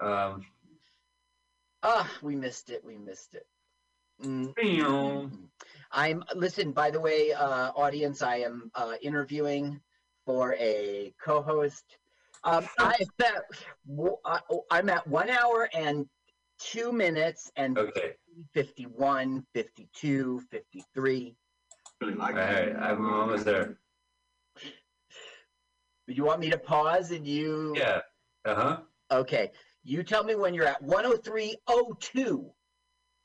Um, 0.00 0.46
Ah, 1.82 2.10
we 2.22 2.36
missed 2.36 2.70
it. 2.70 2.84
We 2.84 2.96
missed 2.98 3.34
it. 3.34 3.46
Mm, 4.22 4.54
meow. 4.56 5.30
I'm 5.92 6.22
listen. 6.34 6.72
By 6.72 6.90
the 6.90 7.00
way, 7.00 7.32
uh, 7.32 7.72
audience, 7.72 8.20
I 8.22 8.36
am 8.36 8.70
uh, 8.74 8.96
interviewing 9.00 9.80
for 10.26 10.54
a 10.58 11.14
co-host. 11.22 11.98
Um, 12.44 12.68
I'm 12.78 12.92
at 13.24 13.44
w- 13.86 14.16
I- 14.24 14.40
I'm 14.70 14.88
at 14.90 15.06
one 15.06 15.30
hour 15.30 15.68
and 15.74 16.08
two 16.58 16.92
minutes 16.92 17.50
and 17.56 17.78
okay. 17.78 18.16
51, 18.52 19.46
52, 19.54 20.40
53. 20.50 21.36
Really 22.00 22.14
like 22.14 22.34
All 22.34 22.40
right. 22.40 22.76
I'm 22.76 23.10
almost 23.10 23.44
there. 23.44 23.78
But 26.06 26.16
you 26.16 26.24
want 26.24 26.40
me 26.40 26.50
to 26.50 26.58
pause 26.58 27.10
and 27.10 27.26
you? 27.26 27.74
Yeah. 27.76 28.00
Uh 28.44 28.54
huh. 28.54 28.80
Okay. 29.10 29.50
You 29.82 30.02
tell 30.02 30.24
me 30.24 30.34
when 30.34 30.54
you're 30.54 30.66
at 30.66 30.82
103.02 30.82 32.50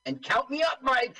and 0.05 0.23
count 0.23 0.49
me 0.49 0.63
up, 0.63 0.79
Mike. 0.81 1.17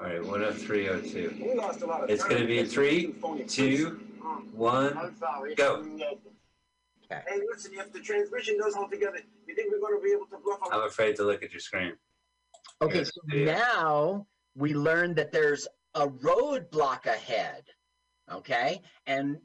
All 0.00 0.08
right. 0.08 0.22
10302. 0.22 1.44
We 1.44 1.54
lost 1.54 1.82
a 1.82 1.86
lot 1.86 2.04
of 2.04 2.10
It's 2.10 2.24
gonna 2.24 2.46
be 2.46 2.58
in 2.58 2.66
three, 2.66 3.12
Phony 3.12 3.44
two, 3.44 4.00
mm. 4.20 4.52
one. 4.52 4.96
I'm 4.96 5.16
sorry. 5.16 5.54
Go. 5.54 5.84
Hey, 7.28 7.40
listen, 7.52 7.72
if 7.76 7.92
the 7.92 8.00
transmission 8.00 8.58
goes 8.58 8.74
all 8.74 8.88
together, 8.88 9.18
you 9.46 9.54
think 9.54 9.70
we're 9.70 9.80
going 9.80 9.98
to 9.98 10.02
be 10.02 10.12
able 10.12 10.26
to 10.26 10.38
bluff 10.42 10.60
I'm 10.72 10.84
afraid 10.84 11.14
to 11.16 11.24
look 11.24 11.42
at 11.42 11.52
your 11.52 11.60
screen. 11.60 11.92
Okay, 12.80 12.98
Yes, 12.98 13.10
so 13.14 13.36
now 13.36 14.26
we 14.54 14.74
learned 14.74 15.16
that 15.16 15.30
there's 15.30 15.68
a 15.94 16.08
roadblock 16.08 17.04
ahead. 17.06 17.64
Okay, 18.32 18.80
and 19.06 19.36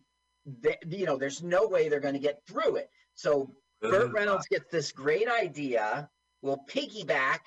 they, 0.46 0.78
you 0.90 1.06
know 1.06 1.18
there's 1.18 1.44
no 1.44 1.68
way 1.68 1.90
they're 1.90 2.00
going 2.00 2.14
to 2.14 2.22
get 2.22 2.42
through 2.48 2.78
it. 2.78 2.90
So 3.16 3.52
Burt 3.82 4.12
Reynolds 4.12 4.48
gets 4.48 4.70
this 4.72 4.92
great 4.92 5.28
idea. 5.30 6.10
We'll 6.42 6.64
piggyback 6.70 7.40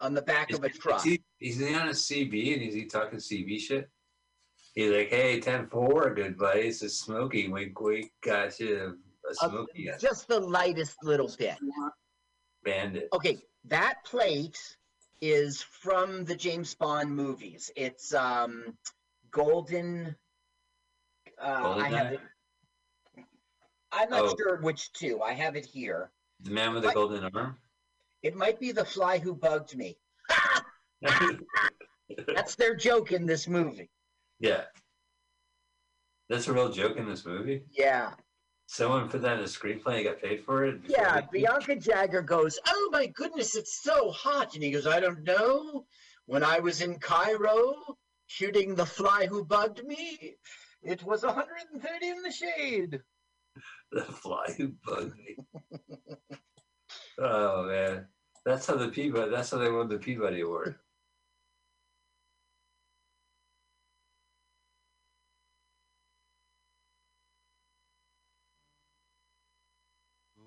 on 0.00 0.14
the 0.14 0.22
back 0.22 0.50
Is, 0.50 0.58
of 0.58 0.64
a 0.64 0.68
truck. 0.70 1.04
he, 1.04 1.20
is 1.40 1.58
he 1.58 1.74
on 1.74 1.88
a 1.88 1.92
CB 1.92 2.54
and 2.54 2.62
is 2.62 2.74
he 2.74 2.86
talking 2.86 3.18
CB 3.18 3.58
shit? 3.60 3.88
He's 4.74 4.90
like, 4.90 5.08
hey, 5.08 5.40
10 5.40 5.66
4, 5.68 6.14
good 6.14 6.38
buddy. 6.38 6.68
Is 6.68 6.80
Smokey. 7.00 7.48
Wink, 7.48 7.78
wink. 7.80 8.10
Got 8.22 8.58
you 8.60 8.96
a 9.26 9.30
Uh, 9.30 9.48
Smokey. 9.48 9.90
Just 9.98 10.28
the 10.28 10.40
lightest 10.40 10.96
little 11.02 11.30
bit. 11.38 11.56
bandit. 12.62 13.08
Okay, 13.12 13.38
that 13.64 13.96
plate 14.04 14.58
is 15.20 15.60
from 15.62 16.24
the 16.24 16.34
James 16.34 16.74
Bond 16.74 17.14
movies. 17.14 17.70
It's 17.76 18.14
um 18.14 18.76
golden. 19.30 20.16
Uh, 21.42 21.74
I 21.78 21.88
have 21.88 22.12
it. 22.12 22.20
I'm 23.92 24.08
not 24.10 24.22
Oh. 24.22 24.36
sure 24.36 24.60
which 24.60 24.92
two. 24.92 25.20
I 25.22 25.32
have 25.32 25.56
it 25.56 25.66
here. 25.66 26.10
The 26.40 26.50
man 26.50 26.74
with 26.74 26.82
the 26.84 26.92
golden 26.92 27.24
arm? 27.34 27.58
It 28.22 28.36
might 28.36 28.60
be 28.60 28.72
the 28.72 28.84
fly 28.84 29.18
who 29.18 29.34
bugged 29.34 29.76
me. 29.76 29.98
That's 32.26 32.54
their 32.56 32.74
joke 32.74 33.12
in 33.12 33.26
this 33.26 33.46
movie. 33.48 33.90
yeah. 34.38 34.64
That's 36.28 36.46
a 36.46 36.52
real 36.52 36.70
joke 36.70 36.96
in 36.96 37.08
this 37.08 37.26
movie. 37.26 37.64
Yeah. 37.72 38.14
Someone 38.66 39.08
put 39.08 39.22
that 39.22 39.38
in 39.38 39.44
a 39.44 39.48
screenplay 39.48 39.96
and 39.96 40.04
got 40.04 40.22
paid 40.22 40.44
for 40.44 40.64
it? 40.64 40.80
Yeah. 40.86 41.22
Bianca 41.32 41.74
Jagger 41.74 42.22
goes, 42.22 42.56
Oh 42.68 42.88
my 42.92 43.06
goodness, 43.08 43.56
it's 43.56 43.82
so 43.82 44.12
hot. 44.12 44.54
And 44.54 44.62
he 44.62 44.70
goes, 44.70 44.86
I 44.86 45.00
don't 45.00 45.24
know. 45.24 45.86
When 46.26 46.44
I 46.44 46.60
was 46.60 46.82
in 46.82 47.00
Cairo 47.00 47.74
shooting 48.28 48.76
the 48.76 48.86
fly 48.86 49.26
who 49.26 49.44
bugged 49.44 49.82
me, 49.84 50.36
it 50.84 51.02
was 51.02 51.24
130 51.24 52.06
in 52.08 52.22
the 52.22 52.30
shade. 52.30 53.00
The 53.92 54.02
fly 54.02 54.46
who 54.56 54.72
bugged 54.86 55.16
me. 55.18 55.36
oh 57.18 57.64
man, 57.64 58.06
that's 58.44 58.66
how 58.66 58.76
the 58.76 58.88
Peabody. 58.88 59.30
That's 59.30 59.50
how 59.50 59.58
they 59.58 59.70
won 59.70 59.88
the 59.88 59.98
Peabody 59.98 60.42
Award. 60.42 60.76
Go 70.36 70.42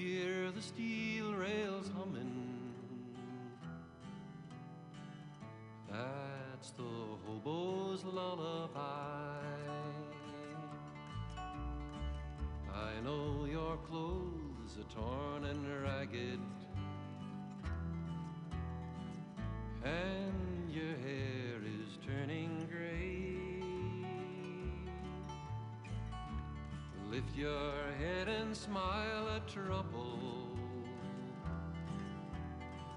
hear 0.00 0.50
the 0.50 0.62
steel 0.62 1.34
rails 1.34 1.90
humming? 1.94 2.72
That's 5.90 6.70
the 6.70 6.94
hobo's 7.26 8.02
lullaby. 8.04 9.42
I 12.72 13.00
know 13.04 13.44
your 13.44 13.76
clothes 13.88 14.78
are 14.80 14.90
torn 14.94 15.44
and 15.44 15.82
ragged, 15.84 16.40
and 19.84 20.72
your 20.72 20.96
hair 21.04 21.29
Lift 27.20 27.36
your 27.36 27.72
head 27.98 28.28
and 28.28 28.56
smile 28.56 29.28
at 29.36 29.46
trouble. 29.46 30.56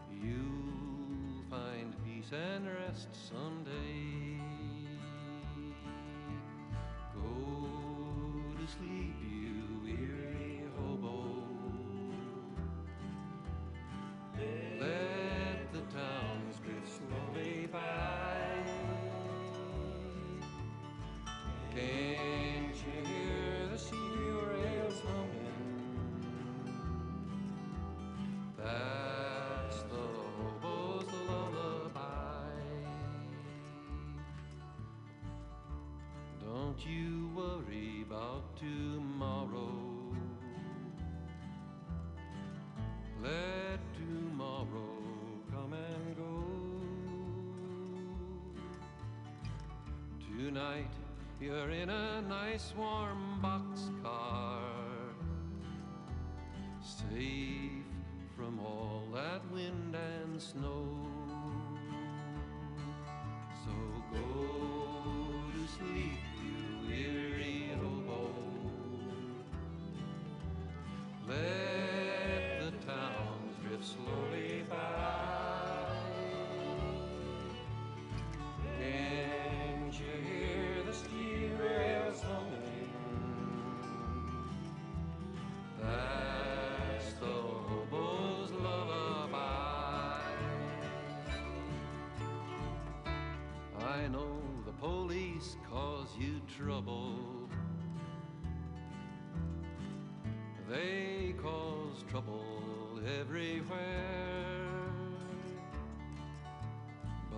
You'll 0.09 1.43
find 1.49 1.93
peace 2.05 2.31
and 2.31 2.65
rest 2.65 3.09
someday. 3.11 4.39
Go 7.13 8.55
to 8.55 8.67
sleep, 8.71 9.22
Tonight. 50.43 50.91
You're 51.39 51.69
in 51.69 51.89
a 51.89 52.21
nice 52.21 52.73
warm 52.77 53.39
boxcar, 53.41 54.59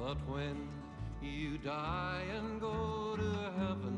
But 0.06 0.18
when 0.30 0.70
you 1.20 1.58
die 1.58 2.22
and 2.38 2.62
go 2.62 3.16
to 3.18 3.52
heaven, 3.58 3.95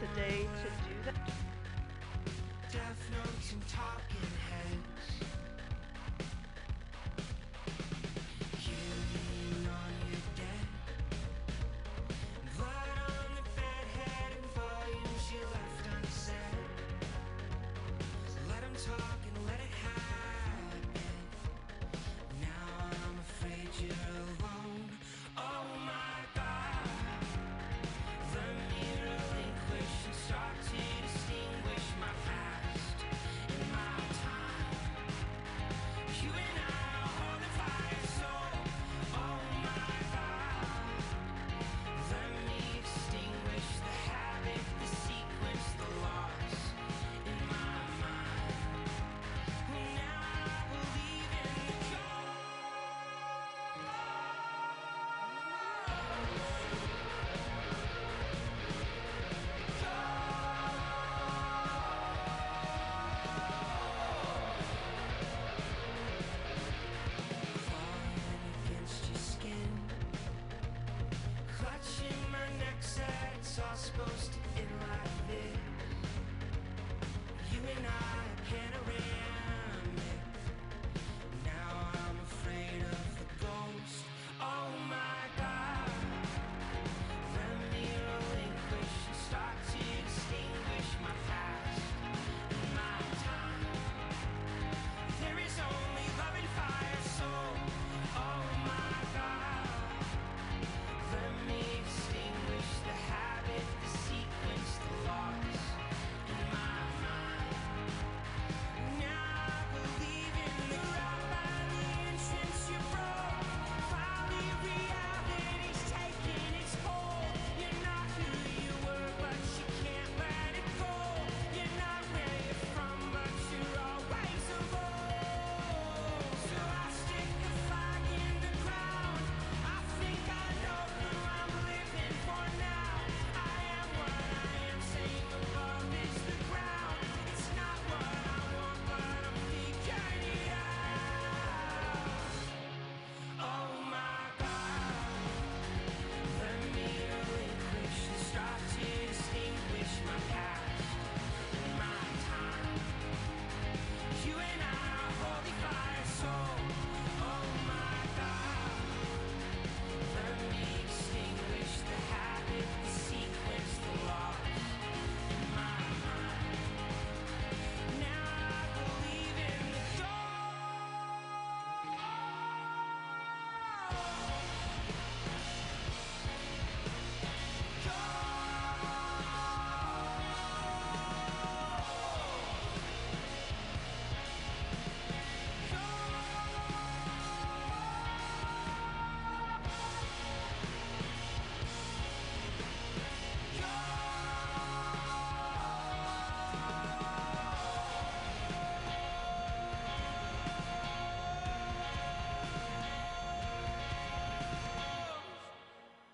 today 0.00 0.46
to 0.62 0.87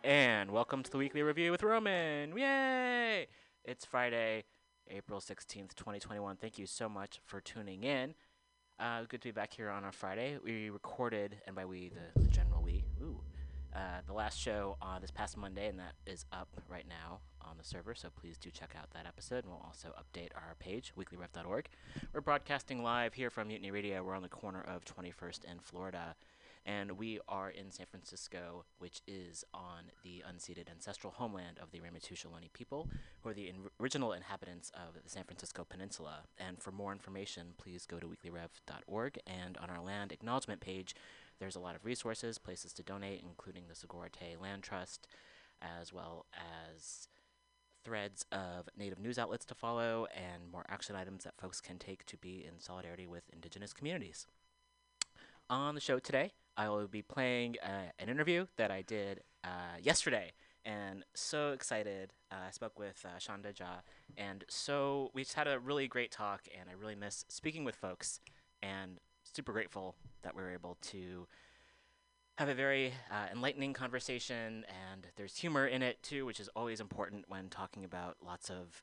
And 0.04 0.50
welcome 0.50 0.82
to 0.82 0.90
the 0.90 0.98
weekly 0.98 1.22
review 1.22 1.50
with 1.50 1.62
Roman. 1.62 2.36
Yay! 2.36 3.26
It's 3.64 3.86
Friday, 3.86 4.44
April 4.90 5.18
16th, 5.18 5.74
2021. 5.76 6.36
Thank 6.36 6.58
you 6.58 6.66
so 6.66 6.90
much 6.90 7.20
for 7.24 7.40
tuning 7.40 7.84
in. 7.84 8.14
Uh, 8.78 9.04
good 9.08 9.22
to 9.22 9.28
be 9.28 9.32
back 9.32 9.54
here 9.54 9.70
on 9.70 9.82
a 9.82 9.90
Friday. 9.90 10.36
We 10.44 10.68
recorded, 10.68 11.36
and 11.46 11.56
by 11.56 11.64
we, 11.64 11.88
the, 11.88 12.20
the 12.20 12.28
general 12.28 12.62
we, 12.62 12.84
ooh, 13.00 13.18
uh, 13.74 14.02
the 14.06 14.12
last 14.12 14.38
show 14.38 14.76
on 14.82 15.00
this 15.00 15.10
past 15.10 15.38
Monday, 15.38 15.68
and 15.68 15.78
that 15.78 15.94
is 16.06 16.26
up 16.32 16.48
right 16.68 16.86
now 16.86 17.20
on 17.40 17.56
the 17.56 17.64
server. 17.64 17.94
So 17.94 18.10
please 18.14 18.36
do 18.36 18.50
check 18.50 18.74
out 18.78 18.90
that 18.90 19.06
episode, 19.06 19.44
and 19.44 19.54
we'll 19.54 19.64
also 19.64 19.88
update 19.98 20.32
our 20.34 20.54
page, 20.58 20.92
weeklyrev.org. 20.98 21.70
We're 22.12 22.20
broadcasting 22.20 22.82
live 22.82 23.14
here 23.14 23.30
from 23.30 23.48
Mutiny 23.48 23.70
Radio. 23.70 24.04
We're 24.04 24.16
on 24.16 24.22
the 24.22 24.28
corner 24.28 24.60
of 24.60 24.84
21st 24.84 25.50
and 25.50 25.62
Florida 25.62 26.14
and 26.66 26.92
we 26.92 27.20
are 27.28 27.50
in 27.50 27.70
San 27.70 27.86
Francisco, 27.86 28.64
which 28.78 29.02
is 29.06 29.44
on 29.52 29.90
the 30.02 30.22
unceded 30.26 30.70
ancestral 30.70 31.12
homeland 31.12 31.58
of 31.60 31.70
the 31.70 31.80
Ramaytush 31.80 32.24
Ohlone 32.24 32.52
people, 32.52 32.88
who 33.20 33.28
are 33.28 33.34
the 33.34 33.48
in- 33.48 33.68
original 33.80 34.12
inhabitants 34.12 34.70
of 34.74 35.02
the 35.02 35.10
San 35.10 35.24
Francisco 35.24 35.66
Peninsula. 35.68 36.20
And 36.38 36.60
for 36.62 36.72
more 36.72 36.92
information, 36.92 37.48
please 37.58 37.84
go 37.84 37.98
to 37.98 38.06
weeklyrev.org. 38.06 39.18
And 39.26 39.58
on 39.58 39.68
our 39.68 39.82
land 39.82 40.10
acknowledgement 40.10 40.60
page, 40.60 40.94
there's 41.38 41.56
a 41.56 41.60
lot 41.60 41.76
of 41.76 41.84
resources, 41.84 42.38
places 42.38 42.72
to 42.74 42.82
donate, 42.82 43.22
including 43.22 43.64
the 43.68 43.74
Sogorea 43.74 44.10
Te' 44.10 44.36
Land 44.40 44.62
Trust, 44.62 45.06
as 45.60 45.92
well 45.92 46.26
as 46.32 47.08
threads 47.84 48.24
of 48.32 48.70
native 48.78 48.98
news 48.98 49.18
outlets 49.18 49.44
to 49.44 49.54
follow, 49.54 50.06
and 50.14 50.50
more 50.50 50.64
action 50.70 50.96
items 50.96 51.24
that 51.24 51.36
folks 51.38 51.60
can 51.60 51.78
take 51.78 52.06
to 52.06 52.16
be 52.16 52.42
in 52.46 52.58
solidarity 52.58 53.06
with 53.06 53.24
indigenous 53.30 53.74
communities. 53.74 54.26
On 55.50 55.74
the 55.74 55.80
show 55.80 55.98
today, 55.98 56.32
I 56.56 56.68
will 56.68 56.86
be 56.86 57.02
playing 57.02 57.56
uh, 57.62 57.90
an 57.98 58.08
interview 58.08 58.46
that 58.56 58.70
I 58.70 58.82
did 58.82 59.22
uh, 59.42 59.78
yesterday, 59.82 60.32
and 60.64 61.04
so 61.14 61.52
excited. 61.52 62.12
Uh, 62.30 62.46
I 62.48 62.50
spoke 62.50 62.78
with 62.78 63.04
uh, 63.04 63.18
Sandhya 63.18 63.54
Jha, 63.54 63.82
and 64.16 64.44
so 64.48 65.10
we 65.14 65.22
just 65.22 65.34
had 65.34 65.48
a 65.48 65.58
really 65.58 65.88
great 65.88 66.12
talk, 66.12 66.42
and 66.58 66.68
I 66.70 66.74
really 66.74 66.94
miss 66.94 67.24
speaking 67.28 67.64
with 67.64 67.76
folks, 67.76 68.20
and 68.62 69.00
super 69.24 69.52
grateful 69.52 69.96
that 70.22 70.36
we 70.36 70.42
were 70.42 70.52
able 70.52 70.78
to 70.82 71.26
have 72.38 72.48
a 72.48 72.54
very 72.54 72.92
uh, 73.10 73.26
enlightening 73.32 73.72
conversation, 73.72 74.64
and 74.68 75.06
there's 75.16 75.36
humor 75.36 75.66
in 75.66 75.82
it 75.82 76.02
too, 76.02 76.24
which 76.24 76.40
is 76.40 76.48
always 76.56 76.80
important 76.80 77.24
when 77.28 77.48
talking 77.48 77.84
about 77.84 78.16
lots 78.24 78.50
of 78.50 78.82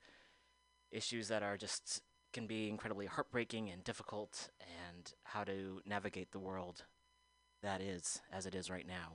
issues 0.92 1.30
that 1.30 1.44
are 1.44 1.58
just 1.58 2.02
can 2.34 2.48
be 2.48 2.70
incredibly 2.70 3.06
heartbreaking 3.06 3.70
and 3.70 3.84
difficult, 3.84 4.50
and 4.60 5.14
how 5.24 5.44
to 5.44 5.82
navigate 5.86 6.32
the 6.32 6.40
world 6.40 6.84
that 7.62 7.82
is 7.82 8.22
as 8.32 8.46
it 8.46 8.56
is 8.56 8.70
right 8.70 8.88
now. 8.88 9.14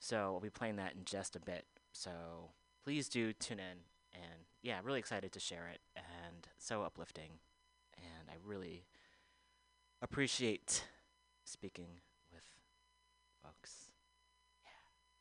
So 0.00 0.34
I'll 0.34 0.40
be 0.40 0.50
playing 0.50 0.76
that 0.76 0.94
in 0.94 1.04
just 1.04 1.36
a 1.36 1.40
bit. 1.40 1.64
So 1.92 2.10
please 2.84 3.08
do 3.08 3.32
tune 3.32 3.58
in 3.58 3.78
and 4.14 4.46
yeah, 4.62 4.78
really 4.82 4.98
excited 4.98 5.32
to 5.32 5.40
share 5.40 5.68
it, 5.72 5.80
and 5.96 6.48
so 6.58 6.82
uplifting, 6.82 7.30
and 7.96 8.28
I 8.28 8.34
really 8.44 8.84
appreciate 10.02 10.84
speaking 11.44 12.00
with 12.32 12.42
folks. 13.42 13.90
Yeah. 14.64 14.70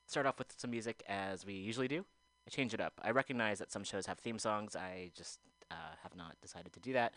Start 0.08 0.26
off 0.26 0.40
with 0.40 0.54
some 0.58 0.72
music 0.72 1.04
as 1.08 1.46
we 1.46 1.54
usually 1.54 1.88
do. 1.88 2.04
I 2.48 2.50
change 2.50 2.74
it 2.74 2.82
up. 2.82 2.94
I 3.04 3.12
recognize 3.12 3.60
that 3.60 3.72
some 3.72 3.84
shows 3.84 4.06
have 4.06 4.20
theme 4.20 4.40
songs. 4.40 4.76
I 4.76 5.12
just 5.16 5.40
uh, 5.70 5.96
have 6.04 6.16
not 6.16 6.36
decided 6.42 6.74
to 6.74 6.80
do 6.80 6.94
that. 6.94 7.14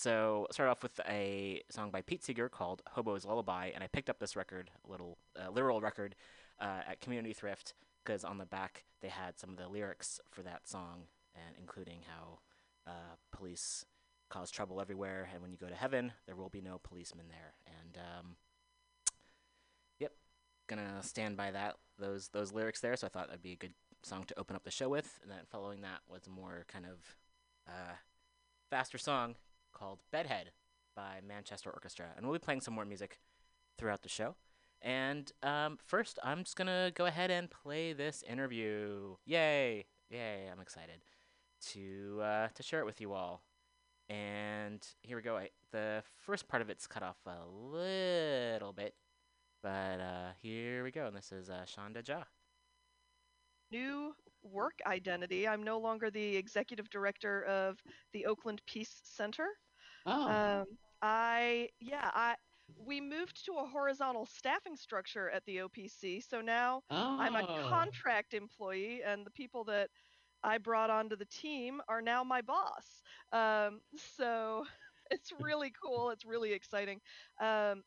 So 0.00 0.46
start 0.50 0.70
off 0.70 0.82
with 0.82 0.98
a 1.06 1.62
song 1.68 1.90
by 1.90 2.00
Pete 2.00 2.24
Seeger 2.24 2.48
called 2.48 2.80
"Hobo's 2.92 3.26
Lullaby," 3.26 3.70
and 3.74 3.84
I 3.84 3.86
picked 3.86 4.08
up 4.08 4.18
this 4.18 4.34
record, 4.34 4.70
a 4.88 4.90
little 4.90 5.18
uh, 5.38 5.50
literal 5.50 5.82
record, 5.82 6.16
uh, 6.58 6.80
at 6.88 7.02
Community 7.02 7.34
Thrift 7.34 7.74
because 8.02 8.24
on 8.24 8.38
the 8.38 8.46
back 8.46 8.84
they 9.02 9.08
had 9.08 9.38
some 9.38 9.50
of 9.50 9.58
the 9.58 9.68
lyrics 9.68 10.18
for 10.30 10.40
that 10.40 10.66
song, 10.66 11.02
and 11.34 11.54
including 11.58 11.98
how 12.08 12.38
uh, 12.86 13.16
police 13.30 13.84
cause 14.30 14.50
trouble 14.50 14.80
everywhere, 14.80 15.28
and 15.34 15.42
when 15.42 15.52
you 15.52 15.58
go 15.58 15.68
to 15.68 15.74
heaven, 15.74 16.12
there 16.24 16.34
will 16.34 16.48
be 16.48 16.62
no 16.62 16.80
policemen 16.82 17.26
there. 17.28 17.52
And 17.66 17.98
um, 17.98 18.36
yep, 19.98 20.12
gonna 20.66 21.02
stand 21.02 21.36
by 21.36 21.50
that 21.50 21.76
those 21.98 22.28
those 22.28 22.54
lyrics 22.54 22.80
there. 22.80 22.96
So 22.96 23.06
I 23.06 23.10
thought 23.10 23.26
that'd 23.26 23.42
be 23.42 23.52
a 23.52 23.56
good 23.56 23.74
song 24.02 24.24
to 24.28 24.38
open 24.38 24.56
up 24.56 24.64
the 24.64 24.70
show 24.70 24.88
with. 24.88 25.18
And 25.20 25.30
then 25.30 25.40
following 25.50 25.82
that 25.82 26.00
was 26.08 26.26
a 26.26 26.30
more 26.30 26.64
kind 26.68 26.86
of 26.86 27.16
uh, 27.68 27.96
faster 28.70 28.96
song 28.96 29.34
called 29.80 30.00
Bedhead 30.12 30.52
by 30.94 31.20
Manchester 31.26 31.70
Orchestra. 31.70 32.06
And 32.16 32.26
we'll 32.26 32.38
be 32.38 32.44
playing 32.44 32.60
some 32.60 32.74
more 32.74 32.84
music 32.84 33.18
throughout 33.78 34.02
the 34.02 34.08
show. 34.08 34.36
And 34.82 35.30
um, 35.42 35.78
first, 35.84 36.18
I'm 36.22 36.44
just 36.44 36.56
gonna 36.56 36.90
go 36.94 37.06
ahead 37.06 37.30
and 37.30 37.50
play 37.50 37.92
this 37.92 38.22
interview. 38.28 39.16
Yay! 39.26 39.86
Yay! 40.10 40.48
I'm 40.52 40.60
excited 40.60 41.02
to 41.72 42.20
uh, 42.22 42.48
to 42.54 42.62
share 42.62 42.80
it 42.80 42.86
with 42.86 43.00
you 43.00 43.12
all. 43.12 43.42
And 44.08 44.86
here 45.02 45.16
we 45.16 45.22
go. 45.22 45.36
I, 45.36 45.50
the 45.72 46.02
first 46.16 46.48
part 46.48 46.62
of 46.62 46.70
it's 46.70 46.86
cut 46.86 47.02
off 47.02 47.18
a 47.26 47.46
little 47.48 48.72
bit, 48.72 48.94
but 49.62 50.00
uh, 50.00 50.30
here 50.42 50.82
we 50.84 50.90
go. 50.90 51.06
And 51.06 51.16
this 51.16 51.32
is 51.32 51.48
uh, 51.50 51.64
Sandhya 51.66 52.02
Jha. 52.02 52.24
new 53.70 54.14
work 54.42 54.80
identity. 54.86 55.46
I'm 55.46 55.62
no 55.62 55.78
longer 55.78 56.10
the 56.10 56.36
executive 56.36 56.88
director 56.90 57.44
of 57.44 57.78
the 58.12 58.26
Oakland 58.26 58.62
Peace 58.66 59.00
Center. 59.04 59.46
Oh, 60.06 60.28
Um, 60.28 60.66
I 61.02 61.68
yeah, 61.80 62.10
I 62.14 62.36
we 62.78 63.00
moved 63.00 63.44
to 63.46 63.52
a 63.54 63.66
horizontal 63.66 64.26
staffing 64.26 64.76
structure 64.76 65.30
at 65.30 65.44
the 65.44 65.58
OPC, 65.58 66.22
so 66.22 66.40
now 66.40 66.82
I'm 66.90 67.34
a 67.34 67.42
oh. 67.42 67.68
contract 67.68 68.34
employee, 68.34 69.02
and 69.04 69.26
the 69.26 69.30
people 69.30 69.64
that 69.64 69.90
I 70.42 70.58
brought 70.58 70.90
onto 70.90 71.16
the 71.16 71.26
team 71.26 71.80
are 71.88 72.00
now 72.00 72.24
my 72.24 72.40
boss. 72.40 73.02
Um, 73.32 73.80
so 74.16 74.64
it's 75.10 75.32
really 75.40 75.72
cool. 75.82 76.10
It's 76.10 76.24
really 76.24 76.52
exciting. 76.52 77.00
Um, 77.40 77.82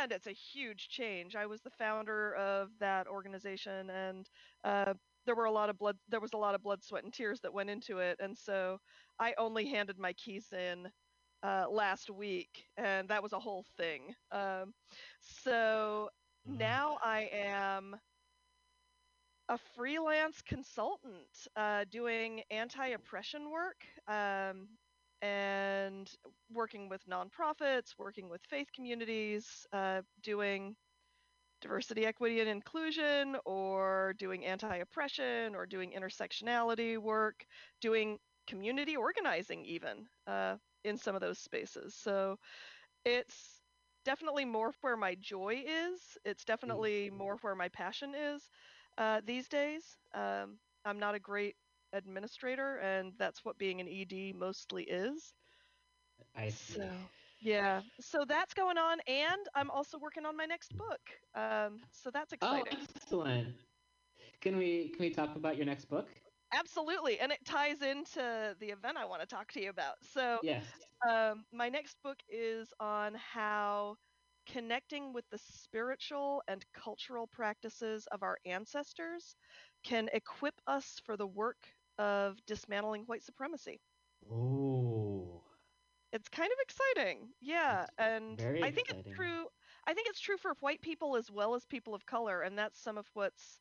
and 0.00 0.12
it's 0.12 0.26
a 0.26 0.32
huge 0.32 0.88
change. 0.88 1.34
I 1.34 1.46
was 1.46 1.62
the 1.62 1.70
founder 1.70 2.34
of 2.36 2.70
that 2.78 3.06
organization, 3.06 3.90
and 3.90 4.28
uh, 4.64 4.94
there 5.26 5.34
were 5.34 5.46
a 5.46 5.52
lot 5.52 5.70
of 5.70 5.78
blood. 5.78 5.96
There 6.08 6.20
was 6.20 6.32
a 6.34 6.38
lot 6.38 6.54
of 6.54 6.62
blood, 6.62 6.82
sweat, 6.82 7.04
and 7.04 7.12
tears 7.12 7.40
that 7.40 7.54
went 7.54 7.70
into 7.70 7.98
it. 7.98 8.18
And 8.20 8.36
so 8.36 8.78
I 9.18 9.34
only 9.38 9.66
handed 9.66 9.98
my 9.98 10.12
keys 10.12 10.46
in 10.52 10.88
uh, 11.42 11.66
last 11.70 12.10
week, 12.10 12.66
and 12.76 13.08
that 13.08 13.22
was 13.22 13.32
a 13.32 13.40
whole 13.40 13.64
thing. 13.76 14.14
Um, 14.30 14.74
so 15.20 16.10
Mhm. 16.44 16.56
now 16.58 16.98
I 17.02 17.28
am 17.32 17.96
a 19.48 19.58
freelance 19.58 20.42
consultant 20.42 21.46
uh, 21.56 21.84
doing 21.90 22.42
anti-oppression 22.50 23.50
work 23.50 23.86
um, 24.06 24.78
and 25.20 26.10
working 26.50 26.88
with 26.88 27.04
nonprofits, 27.06 27.98
working 27.98 28.28
with 28.28 28.42
faith 28.44 28.68
communities, 28.72 29.66
uh, 29.72 30.02
doing 30.22 30.76
diversity, 31.60 32.06
equity, 32.06 32.40
and 32.40 32.48
inclusion, 32.48 33.36
or 33.44 34.14
doing 34.18 34.44
anti-oppression, 34.44 35.54
or 35.54 35.66
doing 35.66 35.92
intersectionality 35.92 36.98
work, 36.98 37.46
doing 37.80 38.18
community 38.46 38.96
organizing, 38.96 39.64
even 39.64 40.08
uh, 40.26 40.56
in 40.84 40.96
some 40.96 41.14
of 41.14 41.20
those 41.20 41.38
spaces. 41.38 41.94
So 41.94 42.38
it's 43.04 43.60
definitely 44.04 44.44
more 44.44 44.72
where 44.80 44.96
my 44.96 45.14
joy 45.16 45.62
is. 45.66 46.16
It's 46.24 46.44
definitely 46.44 47.10
more 47.10 47.36
where 47.42 47.54
my 47.54 47.68
passion 47.68 48.14
is 48.14 48.48
uh, 48.98 49.20
these 49.24 49.48
days. 49.48 49.96
Um, 50.14 50.58
I'm 50.84 50.98
not 50.98 51.14
a 51.14 51.20
great 51.20 51.56
administrator, 51.92 52.76
and 52.78 53.12
that's 53.18 53.44
what 53.44 53.58
being 53.58 53.80
an 53.80 53.88
ED 53.88 54.32
mostly 54.32 54.84
is. 54.84 55.34
I 56.34 56.50
see. 56.50 56.74
So, 56.76 57.10
yeah, 57.40 57.82
so 58.00 58.24
that's 58.26 58.54
going 58.54 58.78
on, 58.78 58.98
and 59.06 59.46
I'm 59.54 59.70
also 59.70 59.98
working 59.98 60.26
on 60.26 60.36
my 60.36 60.46
next 60.46 60.76
book. 60.76 61.00
Um, 61.34 61.82
so 61.92 62.10
that's 62.10 62.32
exciting. 62.32 62.72
Oh, 62.74 62.80
exciting. 62.82 63.52
excellent. 63.52 63.56
Can 64.40 64.56
we 64.56 64.88
can 64.90 65.00
we 65.04 65.10
talk 65.10 65.36
about 65.36 65.56
your 65.56 65.66
next 65.66 65.86
book? 65.86 66.21
Absolutely, 66.52 67.18
and 67.18 67.32
it 67.32 67.44
ties 67.44 67.80
into 67.82 68.56
the 68.58 68.70
event 68.70 68.98
I 68.98 69.04
want 69.06 69.20
to 69.22 69.26
talk 69.26 69.52
to 69.52 69.60
you 69.62 69.70
about. 69.70 70.04
So, 70.04 70.42
Yes. 70.42 70.86
um, 71.08 71.46
my 71.52 71.68
next 71.68 72.02
book 72.02 72.22
is 72.28 72.72
on 72.80 73.14
how 73.14 73.96
connecting 74.46 75.12
with 75.12 75.28
the 75.30 75.38
spiritual 75.38 76.42
and 76.48 76.64
cultural 76.72 77.26
practices 77.28 78.06
of 78.08 78.22
our 78.22 78.38
ancestors 78.44 79.36
can 79.84 80.08
equip 80.12 80.60
us 80.66 81.00
for 81.00 81.16
the 81.16 81.26
work 81.28 81.74
of 81.98 82.44
dismantling 82.46 83.04
white 83.06 83.22
supremacy. 83.24 83.80
Oh. 84.28 85.44
It's 86.12 86.28
kind 86.28 86.52
of 86.52 86.58
exciting, 86.60 87.32
yeah, 87.40 87.86
That's 87.98 87.98
and 87.98 88.44
I 88.62 88.70
think 88.70 88.88
exciting. 88.88 88.90
it's 88.90 89.02
true. 89.16 89.48
I 89.86 89.94
think 89.94 90.08
it's 90.08 90.20
true 90.20 90.36
for 90.36 90.54
white 90.60 90.80
people 90.82 91.16
as 91.16 91.30
well 91.30 91.54
as 91.54 91.64
people 91.66 91.94
of 91.94 92.04
color, 92.06 92.42
and 92.42 92.58
that's 92.58 92.78
some 92.78 92.98
of 92.98 93.08
what's 93.14 93.60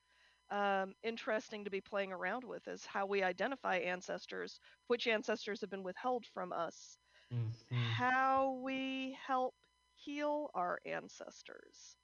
um, 0.51 0.95
interesting 1.03 1.65
to 1.65 1.71
be 1.71 1.81
playing 1.81 2.13
around 2.13 2.43
with 2.45 2.67
is 2.67 2.85
how 2.85 3.07
we 3.07 3.23
identify 3.23 3.77
ancestors, 3.77 4.59
which 4.87 5.07
ancestors 5.07 5.61
have 5.61 5.71
been 5.71 5.83
withheld 5.83 6.25
from 6.27 6.53
us, 6.53 6.99
Mhm. 7.31 7.97
how 7.97 8.53
we 8.63 9.13
help 9.13 9.55
heal 9.95 10.51
our 10.53 10.79
ancestors. 10.85 11.97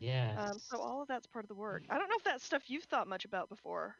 Yeah. 0.00 0.36
Um, 0.36 0.58
so 0.58 0.80
all 0.80 1.02
of 1.02 1.08
that's 1.08 1.26
part 1.26 1.44
of 1.44 1.48
the 1.48 1.54
work. 1.54 1.84
I 1.90 1.98
don't 1.98 2.08
know 2.08 2.16
if 2.16 2.24
that's 2.24 2.44
stuff 2.44 2.70
you've 2.70 2.84
thought 2.84 3.08
much 3.08 3.24
about 3.26 3.48
before. 3.48 3.96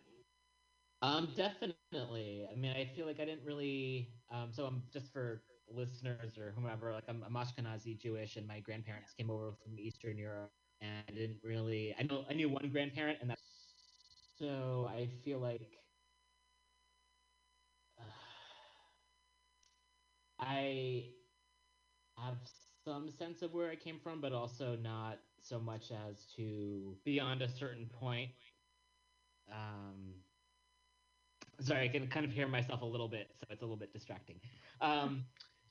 Um, 1.02 1.32
definitely. 1.34 2.46
I 2.50 2.54
mean, 2.56 2.72
I 2.76 2.84
feel 2.84 3.06
like 3.06 3.20
I 3.20 3.24
didn't 3.24 3.44
really. 3.44 4.12
Um, 4.30 4.52
so 4.52 4.66
I'm 4.66 4.82
just 4.92 5.12
for 5.12 5.44
listeners 5.68 6.36
or 6.36 6.52
whomever. 6.52 6.92
Like 6.92 7.04
I'm, 7.08 7.22
I'm 7.22 7.34
Ashkenazi 7.34 7.98
Jewish, 7.98 8.36
and 8.36 8.46
my 8.46 8.60
grandparents 8.60 9.12
came 9.14 9.30
over 9.30 9.52
from 9.52 9.78
Eastern 9.78 10.18
Europe, 10.18 10.52
and 10.80 11.04
I 11.08 11.12
didn't 11.12 11.40
really. 11.42 11.94
I 11.98 12.02
know 12.02 12.24
I 12.28 12.34
knew 12.34 12.48
one 12.48 12.68
grandparent, 12.70 13.18
and 13.20 13.30
that's. 13.30 13.39
So 14.40 14.88
I 14.90 15.06
feel 15.22 15.38
like. 15.38 15.76
I 20.40 21.04
have 22.16 22.38
some 22.84 23.10
sense 23.10 23.42
of 23.42 23.52
where 23.52 23.68
I 23.70 23.76
came 23.76 24.00
from, 24.00 24.22
but 24.22 24.32
also 24.32 24.76
not 24.76 25.18
so 25.42 25.60
much 25.60 25.90
as 25.90 26.24
to 26.36 26.96
beyond 27.04 27.42
a 27.42 27.48
certain 27.50 27.86
point. 27.86 28.30
Um, 29.52 30.14
sorry, 31.60 31.84
I 31.84 31.88
can 31.88 32.08
kind 32.08 32.24
of 32.24 32.32
hear 32.32 32.48
myself 32.48 32.80
a 32.80 32.86
little 32.86 33.08
bit, 33.08 33.28
so 33.38 33.46
it's 33.50 33.60
a 33.60 33.64
little 33.64 33.76
bit 33.76 33.92
distracting. 33.92 34.40
Um, 34.80 35.26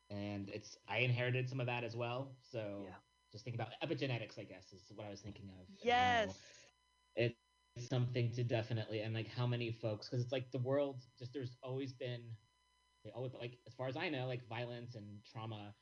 and 0.10 0.50
it's, 0.50 0.78
I 0.88 1.00
inherited 1.00 1.50
some 1.50 1.60
of 1.60 1.68
that 1.68 1.84
as 1.84 1.96
well. 1.96 2.36
So 2.42 2.86
Yeah. 2.88 2.96
just 3.32 3.44
thinking 3.46 3.62
about 3.62 3.74
epigenetics, 3.82 4.40
I 4.40 4.44
guess, 4.44 4.74
is 4.74 4.92
what 4.94 5.08
I 5.08 5.10
was 5.10 5.22
thinking 5.22 5.50
of. 5.52 5.68
and 5.82 6.18
how 6.26 6.36
Yes. 6.36 6.38
It's 7.16 7.36
something 7.88 8.32
to 8.34 8.44
definitely, 8.44 9.02
and 9.02 9.14
like 9.14 9.28
how 9.28 9.48
many 9.48 9.72
folks, 9.72 10.08
because 10.08 10.22
it's 10.24 10.32
like 10.32 10.52
the 10.52 10.60
world, 10.60 11.04
just 11.18 11.34
there's 11.34 11.58
always 11.64 11.94
been, 11.94 12.38
they 13.04 13.12
always, 13.12 13.34
like, 13.34 13.62
as 13.68 13.76
far 13.76 13.88
as 13.88 13.98
I 13.98 14.10
know, 14.10 14.28
like 14.28 14.48
violence 14.48 14.96
and 14.96 15.24
trauma 15.26 15.76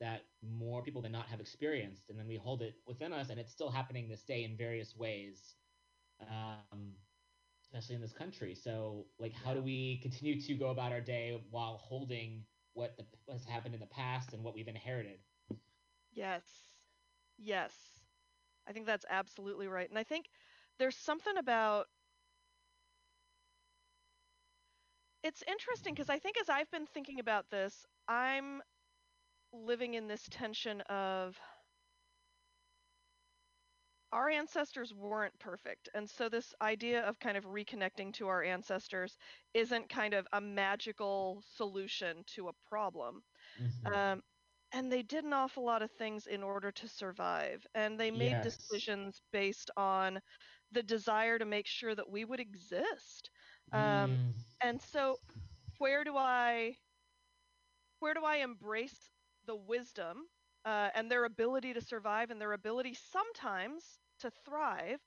that 0.00 0.22
more 0.42 0.82
people 0.82 1.02
than 1.02 1.12
not 1.12 1.28
have 1.28 1.40
experienced, 1.40 2.10
and 2.10 2.18
then 2.18 2.26
we 2.28 2.36
hold 2.36 2.62
it 2.62 2.82
within 2.86 3.12
us, 3.12 3.30
and 3.30 3.40
it's 3.40 3.52
still 3.52 3.70
happening 3.70 4.08
this 4.08 4.24
day 4.24 4.44
in 4.44 4.56
various 4.56 4.96
ways. 4.96 5.56
Um, 6.20 6.98
especially 7.70 7.94
in 7.96 8.00
this 8.02 8.12
country. 8.12 8.54
So, 8.54 9.06
like, 9.18 9.32
how 9.32 9.54
do 9.54 9.62
we 9.62 9.98
continue 10.02 10.40
to 10.40 10.54
go 10.54 10.70
about 10.70 10.92
our 10.92 11.00
day 11.00 11.40
while 11.50 11.78
holding 11.78 12.46
what 12.74 12.96
the, 12.96 13.06
what's 13.26 13.44
happened 13.44 13.74
in 13.74 13.80
the 13.80 13.86
past 13.86 14.32
and 14.34 14.42
what 14.42 14.54
we've 14.54 14.68
inherited? 14.68 15.20
Yes. 16.12 16.70
Yes. 17.38 18.00
I 18.66 18.72
think 18.72 18.86
that's 18.86 19.06
absolutely 19.08 19.68
right. 19.68 19.88
And 19.88 19.98
I 19.98 20.04
think 20.04 20.30
there's 20.78 20.96
something 20.96 21.36
about 21.36 21.88
it's 25.22 25.42
interesting 25.46 25.94
because 25.94 26.08
I 26.10 26.18
think 26.18 26.38
as 26.40 26.48
I've 26.48 26.70
been 26.70 26.86
thinking 26.86 27.20
about 27.20 27.50
this, 27.50 27.86
I'm 28.08 28.62
living 29.52 29.94
in 29.94 30.08
this 30.08 30.28
tension 30.30 30.80
of 30.82 31.40
our 34.12 34.28
ancestors 34.30 34.92
weren't 34.94 35.38
perfect. 35.38 35.88
And 35.94 36.08
so 36.10 36.28
this 36.28 36.54
idea 36.60 37.02
of 37.04 37.18
kind 37.18 37.36
of 37.36 37.44
reconnecting 37.44 38.12
to 38.14 38.28
our 38.28 38.42
ancestors 38.42 39.16
isn't 39.54 39.88
kind 39.88 40.14
of 40.14 40.26
a 40.32 40.40
magical 40.40 41.42
solution 41.42 42.24
to 42.28 42.48
a 42.48 42.52
problem. 42.66 43.22
Mhm. 43.56 43.94
Um, 43.94 44.22
and 44.72 44.92
they 44.92 45.02
did 45.02 45.24
an 45.24 45.32
awful 45.34 45.64
lot 45.64 45.82
of 45.82 45.92
things 45.92 46.26
in 46.26 46.42
order 46.42 46.72
to 46.72 46.88
survive. 46.88 47.66
And 47.74 47.98
they 48.00 48.10
made 48.10 48.40
Yes. 48.40 48.42
decisions 48.42 49.20
based 49.32 49.70
on 49.76 50.20
the 50.72 50.82
desire 50.82 51.38
to 51.38 51.44
make 51.46 51.66
sure 51.68 51.94
that 51.94 52.10
we 52.10 52.24
would 52.24 52.40
exist. 52.40 53.30
Um, 53.72 54.18
Mm, 54.18 54.44
and 54.62 54.80
so 54.82 55.20
where 55.78 56.04
do 56.04 56.16
I 56.16 56.76
where 58.00 58.14
do 58.14 58.24
I 58.24 58.36
embrace 58.36 59.10
the 59.44 59.54
wisdom 59.56 60.28
uh, 60.64 60.90
and 60.94 61.10
their 61.10 61.24
ability 61.24 61.72
to 61.74 61.80
survive 61.80 62.30
and 62.30 62.40
their 62.40 62.52
ability 62.52 62.94
sometimes 62.94 63.98
to 64.20 64.30
thrive? 64.44 65.00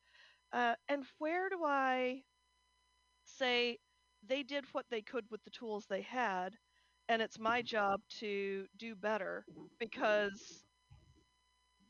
Uh, 0.52 0.76
and 0.90 1.06
where 1.20 1.50
do 1.50 1.64
I 1.66 2.24
say 3.26 3.80
they 4.24 4.44
did 4.44 4.66
what 4.74 4.90
they 4.90 5.02
could 5.02 5.30
with 5.30 5.44
the 5.44 5.50
tools 5.52 5.86
they 5.88 6.02
had, 6.02 6.58
and 7.10 7.22
it's 7.22 7.40
my 7.40 7.62
job 7.62 8.02
to 8.20 8.68
do 8.78 8.96
better 8.96 9.46
because 9.80 10.66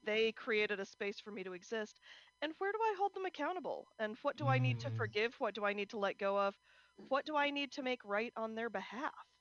they 0.03 0.31
created 0.31 0.79
a 0.79 0.85
space 0.85 1.19
for 1.19 1.31
me 1.31 1.43
to 1.43 1.53
exist? 1.53 1.99
And 2.41 2.53
where 2.57 2.71
do 2.71 2.79
I 2.81 2.95
hold 2.97 3.13
them 3.13 3.25
accountable? 3.25 3.87
And 3.99 4.17
what 4.21 4.37
do 4.37 4.47
I 4.47 4.59
need 4.59 4.79
to 4.79 4.91
Mm. 4.91 4.97
forgive? 4.97 5.35
What 5.39 5.55
do 5.55 5.65
I 5.65 5.73
need 5.73 5.89
to 5.91 5.99
let 5.99 6.17
go 6.17 6.39
of? 6.39 6.55
What 7.09 7.25
do 7.25 7.35
I 7.35 7.49
need 7.51 7.71
to 7.73 7.83
make 7.83 8.03
right 8.05 8.33
on 8.35 8.55
their 8.55 8.69
behalf? 8.69 9.32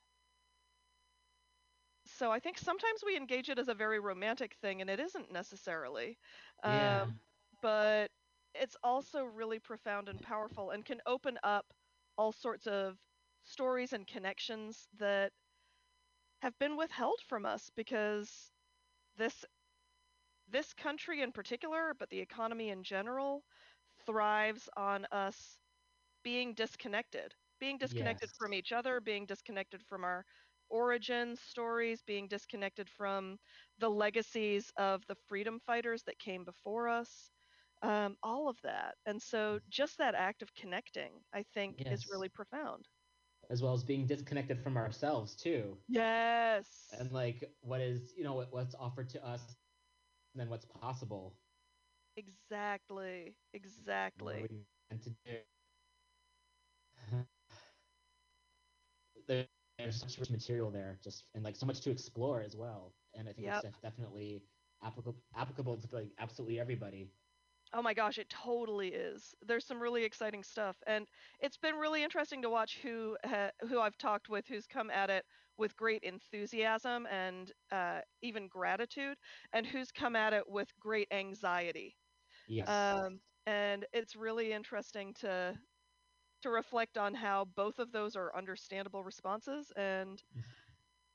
So 2.13 2.31
I 2.31 2.39
think 2.39 2.57
sometimes 2.57 3.03
we 3.05 3.17
engage 3.17 3.49
it 3.49 3.59
as 3.59 3.69
a 3.69 3.75
very 3.75 3.99
romantic 3.99 4.55
thing, 4.55 4.81
and 4.81 4.89
it 4.89 4.99
isn't 4.99 5.31
necessarily. 5.31 6.19
yeah. 6.63 7.05
Um, 7.05 7.21
but 7.61 8.11
it's 8.55 8.77
also 8.83 9.23
really 9.25 9.59
profound 9.59 10.09
and 10.09 10.21
powerful 10.21 10.71
and 10.71 10.85
can 10.85 11.01
open 11.05 11.39
up 11.43 11.73
all 12.17 12.31
sorts 12.31 12.67
of 12.67 12.99
stories 13.43 13.93
and 13.93 14.07
connections 14.07 14.87
that 14.97 15.33
have 16.41 16.57
been 16.59 16.77
withheld 16.77 17.21
from 17.21 17.45
us 17.45 17.69
because 17.71 18.51
this 19.15 19.45
this 20.47 20.73
country 20.73 21.21
in 21.21 21.31
particular 21.31 21.93
but 21.93 22.09
the 22.09 22.19
economy 22.19 22.69
in 22.69 22.83
general 22.83 23.43
thrives 24.05 24.69
on 24.75 25.05
us 25.11 25.57
being 26.23 26.53
disconnected 26.53 27.35
being 27.59 27.77
disconnected 27.77 28.29
Yes. 28.29 28.37
from 28.37 28.53
each 28.53 28.71
other 28.71 28.99
being 29.01 29.25
disconnected 29.25 29.83
from 29.85 30.03
our 30.03 30.25
origin 30.73 31.37
stories 31.37 32.03
being 32.03 32.27
disconnected 32.29 32.89
from 32.89 33.39
the 33.79 33.89
legacies 33.89 34.71
of 34.77 35.05
the 35.07 35.15
freedom 35.27 35.59
fighters 35.65 36.03
that 36.03 36.19
came 36.19 36.45
before 36.45 36.89
us 36.89 37.31
um, 37.83 38.17
all 38.23 38.49
of 38.49 38.57
that 38.63 38.95
and 39.05 39.21
so 39.21 39.59
just 39.69 39.97
that 39.99 40.15
act 40.15 40.41
of 40.43 40.53
connecting 40.55 41.21
i 41.33 41.43
think 41.53 41.83
is 41.89 42.07
really 42.09 42.29
profound 42.29 42.87
As 43.49 43.61
well 43.63 43.73
as 43.73 43.83
being 43.83 44.07
disconnected 44.07 44.59
from 44.61 44.77
ourselves 44.77 45.35
too. 45.35 45.77
yes 45.87 47.03
And 47.03 47.11
like 47.11 47.55
what 47.61 47.81
is, 47.81 48.13
you 48.17 48.23
know, 48.23 48.33
what, 48.35 48.53
what's 48.53 48.75
offered 48.75 49.09
to 49.11 49.25
us 49.25 49.57
and 50.33 50.41
then 50.41 50.49
what's 50.49 50.65
possible. 50.65 51.39
exactly 52.17 53.37
What 54.19 54.33
exactly 54.33 54.47
are 54.47 54.49
we 54.49 54.65
meant 54.89 55.03
to 55.03 55.09
do? 55.25 55.45
There's 59.77 59.99
so 59.99 60.05
much 60.05 60.17
rich 60.19 60.29
material 60.31 60.71
there, 60.71 60.99
just 61.03 61.29
and 61.33 61.43
like 61.43 61.55
so 61.55 61.65
much 61.65 61.81
to 61.81 61.91
explore 61.91 62.41
as 62.41 62.55
well. 62.55 62.95
And 63.13 63.27
I 63.29 63.33
think 63.33 63.47
Yep. 63.47 63.65
it's 63.65 63.79
definitely 63.81 64.49
applicable 64.81 65.23
applicable 65.35 65.77
to 65.81 65.95
like 65.95 66.13
absolutely 66.17 66.59
everybody. 66.59 67.15
Oh 67.73 67.81
my 67.81 67.93
gosh, 67.95 68.19
it 68.19 68.29
totally 68.29 68.93
is. 68.93 69.33
There's 69.41 69.65
some 69.65 69.81
really 69.81 70.03
exciting 70.03 70.43
stuff, 70.43 70.81
and 70.85 71.09
it's 71.39 71.57
been 71.57 71.75
really 71.75 72.03
interesting 72.03 72.43
to 72.43 72.49
watch 72.49 72.77
who 72.79 73.17
ha- 73.23 73.51
who 73.61 73.79
I've 73.79 73.97
talked 73.97 74.29
with, 74.29 74.45
who's 74.47 74.67
come 74.67 74.91
at 74.91 75.09
it 75.09 75.25
with 75.57 75.75
great 75.75 76.03
enthusiasm 76.03 77.07
and 77.07 77.51
uh, 77.71 78.01
even 78.21 78.47
gratitude, 78.47 79.17
and 79.51 79.65
who's 79.65 79.91
come 79.91 80.15
at 80.15 80.33
it 80.33 80.47
with 80.47 80.77
great 80.79 81.07
anxiety. 81.11 81.97
Yes. 82.45 82.93
Um, 82.93 83.21
and 83.45 83.87
it's 83.93 84.15
really 84.15 84.53
interesting 84.53 85.13
to 85.15 85.59
to 86.43 86.49
reflect 86.51 86.97
on 86.97 87.15
how 87.15 87.45
both 87.45 87.79
of 87.79 87.91
those 87.91 88.15
are 88.15 88.35
understandable 88.35 89.03
responses, 89.03 89.71
and 89.75 90.23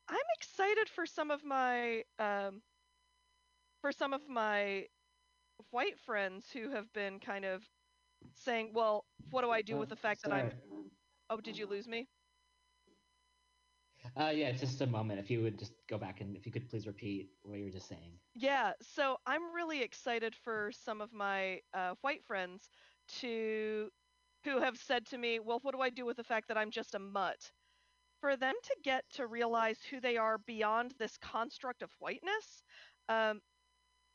I'm 0.09 0.27
excited 0.37 0.89
for 0.89 1.07
some 1.07 1.31
of 1.31 1.45
my 1.45 2.05
um, 2.19 2.63
for 3.81 3.93
some 3.93 4.13
of 4.15 4.29
my 4.29 4.89
white 5.71 5.99
friends 5.99 6.51
who 6.51 6.71
have 6.71 6.93
been 6.93 7.21
kind 7.21 7.45
of 7.45 7.69
saying, 8.35 8.73
"Well, 8.75 9.07
what 9.31 9.43
do 9.43 9.51
I 9.51 9.63
do 9.63 9.79
with 9.79 9.89
Oh, 9.89 9.91
the 9.91 9.97
fact 9.97 10.23
that 10.23 10.33
I'm?" 10.33 10.53
Oh, 11.31 11.41
did 11.41 11.57
you 11.59 11.67
lose 11.67 11.89
me? 11.89 12.09
Uh, 14.17 14.33
yeah, 14.35 14.51
just 14.53 14.81
a 14.81 14.87
moment. 14.87 15.21
If 15.21 15.31
you 15.31 15.43
would 15.43 15.59
just 15.59 15.75
go 15.89 15.99
back 15.99 16.21
and 16.21 16.37
if 16.37 16.47
you 16.47 16.53
could 16.53 16.69
please 16.69 16.87
repeat 16.87 17.31
what 17.43 17.59
you 17.59 17.65
were 17.65 17.71
just 17.71 17.89
saying. 17.89 18.19
Yeah. 18.35 18.73
So 18.83 19.19
I'm 19.27 19.55
really 19.55 19.83
excited 19.83 20.35
for 20.35 20.73
some 20.73 21.01
of 21.01 21.13
my 21.13 21.63
uh, 21.73 21.95
white 22.01 22.25
friends 22.25 22.69
to 23.21 23.91
who 24.45 24.61
have 24.61 24.79
said 24.79 25.07
to 25.07 25.19
me, 25.19 25.39
"Well, 25.41 25.61
what 25.61 25.75
do 25.75 25.81
I 25.81 25.91
do 25.91 26.05
with 26.07 26.17
the 26.17 26.25
fact 26.25 26.49
that 26.49 26.59
I'm 26.59 26.71
just 26.71 26.95
a 26.95 26.99
mutt?" 26.99 27.53
For 28.21 28.37
them 28.37 28.55
to 28.63 28.77
get 28.83 29.09
to 29.11 29.27
realize 29.27 29.83
who 29.83 30.01
they 30.01 30.17
are 30.17 30.39
beyond 30.39 30.93
this 30.93 31.17
construct 31.19 31.83
of 31.83 31.93
whiteness. 31.99 32.63
Um, 33.09 33.43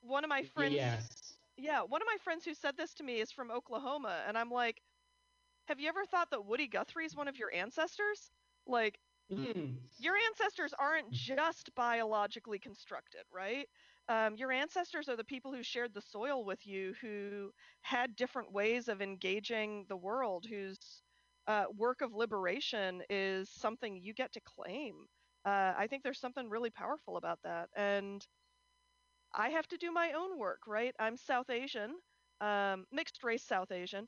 one 0.02 0.24
of 0.24 0.30
my 0.30 0.44
friends 0.44 0.96
Yes. 0.96 1.38
yeah, 1.58 1.82
one 1.84 2.02
of 2.02 2.08
my 2.08 2.18
friends 2.18 2.46
who 2.46 2.54
said 2.54 2.78
this 2.78 2.94
to 2.96 3.04
me 3.04 3.20
is 3.20 3.32
from 3.32 3.52
Oklahoma, 3.52 4.24
and 4.28 4.38
I'm 4.38 4.50
like, 4.50 4.82
have 5.68 5.80
you 5.80 5.88
ever 5.90 6.06
thought 6.06 6.30
that 6.32 6.46
Woody 6.46 6.68
Guthrie 6.68 7.06
is 7.06 7.16
one 7.16 7.28
of 7.28 7.38
your 7.38 7.54
ancestors? 7.54 8.32
Like, 8.66 9.00
Mm. 9.30 9.80
your 9.98 10.16
ancestors 10.18 10.74
aren't 10.74 11.12
just 11.12 11.74
biologically 11.76 12.60
constructed, 12.60 13.26
right? 13.32 13.70
Um, 14.10 14.36
your 14.36 14.52
ancestors 14.52 15.08
are 15.10 15.16
the 15.16 15.24
people 15.24 15.54
who 15.54 15.64
shared 15.64 15.94
the 15.94 16.02
soil 16.02 16.44
with 16.46 16.66
you, 16.66 16.94
who 17.02 17.52
had 17.82 18.16
different 18.16 18.52
ways 18.52 18.88
of 18.88 19.02
engaging 19.02 19.86
the 19.90 19.98
world, 19.98 20.46
whose 20.50 21.02
uh, 21.48 21.66
work 21.76 22.02
of 22.02 22.14
liberation 22.14 23.02
is 23.10 23.50
something 23.50 23.98
you 23.98 24.14
get 24.14 24.32
to 24.34 24.42
claim. 24.42 25.08
Uh, 25.46 25.74
I 25.78 25.88
think 25.88 26.04
there's 26.04 26.20
something 26.20 26.50
really 26.50 26.70
powerful 26.70 27.18
about 27.18 27.40
that. 27.44 27.70
And 27.76 28.26
I 29.36 29.50
have 29.50 29.68
to 29.68 29.78
do 29.78 29.92
my 29.92 30.14
own 30.14 30.40
work, 30.40 30.66
right? 30.66 30.96
I'm 30.98 31.18
South 31.18 31.52
Asian, 31.52 32.02
um, 32.42 32.88
mixed 32.92 33.24
race 33.24 33.44
South 33.44 33.72
Asian. 33.72 34.08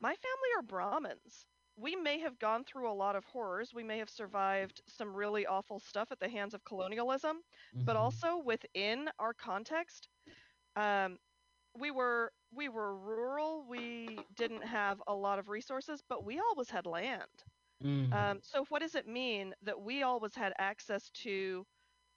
My 0.00 0.16
family 0.16 0.50
are 0.56 0.62
Brahmins. 0.62 1.46
We 1.76 1.94
may 1.94 2.18
have 2.18 2.38
gone 2.38 2.64
through 2.64 2.90
a 2.90 2.94
lot 2.94 3.14
of 3.16 3.24
horrors. 3.24 3.72
We 3.72 3.84
may 3.84 3.98
have 3.98 4.10
survived 4.10 4.82
some 4.88 5.14
really 5.14 5.46
awful 5.46 5.78
stuff 5.78 6.10
at 6.10 6.18
the 6.18 6.28
hands 6.28 6.54
of 6.54 6.64
colonialism, 6.64 7.42
but 7.84 7.96
Mhm. 7.96 7.96
also 7.96 8.38
within 8.38 9.10
our 9.18 9.32
context, 9.34 10.08
um, 10.76 11.18
we 11.74 11.90
were 11.90 12.32
we 12.52 12.68
were 12.68 12.96
rural. 12.98 13.66
We 13.66 14.26
didn't 14.34 14.62
have 14.64 15.02
a 15.06 15.14
lot 15.14 15.38
of 15.38 15.48
resources, 15.48 16.02
but 16.08 16.24
we 16.24 16.40
always 16.40 16.70
had 16.70 16.86
land. 16.86 17.44
Mm. 17.82 18.12
Um, 18.12 18.40
so 18.42 18.64
what 18.66 18.80
does 18.80 18.94
it 18.94 19.06
mean 19.06 19.54
that 19.62 19.80
we 19.80 20.02
always 20.02 20.34
had 20.34 20.52
access 20.58 21.10
to 21.10 21.66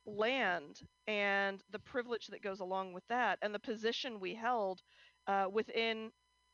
land 0.05 0.81
and 1.07 1.63
the 1.69 1.79
privilege 1.79 2.27
that 2.27 2.41
goes 2.43 2.59
along 2.61 2.93
with 2.93 3.05
that 3.07 3.39
and 3.41 3.53
the 3.53 3.59
position 3.59 4.19
we 4.19 4.35
held 4.35 4.81
uh, 5.27 5.47
within, 5.51 6.11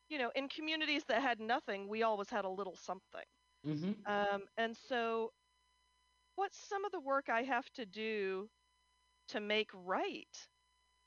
you 0.08 0.18
know, 0.18 0.30
in 0.34 0.48
communities 0.48 1.04
that 1.08 1.22
had 1.22 1.40
nothing, 1.40 1.88
we 1.88 2.02
always 2.02 2.30
had 2.30 2.44
a 2.44 2.50
little 2.50 2.76
something. 2.76 3.24
Mhm. 3.64 4.06
Um, 4.06 4.46
and 4.56 4.76
so, 4.76 5.32
what's 6.36 6.58
some 6.58 6.84
of 6.84 6.92
the 6.92 7.00
work 7.00 7.28
I 7.28 7.42
have 7.42 7.70
to 7.72 7.86
do 7.86 8.48
to 9.28 9.40
make 9.40 9.70
right 9.74 10.48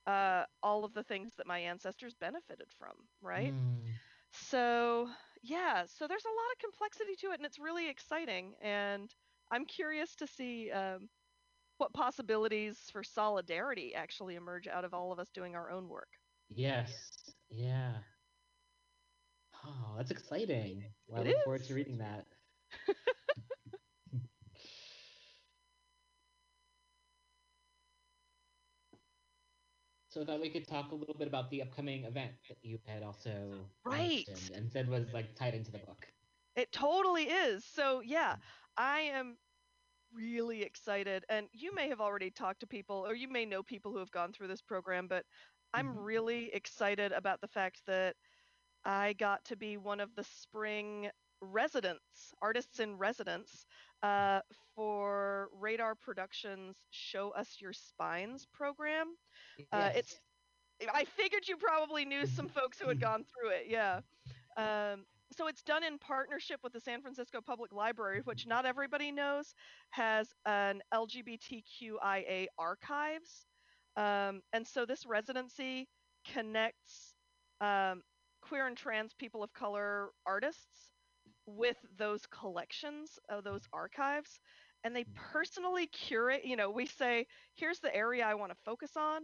uh, 0.05 0.45
all 0.63 0.85
of 0.85 0.93
the 0.93 1.03
things 1.03 1.35
that 1.37 1.47
my 1.47 1.59
ancestors 1.59 2.15
benefited 2.15 2.71
from, 2.77 3.07
right? 3.21 3.55
Mm. 3.55 3.99
So, 4.33 5.09
yeah, 5.41 5.85
so 5.85 6.07
there's 6.07 6.25
a 6.25 6.29
lot 6.29 6.51
of 6.53 6.59
complexity 6.59 7.15
to 7.17 7.31
it, 7.31 7.35
and 7.35 7.45
it's 7.45 7.59
really 7.59 7.89
exciting. 7.89 8.55
And 8.61 9.13
I'm 9.51 9.65
curious 9.65 10.15
to 10.17 10.27
see 10.27 10.71
um, 10.71 11.09
what 11.77 11.93
possibilities 11.93 12.89
for 12.91 13.03
solidarity 13.03 13.95
actually 13.95 14.35
emerge 14.35 14.67
out 14.67 14.85
of 14.85 14.93
all 14.93 15.11
of 15.11 15.19
us 15.19 15.31
doing 15.31 15.55
our 15.55 15.69
own 15.71 15.89
work. 15.89 16.09
Yes. 16.49 17.33
Yeah. 17.49 18.03
Oh, 19.63 19.93
that's 19.97 20.11
exciting. 20.11 20.95
Well, 21.07 21.21
I 21.21 21.23
look 21.23 21.39
forward 21.41 21.63
to 21.65 21.73
reading 21.73 21.97
that. 21.99 22.27
So 30.09 30.21
I 30.21 30.25
thought 30.25 30.41
we 30.41 30.49
could 30.49 30.67
talk 30.67 30.91
a 30.91 30.95
little 30.95 31.15
bit 31.15 31.27
about 31.27 31.49
the 31.49 31.61
upcoming 31.61 32.03
event 32.03 32.37
that 32.49 32.63
you 32.65 32.79
had 32.85 33.01
also 33.03 33.71
Right. 33.83 34.27
mentioned 34.27 34.51
and 34.51 34.71
said 34.71 34.89
was 34.89 35.13
like 35.13 35.35
tied 35.35 35.55
into 35.55 35.71
the 35.71 35.79
book. 35.79 36.13
It 36.55 36.71
totally 36.71 37.29
is. 37.29 37.65
So 37.65 38.01
yeah, 38.01 38.37
I 38.77 39.01
am 39.01 39.39
really 40.11 40.63
excited 40.63 41.25
and 41.29 41.49
you 41.53 41.73
may 41.75 41.89
have 41.89 42.01
already 42.01 42.31
talked 42.31 42.61
to 42.61 42.67
people 42.67 43.07
or 43.07 43.13
you 43.15 43.27
may 43.29 43.45
know 43.45 43.63
people 43.63 43.91
who 43.91 43.99
have 43.99 44.11
gone 44.11 44.33
through 44.33 44.47
this 44.47 44.61
program, 44.61 45.07
but 45.07 45.25
I'm 45.73 45.97
Mhm. 45.97 45.97
really 45.97 46.53
excited 46.53 47.11
about 47.11 47.41
the 47.41 47.47
fact 47.47 47.85
that 47.87 48.17
I 48.85 49.13
got 49.13 49.43
to 49.45 49.55
be 49.55 49.77
one 49.77 49.99
of 49.99 50.15
the 50.15 50.23
spring 50.23 51.09
residents, 51.41 52.33
artists 52.41 52.79
in 52.79 52.97
residence, 52.97 53.65
uh, 54.03 54.39
for 54.75 55.49
Radar 55.59 55.95
Productions 55.95 56.77
Show 56.91 57.31
Us 57.31 57.57
Your 57.59 57.73
Spines 57.73 58.47
program. 58.53 59.07
Uh, 59.71 59.89
it's 59.95 60.19
I 60.93 61.03
figured 61.05 61.47
you 61.47 61.57
probably 61.57 62.05
knew 62.05 62.25
some 62.25 62.47
folks 62.49 62.79
who 62.79 62.87
had 62.87 63.01
gone 63.01 63.25
through 63.25 63.49
it. 63.51 63.65
Yeah. 63.67 63.99
Um, 64.57 65.05
so 65.31 65.47
it's 65.47 65.61
done 65.61 65.83
in 65.83 65.97
partnership 65.99 66.59
with 66.63 66.73
the 66.73 66.79
San 66.79 67.01
Francisco 67.01 67.39
Public 67.45 67.71
Library, 67.71 68.21
which 68.23 68.47
not 68.47 68.65
everybody 68.65 69.11
knows 69.11 69.53
has 69.91 70.29
an 70.45 70.81
LGBTQIA 70.93 72.47
archives. 72.57 73.45
Um, 73.95 74.41
and 74.53 74.65
so 74.65 74.85
this 74.85 75.05
residency 75.05 75.87
connects 76.33 77.13
um, 77.61 78.01
queer 78.49 78.65
and 78.67 78.75
trans 78.75 79.13
people 79.13 79.43
of 79.43 79.53
color 79.53 80.09
artists 80.25 80.91
with 81.45 81.77
those 81.97 82.25
collections 82.27 83.19
of 83.29 83.43
those 83.43 83.61
archives. 83.71 84.39
And 84.83 84.95
they 84.95 85.05
personally 85.31 85.87
curate, 85.87 86.41
you 86.43 86.55
know, 86.55 86.71
we 86.71 86.87
say, 86.87 87.27
here's 87.55 87.79
the 87.79 87.95
area 87.95 88.25
I 88.25 88.33
want 88.33 88.51
to 88.51 88.57
focus 88.65 88.91
on 88.97 89.21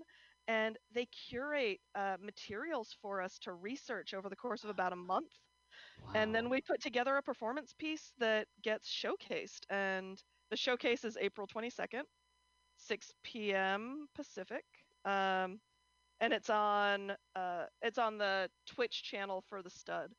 and 0.48 0.78
they 0.94 1.08
curate 1.28 1.80
uh, 1.96 2.18
materials 2.22 2.96
for 3.02 3.20
us 3.22 3.40
to 3.40 3.54
research 3.54 4.14
over 4.14 4.30
the 4.30 4.36
course 4.36 4.64
of 4.64 4.70
about 4.70 4.94
a 4.94 4.98
month. 4.98 5.32
And 6.14 6.36
then 6.36 6.50
we 6.50 6.62
put 6.62 6.82
together 6.82 7.18
a 7.18 7.24
performance 7.24 7.74
piece 7.78 8.12
that 8.20 8.48
gets 8.64 8.88
showcased 8.88 9.62
and 9.70 10.22
the 10.52 10.58
showcase 10.58 11.04
is 11.04 11.18
april 11.20 11.48
22nd 11.48 12.04
6 12.78 13.14
p.m 13.24 14.08
pacific. 14.16 14.64
Um, 15.04 15.60
and 16.20 16.34
it's 16.34 16.50
on 16.50 17.16
uh, 17.36 17.68
it's 17.82 17.98
on 17.98 18.18
the 18.18 18.50
twitch 18.66 19.04
channel 19.04 19.42
for 19.42 19.62
the 19.62 19.70
stud 19.70 20.14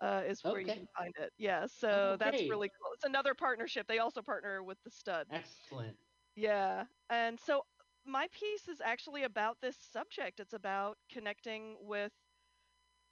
uh, 0.00 0.22
is 0.26 0.42
where 0.46 0.60
you 0.60 0.72
can 0.72 0.86
find 0.96 1.12
it 1.18 1.32
yeah 1.38 1.66
so 1.66 2.16
Oh, 2.16 2.16
that's 2.18 2.48
really 2.48 2.68
cool 2.68 2.92
it's 2.94 3.04
another 3.04 3.34
partnership 3.34 3.86
they 3.86 3.98
also 3.98 4.22
partner 4.22 4.62
with 4.62 4.78
the 4.84 4.90
stud 4.90 5.28
Excellent. 5.30 5.98
yeah. 6.34 6.86
And 7.10 7.38
so 7.38 7.64
my 8.04 8.28
piece 8.28 8.68
is 8.68 8.80
actually 8.80 9.24
about 9.24 9.60
this 9.60 9.76
subject. 9.76 10.40
It's 10.40 10.54
about 10.54 10.98
connecting 11.10 11.76
with 11.80 12.12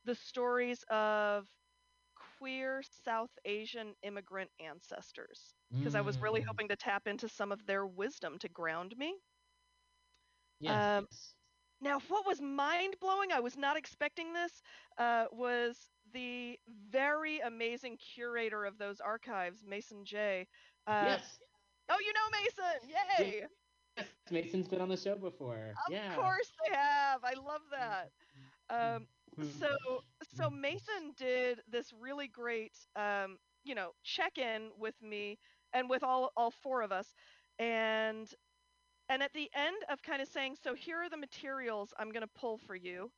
the 0.05 0.15
stories 0.15 0.83
of 0.85 1.49
queer 2.15 2.83
South 2.83 3.31
Asian 3.45 3.95
immigrant 4.03 4.51
ancestors. 4.59 5.55
Because 5.81 5.95
I 5.95 6.01
was 6.03 6.21
really 6.21 6.41
Mm. 6.41 6.49
hoping 6.49 6.69
to 6.69 6.77
tap 6.77 7.07
into 7.07 7.29
some 7.29 7.53
of 7.53 7.67
their 7.67 7.87
wisdom 7.87 8.39
to 8.39 8.49
ground 8.49 8.97
me. 8.97 9.21
Yes. 10.61 10.99
um, 10.99 11.07
Now, 11.81 12.01
what 12.09 12.27
was 12.27 12.41
mind 12.41 12.97
blowing, 13.01 13.33
I 13.33 13.41
was 13.41 13.57
not 13.57 13.77
expecting 13.77 14.33
this, 14.33 14.63
uh, 14.99 15.27
was 15.33 15.77
the 16.13 16.59
very 16.91 17.39
amazing 17.41 17.99
curator 17.99 18.65
of 18.65 18.79
those 18.79 19.01
archives, 19.01 19.65
Mason 19.67 20.05
J. 20.05 20.47
Uh, 20.87 21.05
yes. 21.07 21.39
Oh, 21.89 21.97
you 22.01 22.13
know 22.13 22.21
Mason! 22.33 22.91
Yay! 23.19 23.47
Yes. 23.97 24.07
Mason's 24.31 24.69
been 24.69 24.81
on 24.81 24.89
the 24.89 24.97
show 24.97 25.17
before. 25.17 25.75
Of 25.87 25.93
yeah. 25.93 26.15
course 26.15 26.53
they 26.67 26.77
have. 26.77 27.21
I 27.25 27.35
love 27.35 27.63
that. 27.71 28.11
Um, 28.71 29.07
so 29.59 29.77
so 30.37 30.51
Mason 30.51 31.13
did 31.17 31.61
this 31.71 31.93
really 31.99 32.29
great 32.29 32.73
um, 32.97 33.39
you 33.65 33.75
know 33.75 33.91
check-in 34.05 34.71
with 34.79 34.95
me 35.03 35.39
and 35.73 35.89
with 35.89 36.03
all 36.03 36.31
all 36.37 36.51
four 36.51 36.83
of 36.83 36.93
us 36.93 37.15
and 37.59 38.33
and 39.09 39.23
at 39.23 39.33
the 39.33 39.51
end 39.55 39.77
of 39.89 40.03
kind 40.03 40.21
of 40.23 40.29
saying 40.29 40.57
so 40.57 40.75
here 40.75 40.99
are 40.99 41.09
the 41.11 41.17
materials 41.17 41.93
I'm 41.99 42.11
going 42.11 42.23
to 42.23 42.29
pull 42.41 42.59
for 42.59 42.75
you 42.75 43.11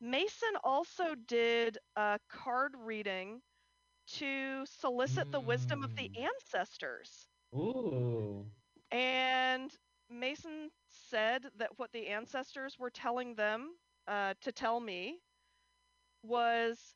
Mason 0.00 0.56
also 0.64 1.14
did 1.14 1.78
a 1.96 2.18
card 2.28 2.74
reading 2.76 3.42
to 4.06 4.64
solicit 4.66 5.30
the 5.30 5.40
wisdom 5.40 5.82
of 5.82 5.94
the 5.96 6.10
Mm. 6.10 6.16
ancestors 6.16 7.28
Ooh. 7.54 8.46
and 8.90 9.72
Mason 10.08 10.70
said 10.88 11.46
that 11.56 11.78
what 11.78 11.92
the 11.92 12.08
ancestors 12.08 12.78
were 12.78 12.90
telling 12.90 13.34
them 13.34 13.76
uh, 14.06 14.34
to 14.40 14.52
tell 14.52 14.80
me 14.80 15.20
was 16.22 16.94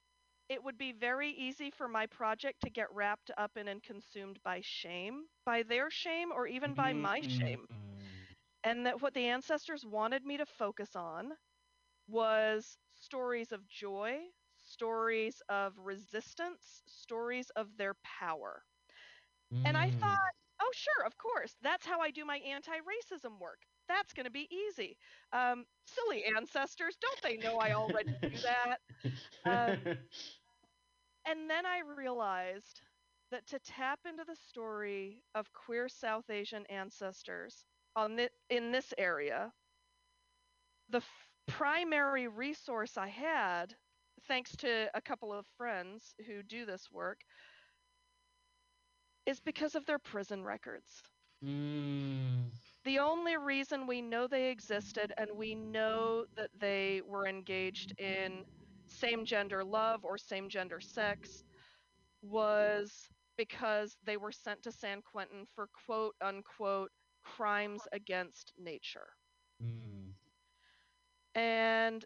it 0.48 0.62
would 0.62 0.78
be 0.78 0.92
very 0.92 1.30
easy 1.30 1.70
for 1.70 1.88
my 1.88 2.06
project 2.06 2.60
to 2.62 2.70
get 2.70 2.92
wrapped 2.92 3.30
up 3.36 3.56
in 3.56 3.68
and 3.68 3.82
consumed 3.82 4.38
by 4.42 4.60
shame, 4.62 5.24
by 5.44 5.62
their 5.62 5.90
shame, 5.90 6.30
or 6.32 6.46
even 6.46 6.74
by 6.74 6.92
my 6.92 7.20
shame. 7.22 7.66
Mm. 7.68 7.89
And 8.64 8.86
that 8.86 9.00
what 9.00 9.14
the 9.14 9.26
ancestors 9.28 9.84
wanted 9.86 10.24
me 10.24 10.36
to 10.38 10.46
focus 10.46 10.96
on 10.96 11.32
was 12.06 12.78
stories 12.94 13.52
of 13.52 13.66
joy, 13.68 14.20
stories 14.56 15.42
of 15.48 15.78
resistance, 15.78 16.82
stories 16.86 17.50
of 17.50 17.76
their 17.76 17.94
power. 18.02 18.64
And 19.64 19.76
I 19.76 19.84
Mm. 19.84 19.90
thought, 19.90 20.34
oh, 20.60 20.70
sure, 20.74 21.04
of 21.06 21.16
course. 21.16 21.56
That's 21.62 21.86
how 21.86 22.00
I 22.00 22.10
do 22.10 22.24
my 22.24 22.38
anti 22.38 22.78
racism 22.80 23.38
work. 23.40 23.60
That's 23.88 24.12
going 24.12 24.24
to 24.24 24.30
be 24.30 24.48
easy. 24.50 24.96
Um, 25.32 25.66
silly 25.86 26.24
ancestors, 26.36 26.96
don't 27.00 27.22
they 27.22 27.36
know 27.36 27.58
I 27.58 27.72
already 27.72 28.16
do 28.22 28.40
that? 28.42 28.78
um, 29.50 29.90
And 31.26 31.50
then 31.50 31.66
I 31.66 31.80
realized 31.80 32.82
that 33.30 33.46
to 33.46 33.58
tap 33.60 34.00
into 34.06 34.24
the 34.24 34.34
story 34.34 35.24
of 35.34 35.52
queer 35.52 35.88
South 35.88 36.30
Asian 36.30 36.66
ancestors 36.66 37.64
on 38.00 38.16
thi- 38.16 38.28
in 38.48 38.72
this 38.72 38.94
area, 38.98 39.52
the 40.88 40.98
f- 40.98 41.28
primary 41.46 42.28
resource 42.28 42.96
I 42.96 43.08
had, 43.08 43.74
thanks 44.26 44.56
to 44.56 44.90
a 44.94 45.02
couple 45.02 45.32
of 45.32 45.46
friends 45.56 46.14
who 46.26 46.42
do 46.42 46.64
this 46.64 46.90
work, 46.90 47.18
is 49.26 49.40
because 49.40 49.74
of 49.74 49.84
their 49.86 49.98
prison 49.98 50.42
records. 50.44 51.02
Mm. 51.44 52.50
The 52.84 52.98
only 52.98 53.36
reason 53.36 53.86
we 53.86 54.00
know 54.00 54.26
they 54.26 54.50
existed 54.50 55.12
and 55.18 55.28
we 55.36 55.54
know 55.54 56.24
that 56.36 56.50
they 56.58 57.02
were 57.06 57.26
engaged 57.26 57.92
in 57.98 58.44
same 58.86 59.24
gender 59.24 59.62
love 59.64 60.04
or 60.04 60.16
same 60.18 60.48
gender 60.48 60.80
sex 60.80 61.44
was 62.22 63.08
because 63.36 63.96
they 64.04 64.16
were 64.16 64.32
sent 64.32 64.62
to 64.62 64.72
San 64.72 65.02
Quentin 65.02 65.44
for 65.54 65.68
quote 65.86 66.14
unquote 66.22 66.90
crimes 67.22 67.88
against 67.92 68.52
nature. 68.58 69.08
Mm. 69.62 70.14
And 71.34 72.04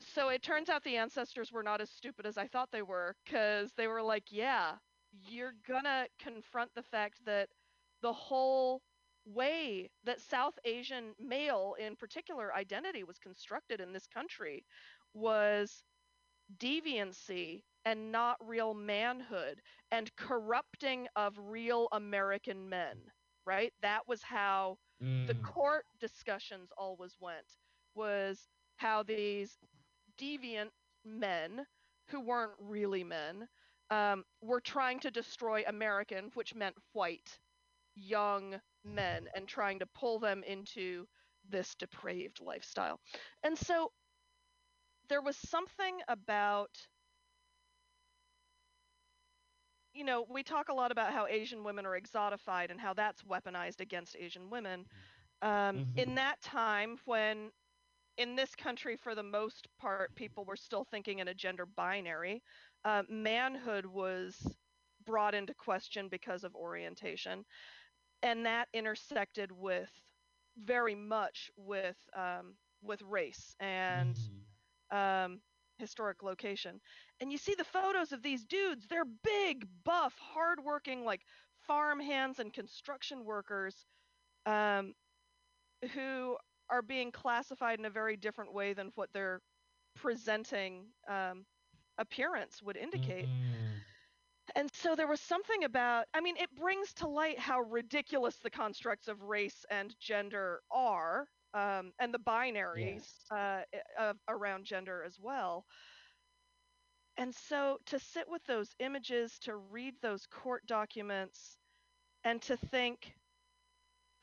so 0.00 0.28
it 0.28 0.42
turns 0.42 0.68
out 0.68 0.82
the 0.84 0.96
ancestors 0.96 1.52
were 1.52 1.62
not 1.62 1.80
as 1.80 1.90
stupid 1.90 2.26
as 2.26 2.36
I 2.38 2.48
thought 2.48 2.70
they 2.70 2.82
were 2.82 3.16
because 3.24 3.72
they 3.76 3.86
were 3.88 4.02
like, 4.02 4.24
yeah, 4.30 4.78
you're 5.12 5.54
gonna 5.66 6.06
confront 6.18 6.74
the 6.74 6.82
fact 6.82 7.24
that 7.24 7.48
the 8.02 8.12
whole 8.12 8.82
way 9.24 9.90
that 10.04 10.20
South 10.20 10.58
Asian 10.64 11.14
male, 11.18 11.74
in 11.78 11.96
particular, 11.96 12.54
identity 12.54 13.04
was 13.04 13.18
constructed 13.18 13.80
in 13.80 13.92
this 13.92 14.06
country 14.06 14.64
was 15.14 15.84
deviancy 16.58 17.62
and 17.84 18.12
not 18.12 18.36
real 18.46 18.74
manhood 18.74 19.62
and 19.90 20.14
corrupting 20.16 21.08
of 21.16 21.38
real 21.38 21.88
American 21.92 22.68
men, 22.68 23.12
right? 23.46 23.72
That 23.82 24.06
was 24.08 24.22
how 24.22 24.78
the 25.26 25.34
Mm. 25.34 25.42
court 25.42 25.84
discussions 26.00 26.70
always 26.76 27.16
went 27.20 27.46
was 27.94 28.48
how 28.76 29.02
these 29.02 29.58
deviant 30.18 30.70
men 31.04 31.66
who 32.08 32.20
weren't 32.20 32.52
really 32.58 33.04
men 33.04 33.48
um, 33.90 34.24
were 34.40 34.60
trying 34.60 35.00
to 35.00 35.10
destroy 35.10 35.62
American, 35.66 36.30
which 36.34 36.54
meant 36.54 36.76
white, 36.92 37.38
young 37.94 38.60
men, 38.84 39.28
and 39.34 39.48
trying 39.48 39.78
to 39.80 39.86
pull 39.86 40.18
them 40.18 40.42
into 40.44 41.06
this 41.48 41.74
depraved 41.74 42.40
lifestyle. 42.40 43.00
And 43.42 43.56
so 43.58 43.92
there 45.08 45.20
was 45.22 45.36
something 45.36 46.00
about 46.08 46.88
you 49.94 50.04
know, 50.04 50.26
we 50.28 50.42
talk 50.42 50.68
a 50.68 50.74
lot 50.74 50.92
about 50.92 51.12
how 51.12 51.26
Asian 51.26 51.64
women 51.64 51.86
are 51.86 51.98
exotified 52.00 52.70
and 52.70 52.80
how 52.80 52.94
that's 52.94 53.22
weaponized 53.22 53.80
against 53.80 54.16
Asian 54.16 54.50
women. 54.50 54.86
Um, 55.42 55.84
In 55.96 56.14
Mhm. 56.14 56.16
that 56.16 56.40
time, 56.42 56.98
when 57.06 57.50
in 58.18 58.36
this 58.36 58.54
country, 58.56 58.96
for 58.96 59.14
the 59.14 59.22
most 59.22 59.68
part, 59.78 60.14
people 60.14 60.44
were 60.44 60.56
still 60.56 60.84
thinking 60.84 61.18
in 61.18 61.28
a 61.28 61.34
gender 61.34 61.66
binary, 61.66 62.42
uh, 62.84 63.02
manhood 63.08 63.86
was 63.86 64.56
brought 65.04 65.34
into 65.34 65.54
question 65.54 66.08
because 66.08 66.44
of 66.44 66.54
orientation, 66.54 67.44
and 68.22 68.46
that 68.46 68.68
intersected 68.72 69.50
with 69.52 69.90
very 70.56 70.94
much 70.94 71.50
with 71.56 71.96
um, 72.14 72.54
with 72.82 73.02
race 73.02 73.54
and 73.60 74.16
Mhm. 74.16 74.46
um, 74.90 75.40
historic 75.78 76.22
location. 76.22 76.80
And 77.20 77.30
you 77.32 77.38
see 77.38 77.54
the 77.54 77.64
photos 77.64 78.12
of 78.12 78.22
these 78.22 78.44
dudes. 78.44 78.86
They're 78.86 79.04
big, 79.04 79.66
buff, 79.84 80.18
hardworking, 80.18 81.04
like 81.04 81.22
farm 81.66 82.00
hands 82.00 82.38
and 82.38 82.52
construction 82.52 83.24
workers 83.24 83.86
um, 84.46 84.94
who 85.94 86.38
are 86.70 86.82
being 86.82 87.12
classified 87.12 87.78
in 87.78 87.84
a 87.84 87.90
very 87.90 88.16
different 88.16 88.52
way 88.52 88.72
than 88.74 88.90
what 88.94 89.12
their 89.12 89.40
presenting 89.94 90.92
um, 91.08 91.46
appearance 91.98 92.62
would 92.62 92.76
indicate. 92.76 93.28
Mhm. 93.28 93.84
And 94.54 94.72
so 94.74 94.94
there 94.94 95.06
was 95.06 95.20
something 95.20 95.64
about, 95.64 96.06
I 96.14 96.20
mean, 96.20 96.36
it 96.36 96.54
brings 96.54 96.92
to 96.94 97.08
light 97.08 97.38
how 97.38 97.60
ridiculous 97.60 98.38
the 98.38 98.50
constructs 98.50 99.08
of 99.08 99.22
race 99.22 99.64
and 99.70 99.98
gender 99.98 100.62
are, 100.70 101.28
um, 101.54 101.92
and 101.98 102.12
the 102.14 102.18
binaries 102.18 103.06
Yes. 103.06 103.30
uh, 103.30 103.62
of, 103.98 104.18
around 104.28 104.64
gender 104.66 105.02
as 105.04 105.18
well. 105.20 105.66
And 107.16 107.34
so 107.34 107.80
to 107.86 107.98
sit 107.98 108.28
with 108.28 108.44
those 108.44 108.74
images, 108.78 109.38
to 109.40 109.56
read 109.56 110.00
those 110.00 110.26
court 110.26 110.66
documents, 110.66 111.58
and 112.24 112.42
to 112.42 112.56
think, 112.56 113.14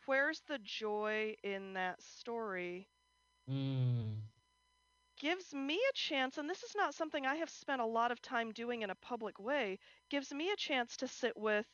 where's 0.05 0.41
the 0.41 0.59
joy 0.59 1.35
in 1.43 1.73
that 1.73 2.01
story? 2.01 2.89
Mm. 3.47 4.23
gives 5.17 5.53
me 5.53 5.75
a 5.75 5.93
chance, 5.93 6.37
and 6.37 6.49
this 6.49 6.63
is 6.63 6.75
not 6.75 6.93
something 6.95 7.25
I 7.25 7.35
have 7.35 7.49
spent 7.49 7.81
a 7.81 7.85
lot 7.85 8.11
of 8.11 8.21
time 8.21 8.51
doing 8.51 8.81
in 8.81 8.89
a 8.89 8.95
public 8.95 9.39
way, 9.39 9.79
gives 10.09 10.33
me 10.33 10.51
a 10.51 10.57
chance 10.57 10.97
to 10.97 11.07
sit 11.07 11.37
with 11.37 11.67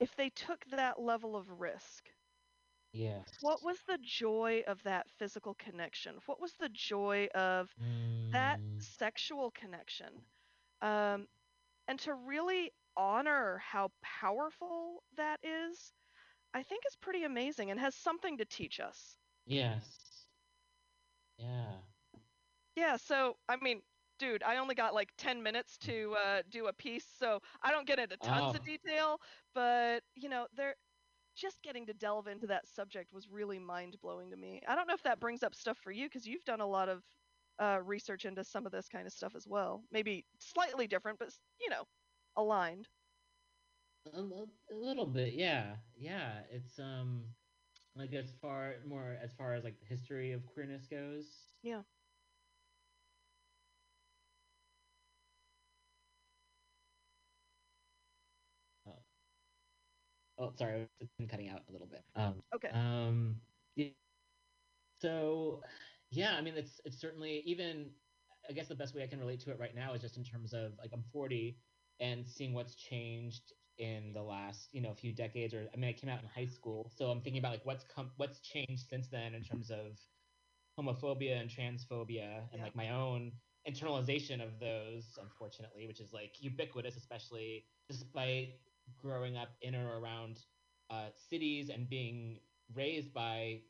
if 0.00 0.16
they 0.16 0.30
took 0.30 0.64
that 0.66 1.00
level 1.00 1.36
of 1.36 1.60
risk. 1.60 2.10
Yes. 2.96 3.40
What 3.40 3.62
was 3.62 3.82
the 3.82 3.98
joy 3.98 4.62
of 4.66 4.82
that 4.84 5.08
physical 5.10 5.54
connection? 5.54 6.20
What 6.26 6.40
was 6.40 6.54
the 6.54 6.68
joy 6.68 7.26
of 7.34 7.74
that 8.32 8.60
Mm. 8.60 8.80
sexual 8.80 9.50
connection? 9.50 10.24
Um, 10.80 11.28
and 11.88 11.98
to 12.00 12.14
really 12.14 12.72
honor 12.96 13.58
how 13.58 13.92
powerful 14.02 15.02
that 15.16 15.40
is, 15.42 15.92
I 16.52 16.62
think 16.62 16.84
is 16.86 16.96
pretty 16.96 17.24
amazing 17.24 17.70
and 17.70 17.80
has 17.80 17.94
something 17.94 18.38
to 18.38 18.44
teach 18.44 18.80
us. 18.80 19.16
Yes. 19.46 20.26
Yeah. 21.38 21.80
Yeah, 22.76 22.96
so 22.96 23.36
I 23.48 23.56
mean, 23.56 23.82
dude, 24.18 24.42
I 24.42 24.56
only 24.58 24.74
got 24.74 24.94
like 24.94 25.10
10 25.16 25.42
minutes 25.42 25.76
to 25.78 26.14
uh, 26.14 26.42
do 26.48 26.66
a 26.66 26.72
piece, 26.72 27.06
so 27.06 27.40
I 27.62 27.70
don't 27.70 27.86
get 27.86 27.98
into 27.98 28.16
tons 28.18 28.54
of 28.54 28.62
Oh. 28.62 28.64
detail, 28.64 29.20
but 29.54 30.02
you 30.14 30.28
know, 30.28 30.46
there 30.54 30.74
just 31.36 31.62
getting 31.62 31.86
to 31.86 31.94
delve 31.94 32.26
into 32.26 32.48
that 32.48 32.66
subject 32.66 33.12
was 33.12 33.28
really 33.28 33.58
mind 33.58 33.96
blowing 34.00 34.30
to 34.30 34.36
me. 34.36 34.60
I 34.66 34.74
don't 34.74 34.88
know 34.88 34.94
if 34.94 35.02
that 35.04 35.20
brings 35.20 35.42
up 35.42 35.54
stuff 35.54 35.78
for 35.78 35.92
you 35.92 36.06
because 36.06 36.26
you've 36.26 36.44
done 36.44 36.60
a 36.60 36.66
lot 36.66 36.88
of 36.88 37.02
uh, 37.58 37.80
research 37.84 38.24
into 38.24 38.44
some 38.44 38.66
of 38.66 38.72
this 38.72 38.88
kind 38.88 39.06
of 39.06 39.12
stuff 39.12 39.34
as 39.36 39.46
well. 39.46 39.84
Maybe 39.90 40.24
slightly 40.40 40.86
different, 40.86 41.18
but 41.18 41.30
you 41.60 41.70
know, 41.70 41.84
aligned. 42.36 42.88
A, 44.12 44.22
li- 44.22 44.46
a 44.70 44.74
little 44.74 45.06
bit, 45.06 45.34
yeah, 45.34 45.76
yeah. 45.96 46.42
It's 46.50 46.78
um, 46.78 47.24
like 47.96 48.12
as 48.12 48.30
far 48.40 48.76
more 48.86 49.16
as 49.20 49.32
far 49.34 49.54
as 49.54 49.64
like 49.64 49.78
the 49.80 49.86
history 49.86 50.32
of 50.32 50.46
queerness 50.46 50.86
goes. 50.86 51.26
Yeah. 51.62 51.82
Oh, 60.38 60.54
sorry, 60.56 60.88
been 61.18 61.28
cutting 61.28 61.48
out 61.48 61.68
a 61.68 61.72
little 61.72 61.86
bit. 61.86 62.04
Um, 62.14 62.42
Okay. 62.54 62.72
um, 62.72 63.42
yeah. 63.74 63.92
So, 64.94 65.62
yeah, 66.10 66.36
I 66.36 66.40
mean, 66.40 66.56
it's 66.56 66.80
it's 66.84 66.98
certainly 66.98 67.40
even. 67.40 68.00
I 68.48 68.52
guess 68.52 68.68
the 68.68 68.76
best 68.76 68.94
way 68.94 69.02
I 69.02 69.08
can 69.08 69.18
relate 69.18 69.40
to 69.40 69.50
it 69.50 69.58
right 69.58 69.74
now 69.74 69.92
is 69.94 70.00
just 70.00 70.16
in 70.16 70.22
terms 70.24 70.54
of 70.54 70.78
like 70.78 70.92
I'm 70.92 71.02
40 71.02 71.64
and 71.98 72.28
seeing 72.28 72.52
what's 72.54 72.76
changed 72.76 73.52
in 73.76 74.12
the 74.12 74.22
last 74.22 74.72
you 74.72 74.80
know 74.80 74.94
few 74.94 75.12
decades. 75.12 75.52
Or 75.54 75.68
I 75.72 75.76
mean, 75.76 75.90
I 75.90 75.92
came 75.92 76.10
out 76.10 76.22
in 76.22 76.28
high 76.28 76.46
school, 76.46 76.88
so 76.88 77.10
I'm 77.10 77.22
thinking 77.22 77.40
about 77.40 77.52
like 77.52 77.66
what's 77.66 77.84
come 77.84 78.12
what's 78.16 78.40
changed 78.40 78.88
since 78.88 79.10
then 79.10 79.34
in 79.34 79.42
terms 79.42 79.70
of 79.70 79.98
homophobia 80.78 81.40
and 81.40 81.50
transphobia 81.50 82.50
and 82.52 82.58
Yeah. 82.58 82.64
like 82.64 82.74
my 82.76 82.90
own 82.90 83.40
internalization 83.66 84.44
of 84.44 84.60
those 84.60 85.18
unfortunately 85.18 85.86
which 85.86 86.00
is 86.00 86.12
like 86.12 86.40
ubiquitous 86.40 86.96
especially 86.96 87.68
despite 87.88 88.65
growing 88.96 89.36
up 89.36 89.56
in 89.62 89.74
or 89.74 89.98
around 89.98 90.44
uh, 90.90 91.08
cities 91.14 91.68
and 91.70 91.88
being 91.88 92.40
raised 92.74 93.12
by 93.12 93.60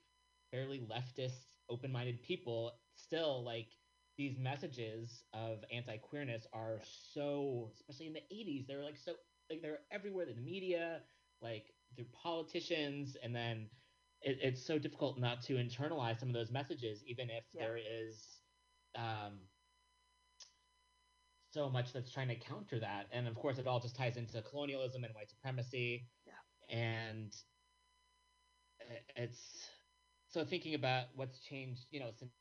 fairly 0.51 0.81
leftist 0.81 1.57
open-minded 1.69 2.23
people 2.23 2.73
still 2.95 3.45
like 3.45 3.69
these 4.17 4.39
messages 4.39 5.25
of 5.33 5.65
anti-queerness 5.73 6.47
are 6.53 6.81
so 6.85 7.71
especially 7.75 8.07
in 8.07 8.13
the 8.15 8.23
80s 8.31 8.67
they 8.67 8.77
were 8.77 8.83
like 8.85 8.97
so 8.97 9.15
like 9.51 9.63
they're 9.63 9.81
everywhere 9.91 10.27
in 10.27 10.35
the 10.37 10.41
media 10.43 11.03
like 11.41 11.75
through 11.95 12.07
politicians 12.13 13.17
and 13.23 13.35
then 13.35 13.69
it, 14.23 14.39
it's 14.43 14.63
so 14.65 14.79
difficult 14.79 15.19
not 15.19 15.43
to 15.43 15.55
internalize 15.55 16.19
some 16.19 16.29
of 16.29 16.35
those 16.35 16.51
messages 16.51 17.03
even 17.07 17.31
if 17.31 17.45
Yeah. 17.53 17.67
there 17.67 17.77
is 17.77 18.41
um, 18.97 19.41
so 21.57 21.71
much 21.71 21.93
that's 21.93 22.13
trying 22.13 22.29
to 22.29 22.37
counter 22.37 22.81
that. 22.81 23.09
And 23.13 23.29
of 23.29 23.35
course 23.37 23.59
it 23.59 23.67
all 23.67 23.81
just 23.81 23.97
ties 23.97 24.17
into 24.19 24.43
colonialism 24.43 25.05
and 25.05 25.15
white 25.15 25.31
supremacy. 25.31 26.09
Yeah. 26.27 26.77
and 26.79 27.35
uh, 28.83 28.95
it's 29.17 29.71
so 30.29 30.45
thinking 30.45 30.75
about 30.75 31.07
what's 31.17 31.41
changed 31.41 31.87
you 31.91 32.01
know 32.01 32.11
since 32.13 32.33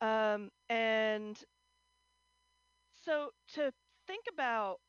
Um, 0.00 0.50
and 0.68 1.42
so 2.92 3.30
to 3.48 3.72
think 4.06 4.24
about 4.28 4.80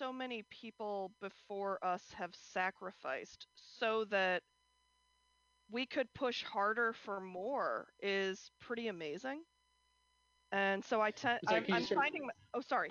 so 0.00 0.12
many 0.12 0.42
people 0.50 1.12
before 1.20 1.78
us 1.84 2.02
have 2.16 2.34
sacrificed 2.34 3.46
so 3.54 4.04
that 4.06 4.42
we 5.70 5.84
could 5.84 6.08
push 6.14 6.42
harder 6.42 6.94
for 6.94 7.20
more 7.20 7.86
is 8.02 8.50
pretty 8.60 8.88
amazing. 8.88 9.42
And 10.52 10.82
so 10.82 11.02
I 11.02 11.10
tend, 11.10 11.40
I'm, 11.46 11.64
I'm 11.70 11.80
just 11.80 11.90
re- 11.90 11.96
finding, 11.98 12.22
oh, 12.54 12.62
sorry. 12.62 12.90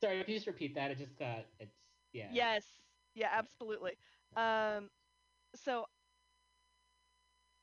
Sorry, 0.00 0.22
can 0.22 0.30
you 0.32 0.36
just 0.36 0.46
repeat 0.46 0.74
that? 0.76 0.92
It 0.92 0.98
just 0.98 1.18
got 1.18 1.46
it's 1.58 1.74
yeah. 2.12 2.28
Yes. 2.32 2.64
Yeah, 3.16 3.30
absolutely. 3.32 3.92
Um, 4.36 4.88
so 5.56 5.84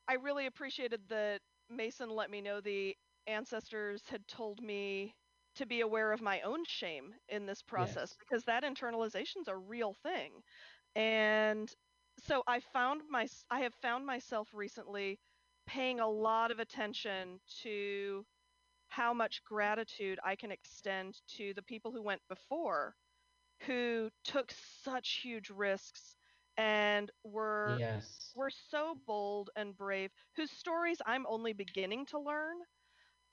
I 0.09 0.15
really 0.15 0.45
appreciated 0.45 1.01
that 1.07 1.39
Mason 1.69 2.09
let 2.09 2.29
me 2.29 2.41
know 2.41 2.59
the 2.59 2.95
ancestors 3.27 4.01
had 4.09 4.27
told 4.27 4.61
me 4.61 5.15
to 5.61 5.67
be 5.67 5.81
aware 5.81 6.11
of 6.13 6.21
my 6.21 6.41
own 6.41 6.65
shame 6.65 7.13
in 7.29 7.45
this 7.45 7.61
process 7.63 8.13
Yes. 8.13 8.19
because 8.19 8.43
that 8.45 8.63
internalization's 8.63 9.47
a 9.47 9.55
real 9.57 9.93
thing. 10.03 10.43
And 10.95 11.71
so 12.19 12.43
I 12.47 12.59
found 12.59 13.01
my 13.09 13.27
I 13.51 13.61
have 13.61 13.73
found 13.81 14.05
myself 14.05 14.49
recently 14.53 15.19
paying 15.67 15.99
a 15.99 16.09
lot 16.09 16.51
of 16.51 16.59
attention 16.59 17.39
to 17.63 18.25
how 18.89 19.13
much 19.13 19.43
gratitude 19.43 20.19
I 20.23 20.35
can 20.35 20.51
extend 20.51 21.19
to 21.37 21.53
the 21.53 21.63
people 21.63 21.91
who 21.91 22.03
went 22.03 22.21
before 22.29 22.95
who 23.61 24.09
took 24.23 24.51
such 24.83 25.19
huge 25.23 25.49
risks 25.49 26.15
and 26.57 27.11
were 27.23 27.81
Yes. 27.81 28.35
were 28.35 28.51
so 28.51 28.95
bold 29.07 29.49
and 29.55 29.75
brave, 29.77 30.11
whose 30.35 30.51
stories 30.51 31.01
I'm 31.05 31.25
only 31.27 31.53
beginning 31.53 32.05
to 32.07 32.19
learn, 32.19 32.57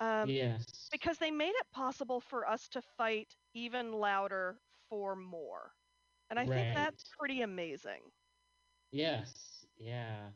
um, 0.00 0.28
yes. 0.28 0.88
because 0.90 1.18
they 1.18 1.30
made 1.30 1.54
it 1.54 1.66
possible 1.72 2.20
for 2.20 2.48
us 2.48 2.68
to 2.68 2.82
fight 2.96 3.36
even 3.54 3.92
louder 3.92 4.60
for 4.88 5.16
more. 5.16 5.72
And 6.30 6.38
I 6.38 6.46
think 6.46 6.74
that's 6.74 7.04
pretty 7.18 7.42
amazing. 7.42 8.00
Yes. 8.92 9.66
Yeah. 9.78 10.30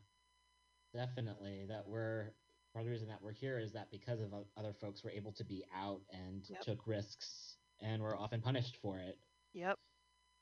Definitely. 0.93 1.65
That 1.67 1.87
we're 1.87 2.33
part 2.73 2.81
of 2.81 2.85
the 2.85 2.91
reason 2.91 3.07
that 3.07 3.21
we're 3.21 3.31
here 3.31 3.59
is 3.59 3.71
that 3.73 3.91
because 3.91 4.19
of 4.19 4.33
other 4.57 4.73
folks 4.73 5.03
were 5.03 5.11
able 5.11 5.31
to 5.33 5.43
be 5.43 5.63
out 5.73 6.01
and 6.09 6.49
Yep. 6.49 6.61
took 6.61 6.87
risks 6.87 7.57
and 7.79 8.01
were 8.01 8.17
often 8.17 8.41
punished 8.41 8.77
for 8.77 8.97
it. 8.97 9.19
Yep. 9.53 9.79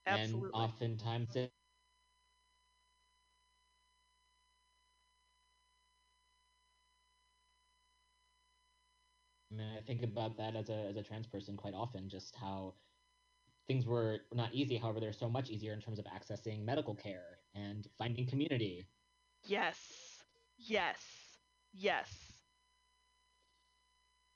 Absolutely. 0.06 0.46
And 0.46 0.54
oftentimes 0.54 1.36
it 1.36 1.54
I 9.52 9.56
mean, 9.56 9.78
I 9.78 9.82
think 9.82 10.04
about 10.04 10.38
that 10.38 10.56
as 10.56 10.70
a 10.70 10.88
as 10.90 10.98
a 10.98 11.04
trans 11.04 11.28
person 11.28 11.58
quite 11.58 11.74
often, 11.74 12.10
just 12.10 12.36
how 12.36 12.76
things 13.68 13.86
were 13.86 14.20
not 14.34 14.54
easy. 14.54 14.78
However, 14.78 15.00
they're 15.00 15.14
so 15.14 15.30
much 15.30 15.50
easier 15.50 15.74
in 15.74 15.82
terms 15.82 16.00
of 16.00 16.06
accessing 16.06 16.64
medical 16.64 16.96
care 16.96 17.40
and 17.54 17.88
finding 17.98 18.26
community. 18.28 18.88
Yes. 19.44 20.24
Yes. 20.58 21.40
Yes. 21.74 22.44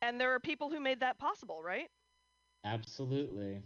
And 0.01 0.19
there 0.21 0.33
are 0.33 0.39
people 0.39 0.69
who 0.69 0.79
made 0.79 0.99
that 1.01 1.17
possible, 1.17 1.63
right? 1.63 1.89
Absolutely. 2.65 3.63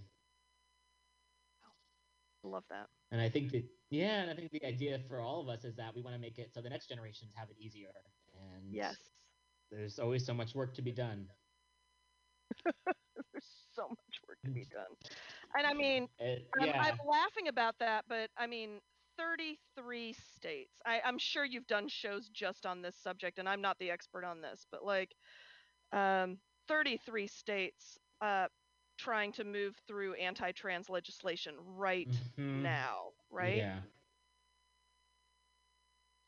Love 2.43 2.65
that. 2.69 2.89
And 3.11 3.21
I 3.21 3.29
think 3.29 3.51
that 3.51 3.63
yeah, 3.89 4.21
and 4.21 4.29
I 4.29 4.35
think 4.35 4.51
the 4.51 4.65
idea 4.65 4.99
for 4.99 5.19
all 5.19 5.41
of 5.41 5.49
us 5.49 5.65
is 5.65 5.75
that 5.77 5.95
we 5.95 6.01
want 6.01 6.15
to 6.15 6.19
make 6.21 6.37
it 6.37 6.53
so 6.53 6.61
the 6.61 6.69
next 6.69 6.87
generations 6.87 7.33
have 7.35 7.49
it 7.49 7.57
easier. 7.59 7.91
And 8.33 8.75
Yes. 8.75 8.97
there's 9.71 9.99
always 9.99 10.25
so 10.25 10.33
much 10.33 10.55
work 10.55 10.73
to 10.75 10.81
be 10.81 10.91
done. 10.91 11.29
There's 13.33 13.45
so 13.73 13.89
much 13.89 14.21
work 14.27 14.39
to 14.45 14.51
be 14.51 14.65
done. 14.65 14.87
And 15.55 15.65
I 15.67 15.73
mean, 15.73 16.07
It, 16.19 16.47
I'm. 16.59 16.73
I'm 16.79 16.95
laughing 17.07 17.47
about 17.47 17.79
that, 17.79 18.05
but 18.07 18.29
I 18.37 18.47
mean, 18.47 18.79
33 19.17 20.13
states. 20.13 20.81
I, 20.85 21.01
I'm 21.01 21.17
sure 21.17 21.45
you've 21.45 21.67
done 21.67 21.87
shows 21.87 22.29
just 22.29 22.65
on 22.65 22.81
this 22.81 22.95
subject, 22.97 23.39
and 23.39 23.47
I'm 23.47 23.61
not 23.61 23.77
the 23.79 23.91
expert 23.91 24.23
on 24.25 24.41
this, 24.41 24.65
but 24.71 24.83
like, 24.83 25.15
um, 25.91 26.39
33 26.67 27.27
states 27.27 27.97
uh, 28.21 28.47
trying 28.97 29.31
to 29.33 29.43
move 29.43 29.75
through 29.87 30.13
anti-trans 30.15 30.89
legislation 30.89 31.55
right 31.59 32.13
Mhm. 32.37 32.53
now, 32.53 33.11
right? 33.29 33.65
Yeah. 33.65 33.81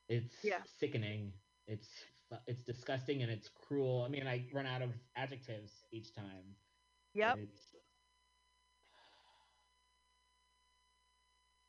It's 0.07 0.35
Yeah. 0.43 0.63
sickening. 0.63 1.33
It's 1.67 2.05
it's 2.47 2.63
disgusting 2.63 3.21
and 3.21 3.31
it's 3.31 3.49
cruel. 3.49 4.03
I 4.03 4.07
mean, 4.09 4.27
I 4.27 4.49
run 4.51 4.65
out 4.65 4.81
of 4.81 5.07
adjectives 5.15 5.85
each 5.91 6.13
time. 6.13 6.57
Yep. 7.13 7.39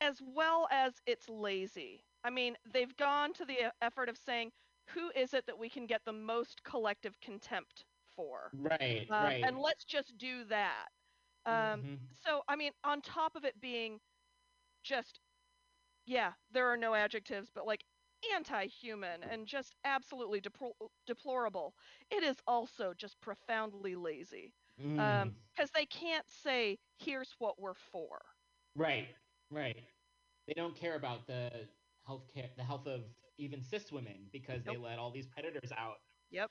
As 0.00 0.20
well 0.20 0.68
as 0.70 1.00
it's 1.06 1.28
lazy. 1.28 2.04
I 2.24 2.30
mean, 2.30 2.56
they've 2.64 2.94
gone 2.96 3.32
to 3.34 3.44
the 3.44 3.72
effort 3.80 4.08
of 4.08 4.18
saying, 4.18 4.52
who 4.90 5.10
is 5.10 5.32
it 5.32 5.46
that 5.46 5.58
we 5.58 5.70
can 5.70 5.86
get 5.86 6.04
the 6.04 6.12
most 6.12 6.62
collective 6.64 7.20
contempt 7.20 7.86
for? 8.04 8.54
right, 8.54 9.08
Um, 9.08 9.16
right. 9.18 9.42
And 9.42 9.58
let's 9.58 9.84
just 9.84 10.16
do 10.18 10.44
that. 10.44 10.90
Um, 11.44 11.86
Mhm. 11.86 11.98
So, 12.12 12.42
I 12.48 12.56
mean, 12.56 12.72
on 12.84 13.02
top 13.02 13.36
of 13.36 13.44
it 13.44 13.60
being 13.60 14.00
just, 14.82 15.20
yeah, 16.06 16.34
there 16.50 16.68
are 16.68 16.76
no 16.76 16.94
adjectives, 16.94 17.50
but 17.50 17.66
like 17.66 17.84
anti 18.34 18.66
human 18.66 19.22
and 19.22 19.46
just 19.46 19.74
absolutely 19.84 20.40
depl- 20.40 20.90
deplorable, 21.06 21.74
it 22.10 22.22
is 22.22 22.36
also 22.46 22.94
just 22.94 23.20
profoundly 23.20 23.94
lazy. 23.94 24.54
Mm. 24.80 25.32
Because 25.54 25.70
they 25.70 25.86
can't 25.86 26.28
say, 26.28 26.78
here's 26.96 27.34
what 27.38 27.60
we're 27.60 27.74
for. 27.74 28.22
Right, 28.74 29.08
right. 29.50 29.84
They 30.46 30.54
don't 30.54 30.74
care 30.74 30.94
about 30.96 31.26
the 31.26 31.68
health 32.06 32.28
care, 32.28 32.50
the 32.56 32.64
health 32.64 32.86
of 32.86 33.04
even 33.38 33.62
cis 33.62 33.92
women 33.92 34.28
because 34.32 34.64
they 34.64 34.76
let 34.76 34.98
all 34.98 35.10
these 35.10 35.26
predators 35.26 35.72
out. 35.72 35.98
Yep. 36.30 36.50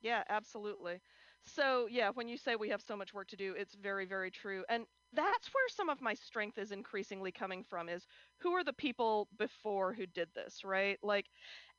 Yeah, 0.00 0.24
absolutely. 0.28 1.00
So, 1.44 1.86
yeah, 1.86 2.10
when 2.10 2.28
you 2.28 2.36
say 2.36 2.56
we 2.56 2.68
have 2.70 2.82
so 2.82 2.96
much 2.96 3.14
work 3.14 3.28
to 3.28 3.36
do, 3.36 3.54
it's 3.54 3.74
very, 3.74 4.04
very 4.04 4.30
true. 4.30 4.64
And 4.68 4.86
that's 5.12 5.48
where 5.48 5.68
some 5.68 5.88
of 5.88 6.00
my 6.00 6.14
strength 6.14 6.58
is 6.58 6.72
increasingly 6.72 7.32
coming 7.32 7.62
from 7.64 7.88
is 7.88 8.06
who 8.40 8.52
are 8.52 8.64
the 8.64 8.72
people 8.72 9.28
before 9.36 9.94
who 9.94 10.06
did 10.06 10.32
this, 10.34 10.64
right? 10.64 10.98
Like 11.02 11.30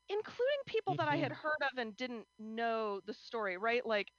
including 0.10 0.58
people 0.68 0.96
that 0.96 1.08
I 1.08 1.18
had 1.18 1.32
Mhm. 1.32 1.34
heard 1.34 1.62
of 1.72 1.78
and 1.78 1.96
didn't 1.96 2.28
know 2.38 3.00
the 3.02 3.14
story, 3.14 3.58
right? 3.58 3.86
Like 3.86 4.12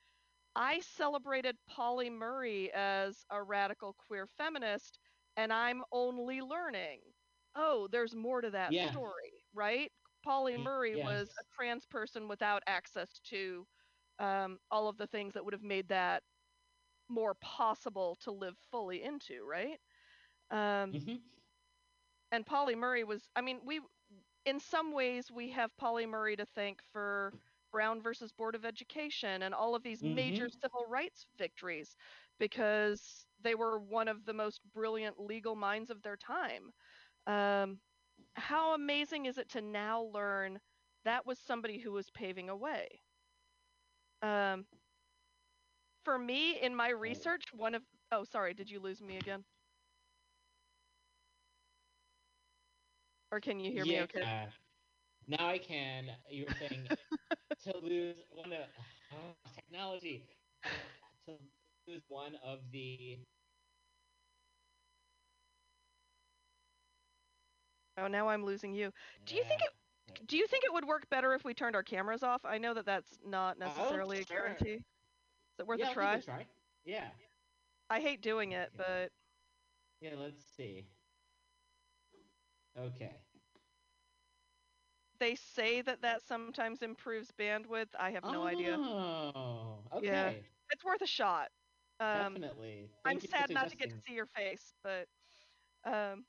I 0.56 0.80
celebrated 0.80 1.56
Pauli 1.66 2.10
Murray 2.10 2.72
as 2.72 3.24
a 3.30 3.42
radical 3.42 3.94
queer 3.94 4.26
feminist 4.26 4.98
and 5.36 5.52
I'm 5.52 5.84
only 5.92 6.40
learning. 6.40 7.02
Oh, 7.54 7.88
there's 7.88 8.14
more 8.14 8.40
to 8.40 8.50
that 8.50 8.76
Yeah. 8.76 8.90
story, 8.90 9.44
right? 9.52 9.92
Pauli 10.22 10.56
Murray 10.58 10.96
was 10.96 11.32
a 11.40 11.44
trans 11.54 11.86
person 11.86 12.28
without 12.28 12.62
access 12.66 13.20
to 13.20 13.66
um, 14.18 14.58
all 14.70 14.88
of 14.88 14.96
the 14.96 15.06
things 15.06 15.34
that 15.34 15.44
would 15.44 15.54
have 15.54 15.62
made 15.62 15.88
that 15.88 16.22
more 17.08 17.34
possible 17.34 18.16
to 18.16 18.32
live 18.32 18.56
fully 18.70 19.02
into, 19.02 19.44
right? 19.44 19.80
Um, 20.50 20.96
Mhm. 20.96 21.22
and 22.32 22.46
Pauli 22.46 22.74
Murray 22.74 23.04
was, 23.04 23.28
I 23.36 23.40
mean, 23.42 23.60
we, 23.64 23.80
in 24.44 24.58
some 24.60 24.92
ways, 24.92 25.30
we 25.30 25.50
have 25.50 25.76
Pauli 25.76 26.06
Murray 26.06 26.36
to 26.36 26.46
thank 26.46 26.82
for 26.92 27.34
Brown 27.72 28.02
versus 28.02 28.32
Board 28.32 28.54
of 28.54 28.64
Education 28.64 29.42
and 29.42 29.54
all 29.54 29.74
of 29.74 29.82
these 29.82 30.04
major 30.04 30.48
Mhm. 30.48 30.62
civil 30.62 30.86
rights 30.88 31.26
victories 31.36 31.96
because 32.38 33.26
they 33.40 33.54
were 33.54 33.78
one 33.78 34.08
of 34.08 34.24
the 34.24 34.34
most 34.34 34.60
brilliant 34.72 35.18
legal 35.20 35.54
minds 35.56 35.90
of 35.90 36.02
their 36.02 36.16
time. 36.16 36.70
Um, 37.26 37.80
how 38.36 38.74
amazing 38.74 39.26
is 39.26 39.38
it 39.38 39.50
to 39.50 39.60
now 39.62 40.02
learn 40.02 40.60
that 41.04 41.26
was 41.26 41.38
somebody 41.38 41.78
who 41.78 41.92
was 41.92 42.10
paving 42.10 42.48
a 42.50 42.56
way? 42.56 42.88
Um, 44.22 44.66
for 46.04 46.18
me, 46.18 46.60
in 46.60 46.74
my 46.74 46.90
research, 46.90 47.44
one 47.52 47.74
of 47.74 47.82
oh, 48.12 48.24
sorry, 48.24 48.54
did 48.54 48.70
you 48.70 48.80
lose 48.80 49.00
me 49.02 49.16
again? 49.18 49.44
Or 53.32 53.40
can 53.40 53.58
you 53.60 53.72
hear 53.72 53.86
me 53.86 54.00
yeah, 54.00 54.02
okay? 54.02 54.24
uh, 54.24 54.46
now 55.26 55.48
I 55.48 55.58
can. 55.58 56.10
You 56.30 56.46
were 56.46 56.52
saying 56.52 56.88
to 57.64 57.76
lose 57.78 58.16
one 58.30 58.52
of 58.52 58.68
oh, 59.12 59.34
technology 59.54 60.24
to 61.26 61.34
lose 61.88 62.02
one 62.08 62.36
of 62.44 62.60
the 62.72 63.18
Oh, 67.98 68.06
now 68.08 68.28
I'm 68.28 68.44
losing 68.44 68.72
you. 68.74 68.92
Do 69.26 69.36
you 69.36 69.44
think 69.44 69.60
it 69.62 69.70
do 70.26 70.36
you 70.36 70.46
think 70.46 70.64
it 70.64 70.72
would 70.72 70.84
work 70.84 71.08
better 71.10 71.34
if 71.34 71.44
we 71.44 71.54
turned 71.54 71.76
our 71.76 71.82
cameras 71.82 72.22
off? 72.22 72.44
I 72.44 72.58
know 72.58 72.74
that 72.74 72.86
that's 72.86 73.18
not 73.24 73.58
Oh, 73.64 73.98
necessarily 73.98 74.18
a 74.20 74.24
guarantee. 74.24 74.82
Is 75.54 75.60
it 75.60 75.66
worth 75.66 75.82
yeah, 75.82 75.84
a 75.84 75.86
try? 75.86 76.20
give 76.20 76.32
it 76.32 76.38
a 76.38 76.40
try. 76.46 76.60
Yeah. 76.84 77.32
I 77.90 78.00
hate 78.00 78.20
doing 78.22 78.52
it, 78.52 78.72
Okay. 78.74 78.94
but 78.94 79.12
Yeah, 80.00 80.14
let's 80.16 80.44
see. 80.44 80.88
Okay. 82.76 83.22
they 85.18 85.34
say 85.36 85.82
that 85.82 86.02
that 86.02 86.22
sometimes 86.22 86.82
improves 86.82 87.32
bandwidth. 87.32 87.80
I 87.98 88.02
have 88.12 88.16
no 88.16 88.34
idea. 88.36 88.72
Oh, 88.72 89.84
okay. 89.92 90.34
Yeah. 90.34 90.34
It's 90.70 90.84
worth 90.84 91.02
a 91.02 91.06
shot. 91.06 91.50
Um, 92.00 92.44
Definitely. 92.44 92.90
I'm 93.04 93.18
Thank 93.18 93.22
for 93.22 93.28
sad 93.30 93.50
not 93.50 93.68
to 93.70 93.76
get 93.76 93.90
to 93.90 93.96
see 94.06 94.14
your 94.14 94.26
face, 94.26 94.74
but 94.82 95.08
um, 95.84 96.26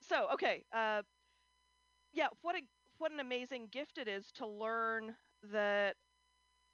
so 0.00 0.28
okay, 0.32 0.64
uh, 0.72 1.02
yeah, 2.12 2.28
what 2.42 2.56
a 2.56 2.62
what 2.98 3.12
an 3.12 3.20
amazing 3.20 3.68
gift 3.68 3.98
it 3.98 4.08
is 4.08 4.30
to 4.32 4.46
learn 4.46 5.16
that 5.42 5.96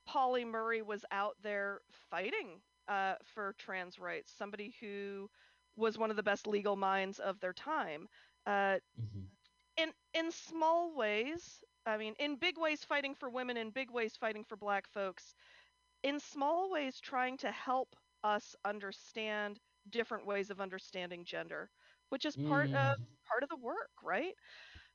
Pauli 0.06 0.44
Murray 0.44 0.82
was 0.82 1.04
out 1.10 1.36
there 1.42 1.80
fighting 2.10 2.60
uh, 2.88 3.14
for 3.24 3.54
trans 3.58 3.98
rights. 3.98 4.32
Somebody 4.32 4.74
who 4.80 5.30
was 5.76 5.98
one 5.98 6.10
of 6.10 6.16
the 6.16 6.22
best 6.22 6.46
legal 6.46 6.76
minds 6.76 7.18
of 7.18 7.40
their 7.40 7.52
time. 7.52 8.08
Uh, 8.46 8.78
Mhm. 8.96 9.28
in 9.76 9.92
in 10.14 10.30
small 10.30 10.94
ways, 10.94 11.62
I 11.86 11.96
mean, 11.96 12.14
in 12.18 12.36
big 12.36 12.58
ways 12.58 12.84
fighting 12.84 13.14
for 13.14 13.28
women, 13.30 13.56
in 13.56 13.70
big 13.70 13.90
ways 13.90 14.16
fighting 14.16 14.44
for 14.44 14.56
Black 14.56 14.86
folks. 14.88 15.34
In 16.02 16.18
small 16.20 16.70
ways, 16.70 17.00
trying 17.00 17.36
to 17.38 17.50
help 17.50 17.96
us 18.24 18.54
understand 18.64 19.58
different 19.90 20.26
ways 20.26 20.50
of 20.50 20.60
understanding 20.60 21.24
gender, 21.24 21.70
which 22.10 22.24
is 22.24 22.36
part 22.36 22.70
of 22.72 22.94
Mm, 22.94 23.06
part 23.28 23.42
of 23.42 23.48
the 23.48 23.56
work, 23.56 23.90
right? 24.02 24.34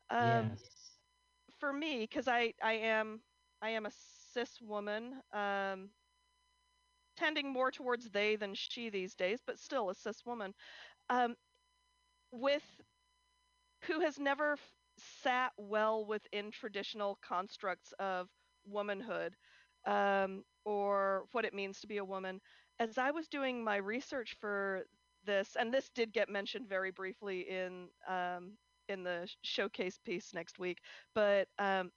Um, 0.10 0.58
yes. 0.58 0.98
for 1.60 1.72
me 1.72 2.02
because 2.02 2.28
I 2.28 2.54
I 2.62 2.74
am 2.74 3.22
I 3.62 3.70
am 3.72 3.86
a 3.86 3.92
cis 4.40 4.62
woman, 4.62 5.22
um, 5.34 5.90
tending 7.18 7.52
more 7.52 7.72
towards 7.72 8.10
they 8.10 8.36
than 8.36 8.54
she 8.56 8.90
these 8.90 9.16
days, 9.16 9.42
but 9.46 9.60
still 9.60 9.90
a 9.90 9.96
cis 9.96 10.26
woman, 10.26 10.54
um, 11.10 11.36
with 12.32 12.64
who 13.86 14.00
has 14.02 14.20
never 14.20 14.54
f- 14.54 14.74
sat 15.24 15.52
well 15.58 16.06
within 16.06 16.52
traditional 16.52 17.18
constructs 17.22 17.94
of 18.00 18.30
womanhood 18.66 19.36
um, 19.86 20.44
or 20.66 21.26
what 21.32 21.46
it 21.46 21.54
means 21.54 21.80
to 21.80 21.88
be 21.88 21.98
a 21.98 22.06
woman. 22.06 22.40
As 22.80 22.98
I 22.98 23.12
was 23.12 23.28
doing 23.28 23.64
my 23.64 23.78
research 23.78 24.36
for 24.40 24.84
this, 25.26 25.56
and 25.60 25.74
this 25.74 25.90
did 25.90 26.14
get 26.14 26.30
mentioned 26.30 26.68
very 26.68 26.92
briefly 26.92 27.42
in 27.50 27.90
um, 28.08 28.58
in 28.88 29.04
the 29.04 29.30
showcase 29.44 30.00
piece 30.04 30.34
next 30.34 30.58
week, 30.58 30.80
but 31.14 31.48
um, 31.60 31.92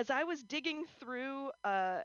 as 0.00 0.08
I 0.08 0.24
was 0.24 0.42
digging 0.42 0.84
through 0.98 1.50
uh, 1.62 1.98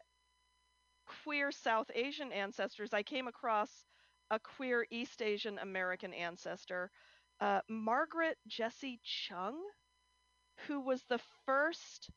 queer 1.23 1.49
South 1.49 1.89
Asian 1.95 2.33
ancestors, 2.33 2.93
I 2.93 3.03
came 3.03 3.29
across 3.29 3.69
a 4.29 4.37
queer 4.37 4.85
East 4.91 5.21
Asian 5.21 5.57
American 5.59 6.13
ancestor, 6.13 6.91
uh, 7.39 7.61
Margaret 7.69 8.37
Jessie 8.47 8.99
Chung, 9.01 9.61
who 10.67 10.81
was 10.81 11.05
the 11.07 11.21
first 11.45 12.09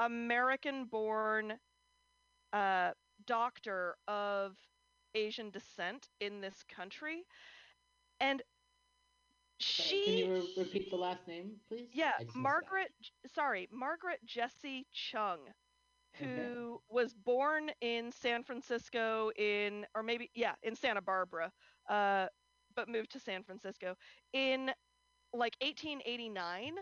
American 0.00 0.84
born 0.84 1.54
uh, 2.52 2.90
doctor 3.26 3.96
of 4.06 4.54
Asian 5.14 5.48
descent 5.48 6.08
in 6.20 6.42
this 6.42 6.62
country. 6.76 7.24
And 8.20 8.42
Sorry, 9.60 10.02
Can 10.04 10.14
you 10.18 10.32
re- 10.32 10.54
repeat 10.56 10.90
the 10.90 10.96
last 10.96 11.26
name, 11.28 11.60
please? 11.68 11.88
yeah, 11.92 12.12
I 12.18 12.24
just 12.24 12.34
missed 12.34 12.34
that. 12.34 12.40
Margaret. 12.42 12.92
Sorry, 13.26 13.68
Margaret 13.70 14.20
Jessie 14.24 14.86
Chung, 14.92 15.40
Okay. 16.16 16.24
who 16.26 16.80
was 16.88 17.14
born 17.14 17.70
in 17.80 18.10
San 18.12 18.42
Francisco 18.42 19.30
in, 19.36 19.86
or 19.94 20.02
maybe 20.02 20.30
yeah, 20.34 20.54
in 20.62 20.74
Santa 20.74 21.02
Barbara, 21.02 21.52
uh, 21.88 22.26
but 22.74 22.88
moved 22.88 23.10
to 23.12 23.20
San 23.20 23.42
Francisco 23.44 23.94
in 24.32 24.72
like 25.32 25.56
1889, 25.60 26.74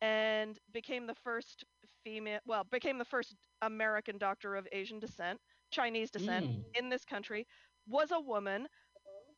and 0.00 0.58
became 0.72 1.06
the 1.06 1.14
first 1.14 1.64
female. 2.04 2.40
Well, 2.46 2.64
became 2.64 2.98
the 2.98 3.04
first 3.04 3.36
American 3.62 4.18
doctor 4.18 4.56
of 4.56 4.66
Asian 4.72 4.98
descent, 4.98 5.40
Chinese 5.70 6.10
descent 6.10 6.46
Mm. 6.46 6.64
in 6.74 6.88
this 6.88 7.04
country. 7.04 7.46
Was 7.86 8.10
a 8.12 8.20
woman. 8.20 8.66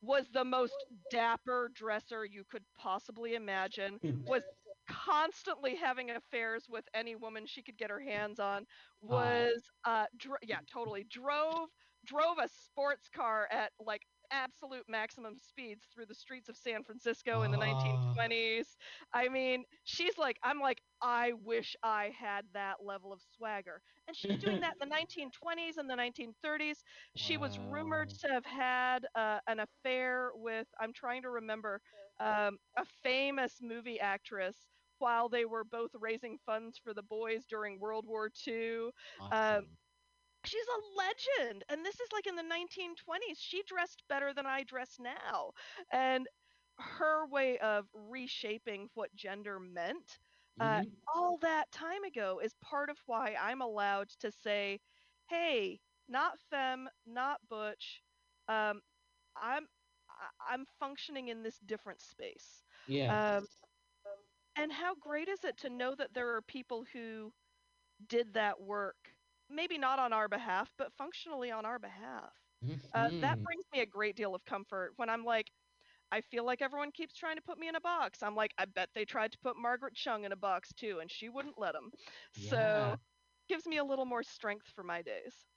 Was 0.07 0.25
the 0.33 0.45
most 0.45 0.85
dapper 1.11 1.69
dresser 1.75 2.25
you 2.25 2.43
could 2.49 2.63
possibly 2.77 3.35
imagine 3.35 3.99
was 4.25 4.43
constantly 4.89 5.75
having 5.75 6.11
affairs 6.11 6.65
with 6.69 6.85
any 6.93 7.15
woman 7.15 7.45
she 7.45 7.61
could 7.61 7.77
get 7.77 7.89
her 7.89 7.99
hands 7.99 8.39
on 8.39 8.65
was 9.01 9.61
uh 9.85 10.05
dr- 10.17 10.39
yeah 10.43 10.59
totally 10.71 11.05
drove 11.11 11.67
drove 12.05 12.37
a 12.39 12.47
sports 12.47 13.09
car 13.13 13.47
at 13.51 13.71
like 13.85 14.03
absolute 14.31 14.83
maximum 14.87 15.37
speeds 15.37 15.85
through 15.93 16.05
the 16.05 16.13
streets 16.15 16.49
of 16.49 16.57
San 16.57 16.83
Francisco 16.83 17.43
in 17.43 17.51
the 17.51 17.57
Ah. 17.57 17.57
1920s 17.57 18.75
i 19.13 19.27
mean 19.27 19.63
she's 19.83 20.17
like 20.17 20.37
i'm 20.43 20.59
like 20.59 20.81
i 21.01 21.31
wish 21.43 21.75
i 21.83 22.11
had 22.17 22.45
that 22.53 22.75
level 22.83 23.11
of 23.13 23.21
swagger 23.21 23.81
and 24.07 24.15
she's 24.15 24.35
doing 24.37 24.59
that 24.61 24.73
in 24.81 24.87
the 24.87 24.89
1920s 24.95 25.77
and 25.77 25.89
the 25.89 25.95
1930s 25.95 26.83
she 27.15 27.37
was 27.37 27.57
rumored 27.59 28.09
to 28.09 28.27
have 28.27 28.45
had 28.45 29.05
uh, 29.15 29.39
an 29.47 29.59
affair 29.59 30.31
with 30.35 30.67
i'm 30.79 30.93
trying 30.93 31.21
to 31.21 31.29
remember 31.29 31.81
um, 32.19 32.57
a 32.77 32.85
famous 33.03 33.59
movie 33.61 33.99
actress 33.99 34.67
while 34.99 35.29
they 35.29 35.45
were 35.45 35.63
both 35.63 35.91
raising 35.99 36.37
funds 36.45 36.77
for 36.77 36.93
the 36.93 37.03
boys 37.03 37.45
during 37.45 37.79
World 37.79 38.05
War 38.05 38.29
II. 38.29 38.91
Awesome. 39.19 39.77
She's 40.47 40.65
a 40.67 40.97
legend. 40.97 41.63
And 41.69 41.85
this 41.85 41.99
is 41.99 42.09
like 42.13 42.27
in 42.27 42.35
the 42.35 42.43
1920s. 42.43 43.39
She 43.39 43.63
dressed 43.63 44.03
better 44.09 44.33
than 44.33 44.45
I 44.47 44.63
dress 44.63 44.97
now. 44.99 45.51
And 45.91 46.27
her 46.79 47.27
way 47.27 47.57
of 47.59 47.87
reshaping 47.93 48.89
what 48.93 49.15
gender 49.15 49.59
meant 49.59 50.19
uh, 50.59 50.81
Mhm. 50.81 50.97
all 51.13 51.37
that 51.39 51.71
time 51.71 52.03
ago 52.03 52.39
is 52.43 52.55
part 52.61 52.89
of 52.89 52.97
why 53.05 53.35
I'm 53.39 53.61
allowed 53.61 54.09
to 54.19 54.31
say, 54.31 54.79
hey, 55.29 55.81
not 56.07 56.39
femme, 56.39 56.89
not 57.05 57.39
butch. 57.49 58.03
Um, 58.47 58.81
I'm 59.35 59.67
I'm 60.47 60.65
functioning 60.79 61.27
in 61.29 61.43
this 61.43 61.59
different 61.59 62.01
space. 62.01 62.63
yeah. 62.87 63.15
Um, 63.15 63.47
and 64.55 64.71
how 64.73 64.95
great 64.95 65.27
is 65.29 65.43
it 65.43 65.57
to 65.57 65.69
know 65.69 65.95
that 65.95 66.13
there 66.13 66.35
are 66.35 66.41
people 66.41 66.85
who 66.93 67.33
did 68.07 68.33
that 68.33 68.59
work, 68.61 69.16
maybe 69.49 69.77
not 69.77 69.99
on 69.99 70.13
our 70.13 70.27
behalf, 70.29 70.73
but 70.77 70.93
functionally 70.93 71.51
on 71.51 71.65
our 71.65 71.79
behalf? 71.79 72.33
Uh, 72.93 73.11
that 73.21 73.37
Mhm. 73.37 73.43
brings 73.43 73.65
me 73.73 73.81
a 73.81 73.85
great 73.85 74.15
deal 74.15 74.35
of 74.35 74.45
comfort 74.45 74.93
when 74.97 75.09
I'm 75.09 75.23
like, 75.25 75.51
I 76.11 76.21
feel 76.21 76.45
like 76.45 76.61
everyone 76.61 76.91
keeps 76.93 77.15
trying 77.15 77.37
to 77.37 77.41
put 77.41 77.57
me 77.59 77.67
in 77.69 77.75
a 77.75 77.81
box. 77.81 78.23
I'm 78.23 78.35
like, 78.35 78.53
I 78.57 78.65
bet 78.65 78.91
they 78.95 79.05
tried 79.05 79.31
to 79.33 79.39
put 79.39 79.57
Margaret 79.57 79.95
Chung 79.95 80.25
in 80.25 80.31
a 80.33 80.37
box 80.37 80.73
too, 80.73 80.99
and 80.99 81.11
she 81.11 81.29
wouldn't 81.29 81.59
let 81.59 81.73
them. 81.73 81.91
Yeah. 82.35 82.95
So 82.95 82.97
gives 83.49 83.67
me 83.67 83.77
a 83.77 83.85
little 83.85 84.05
more 84.05 84.23
strength 84.23 84.67
for 84.67 84.83
my 84.83 85.01
days. 85.01 85.47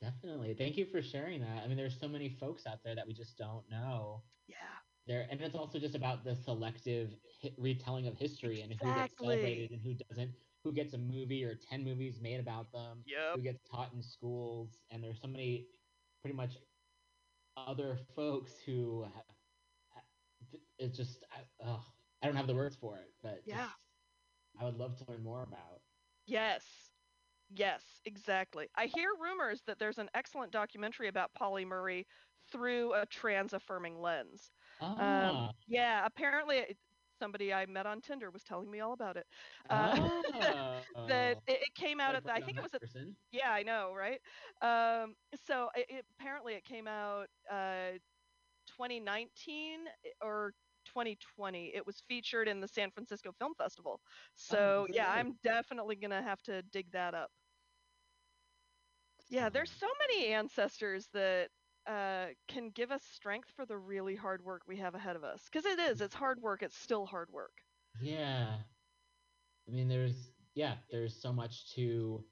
Definitely. 0.00 0.54
Thank 0.54 0.76
you 0.76 0.86
for 0.86 1.02
sharing 1.02 1.40
that. 1.40 1.64
I 1.64 1.66
mean, 1.68 1.76
there's 1.76 1.98
so 1.98 2.08
many 2.08 2.28
folks 2.28 2.66
out 2.66 2.82
there 2.84 2.94
that 2.94 3.06
we 3.06 3.12
just 3.14 3.36
don't 3.36 3.68
know. 3.68 4.24
Yeah. 4.46 4.80
There, 5.06 5.26
and 5.30 5.40
it's 5.42 5.54
also 5.56 5.78
just 5.80 5.94
about 5.96 6.24
the 6.24 6.34
selective 6.36 7.20
hi- 7.42 7.54
retelling 7.58 8.06
of 8.08 8.16
history 8.16 8.60
and 8.62 8.72
who 8.74 8.94
gets 8.94 9.16
celebrated 9.18 9.72
and 9.72 9.82
who 9.82 9.94
doesn't. 9.94 10.36
Who 10.64 10.72
gets 10.72 10.94
a 10.94 10.98
movie 10.98 11.44
or 11.44 11.54
ten 11.54 11.84
movies 11.84 12.20
made 12.20 12.40
about 12.40 12.72
them? 12.72 13.02
Yep. 13.06 13.36
Who 13.36 13.42
gets 13.42 13.62
taught 13.70 13.92
in 13.92 14.02
schools? 14.02 14.78
And 14.90 15.02
there's 15.02 15.20
so 15.20 15.28
many, 15.28 15.68
pretty 16.22 16.36
much, 16.36 16.58
other 17.56 17.96
folks 18.14 18.58
who. 18.60 19.06
It's 20.78 20.96
just, 20.96 21.24
I, 21.32 21.72
I 22.22 22.26
don't 22.26 22.36
have 22.36 22.46
the 22.46 22.54
words 22.54 22.76
for 22.76 22.98
it, 22.98 23.12
but 23.22 23.42
Yeah. 23.44 23.66
just, 23.66 23.76
I 24.60 24.64
would 24.64 24.76
love 24.76 24.96
to 24.98 25.10
learn 25.10 25.22
more 25.22 25.42
about. 25.42 25.82
Yes. 26.26 26.92
Yes, 27.50 28.00
exactly. 28.04 28.68
I 28.76 28.86
hear 28.86 29.10
rumors 29.18 29.62
that 29.66 29.78
there's 29.78 29.98
an 29.98 30.08
excellent 30.14 30.52
documentary 30.52 31.08
about 31.08 31.32
Pauli 31.34 31.64
Murray 31.64 32.06
through 32.52 32.94
a 32.94 33.06
trans 33.06 33.54
affirming 33.54 33.98
lens. 34.00 34.52
Um, 34.80 34.96
Ah, 35.00 35.52
yeah, 35.66 36.04
apparently 36.06 36.58
it- 36.58 36.78
somebody 37.18 37.52
I 37.52 37.66
met 37.66 37.86
on 37.86 38.00
Tinder 38.00 38.30
was 38.30 38.42
telling 38.42 38.70
me 38.70 38.80
all 38.80 38.92
about 38.92 39.16
it. 39.16 39.26
Uh, 39.70 39.94
that 41.08 41.36
oh. 41.36 41.52
it, 41.52 41.60
it 41.62 41.74
came 41.74 42.00
out 42.00 42.14
at 42.14 42.24
the, 42.24 42.32
I 42.32 42.40
think 42.40 42.58
it 42.58 42.62
was 42.62 42.74
at 42.74 42.80
person. 42.80 43.16
yeah, 43.32 43.50
I 43.50 43.62
know, 43.62 43.92
right? 43.96 44.20
Um, 44.62 45.14
so 45.46 45.68
it, 45.76 45.86
it, 45.88 46.04
apparently 46.18 46.54
it 46.54 46.64
came 46.64 46.86
out 46.86 47.26
uh, 47.50 47.98
2019 48.68 49.80
or 50.22 50.52
2020. 50.86 51.72
It 51.74 51.86
was 51.86 52.02
featured 52.08 52.48
in 52.48 52.60
the 52.60 52.68
San 52.68 52.90
Francisco 52.90 53.32
Film 53.38 53.52
Festival. 53.56 54.00
So 54.34 54.86
yeah. 54.90 55.10
I'm 55.10 55.36
definitely 55.42 55.96
gonna 55.96 56.22
have 56.22 56.42
to 56.42 56.62
dig 56.72 56.90
that 56.92 57.14
up. 57.14 57.30
Yeah, 59.30 59.50
there's 59.50 59.70
so 59.70 59.86
many 60.08 60.28
ancestors 60.28 61.08
that 61.12 61.48
uh, 61.88 62.34
can 62.48 62.70
give 62.70 62.92
us 62.92 63.04
strength 63.04 63.50
for 63.50 63.66
the 63.66 63.78
really 63.78 64.16
hard 64.16 64.44
work 64.44 64.62
we 64.68 64.78
have 64.78 64.94
ahead 64.94 65.16
of 65.16 65.24
us. 65.24 65.46
Because 65.46 65.66
it 65.66 65.80
is, 65.80 66.02
it's 66.02 66.14
hard 66.14 66.40
work. 66.42 66.62
It's 66.62 66.76
still 66.76 67.06
hard 67.06 67.30
work. 67.32 67.64
Yeah. 68.00 68.64
I 69.68 69.70
mean, 69.72 69.88
there's 69.88 70.32
yeah, 70.54 70.78
there's 70.90 71.20
so 71.20 71.32
much 71.32 71.74
to 71.74 72.30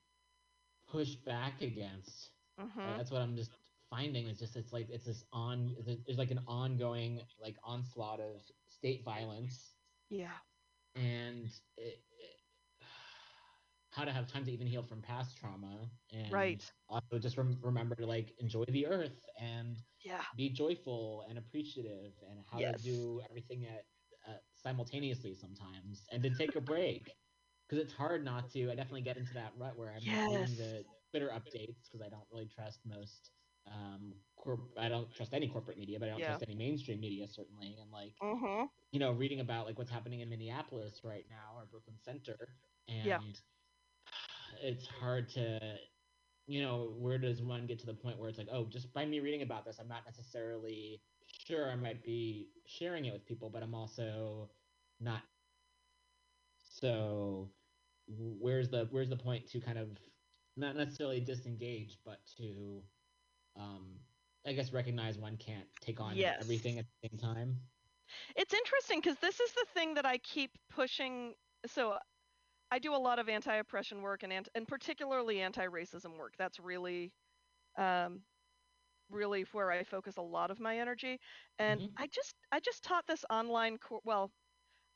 push 0.89 1.17
back 1.17 1.63
against. 1.63 2.33
hmm 2.59 2.81
Uh, 2.85 2.97
that's 2.97 3.11
what 3.13 3.23
I'm 3.23 3.37
just 3.37 3.53
finding 3.91 4.29
is 4.29 4.39
just 4.39 4.57
it's 4.57 4.73
like 4.73 4.91
it's 4.91 5.07
this 5.07 5.25
on 5.33 5.77
there's 5.85 6.03
there's 6.05 6.19
like 6.19 6.31
an 6.33 6.41
ongoing 6.47 7.23
like 7.39 7.57
onslaught 7.65 8.21
of 8.21 8.43
state 8.69 9.05
violence 9.05 9.77
Yeah. 10.11 10.39
and 10.95 11.47
it, 11.77 12.05
it, 12.11 12.36
how 13.97 14.05
to 14.05 14.13
have 14.13 14.27
time 14.29 14.45
to 14.47 14.53
even 14.53 14.67
heal 14.69 14.83
from 14.83 15.03
past 15.03 15.37
trauma 15.39 15.91
and 16.13 16.63
Right. 16.63 16.73
also 16.89 17.19
just 17.19 17.39
rem- 17.39 17.61
remember 17.63 17.97
to 17.97 18.07
like 18.07 18.35
enjoy 18.39 18.65
the 18.69 18.87
earth 18.87 19.29
and 19.39 19.83
Yeah. 20.05 20.25
be 20.37 20.51
joyful 20.51 21.25
and 21.29 21.39
appreciative 21.39 22.15
and 22.29 22.45
how 22.51 22.61
Yes. 22.61 22.73
to 22.73 22.79
do 22.79 23.23
everything 23.31 23.67
at 23.67 23.87
uh, 24.29 24.39
simultaneously 24.55 25.35
sometimes 25.35 26.07
and 26.13 26.23
to 26.23 26.31
take 26.31 26.57
a 26.57 26.61
break 26.61 27.17
because 27.69 27.83
it's 27.83 27.93
hard 27.93 28.25
not 28.25 28.51
to 28.51 28.71
i 28.71 28.75
definitely 28.75 29.03
get 29.03 29.17
into 29.17 29.35
that 29.35 29.53
rut 29.57 29.77
where 29.77 29.93
i'm 29.93 30.07
Yes. 30.07 30.27
reading 30.27 30.57
the 30.57 30.85
twitter 31.11 31.29
updates 31.29 31.85
because 31.91 32.03
i 32.05 32.09
don't 32.09 32.27
really 32.31 32.47
trust 32.49 32.85
most 32.87 33.33
um 33.67 34.23
corp- 34.37 34.77
i 34.79 34.89
don't 34.89 35.13
trust 35.13 35.35
any 35.35 35.49
corporate 35.49 35.79
media 35.79 35.99
but 35.99 36.09
i 36.09 36.13
don't 36.13 36.23
Yeah. 36.23 36.25
trust 36.25 36.43
any 36.43 36.55
mainstream 36.55 37.01
media 37.01 37.27
certainly 37.29 37.77
and 37.81 37.91
like 37.91 38.23
Mm-hmm. 38.23 38.67
you 38.93 39.01
know, 39.01 39.13
reading 39.13 39.41
about 39.41 39.67
like 39.67 39.79
what's 39.79 39.91
happening 39.91 40.21
in 40.21 40.29
Minneapolis 40.31 41.03
right 41.05 41.27
now 41.29 41.57
or 41.57 41.67
Brooklyn 41.67 41.99
Center, 41.99 42.37
and 42.89 43.05
Yeah. 43.05 43.19
It's 44.63 44.87
hard 44.87 45.29
to, 45.31 45.79
you 46.47 46.63
know, 46.63 46.95
where 46.99 47.19
does 47.19 47.43
one 47.43 47.67
get 47.67 47.79
to 47.81 47.87
the 47.87 47.95
point 47.95 48.19
where 48.19 48.29
it's 48.29 48.39
like, 48.39 48.49
oh, 48.51 48.67
just 48.67 48.93
by 48.93 49.05
me 49.07 49.21
reading 49.21 49.43
about 49.43 49.65
this, 49.65 49.79
I'm 49.79 49.89
not 49.89 50.07
necessarily 50.07 51.03
sure 51.27 51.71
I 51.71 51.77
might 51.77 52.03
be 52.03 52.53
sharing 52.67 53.07
it 53.07 53.13
with 53.13 53.27
people, 53.27 53.51
but 53.51 53.63
I'm 53.63 53.75
also 53.75 54.51
not. 55.01 55.23
So, 56.59 57.53
where's 58.09 58.69
the 58.71 58.87
where's 58.91 59.09
the 59.09 59.17
point 59.17 59.47
to 59.49 59.61
kind 59.61 59.79
of 59.79 59.99
not 60.57 60.77
necessarily 60.77 61.21
disengage, 61.21 61.99
but 62.05 62.25
to, 62.39 62.83
um, 63.57 64.01
I 64.47 64.53
guess 64.53 64.73
recognize 64.73 65.19
one 65.19 65.37
can't 65.37 65.69
take 65.81 66.01
on 66.01 66.17
Yes. 66.19 66.41
everything 66.41 66.79
at 66.79 66.87
the 67.03 67.09
same 67.09 67.19
time. 67.19 67.61
It's 68.37 68.55
interesting 68.55 69.01
because 69.01 69.19
this 69.19 69.41
is 69.41 69.53
the 69.55 69.67
thing 69.75 69.95
that 69.95 70.07
I 70.07 70.19
keep 70.19 70.53
pushing. 70.71 71.35
So 71.67 71.99
I 72.71 72.79
do 72.79 72.95
a 72.95 72.99
lot 72.99 73.19
of 73.19 73.29
anti-oppression 73.29 74.03
work 74.03 74.23
and 74.23 74.33
anti- 74.33 74.51
and 74.55 74.67
particularly 74.69 75.41
anti-racism 75.41 76.17
work. 76.19 76.35
That's 76.39 76.59
really, 76.61 77.13
um, 77.79 78.25
really 79.11 79.43
where 79.53 79.71
I 79.71 79.85
focus 79.85 80.17
a 80.19 80.23
lot 80.23 80.51
of 80.51 80.61
my 80.61 80.79
energy. 80.79 81.21
And 81.59 81.83
Mhm. 81.83 81.99
I 81.99 82.09
just 82.09 82.35
I 82.53 82.61
just 82.61 82.85
taught 82.85 83.07
this 83.07 83.25
online 83.31 83.79
course. 83.79 84.03
Well, 84.05 84.33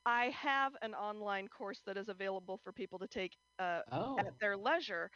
I 0.06 0.30
have 0.30 0.76
an 0.82 0.94
online 0.94 1.48
course 1.48 1.82
that 1.86 1.96
is 1.98 2.08
available 2.08 2.58
for 2.58 2.72
people 2.72 2.98
to 3.00 3.08
take 3.08 3.36
uh, 3.58 3.82
Oh. 3.92 4.18
at 4.18 4.34
their 4.40 4.56
leisure. 4.56 5.10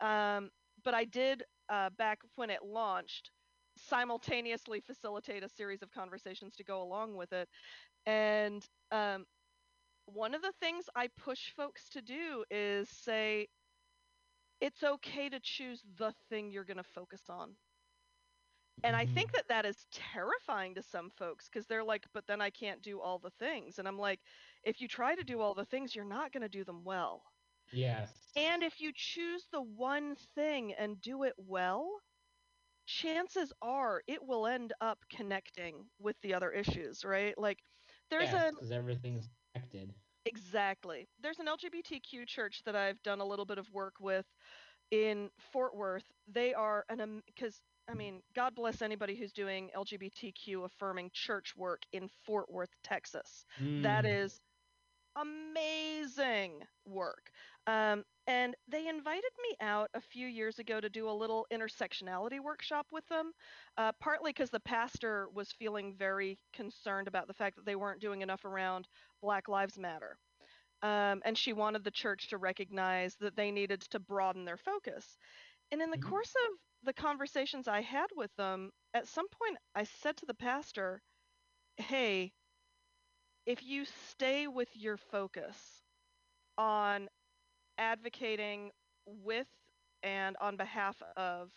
Um, 0.00 0.50
but 0.84 0.94
I 0.94 1.04
did 1.04 1.44
uh, 1.68 1.90
back 1.90 2.20
when 2.36 2.50
it 2.50 2.62
launched 2.64 3.32
simultaneously 3.78 4.80
facilitate 4.80 5.44
a 5.44 5.48
series 5.48 5.82
of 5.82 5.90
conversations 5.90 6.56
to 6.56 6.64
go 6.64 6.82
along 6.82 7.16
with 7.16 7.32
it. 7.32 7.48
And 8.06 8.66
um, 8.90 9.26
one 10.12 10.34
of 10.34 10.42
the 10.42 10.52
things 10.60 10.84
I 10.94 11.08
push 11.08 11.52
folks 11.56 11.88
to 11.90 12.02
do 12.02 12.44
is 12.50 12.88
say 12.88 13.48
it's 14.60 14.82
okay 14.82 15.28
to 15.28 15.40
choose 15.40 15.82
the 15.98 16.12
thing 16.28 16.50
you're 16.50 16.64
going 16.64 16.76
to 16.76 16.82
focus 16.82 17.22
on. 17.28 17.54
And 18.82 18.96
I 18.96 19.04
think 19.04 19.28
mm-hmm. 19.28 19.36
that 19.36 19.48
that 19.48 19.66
is 19.66 19.86
terrifying 19.92 20.74
to 20.74 20.82
some 20.82 21.10
folks 21.18 21.48
because 21.48 21.66
they're 21.66 21.84
like, 21.84 22.04
but 22.14 22.26
then 22.26 22.40
I 22.40 22.50
can't 22.50 22.82
do 22.82 23.00
all 23.00 23.18
the 23.18 23.30
things. 23.38 23.78
And 23.78 23.86
I'm 23.86 23.98
like, 23.98 24.20
if 24.64 24.80
you 24.80 24.88
try 24.88 25.14
to 25.14 25.22
do 25.22 25.40
all 25.40 25.54
the 25.54 25.66
things, 25.66 25.94
you're 25.94 26.04
not 26.04 26.32
going 26.32 26.42
to 26.42 26.48
do 26.48 26.64
them 26.64 26.82
well. 26.84 27.22
Yes. 27.72 28.10
And 28.36 28.62
if 28.62 28.80
you 28.80 28.92
choose 28.94 29.46
the 29.52 29.62
one 29.62 30.16
thing 30.34 30.72
and 30.78 31.00
do 31.00 31.24
it 31.24 31.34
well, 31.36 31.88
chances 32.86 33.52
are 33.62 34.02
it 34.08 34.20
will 34.22 34.46
end 34.46 34.72
up 34.80 34.98
connecting 35.14 35.84
with 36.00 36.16
the 36.22 36.34
other 36.34 36.50
issues, 36.50 37.04
right? 37.04 37.36
Like 37.38 37.58
there's 38.10 38.32
a 38.32 38.50
because 38.52 38.72
everything's 38.72 39.28
connected. 39.54 39.92
Exactly. 40.24 41.06
There's 41.20 41.38
an 41.38 41.48
LGBTQ 41.48 42.26
church 42.26 42.62
that 42.64 42.76
I've 42.76 43.02
done 43.02 43.20
a 43.20 43.24
little 43.24 43.44
bit 43.44 43.58
of 43.58 43.70
work 43.72 43.94
with 44.00 44.26
in 44.90 45.30
Fort 45.52 45.74
Worth. 45.76 46.04
They 46.28 46.54
are 46.54 46.84
an 46.88 47.22
because 47.26 47.60
I 47.88 47.94
mean, 47.94 48.22
God 48.34 48.54
bless 48.54 48.82
anybody 48.82 49.16
who's 49.16 49.32
doing 49.32 49.70
LGBTQ 49.74 50.64
affirming 50.64 51.10
church 51.12 51.54
work 51.56 51.82
in 51.92 52.08
Fort 52.24 52.50
Worth, 52.50 52.70
Texas. 52.82 53.44
That 53.78 54.04
Mm. 54.04 54.06
is 54.06 54.40
amazing 55.16 56.62
work. 56.86 57.30
Um, 57.66 58.04
and 58.30 58.56
they 58.68 58.88
invited 58.88 59.32
me 59.42 59.56
out 59.60 59.90
a 59.94 60.00
few 60.00 60.26
years 60.28 60.58
ago 60.60 60.80
to 60.80 60.88
do 60.90 61.10
a 61.10 61.12
little 61.20 61.46
intersectionality 61.52 62.40
workshop 62.40 62.86
with 62.92 63.06
them, 63.08 63.32
uh, 63.76 63.92
partly 64.00 64.30
because 64.32 64.50
the 64.50 64.60
pastor 64.60 65.28
was 65.30 65.52
feeling 65.52 65.96
very 65.96 66.38
concerned 66.52 67.08
about 67.08 67.26
the 67.26 67.34
fact 67.34 67.56
that 67.56 67.66
they 67.66 67.76
weren't 67.76 68.00
doing 68.00 68.22
enough 68.22 68.44
around 68.44 68.88
Black 69.22 69.48
Lives 69.48 69.78
Matter. 69.78 70.18
Um, 70.82 71.22
and 71.24 71.36
she 71.38 71.52
wanted 71.52 71.84
the 71.84 71.90
church 71.90 72.28
to 72.28 72.38
recognize 72.38 73.16
that 73.16 73.36
they 73.36 73.50
needed 73.50 73.82
to 73.82 74.00
broaden 74.00 74.44
their 74.44 74.58
focus. 74.58 75.18
And 75.72 75.82
in 75.82 75.90
the 75.90 75.98
Mhm. 75.98 75.98
course 75.98 76.34
of 76.46 76.58
the 76.82 76.94
conversations 76.94 77.68
I 77.68 77.82
had 77.82 78.08
with 78.14 78.34
them, 78.36 78.72
at 78.94 79.08
some 79.08 79.28
point 79.28 79.58
I 79.74 79.84
said 79.84 80.16
to 80.18 80.26
the 80.26 80.34
pastor, 80.34 81.02
hey, 81.76 82.32
if 83.46 83.62
you 83.62 83.84
stay 83.84 84.46
with 84.48 84.76
your 84.76 84.96
focus 84.96 85.82
on 86.58 87.08
advocating 87.80 88.70
with 89.06 89.48
and 90.04 90.36
on 90.40 90.56
behalf 90.56 91.02
of 91.16 91.50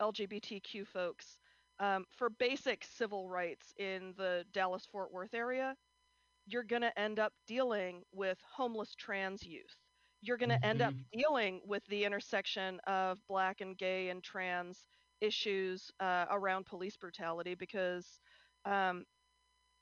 LGBTQ 0.00 0.86
folks 0.86 1.38
um, 1.80 2.06
for 2.16 2.30
basic 2.30 2.84
civil 2.84 3.28
rights 3.28 3.74
in 3.78 4.14
the 4.18 4.44
Dallas 4.52 4.86
Fort 4.92 5.12
Worth 5.12 5.34
area, 5.34 5.76
you're 6.46 6.64
going 6.64 6.82
to 6.82 6.98
end 6.98 7.18
up 7.20 7.32
dealing 7.46 8.02
with 8.12 8.38
homeless 8.54 8.94
trans 8.96 9.44
youth. 9.44 9.76
You're 10.22 10.38
going 10.38 10.50
to 10.50 10.64
end 10.66 10.82
up 10.82 10.94
dealing 11.12 11.60
with 11.66 11.84
the 11.88 12.04
intersection 12.04 12.80
of 12.86 13.18
black 13.28 13.60
and 13.60 13.78
gay 13.78 14.10
and 14.10 14.22
trans 14.22 14.86
issues 15.20 15.90
uh, 16.00 16.26
around 16.30 16.66
police 16.66 16.96
brutality 16.96 17.54
because 17.54 18.20
um, 18.66 19.04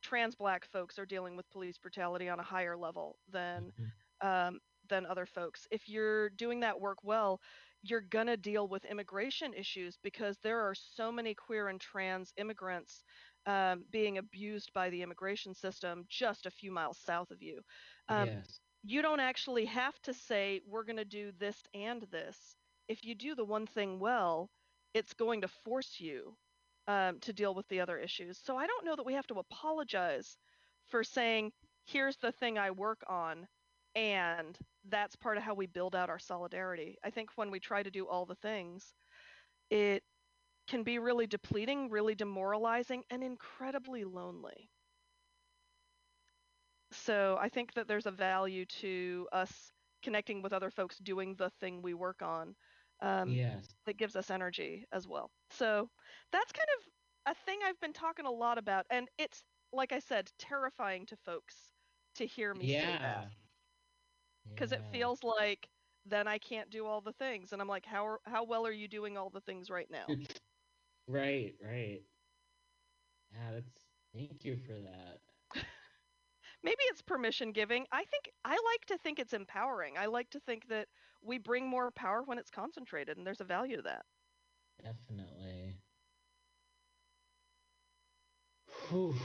trans 0.03 0.35
black 0.37 0.67
folks 0.67 0.99
are 0.99 1.07
dealing 1.07 1.37
with 1.37 1.51
police 1.51 1.79
brutality 1.79 2.29
on 2.29 2.41
a 2.41 2.45
higher 2.45 2.77
level 2.77 3.19
than 3.31 3.73
Mhm. 3.79 3.93
um, 4.23 4.61
than 4.91 5.07
other 5.07 5.27
folks. 5.27 5.67
If 5.73 5.89
you're 5.89 6.31
doing 6.31 6.61
that 6.61 6.81
work 6.81 6.99
well, 7.05 7.41
you're 7.83 8.03
gonna 8.03 8.37
deal 8.37 8.69
with 8.69 8.85
immigration 8.87 9.55
issues 9.55 9.99
because 10.03 10.39
there 10.41 10.61
are 10.61 10.75
so 10.75 11.13
many 11.13 11.35
queer 11.35 11.69
and 11.69 11.81
trans 11.81 12.35
immigrants 12.39 13.05
um, 13.47 13.85
being 13.91 14.19
abused 14.19 14.73
by 14.75 14.91
the 14.91 15.03
immigration 15.03 15.55
system 15.55 16.05
just 16.09 16.47
a 16.47 16.51
few 16.51 16.73
miles 16.73 16.99
south 16.99 17.31
of 17.31 17.43
you. 17.43 17.63
Um, 18.09 18.27
yes. 18.27 18.61
You 18.85 19.03
don't 19.03 19.21
actually 19.21 19.67
have 19.67 20.01
to 20.03 20.15
say 20.15 20.63
we're 20.67 20.85
gonna 20.85 21.05
do 21.05 21.33
this 21.33 21.63
and 21.75 22.03
this. 22.13 22.57
If 22.89 23.05
you 23.05 23.15
do 23.15 23.35
the 23.35 23.45
one 23.45 23.67
thing 23.67 24.01
well, 24.01 24.51
it's 24.95 25.15
going 25.15 25.43
to 25.43 25.49
force 25.49 26.01
you 26.01 26.37
um, 26.87 27.21
to 27.21 27.33
deal 27.33 27.55
with 27.55 27.69
the 27.69 27.81
other 27.81 27.99
issues. 27.99 28.39
So 28.39 28.57
I 28.57 28.67
don't 28.67 28.85
know 28.85 28.97
that 28.97 29.07
we 29.07 29.15
have 29.15 29.27
to 29.29 29.39
apologize 29.39 30.37
for 30.89 31.05
saying, 31.05 31.53
here's 31.85 32.17
the 32.19 32.33
thing 32.33 32.59
I 32.59 32.71
work 32.71 33.03
on, 33.09 33.49
and 33.95 34.59
that's 34.85 35.17
part 35.17 35.37
of 35.37 35.43
how 35.43 35.55
we 35.55 35.67
build 35.67 35.95
out 35.95 36.11
our 36.11 36.19
solidarity. 36.19 36.97
I 37.05 37.11
think 37.11 37.31
when 37.37 37.51
we 37.51 37.61
try 37.61 37.83
to 37.83 37.91
do 37.91 38.07
all 38.09 38.27
the 38.27 38.35
things, 38.37 38.95
it 39.71 40.03
can 40.69 40.83
be 40.85 40.99
really 40.99 41.27
depleting, 41.27 41.91
really 41.91 42.15
demoralizing, 42.15 43.05
and 43.11 43.23
incredibly 43.23 44.05
lonely. 44.05 44.71
So 46.93 47.37
I 47.41 47.49
think 47.49 47.75
that 47.75 47.87
there's 47.89 48.07
a 48.07 48.11
value 48.13 48.65
to 48.67 49.29
us 49.33 49.73
connecting 50.03 50.43
with 50.43 50.53
other 50.53 50.71
folks 50.71 50.99
doing 50.99 51.35
the 51.35 51.51
thing 51.51 51.83
we 51.83 51.95
work 51.95 52.23
on 52.23 52.57
um, 53.01 53.41
yes. 53.41 53.75
that 53.87 53.97
gives 53.99 54.17
us 54.17 54.31
energy 54.31 54.87
as 54.93 55.07
well. 55.07 55.31
So 55.51 55.91
that's 56.33 56.53
kind 56.53 56.69
of 56.79 57.33
a 57.33 57.35
thing 57.35 57.61
I've 57.65 57.81
been 57.81 57.93
talking 57.93 58.27
a 58.27 58.31
lot 58.31 58.59
about, 58.59 58.87
and 58.91 59.09
it's 59.19 59.45
like 59.73 59.93
I 59.93 59.99
said, 60.01 60.31
terrifying 60.39 61.07
to 61.07 61.17
folks 61.17 61.73
to 62.17 62.27
hear 62.27 62.55
me 62.55 62.69
say 62.69 62.97
Yeah. 62.97 62.99
that 62.99 63.29
because 64.61 64.73
it 64.73 64.83
mm. 64.83 64.93
feels 64.93 65.25
like 65.25 65.69
then 66.07 66.29
I 66.29 66.39
can't 66.39 66.71
do 66.71 66.87
all 66.87 67.01
the 67.01 67.13
things, 67.13 67.53
and 67.53 67.63
I'm 67.63 67.69
like, 67.69 67.87
how 67.87 68.07
are, 68.07 68.21
how 68.25 68.45
well 68.45 68.67
are 68.67 68.73
you 68.73 68.89
doing 68.89 69.17
all 69.17 69.31
the 69.31 69.41
things 69.41 69.71
right 69.71 69.89
now? 69.91 70.07
Right, 71.09 71.55
right. 71.61 72.03
Yeah, 73.33 73.55
that's. 73.55 73.73
Thank 74.15 74.45
you 74.45 74.57
for 74.65 74.75
that. 74.75 75.19
Maybe 76.63 76.77
it's 76.83 77.03
permission 77.03 77.51
giving. 77.51 77.85
I 77.91 78.05
think 78.05 78.31
I 78.45 78.51
like 78.51 78.85
to 78.89 78.99
think 78.99 79.19
it's 79.19 79.33
empowering. 79.33 79.95
I 79.99 80.07
like 80.07 80.31
to 80.31 80.41
think 80.41 80.69
that 80.69 80.87
we 81.21 81.39
bring 81.39 81.69
more 81.69 81.91
power 81.91 82.23
when 82.25 82.39
it's 82.39 82.51
concentrated, 82.51 83.17
and 83.17 83.27
there's 83.27 83.41
a 83.41 83.45
value 83.45 83.77
to 83.77 83.83
that. 83.83 84.03
Definitely. 84.85 85.79
Whew. 88.89 89.17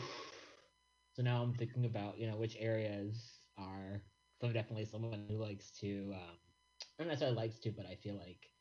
So 1.15 1.21
now 1.21 1.43
I'm 1.43 1.53
thinking 1.53 1.85
about 1.85 2.17
you 2.17 2.25
know 2.25 2.37
which 2.37 2.57
areas 2.59 3.41
are. 3.59 4.01
I'm 4.45 4.53
definitely 4.53 4.85
someone 4.85 5.27
who 5.29 5.37
likes 5.37 5.71
to, 5.79 6.13
um, 6.15 6.39
not 6.99 7.07
necessarily 7.07 7.37
likes 7.37 7.59
to, 7.59 7.71
but 7.71 7.85
I 7.85 7.95
feel 7.95 8.15
like 8.15 8.53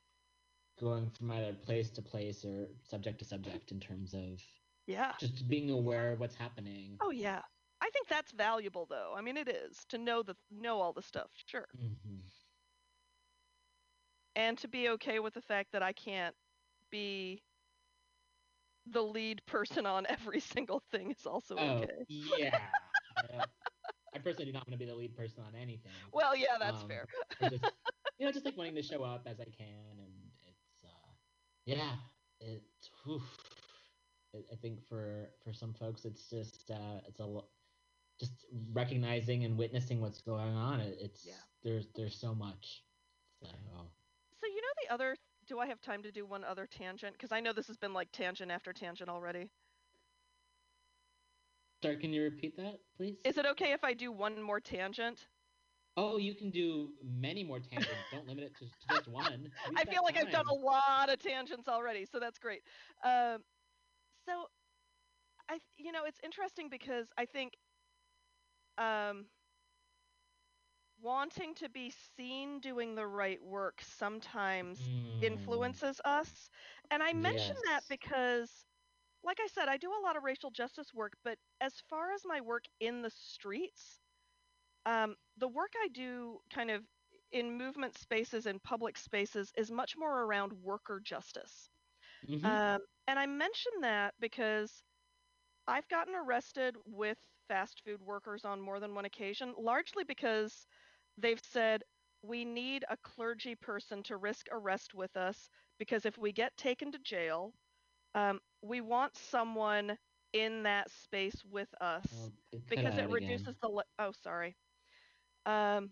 going 0.79 1.11
from 1.11 1.31
either 1.31 1.55
place 1.55 1.91
to 1.93 2.03
place 2.03 2.45
or 2.45 2.77
subject 2.83 3.19
to 3.21 3.25
subject 3.25 3.73
in 3.73 3.81
terms 3.81 4.15
of 4.15 4.43
Yeah. 4.87 5.19
just 5.19 5.49
being 5.49 5.71
aware 5.71 6.13
of 6.13 6.21
what's 6.21 6.37
happening. 6.37 7.01
Oh 7.01 7.11
yeah. 7.11 7.43
I 7.81 7.91
think 7.91 8.09
that's 8.09 8.33
valuable 8.33 8.87
though. 8.87 9.15
I 9.15 9.21
mean 9.21 9.37
it 9.37 9.49
is 9.49 9.85
to 9.87 9.99
know 9.99 10.23
the 10.25 10.37
know 10.51 10.81
all 10.81 10.93
the 10.93 11.03
stuff. 11.03 11.33
Sure. 11.37 11.69
hmm 11.75 12.25
and 14.37 14.59
to 14.59 14.69
be 14.69 14.89
okay 14.91 15.19
with 15.21 15.35
the 15.35 15.43
fact 15.43 15.73
that 15.73 15.83
I 15.83 15.93
can't 15.93 16.37
be 16.91 17.45
the 18.87 19.03
lead 19.03 19.45
person 19.47 19.87
on 19.87 20.07
every 20.09 20.41
single 20.41 20.81
thing 20.81 21.11
is 21.11 21.27
also 21.27 21.59
Oh, 21.59 21.85
okay. 21.85 22.07
yeah. 22.09 22.71
I 24.25 24.31
personally 24.31 24.47
do 24.47 24.53
not 24.53 24.67
want 24.67 24.73
to 24.73 24.79
be 24.79 24.91
the 24.91 24.95
lead 24.95 25.17
person 25.17 25.43
on 25.45 25.55
anything. 25.55 25.93
Well, 26.13 26.35
yeah, 26.35 26.57
that's 26.59 26.83
Um, 26.83 26.89
fair. 26.89 27.07
Just, 27.43 27.65
you 28.19 28.27
know, 28.27 28.33
just 28.33 28.45
like 28.45 28.57
wanting 28.57 28.75
to 28.77 28.83
show 28.83 29.03
up 29.03 29.27
as 29.27 29.41
I 29.41 29.45
can, 29.45 29.99
and 29.99 30.31
it's, 30.47 30.85
uh, 30.85 31.11
yeah, 31.67 31.97
it. 32.41 32.63
Oof. 33.09 33.23
I, 34.35 34.39
I 34.53 34.57
think 34.57 34.83
for 34.89 35.31
for 35.43 35.53
some 35.53 35.75
folks, 35.75 36.05
it's 36.05 36.29
just 36.31 36.71
uh, 36.71 37.01
it's 37.07 37.21
a 37.21 37.41
just 38.19 38.47
recognizing 38.73 39.45
and 39.45 39.59
witnessing 39.59 40.01
what's 40.01 40.23
going 40.23 40.55
on. 40.55 40.81
It, 40.81 40.99
it's 41.01 41.27
Yeah. 41.27 41.35
there's 41.63 41.89
there's 41.95 42.19
so 42.19 42.35
much. 42.35 42.85
So 43.43 43.49
So 43.49 44.47
you 44.47 44.57
know 44.63 44.75
the 44.87 44.95
other 44.95 45.17
do 45.47 45.59
I 45.59 45.67
have 45.67 45.81
time 45.81 46.03
to 46.03 46.13
do 46.13 46.25
one 46.25 46.45
other 46.45 46.67
tangent? 46.67 47.13
Because 47.13 47.33
I 47.33 47.41
know 47.41 47.53
this 47.53 47.67
has 47.67 47.77
been 47.77 47.93
like 47.93 48.11
tangent 48.13 48.51
after 48.51 48.73
tangent 48.73 49.11
already. 49.11 49.51
Sorry, 51.85 51.99
can 51.99 52.13
you 52.15 52.23
repeat 52.25 52.57
that, 52.57 52.81
please? 52.97 53.19
Is 53.25 53.39
it 53.39 53.47
okay 53.47 53.73
if 53.73 53.85
I 53.85 53.95
do 53.95 54.13
one 54.13 54.41
more 54.43 54.61
tangent? 54.61 55.29
Oh, 55.97 56.17
you 56.19 56.35
can 56.35 56.51
do 56.51 56.95
many 57.03 57.45
more 57.45 57.61
tangents. 57.61 58.07
Don't 58.11 58.27
limit 58.27 58.45
it 58.45 58.57
to, 58.59 58.67
to 58.67 58.89
just 58.89 59.09
one. 59.09 59.53
Use 59.65 59.81
I 59.81 59.85
feel 59.87 60.03
like 60.05 60.17
I've 60.19 60.31
done 60.31 60.45
a 60.51 60.55
lot 60.55 61.11
of 61.11 61.19
tangents 61.19 61.69
already, 61.69 62.05
so 62.07 62.19
that's 62.21 62.39
great. 62.39 62.63
Um, 63.05 63.45
so, 64.27 64.49
I 65.49 65.61
you 65.77 65.93
know 65.93 66.05
it's 66.05 66.21
interesting 66.23 66.69
because 66.69 67.13
I 67.17 67.27
think 67.27 67.57
um, 68.79 69.29
wanting 71.01 71.55
to 71.55 71.69
be 71.69 71.91
seen 71.91 72.61
doing 72.61 72.95
the 72.95 73.07
right 73.07 73.43
work 73.43 73.81
sometimes 73.83 74.91
Mm, 75.21 75.21
influences 75.21 76.01
us, 76.05 76.51
and 76.91 77.03
I 77.03 77.13
mention 77.13 77.57
that 77.67 77.89
because, 77.89 78.67
like 79.25 79.41
I 79.41 79.49
said, 79.49 79.69
I 79.69 79.79
do 79.79 79.93
a 79.93 80.03
lot 80.05 80.17
of 80.17 80.25
racial 80.25 80.51
justice 80.51 80.95
work, 80.95 81.15
but 81.25 81.39
as 81.61 81.81
far 81.91 82.13
as 82.13 82.25
my 82.27 82.41
work 82.41 82.65
in 82.81 83.03
the 83.03 83.11
streets, 83.11 84.01
um, 84.87 85.17
the 85.37 85.49
work 85.49 85.73
I 85.83 85.89
do 85.89 86.41
kind 86.53 86.71
of 86.71 86.85
in 87.33 87.57
movement 87.59 87.97
spaces 87.97 88.47
and 88.47 88.63
public 88.63 88.99
spaces 88.99 89.53
is 89.57 89.71
much 89.71 89.97
more 89.97 90.23
around 90.23 90.53
worker 90.53 91.01
justice. 91.01 91.69
mhm. 92.23 92.45
Um, 92.45 92.81
and 93.07 93.19
I 93.19 93.27
mention 93.27 93.73
that 93.83 94.15
because 94.21 94.83
I've 95.67 95.89
gotten 95.89 96.15
arrested 96.15 96.77
with 96.85 97.19
fast 97.49 97.83
food 97.85 98.03
workers 98.03 98.45
on 98.45 98.61
more 98.61 98.81
than 98.81 98.95
one 98.95 99.05
occasion, 99.07 99.55
largely 99.59 100.05
because 100.05 100.67
they've 101.17 101.41
said, 101.41 101.85
we 102.23 102.45
need 102.45 102.85
a 102.89 102.97
clergy 102.97 103.55
person 103.55 104.03
to 104.05 104.17
risk 104.17 104.47
arrest 104.51 104.95
with 104.95 105.17
us 105.17 105.49
because 105.79 106.07
if 106.07 106.19
we 106.19 106.33
get 106.33 106.57
taken 106.57 106.93
to 106.93 106.99
jail, 106.99 107.55
um, 108.15 108.41
we 108.63 108.81
want 108.81 109.17
someone 109.17 109.99
in 110.33 110.63
that 110.65 110.91
space 110.91 111.45
with 111.45 111.69
us 111.81 112.07
Oh, 112.13 112.33
it 112.53 112.63
because 112.69 112.97
it 112.99 113.09
reduces 113.11 113.47
again. 113.47 113.57
the. 113.63 113.69
Li- 113.69 113.83
oh, 113.99 114.13
sorry. 114.13 114.57
Um, 115.47 115.91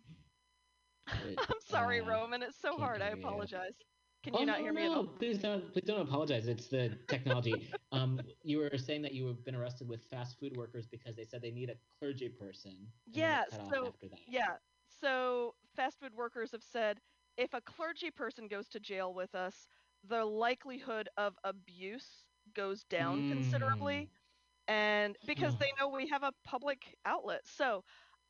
It, 1.25 1.39
I'm 1.39 1.61
sorry, 1.61 2.01
uh, 2.01 2.05
Roman. 2.05 2.43
It's 2.43 2.57
so 2.61 2.77
hard. 2.77 3.03
I 3.03 3.09
apologize. 3.09 3.75
Can 4.23 4.35
oh, 4.35 4.41
you 4.41 4.47
not 4.47 4.59
no, 4.59 4.65
hear 4.65 4.73
me 4.73 4.87
no? 4.89 5.05
Please 5.19 5.39
don't, 5.39 5.73
please 5.73 5.85
don't 5.85 6.01
apologize. 6.01 6.47
It's 6.47 6.69
the 6.69 6.97
technology. 7.09 7.69
um, 7.93 8.21
you 8.43 8.59
were 8.59 8.79
saying 8.79 9.03
that 9.03 9.13
you 9.15 9.27
have 9.27 9.45
been 9.45 9.55
arrested 9.55 9.89
with 9.89 10.05
fast 10.05 10.39
food 10.39 10.57
workers 10.57 10.87
because 10.87 11.17
they 11.17 11.25
said 11.25 11.43
they 11.43 11.51
need 11.51 11.71
a 11.71 11.77
clergy 11.99 12.29
person. 12.29 12.71
and 13.07 13.15
then 13.15 13.23
it 13.23 13.27
Yeah, 13.27 13.45
so- 13.51 13.95
Yeah. 14.29 14.57
So 15.01 15.55
fast 15.75 15.99
food 15.99 16.15
workers 16.15 16.53
have 16.53 16.63
said 16.63 17.01
if 17.37 17.53
a 17.55 17.61
clergy 17.61 18.11
person 18.11 18.47
goes 18.47 18.69
to 18.69 18.79
jail 18.81 19.13
with 19.13 19.35
us, 19.35 19.67
the 20.05 20.25
likelihood 20.25 21.09
of 21.17 21.37
abuse 21.45 22.27
goes 22.55 22.85
down 22.85 23.23
considerably 23.25 24.09
and 24.69 25.17
because 25.25 25.57
they 25.57 25.67
know 25.81 25.89
we 25.89 26.09
have 26.09 26.23
a 26.23 26.33
public 26.45 26.97
outlet. 27.05 27.41
So 27.47 27.85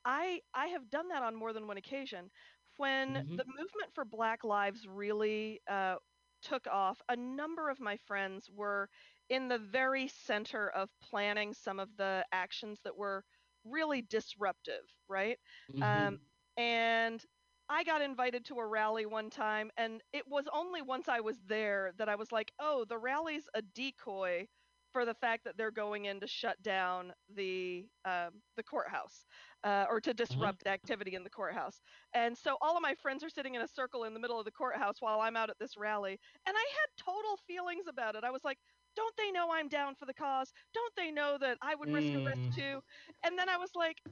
I 0.04 0.40
I 0.54 0.68
have 0.68 0.90
done 0.90 1.08
that 1.08 1.22
on 1.22 1.34
more 1.34 1.52
than 1.52 1.66
one 1.66 1.76
occasion. 1.78 2.30
When 2.76 3.14
Mhm. 3.14 3.36
the 3.36 3.44
movement 3.46 3.92
for 3.94 4.04
Black 4.04 4.44
Lives 4.44 4.86
really 4.86 5.60
uh, 5.68 5.96
took 6.42 6.66
off, 6.66 7.00
a 7.08 7.16
number 7.16 7.68
of 7.70 7.80
my 7.80 7.96
friends 7.96 8.48
were 8.50 8.88
in 9.28 9.48
the 9.48 9.58
very 9.58 10.08
center 10.08 10.68
of 10.70 10.90
planning 11.02 11.52
some 11.54 11.78
of 11.78 11.96
the 11.96 12.24
actions 12.32 12.80
that 12.84 12.96
were 12.96 13.24
really 13.64 14.02
disruptive, 14.02 14.82
right? 15.08 15.38
Mhm. 15.68 16.16
Um, 16.16 16.18
and 16.56 17.24
I 17.72 17.84
got 17.84 18.02
invited 18.02 18.44
to 18.46 18.58
a 18.60 18.66
rally 18.66 19.06
one 19.06 19.30
time, 19.30 19.70
and 19.78 20.02
it 20.12 20.28
was 20.28 20.46
only 20.52 20.82
once 20.82 21.08
I 21.08 21.20
was 21.20 21.38
there 21.46 21.92
that 21.98 22.08
I 22.08 22.16
was 22.16 22.32
like, 22.32 22.52
oh, 22.60 22.84
the 22.84 22.98
rally's 22.98 23.48
a 23.54 23.62
decoy 23.62 24.48
for 24.92 25.06
the 25.06 25.14
fact 25.14 25.44
that 25.44 25.56
they're 25.58 25.72
going 25.72 26.06
in 26.06 26.20
to 26.20 26.28
shut 26.28 26.62
down 26.62 27.14
the 27.34 27.88
um, 28.04 28.42
the 28.56 28.62
courthouse 28.64 29.26
uh, 29.64 29.86
or 29.90 30.00
to 30.02 30.14
disrupt 30.14 30.66
activity 30.66 31.14
in 31.14 31.24
the 31.24 31.30
courthouse. 31.30 31.80
And 32.14 32.36
so 32.38 32.58
all 32.62 32.76
of 32.76 32.82
my 32.82 32.94
friends 32.94 33.24
are 33.24 33.30
sitting 33.30 33.54
in 33.56 33.62
a 33.62 33.68
circle 33.68 34.04
in 34.04 34.14
the 34.14 34.20
middle 34.20 34.38
of 34.38 34.46
the 34.46 34.52
courthouse 34.52 34.96
while 35.00 35.20
I'm 35.20 35.36
out 35.36 35.50
at 35.50 35.58
this 35.58 35.76
rally, 35.78 36.18
and 36.46 36.56
I 36.56 36.66
had 36.80 37.04
total 37.04 37.36
feelings 37.46 37.86
about 37.88 38.16
it. 38.16 38.24
I 38.24 38.30
was 38.30 38.44
like, 38.44 38.58
don't 38.96 39.16
they 39.18 39.32
know 39.32 39.50
I'm 39.52 39.68
down 39.68 39.96
for 39.96 40.06
the 40.06 40.14
cause? 40.14 40.52
Don't 40.74 40.94
they 40.96 41.10
know 41.12 41.38
that 41.40 41.58
I 41.62 41.74
would 41.76 41.90
risk 41.92 42.12
Mm. 42.12 42.24
arrest 42.26 42.52
too? 42.54 42.80
And 43.24 43.38
then 43.38 43.48
I 43.48 43.56
was 43.58 43.70
like, 43.74 44.02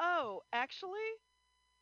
oh, 0.00 0.42
actually, 0.52 1.08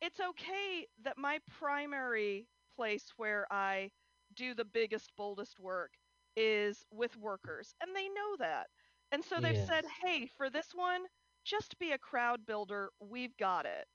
it's 0.01 0.19
okay 0.19 0.87
that 1.03 1.17
my 1.17 1.39
primary 1.59 2.47
place 2.75 3.13
where 3.17 3.45
I 3.51 3.91
do 4.35 4.53
the 4.55 4.65
biggest, 4.65 5.11
boldest 5.17 5.59
work 5.59 5.91
is 6.35 6.85
with 6.91 7.15
workers, 7.17 7.73
and 7.81 7.95
they 7.95 8.07
know 8.09 8.35
that. 8.39 8.67
And 9.11 9.23
so 9.23 9.39
they've 9.41 9.57
said, 9.57 9.85
hey, 10.03 10.27
for 10.37 10.49
this 10.49 10.69
one, 10.73 11.01
just 11.45 11.77
be 11.79 11.91
a 11.91 11.97
crowd 11.99 12.45
builder. 12.45 12.91
We've 12.99 13.35
got 13.37 13.65
it. 13.65 13.87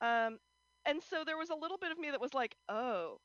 Um, 0.00 0.38
and 0.86 1.02
so 1.02 1.24
there 1.24 1.38
was 1.38 1.50
a 1.50 1.54
little 1.56 1.78
bit 1.78 1.92
of 1.92 1.98
me 1.98 2.10
that 2.10 2.20
was 2.20 2.34
like, 2.34 2.56
oh, 2.68 3.18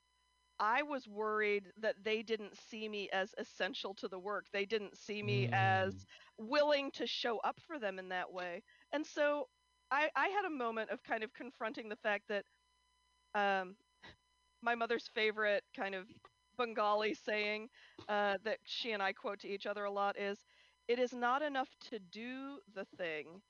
I 0.59 0.83
was 0.83 1.07
worried 1.07 1.71
that 1.77 2.03
they 2.03 2.21
didn't 2.23 2.57
see 2.57 2.87
me 2.87 3.09
as 3.11 3.33
essential 3.37 3.93
to 3.95 4.07
the 4.07 4.19
work. 4.19 4.45
They 4.51 4.65
didn't 4.65 4.97
see 4.97 5.21
me 5.21 5.47
as 5.51 5.93
Mm. 5.93 6.07
willing 6.37 6.91
to 6.91 7.05
show 7.07 7.39
up 7.39 7.59
for 7.61 7.79
them 7.79 7.99
in 7.99 8.09
that 8.09 8.31
way. 8.31 8.63
And 8.91 9.05
so 9.05 9.47
I, 9.93 10.09
I 10.15 10.29
had 10.29 10.45
a 10.45 10.51
moment 10.51 10.91
of 10.91 11.03
kind 11.03 11.23
of 11.23 11.33
confronting 11.33 11.89
the 11.89 11.97
fact 11.97 12.29
that 12.29 12.45
um, 13.35 13.77
my 14.61 14.75
mother's 14.75 15.07
favorite 15.07 15.63
kind 15.75 15.95
of 15.95 16.07
Bengali 16.57 17.13
saying 17.13 17.69
uh, 18.09 18.37
that 18.43 18.59
she 18.65 18.91
and 18.91 19.03
I 19.03 19.13
quote 19.13 19.39
to 19.41 19.49
each 19.49 19.67
other 19.67 19.85
a 19.85 19.91
lot 19.91 20.17
is, 20.19 20.45
"It 20.87 20.99
is 20.99 21.13
not 21.13 21.41
enough 21.43 21.69
to 21.91 21.99
do 21.99 22.61
the 22.73 22.85
thing; 22.85 23.41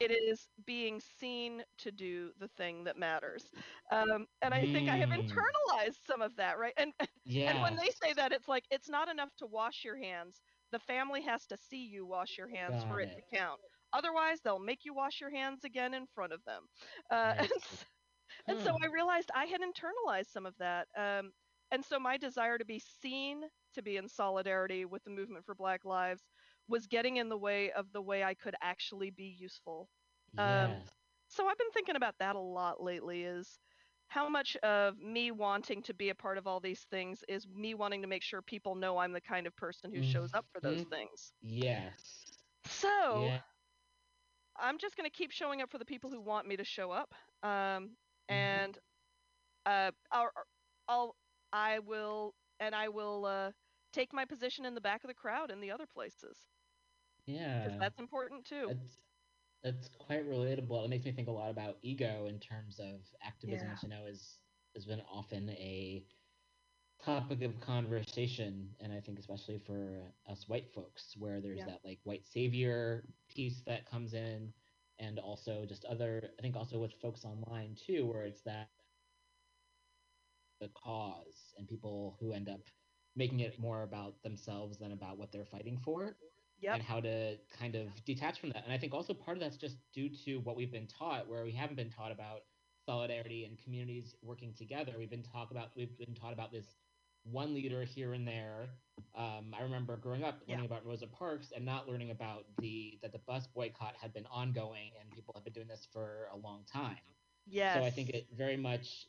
it 0.00 0.10
is 0.12 0.48
being 0.66 1.00
seen 1.00 1.64
to 1.78 1.92
do 1.92 2.32
the 2.38 2.48
thing 2.48 2.84
that 2.84 2.96
matters." 2.98 3.52
Um, 3.90 4.26
and 4.42 4.54
I 4.54 4.66
think 4.66 4.88
I 4.88 4.96
have 4.98 5.10
Mm. 5.10 5.10
internalized 5.10 6.04
some 6.06 6.22
of 6.22 6.36
that, 6.36 6.58
right? 6.58 6.74
And 6.76 6.92
Yeah. 7.24 7.46
and 7.46 7.60
when 7.60 7.76
they 7.76 7.90
say 8.02 8.14
that, 8.14 8.32
it's 8.32 8.48
like 8.48 8.66
it's 8.70 8.88
not 8.90 9.08
enough 9.08 9.34
to 9.38 9.46
wash 9.46 9.84
your 9.84 9.98
hands. 9.98 10.42
The 10.72 10.80
family 10.80 11.22
has 11.22 11.46
to 11.48 11.56
see 11.56 11.86
you 11.86 12.06
wash 12.06 12.38
your 12.38 12.48
hands 12.48 12.82
for 12.86 13.00
it, 13.00 13.10
it. 13.10 13.16
to 13.16 13.36
count. 13.36 13.60
Otherwise, 13.92 14.40
they'll 14.40 14.58
make 14.58 14.84
you 14.84 14.94
wash 14.94 15.20
your 15.20 15.30
hands 15.30 15.64
again 15.64 15.94
in 15.94 16.06
front 16.06 16.32
of 16.32 16.42
them. 16.44 16.66
Uh, 17.10 17.32
and, 17.38 17.48
s- 17.56 17.84
and 18.48 18.60
so 18.60 18.70
I 18.82 18.88
realized 18.92 19.30
I 19.34 19.46
had 19.46 19.60
internalized 19.60 20.26
some 20.26 20.46
of 20.46 20.56
that. 20.58 20.88
Um, 20.96 21.32
and 21.70 21.84
so 21.84 21.98
my 21.98 22.16
desire 22.16 22.58
to 22.58 22.64
be 22.64 22.78
seen 22.78 23.42
to 23.74 23.82
be 23.82 23.96
in 23.96 24.08
solidarity 24.08 24.84
with 24.84 25.02
the 25.04 25.10
movement 25.10 25.44
for 25.44 25.54
Black 25.54 25.84
Lives 25.84 26.28
was 26.68 26.86
getting 26.86 27.16
in 27.16 27.28
the 27.28 27.38
way 27.38 27.70
of 27.72 27.92
the 27.92 28.02
way 28.02 28.22
I 28.24 28.34
could 28.34 28.54
actually 28.60 29.10
be 29.10 29.36
useful. 29.38 29.88
um, 30.38 30.78
yes. 30.78 30.94
So 31.28 31.46
I've 31.48 31.58
been 31.58 31.70
thinking 31.72 31.96
about 31.96 32.18
that 32.18 32.36
a 32.36 32.40
lot 32.40 32.82
lately 32.82 33.24
is 33.24 33.58
how 34.08 34.28
much 34.28 34.56
of 34.56 34.98
me 34.98 35.30
wanting 35.30 35.82
to 35.82 35.94
be 35.94 36.08
a 36.10 36.14
part 36.14 36.38
of 36.38 36.46
all 36.46 36.60
these 36.60 36.84
things 36.84 37.22
is 37.28 37.46
me 37.46 37.74
wanting 37.74 38.02
to 38.02 38.08
make 38.08 38.22
sure 38.22 38.42
people 38.42 38.74
know 38.74 38.98
I'm 38.98 39.12
the 39.12 39.20
kind 39.20 39.46
of 39.46 39.56
person 39.56 39.92
who 39.92 40.02
shows 40.02 40.32
up 40.34 40.46
for 40.52 40.60
those 40.60 40.82
Mhm. 40.82 40.90
things. 40.90 41.32
Yes. 41.40 42.26
So 42.64 43.32
Yeah. 43.32 43.42
I'm 44.58 44.78
just 44.78 44.96
going 44.96 45.08
to 45.10 45.16
keep 45.16 45.30
showing 45.32 45.62
up 45.62 45.70
for 45.70 45.78
the 45.78 45.84
people 45.86 46.10
who 46.10 46.20
want 46.20 46.46
me 46.48 46.56
to 46.56 46.64
show 46.64 46.90
up. 46.92 47.14
Um, 47.42 47.98
Mhm. 48.28 48.66
and 48.68 48.78
uh, 49.66 49.92
I'll, 50.10 50.30
I'll, 50.88 51.16
I 51.52 51.80
will, 51.80 52.36
and 52.60 52.74
I 52.74 52.88
will 52.88 53.26
uh, 53.26 53.52
take 53.92 54.12
my 54.12 54.24
position 54.26 54.64
in 54.66 54.74
the 54.74 54.80
back 54.80 55.04
of 55.04 55.08
the 55.08 55.14
crowd 55.14 55.50
in 55.50 55.60
the 55.60 55.70
other 55.72 55.86
places 55.86 56.48
Yeah. 57.26 57.62
because 57.62 57.76
that's 57.80 57.98
important 57.98 58.46
too. 58.46 58.74
That's 58.74 59.00
that's 59.62 59.88
quite 59.88 60.24
relatable. 60.24 60.84
It 60.84 60.88
makes 60.88 61.04
me 61.04 61.12
think 61.12 61.28
a 61.28 61.32
lot 61.32 61.50
about 61.50 61.78
ego 61.82 62.26
in 62.26 62.40
terms 62.40 62.78
of 62.80 63.14
activism, 63.20 63.68
Yeah. 63.68 63.70
which 63.70 63.84
I 63.84 63.88
know 63.88 64.06
is 64.06 64.40
has 64.74 64.86
been 64.86 65.00
often 65.02 65.50
a 65.50 66.06
topic 66.98 67.42
of 67.42 67.60
conversation, 67.60 68.74
and 68.80 68.92
I 68.92 69.00
think 69.00 69.18
especially 69.18 69.58
for 69.58 70.14
us 70.26 70.48
white 70.48 70.72
folks, 70.72 71.16
where 71.16 71.40
there's 71.40 71.58
Yeah. 71.58 71.66
that 71.66 71.84
like 71.84 72.00
white 72.04 72.26
savior 72.26 73.14
piece 73.28 73.62
that 73.64 73.86
comes 73.86 74.14
in, 74.14 74.54
and 74.98 75.18
also 75.18 75.66
just 75.66 75.84
other. 75.84 76.34
I 76.38 76.42
think 76.42 76.56
also 76.56 76.78
with 76.80 76.94
folks 76.94 77.24
online 77.24 77.74
too, 77.74 78.06
where 78.06 78.24
it's 78.24 78.42
that 78.42 78.72
the 80.60 80.68
cause 80.70 81.54
and 81.58 81.68
people 81.68 82.16
who 82.20 82.32
end 82.32 82.48
up 82.48 82.60
making 83.14 83.40
it 83.40 83.58
more 83.58 83.82
about 83.82 84.22
themselves 84.22 84.78
than 84.78 84.92
about 84.92 85.18
what 85.18 85.32
they're 85.32 85.44
fighting 85.44 85.78
for 85.78 86.18
Yep. 86.58 86.74
and 86.74 86.82
how 86.82 87.00
to 87.00 87.38
kind 87.50 87.74
of 87.74 88.04
detach 88.04 88.40
from 88.40 88.50
that. 88.50 88.64
And 88.64 88.72
I 88.72 88.78
think 88.78 88.94
also 88.94 89.14
part 89.14 89.36
of 89.36 89.40
that's 89.42 89.56
just 89.56 89.78
due 89.92 90.08
to 90.24 90.38
what 90.40 90.56
we've 90.56 90.72
been 90.72 90.86
taught, 90.86 91.28
where 91.28 91.44
we 91.44 91.52
haven't 91.52 91.76
been 91.76 91.90
taught 91.90 92.12
about 92.12 92.42
solidarity 92.78 93.44
and 93.44 93.58
communities 93.58 94.16
working 94.22 94.54
together. 94.54 94.94
We've 94.98 95.10
been 95.10 95.22
talk 95.22 95.50
about 95.50 95.76
we've 95.76 95.96
been 95.98 96.14
taught 96.14 96.32
about 96.32 96.52
this 96.52 96.76
one 97.30 97.54
leader 97.54 97.84
here 97.84 98.12
and 98.14 98.26
there. 98.26 98.68
Um, 99.14 99.54
I 99.54 99.62
remember 99.62 99.96
growing 99.96 100.24
up 100.24 100.40
learning 100.48 100.64
Yeah. 100.64 100.66
about 100.66 100.86
Rosa 100.86 101.06
Parks 101.06 101.52
and 101.52 101.64
not 101.64 101.88
learning 101.88 102.10
about 102.10 102.46
the 102.60 102.98
that 103.02 103.12
the 103.12 103.18
bus 103.18 103.46
boycott 103.46 103.96
had 103.96 104.12
been 104.12 104.26
ongoing 104.26 104.92
and 105.00 105.10
people 105.12 105.34
have 105.34 105.44
been 105.44 105.52
doing 105.52 105.68
this 105.68 105.86
for 105.92 106.28
a 106.32 106.36
long 106.36 106.64
time. 106.64 106.98
Yes. 107.46 107.74
So 107.74 107.84
I 107.84 107.90
think 107.90 108.10
it 108.10 108.28
very 108.32 108.56
much 108.56 109.08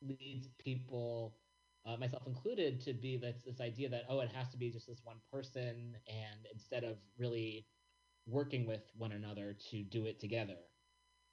leads 0.00 0.48
people, 0.58 1.38
uh, 1.84 1.96
myself 1.96 2.26
included, 2.26 2.80
to 2.82 2.94
be 2.94 3.16
this 3.16 3.42
this 3.44 3.60
idea 3.60 3.88
that 3.90 4.04
oh, 4.08 4.20
it 4.20 4.30
has 4.32 4.48
to 4.50 4.56
be 4.58 4.70
just 4.70 4.86
this 4.86 5.04
one 5.04 5.20
person, 5.32 5.96
and 6.06 6.46
instead 6.52 6.84
of 6.84 6.98
really 7.18 7.68
working 8.26 8.66
with 8.66 8.90
one 8.96 9.12
another 9.12 9.54
to 9.54 9.84
do 9.84 10.06
it 10.06 10.20
together. 10.20 10.58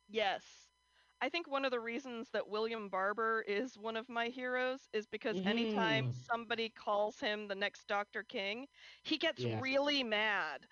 Yes. 0.08 0.75
I 1.22 1.30
think 1.30 1.48
one 1.48 1.66
of 1.66 1.72
the 1.72 1.80
reasons 1.80 2.30
that 2.32 2.48
William 2.50 2.90
Barber 2.90 3.42
is 3.48 3.78
one 3.78 3.96
of 3.98 4.10
my 4.10 4.28
heroes 4.30 4.88
is 4.94 5.08
because 5.08 5.42
anytime 5.46 6.10
Mhm. 6.10 6.14
somebody 6.14 6.70
calls 6.70 7.20
him 7.20 7.48
the 7.48 7.56
next 7.56 7.88
Dr. 7.88 8.24
King, 8.24 8.68
he 9.04 9.18
gets 9.18 9.46
really 9.46 10.04
mad. 10.04 10.68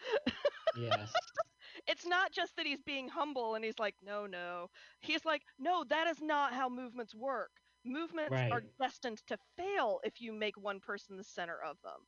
Yes. 0.73 1.31
It's 1.87 2.05
not 2.05 2.31
just 2.31 2.55
that 2.57 2.65
he's 2.65 2.81
being 2.81 3.07
humble 3.09 3.55
and 3.55 3.63
he's 3.63 3.79
like, 3.79 3.95
no, 4.01 4.25
no. 4.25 4.69
He's 5.01 5.25
like, 5.25 5.43
no, 5.57 5.83
that 5.85 6.07
is 6.07 6.21
not 6.21 6.53
how 6.53 6.69
movements 6.69 7.15
work. 7.15 7.51
Movements 7.85 8.43
are 8.51 8.61
destined 8.79 9.21
to 9.27 9.37
fail 9.57 9.99
if 10.03 10.21
you 10.21 10.33
make 10.33 10.57
one 10.57 10.79
person 10.79 11.17
the 11.17 11.23
center 11.23 11.57
of 11.61 11.77
them. 11.81 12.05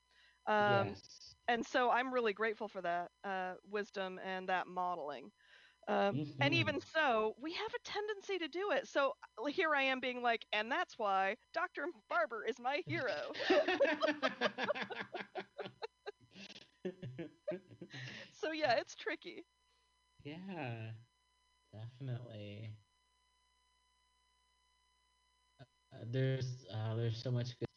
Um, 0.47 0.95
yes. 0.95 1.35
and 1.47 1.65
so 1.65 1.89
I'm 1.89 2.13
really 2.13 2.33
grateful 2.33 2.67
for 2.67 2.81
that 2.81 3.11
uh, 3.23 3.55
wisdom 3.63 4.19
and 4.23 4.49
that 4.49 4.67
modeling. 4.67 5.31
Um, 5.87 6.35
And 6.41 6.53
Mhm. 6.53 6.53
even 6.53 6.81
so, 6.81 7.35
we 7.39 7.53
have 7.53 7.73
a 7.73 7.79
tendency 7.83 8.37
to 8.39 8.47
do 8.47 8.71
it. 8.71 8.87
So 8.87 9.15
here 9.49 9.75
I 9.75 9.83
am 9.83 9.99
being 9.99 10.21
like, 10.21 10.45
and 10.51 10.71
that's 10.71 10.97
why 10.97 11.37
Dr. 11.53 11.87
Barber 12.09 12.43
is 12.45 12.59
my 12.59 12.83
hero. 12.87 13.33
so 18.31 18.51
yeah, 18.51 18.73
it's 18.73 18.95
tricky. 18.95 19.45
yeah, 20.23 20.91
definitely. 21.73 22.71
Uh, 25.93 25.97
there's 26.05 26.65
uh, 26.73 26.95
there's 26.95 27.21
so 27.21 27.31
much 27.31 27.57
good. 27.59 27.67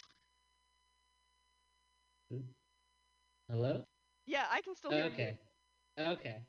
Hello. 3.49 3.85
Yeah, 4.27 4.47
I 4.51 4.61
can 4.63 4.75
still 4.75 4.93
hear 4.93 5.09
you. 5.09 5.15
Okay. 5.15 5.39
Okay. 5.99 6.43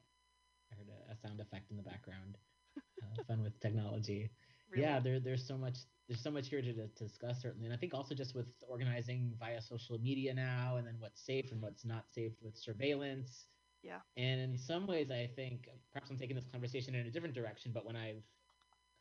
I 1.23 1.27
heard 1.27 1.39
a, 1.39 1.41
a 1.41 1.41
sound 1.41 1.41
effect 1.41 1.71
in 1.71 1.77
the 1.77 1.83
background. 1.83 2.37
Uh, 2.77 3.23
fun 3.27 3.43
with 3.43 3.59
technology. 3.59 4.29
Really. 4.71 4.83
Yeah, 4.83 4.99
there, 4.99 5.19
there's 5.19 5.47
so 5.47 5.57
much 5.57 5.77
there's 6.07 6.21
so 6.21 6.29
much 6.29 6.47
here 6.47 6.61
to, 6.61 6.73
to 6.73 7.03
discuss 7.03 7.41
certainly, 7.41 7.65
and 7.65 7.73
I 7.73 7.77
think 7.77 7.95
also 7.95 8.13
just 8.13 8.35
with 8.35 8.45
organizing 8.67 9.33
via 9.39 9.59
social 9.59 9.97
media 9.97 10.31
now, 10.31 10.75
and 10.77 10.85
then 10.85 10.95
what's 10.99 11.25
safe 11.25 11.51
and 11.51 11.59
what's 11.59 11.85
not 11.85 12.03
safe 12.11 12.33
with 12.39 12.55
surveillance. 12.55 13.47
Yeah. 13.81 14.01
And 14.15 14.39
in 14.39 14.57
some 14.57 14.85
ways, 14.85 15.09
I 15.09 15.27
think 15.35 15.69
perhaps 15.91 16.11
I'm 16.11 16.19
taking 16.19 16.35
this 16.35 16.45
conversation 16.51 16.93
in 16.93 17.07
a 17.07 17.09
different 17.09 17.33
direction, 17.33 17.71
but 17.73 17.83
when 17.83 17.95
I've 17.95 18.21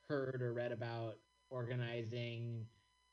heard 0.09 0.41
or 0.41 0.55
read 0.55 0.73
about 0.73 1.17
organizing 1.51 2.67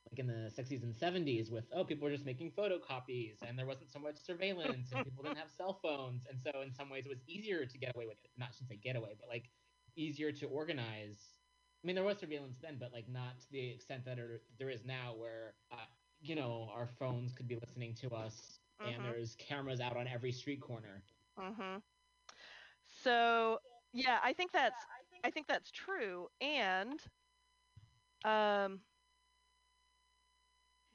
like 0.10 0.20
in 0.20 0.28
the 0.28 0.50
60s 0.50 0.84
and 0.84 0.96
70s 0.96 1.52
with 1.52 1.66
oh 1.74 1.84
people 1.84 2.06
were 2.06 2.12
just 2.12 2.26
making 2.26 2.52
photocopies 2.52 3.42
and 3.42 3.58
there 3.58 3.66
wasn't 3.66 3.92
so 3.92 4.00
much 4.00 4.18
surveillance 4.18 4.92
and 4.92 5.04
people 5.04 5.24
didn't 5.24 5.38
have 5.38 5.52
cell 5.52 5.74
phones. 5.74 6.26
And 6.28 6.40
so 6.42 6.62
in 6.62 6.72
some 6.72 6.90
ways 6.90 7.06
it 7.06 7.10
was 7.10 7.24
easier 7.28 7.66
to 7.66 7.78
get 7.78 7.96
away 7.96 8.06
with 8.08 8.24
it. 8.24 8.32
Not 8.38 8.54
shouldn't 8.54 8.70
say 8.70 8.78
get 8.78 8.96
away 8.96 9.16
but 9.20 9.28
like 9.30 9.52
easier 9.96 10.32
to 10.34 10.48
organize. 10.48 11.40
I 11.84 11.88
mean 11.88 11.96
there 11.96 12.04
was 12.04 12.20
surveillance 12.20 12.60
then 12.60 12.78
but 12.80 12.94
like 12.94 13.08
not 13.10 13.40
to 13.42 13.52
the 13.52 13.70
extent 13.72 14.06
that 14.06 14.20
it, 14.20 14.44
there 14.58 14.70
is 14.70 14.86
now 14.86 15.16
where 15.16 15.56
uh, 15.72 15.86
you 16.20 16.36
know 16.36 16.70
our 16.74 16.88
phones 16.88 17.34
could 17.34 17.48
be 17.48 17.58
listening 17.58 17.94
to 17.96 18.10
us 18.12 18.60
Mhm. 18.80 18.94
and 18.94 19.06
there's 19.06 19.36
cameras 19.36 19.80
out 19.82 19.98
on 19.98 20.08
every 20.08 20.32
street 20.32 20.62
corner. 20.62 21.04
Mm-hmm. 21.38 21.78
So 22.88 23.60
yeah, 23.94 24.20
I 24.24 24.34
think 24.34 24.52
that's 24.52 24.86
I 25.24 25.32
think 25.32 25.48
that's 25.48 25.72
true, 25.72 26.30
and 26.42 27.02
um, 28.24 28.82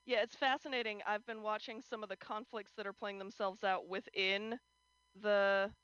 yeah, 0.07 0.23
it's 0.23 0.37
fascinating. 0.37 1.03
I've 1.07 1.25
been 1.27 1.43
watching 1.43 1.81
some 1.83 2.03
of 2.03 2.09
the 2.09 2.17
conflicts 2.17 2.75
that 2.75 2.87
are 2.87 2.93
playing 2.93 3.19
themselves 3.19 3.65
out 3.65 3.89
within 3.89 4.59
the 5.15 5.75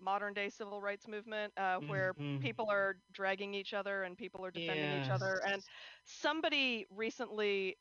modern 0.00 0.34
day 0.34 0.48
civil 0.48 0.80
rights 0.82 1.08
movement, 1.08 1.52
uh, 1.56 1.80
where 1.86 2.14
Mhm. 2.18 2.40
people 2.40 2.70
are 2.70 2.96
dragging 3.12 3.54
each 3.54 3.74
other 3.74 4.02
and 4.04 4.16
people 4.16 4.44
are 4.44 4.50
defending 4.50 4.92
each 4.92 5.10
other. 5.10 5.42
And 5.44 5.62
somebody 6.04 6.86
recently, 6.90 7.76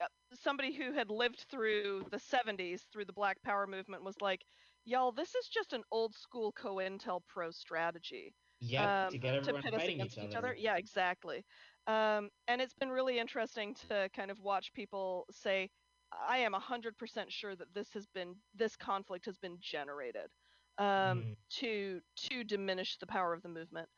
uh, 0.00 0.08
somebody 0.34 0.72
who 0.72 0.92
had 0.92 1.10
lived 1.10 1.40
through 1.50 2.06
the 2.10 2.18
70s, 2.18 2.86
through 2.92 3.06
the 3.06 3.12
Black 3.12 3.42
Power 3.42 3.66
movement, 3.66 4.04
was 4.04 4.20
like, 4.20 4.44
y'all, 4.84 5.12
this 5.12 5.34
is 5.34 5.48
just 5.48 5.72
an 5.72 5.84
old 5.90 6.14
school 6.14 6.52
COINTELPRO 6.52 7.52
strategy 7.54 8.34
Yep, 8.60 8.92
um, 8.96 9.10
to 9.10 9.18
get 9.18 9.34
everyone 9.34 9.64
pit 9.64 9.74
us 9.74 9.88
against 9.88 10.22
each 10.22 10.36
other. 10.36 10.54
Yeah, 10.54 10.76
exactly. 10.76 11.44
Um, 11.88 12.30
and 12.48 12.62
it's 12.62 12.74
been 12.74 12.90
really 12.90 13.18
interesting 13.18 13.74
to 13.88 14.10
kind 14.14 14.30
of 14.30 14.40
watch 14.40 14.72
people 14.74 15.26
say, 15.30 15.70
I 16.12 16.38
am 16.38 16.52
100% 16.52 17.32
sure 17.32 17.56
that 17.56 17.74
this 17.74 17.92
has 17.94 18.06
been, 18.06 18.36
this 18.54 18.76
conflict 18.76 19.26
has 19.26 19.38
been 19.38 19.58
generated 19.60 20.30
um, 20.78 21.24
Mm. 21.24 21.36
to 21.60 22.02
to 22.16 22.44
diminish 22.44 22.98
the 22.98 23.06
power 23.06 23.34
of 23.34 23.42
the 23.42 23.48
movement. 23.48 23.88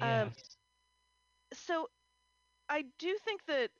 Um, 0.00 0.32
so 1.54 1.88
I 2.68 2.84
do 2.98 3.18
think 3.24 3.44
that 3.46 3.70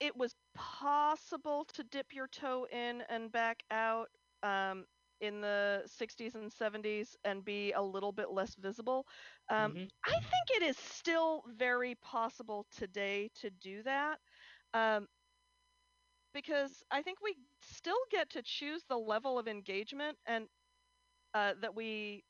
it 0.00 0.16
was 0.16 0.34
possible 0.54 1.64
to 1.74 1.84
dip 1.84 2.12
your 2.14 2.28
toe 2.28 2.66
in 2.70 3.02
and 3.08 3.32
back 3.32 3.62
out 3.70 4.08
um, 4.42 4.86
in 5.24 5.40
the 5.40 5.82
60s 5.86 6.34
and 6.34 6.52
70s 6.52 7.16
and 7.24 7.44
be 7.44 7.72
a 7.72 7.82
little 7.82 8.12
bit 8.12 8.30
less 8.30 8.54
visible. 8.54 9.06
Um, 9.50 9.76
Mhm. 9.76 9.90
I 10.04 10.10
think 10.12 10.62
it 10.62 10.62
is 10.62 10.76
still 10.76 11.44
very 11.48 11.94
possible 11.96 12.66
today 12.70 13.30
to 13.36 13.50
do 13.50 13.82
that. 13.84 14.18
Um, 14.74 15.08
because 16.32 16.82
I 16.90 17.02
think 17.02 17.18
we 17.22 17.36
still 17.60 17.98
get 18.10 18.30
to 18.30 18.42
choose 18.42 18.84
the 18.84 18.98
level 18.98 19.38
of 19.38 19.48
engagement 19.48 20.18
and 20.26 20.48
uh, 21.34 21.54
that 21.60 21.74
we 21.74 22.24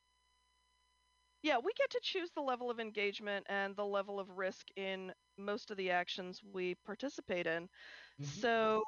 yeah, 1.43 1.59
we 1.59 1.73
get 1.77 1.91
to 1.91 2.01
choose 2.03 2.31
the 2.33 2.41
level 2.43 2.71
of 2.71 2.81
engagement 2.81 3.47
and 3.49 3.77
the 3.77 3.85
level 3.85 4.19
of 4.19 4.31
risk 4.39 4.69
in 4.77 5.13
most 5.37 5.71
of 5.71 5.77
the 5.77 5.91
actions 5.91 6.43
we 6.43 6.75
participate 6.85 7.47
in. 7.47 7.69
Mhm. 8.19 8.45
So, 8.45 8.83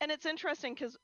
and 0.00 0.10
it's 0.10 0.26
interesting 0.26 0.74
because 0.74 0.96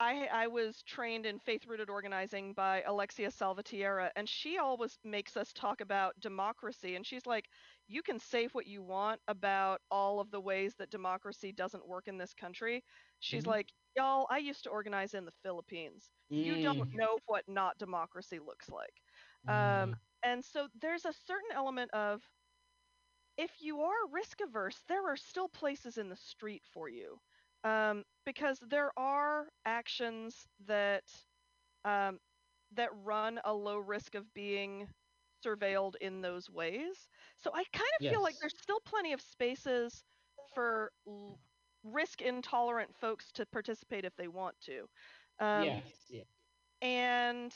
I 0.00 0.26
I 0.26 0.46
was 0.48 0.82
trained 0.82 1.24
in 1.26 1.38
faith 1.38 1.66
rooted 1.66 1.88
organizing 1.90 2.54
by 2.54 2.82
Alexia 2.82 3.30
Salvatierra, 3.30 4.12
and 4.16 4.28
she 4.28 4.58
always 4.58 4.98
makes 5.04 5.36
us 5.36 5.52
talk 5.52 5.80
about 5.80 6.18
democracy. 6.20 6.94
And 6.96 7.06
she's 7.06 7.26
like, 7.26 7.48
you 7.86 8.02
can 8.02 8.18
say 8.18 8.46
what 8.48 8.66
you 8.66 8.82
want 8.82 9.20
about 9.28 9.82
all 9.90 10.20
of 10.20 10.30
the 10.30 10.40
ways 10.40 10.76
that 10.76 10.90
democracy 10.90 11.52
doesn't 11.52 11.86
work 11.86 12.08
in 12.08 12.18
this 12.18 12.34
country. 12.34 12.84
She's 13.20 13.46
Mhm. 13.46 13.48
like, 13.48 13.72
y'all, 13.96 14.26
I 14.30 14.38
used 14.38 14.64
to 14.64 14.70
organize 14.70 15.14
in 15.14 15.24
the 15.24 15.32
Philippines. 15.42 16.10
You 16.38 16.58
don't 16.58 16.88
Mm. 16.88 16.92
know 16.92 17.18
what 17.26 17.48
not 17.48 17.78
democracy 17.78 18.38
looks 18.40 18.68
like. 18.70 19.00
Mm. 19.44 19.92
Um, 19.92 19.94
and 20.22 20.44
so 20.44 20.68
there's 20.74 21.04
a 21.04 21.12
certain 21.12 21.52
element 21.52 21.90
of 21.92 22.28
if 23.36 23.60
you 23.60 23.82
are 23.82 24.08
risk 24.08 24.40
averse, 24.40 24.82
there 24.88 25.06
are 25.06 25.16
still 25.16 25.48
places 25.48 25.98
in 25.98 26.08
the 26.08 26.16
street 26.16 26.64
for 26.66 26.88
you. 26.88 27.20
Um, 27.64 28.04
because 28.24 28.60
there 28.60 28.92
are 28.98 29.48
actions 29.66 30.46
that 30.66 31.04
um, 31.84 32.20
that 32.72 32.90
run 33.04 33.40
a 33.44 33.52
low 33.54 33.78
risk 33.78 34.14
of 34.14 34.32
being 34.34 34.88
surveilled 35.44 35.94
in 36.00 36.20
those 36.22 36.50
ways. 36.50 37.08
So 37.36 37.50
I 37.54 37.64
kind 37.72 37.90
of 38.00 38.06
feel 38.08 38.22
like 38.22 38.36
there's 38.40 38.58
still 38.60 38.80
plenty 38.84 39.12
of 39.12 39.20
spaces 39.20 40.04
for 40.54 40.92
l- 41.06 41.38
risk 41.84 42.22
intolerant 42.22 42.94
folks 42.94 43.32
to 43.32 43.46
participate 43.46 44.04
if 44.04 44.14
they 44.16 44.28
want 44.28 44.56
to. 44.62 44.86
Um, 45.40 45.82
yes. 45.82 46.06
Yeah. 46.10 46.24
and 46.82 47.54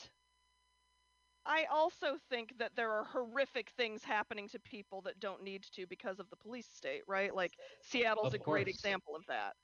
I 1.45 1.65
also 1.65 2.17
think 2.29 2.57
that 2.57 2.75
there 2.75 2.91
are 2.91 3.03
horrific 3.05 3.69
things 3.71 4.03
happening 4.03 4.47
to 4.49 4.59
people 4.59 5.01
that 5.03 5.19
don't 5.19 5.43
need 5.43 5.63
to 5.73 5.87
because 5.87 6.19
of 6.19 6.29
the 6.29 6.37
police 6.37 6.67
state, 6.67 7.03
right? 7.07 7.33
Like 7.33 7.57
Seattle's 7.81 8.33
Of 8.33 8.33
a 8.33 8.39
great 8.39 8.67
example 8.67 9.15
of 9.15 9.25
that. 9.27 9.55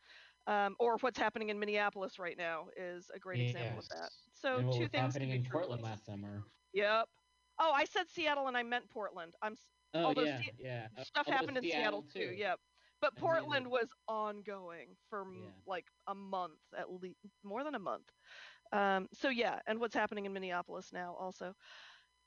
Um, 0.48 0.76
or 0.80 0.98
what's 1.00 1.18
happening 1.18 1.50
in 1.50 1.60
Minneapolis 1.60 2.20
right 2.20 2.38
now 2.38 2.70
is 2.76 3.10
a 3.14 3.20
great 3.20 3.40
example 3.42 3.80
of 3.80 3.90
that. 3.90 4.12
So 4.34 4.58
and 4.60 4.68
what 4.68 4.76
two 4.76 4.82
was 4.82 4.90
things 4.92 5.14
happening 5.14 5.32
in 5.32 5.44
true. 5.44 5.52
Portland 5.60 5.82
last 5.82 6.06
summer. 6.06 6.44
Yep. 6.74 7.10
Oh, 7.60 7.72
I 7.72 7.86
said 7.86 8.10
Seattle 8.10 8.48
and 8.48 8.58
I 8.58 8.64
meant 8.64 8.90
Portland. 8.90 9.36
I'm 9.42 9.56
Oh 9.94 10.14
yeah, 10.16 10.42
Se- 10.42 10.52
yeah. 10.58 10.88
Stuff 11.04 11.28
although 11.28 11.38
happened 11.38 11.58
in 11.58 11.64
Seattle, 11.64 12.04
too. 12.04 12.20
too. 12.32 12.36
Yep. 12.36 12.60
but 13.02 13.16
Portland 13.16 13.70
was 13.70 13.88
ongoing 14.08 14.98
for 15.10 15.26
Yeah. 15.34 15.52
like 15.66 15.86
a 16.08 16.16
month 16.16 16.60
at 16.78 16.92
least, 16.92 17.18
more 17.44 17.64
than 17.64 17.76
a 17.76 17.80
month. 17.80 18.12
Um, 18.72 19.08
so 19.14 19.30
yeah, 19.30 19.62
and 19.68 19.80
what's 19.80 19.94
happening 19.96 20.26
in 20.26 20.34
Minneapolis 20.34 20.92
now 20.94 21.16
also. 21.16 21.54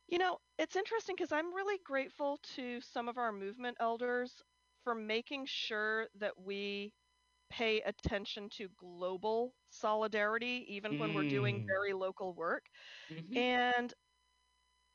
You 0.09 0.19
know, 0.19 0.39
it's 0.59 0.77
interesting 0.77 1.17
because 1.17 1.33
I'm 1.33 1.55
really 1.55 1.79
grateful 1.85 2.39
to 2.57 2.81
some 2.81 3.09
of 3.09 3.19
our 3.19 3.33
movement 3.33 3.77
elders 3.81 4.43
for 4.83 4.95
making 4.95 5.47
sure 5.47 6.09
that 6.15 6.39
we 6.41 6.95
pay 7.51 7.81
attention 7.83 8.49
to 8.51 8.69
global 8.71 9.55
solidarity, 9.71 10.65
even 10.69 10.99
when 10.99 11.13
we're 11.15 11.25
doing 11.25 11.61
Mm. 11.61 11.69
very 11.69 11.93
local 11.95 12.35
work. 12.35 12.67
Mhm. 13.09 13.45
And 13.57 13.93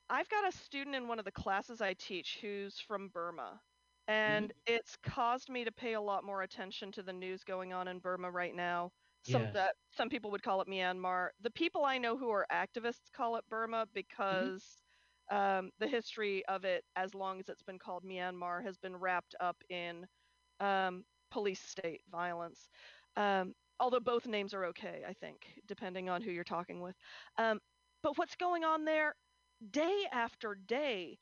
I've 0.10 0.30
got 0.30 0.48
a 0.48 0.52
student 0.52 0.96
in 0.96 1.08
one 1.08 1.20
of 1.20 1.26
the 1.26 1.32
classes 1.32 1.82
I 1.82 1.94
teach 1.94 2.40
who's 2.42 2.80
from 2.80 3.10
Burma. 3.10 3.62
And 4.08 4.52
it's 4.66 4.98
caused 4.98 5.50
me 5.50 5.64
to 5.64 5.72
pay 5.72 5.94
a 5.94 6.02
lot 6.02 6.24
more 6.24 6.42
attention 6.44 6.92
to 6.94 7.04
the 7.04 7.14
news 7.14 7.44
going 7.44 7.74
on 7.74 7.88
in 7.88 8.00
Burma 8.00 8.30
right 8.32 8.54
now. 8.54 8.92
Some 9.22 9.48
Yes. 9.48 9.54
that 9.54 9.76
some 9.92 10.10
people 10.10 10.30
would 10.32 10.44
call 10.44 10.62
it 10.62 10.68
Myanmar. 10.68 11.30
The 11.40 11.52
people 11.52 11.86
I 11.86 11.98
know 11.98 12.18
who 12.18 12.30
are 12.30 12.46
activists 12.52 13.12
call 13.12 13.38
it 13.38 13.46
Burma 13.50 13.88
because 13.94 14.84
um, 15.32 15.72
the 15.80 15.88
history 15.88 16.46
of 16.48 16.66
it, 16.66 16.84
as 16.96 17.16
long 17.16 17.40
as 17.40 17.50
it's 17.50 17.64
been 17.64 17.80
called 17.80 18.04
Myanmar, 18.04 18.64
has 18.64 18.78
been 18.78 18.96
wrapped 18.98 19.36
up 19.40 19.64
in 19.70 20.06
um, 20.60 21.06
police 21.34 21.62
state 21.62 22.02
violence. 22.12 22.70
Um, 23.18 23.54
although 23.80 24.00
both 24.02 24.28
names 24.28 24.54
are 24.54 24.66
okay, 24.68 25.04
I 25.08 25.14
think, 25.14 25.48
depending 25.68 26.10
on 26.10 26.22
who 26.22 26.32
you're 26.32 26.46
talking 26.46 26.82
with. 26.82 26.96
Um, 27.38 27.60
but 28.04 28.18
what's 28.18 28.36
going 28.38 28.64
on 28.66 28.86
there? 28.86 29.16
Day 29.72 30.06
after 30.14 30.56
day, 30.56 31.20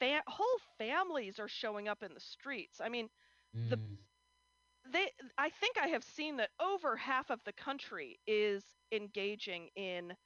fa- 0.00 0.22
whole 0.28 0.60
families 0.78 1.40
are 1.40 1.48
showing 1.48 1.88
up 1.88 2.02
in 2.02 2.14
the 2.14 2.20
streets. 2.20 2.80
I 2.80 2.88
mean, 2.90 3.08
the- 3.68 3.80
Mm. 3.82 3.98
they 4.92 5.10
I 5.38 5.50
think 5.50 5.78
I 5.78 5.88
have 5.88 6.04
seen 6.04 6.36
that 6.38 6.50
over 6.60 6.96
half 6.96 7.30
of 7.30 7.40
the 7.44 7.52
country 7.52 8.18
is 8.26 8.64
engaging 8.92 9.70
in 9.76 10.16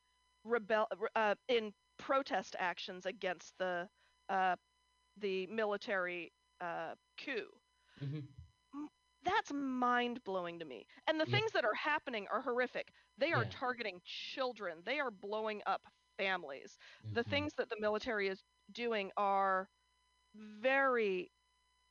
rebel 0.44 0.86
uh, 1.16 1.34
in 1.48 1.72
protest 1.98 2.56
actions 2.58 3.06
against 3.06 3.56
the 3.58 3.88
uh, 4.28 4.56
the 5.18 5.46
military 5.48 6.32
uh, 6.60 6.94
coup. 7.24 7.48
Mhm. 8.00 8.39
That's 9.24 9.52
mind 9.52 10.22
blowing 10.24 10.58
to 10.58 10.64
me. 10.64 10.86
And 11.06 11.20
the 11.20 11.26
Yeah. 11.26 11.38
things 11.38 11.52
that 11.52 11.64
are 11.64 11.74
happening 11.74 12.26
are 12.30 12.40
horrific. 12.42 12.92
They 13.18 13.32
are 13.32 13.44
Yeah. 13.44 13.50
targeting 13.50 14.00
children. 14.04 14.82
They 14.84 14.98
are 15.00 15.10
blowing 15.10 15.62
up 15.66 15.82
families. 16.18 16.78
The 17.12 17.24
Mhm. 17.24 17.24
things 17.24 17.54
that 17.56 17.68
the 17.70 17.80
military 17.80 18.28
is 18.28 18.42
doing 18.72 19.10
are 19.16 19.68
very 20.34 21.30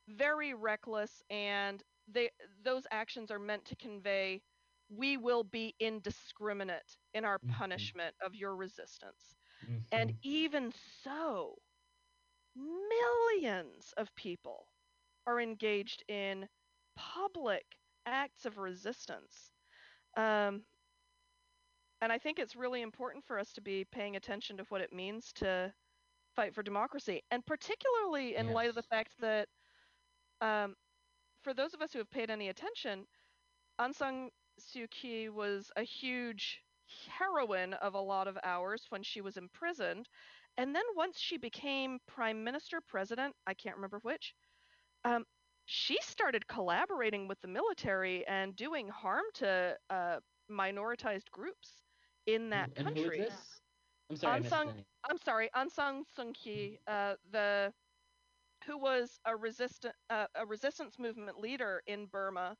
very 0.08 0.54
reckless 0.54 1.22
and 1.30 1.82
they 2.08 2.30
those 2.64 2.86
actions 2.90 3.30
are 3.30 3.38
meant 3.38 3.64
to 3.64 3.76
convey 3.76 4.42
we 4.88 5.16
will 5.16 5.44
be 5.44 5.74
indiscriminate 5.80 6.96
in 7.14 7.24
our 7.24 7.38
Mhm. 7.42 7.90
punishment 7.90 8.14
of 8.24 8.34
your 8.34 8.56
resistance 8.56 9.34
and 9.92 10.12
Mhm. 10.12 10.18
even 10.22 10.72
so 11.02 11.56
millions 12.56 13.92
of 13.96 14.14
people 14.14 14.66
are 15.26 15.40
engaged 15.40 16.02
in 16.08 16.48
public 16.96 17.64
acts 18.06 18.44
of 18.46 18.58
resistance 18.58 19.50
um, 20.16 20.62
and 22.00 22.12
i 22.12 22.18
think 22.18 22.38
it's 22.38 22.56
really 22.56 22.82
important 22.82 23.24
for 23.24 23.38
us 23.38 23.52
to 23.52 23.60
be 23.60 23.84
paying 23.92 24.16
attention 24.16 24.56
to 24.56 24.64
what 24.68 24.80
it 24.80 24.92
means 24.92 25.32
to 25.32 25.72
fight 26.34 26.54
for 26.54 26.62
democracy 26.62 27.22
and 27.30 27.44
particularly 27.46 28.36
in 28.36 28.52
light 28.52 28.68
of 28.68 28.74
the 28.74 28.82
fact 28.82 29.12
that 29.20 29.48
um, 30.40 30.74
for 31.42 31.52
those 31.52 31.74
of 31.74 31.82
us 31.82 31.92
who 31.92 31.98
have 31.98 32.10
paid 32.10 32.30
any 32.30 32.48
attention 32.48 33.04
Aung 33.80 33.94
San 33.94 34.30
Suu 34.60 34.90
Kyi 34.90 35.30
was 35.30 35.70
a 35.76 35.82
huge 35.82 36.60
heroine 37.08 37.72
of 37.74 37.94
a 37.94 38.00
lot 38.00 38.28
of 38.28 38.36
ours 38.44 38.86
when 38.90 39.02
she 39.02 39.22
was 39.22 39.38
imprisoned. 39.38 40.08
And 40.58 40.74
then 40.74 40.84
once 40.96 41.18
she 41.18 41.38
became 41.38 41.98
prime 42.06 42.44
minister, 42.44 42.80
president, 42.86 43.34
I 43.46 43.54
can't 43.54 43.76
remember 43.76 44.00
which, 44.02 44.34
um, 45.04 45.24
she 45.70 45.98
started 46.02 46.46
collaborating 46.48 47.28
with 47.28 47.40
the 47.40 47.48
military 47.48 48.26
and 48.26 48.56
doing 48.56 48.88
harm 48.88 49.24
to 49.34 49.78
uh, 49.90 50.20
minoritized 50.50 51.30
groups 51.30 51.82
in 52.26 52.50
that 52.50 52.74
and 52.76 52.86
country. 52.86 52.92
Who 52.94 53.10
is 53.10 53.16
this? 53.16 53.60
I'm 54.10 54.16
sorry, 54.16 54.36
I 54.36 54.38
Aung 54.38 54.42
missed 54.42 54.62
the. 54.64 54.84
I'm 55.10 55.18
sorry, 55.18 55.50
San 55.68 56.02
Suu 56.34 56.78
uh, 56.86 57.16
the 57.30 57.72
who 58.66 58.78
was 58.78 59.18
a 59.24 59.36
resistant 59.36 59.94
uh, 60.10 60.26
a 60.34 60.46
resistance 60.46 60.98
movement 60.98 61.38
leader 61.38 61.82
in 61.86 62.06
Burma, 62.06 62.56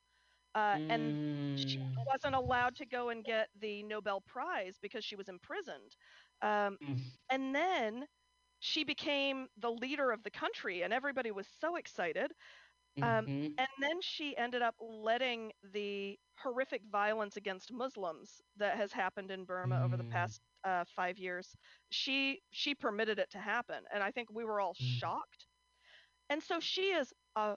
uh, 0.55 0.79
and 0.89 1.15
she 1.55 1.79
Mm. 1.79 2.07
wasn't 2.13 2.35
allowed 2.35 2.77
to 2.77 2.87
go 2.87 3.11
and 3.11 3.25
get 3.25 3.49
the 3.61 3.83
Nobel 3.85 4.21
Prize 4.21 4.79
because 4.81 5.05
she 5.05 5.17
was 5.17 5.29
imprisoned. 5.29 5.97
Um, 6.43 6.79
Mm. 6.81 7.19
and 7.31 7.55
then 7.55 8.07
she 8.61 8.85
became 8.85 9.49
the 9.59 9.71
leader 9.71 10.11
of 10.11 10.23
the 10.23 10.31
country, 10.31 10.83
and 10.83 10.93
everybody 10.93 11.31
was 11.33 11.47
so 11.49 11.77
excited. 11.77 12.33
Um, 13.03 13.29
Mhm. 13.29 13.59
And 13.59 13.69
then 13.81 14.01
she 14.01 14.37
ended 14.37 14.63
up 14.63 14.75
letting 14.81 15.53
the 15.63 16.19
horrific 16.39 16.83
violence 16.91 17.37
against 17.37 17.73
Muslims 17.73 18.41
that 18.57 18.77
has 18.77 18.93
happened 18.93 19.31
in 19.31 19.45
Burma 19.45 19.81
over 19.83 19.97
the 19.97 20.05
Mm. 20.05 20.05
past 20.05 20.41
uh, 20.65 20.85
five 20.97 21.19
years. 21.19 21.57
She 21.91 22.43
she 22.51 22.75
permitted 22.75 23.19
it 23.19 23.31
to 23.31 23.39
happen, 23.41 23.85
and 23.93 24.03
I 24.03 24.11
think 24.13 24.31
we 24.31 24.45
were 24.45 24.61
all 24.61 24.75
Mm. 24.81 25.01
shocked. 25.01 25.47
And 26.31 26.43
so 26.43 26.61
she 26.61 26.93
is 26.93 27.13
a 27.37 27.57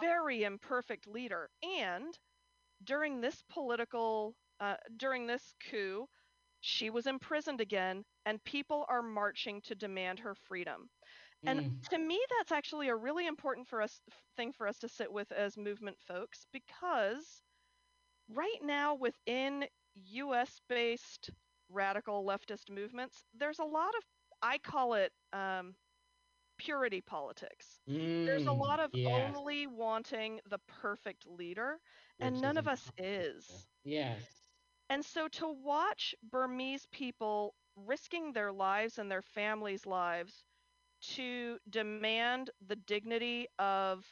very 0.00 0.42
imperfect 0.44 1.06
leader. 1.06 1.50
And 1.62 2.18
during 2.84 3.20
this 3.20 3.42
political, 3.42 4.36
uh, 4.60 4.76
during 4.96 5.26
this 5.26 5.54
coup, 5.60 6.08
she 6.60 6.90
was 6.90 7.06
imprisoned 7.06 7.60
again, 7.60 8.04
and 8.24 8.42
people 8.44 8.84
are 8.88 9.02
marching 9.02 9.60
to 9.62 9.74
demand 9.74 10.20
her 10.20 10.34
freedom. 10.34 10.90
And 11.46 11.64
Mm. 11.64 11.86
to 11.90 11.98
me, 11.98 12.22
that's 12.38 12.52
actually 12.52 12.88
a 12.88 12.96
really 12.96 13.26
important 13.26 13.68
for 13.68 13.80
us 13.82 14.00
thing 14.36 14.52
for 14.52 14.66
us 14.66 14.78
to 14.80 14.88
sit 14.88 15.12
with 15.12 15.32
as 15.32 15.56
movement 15.56 15.98
folks 16.00 16.46
because 16.52 17.42
right 18.28 18.62
now 18.62 18.94
within 18.94 19.68
U.S. 19.94 20.60
based 20.68 21.30
radical 21.68 22.24
leftist 22.24 22.70
movements, 22.70 23.24
there's 23.34 23.58
a 23.58 23.64
lot 23.64 23.94
of 23.96 24.04
I 24.42 24.58
call 24.58 24.94
it 24.94 25.12
um, 25.32 25.76
purity 26.58 27.00
politics. 27.00 27.80
There's 28.24 28.46
a 28.46 28.52
Mm. 28.52 28.66
lot 28.66 28.80
of 28.80 28.92
yes. 28.92 29.04
only 29.04 29.66
wanting 29.66 30.40
the 30.44 30.58
perfect 30.58 31.26
leader, 31.26 31.80
which 32.18 32.20
and 32.20 32.40
none 32.40 32.56
of 32.58 32.66
us 32.68 32.90
is. 32.96 33.68
Yes. 33.84 34.50
And 34.90 35.04
so 35.04 35.28
to 35.28 35.48
watch 35.48 36.14
Burmese 36.22 36.86
people 36.86 37.54
risking 37.76 38.32
their 38.32 38.52
lives 38.52 38.98
and 38.98 39.10
their 39.10 39.22
families' 39.22 39.86
lives 39.86 40.44
to 41.02 41.58
demand 41.68 42.50
the 42.66 42.76
dignity 42.76 43.48
of 43.58 44.04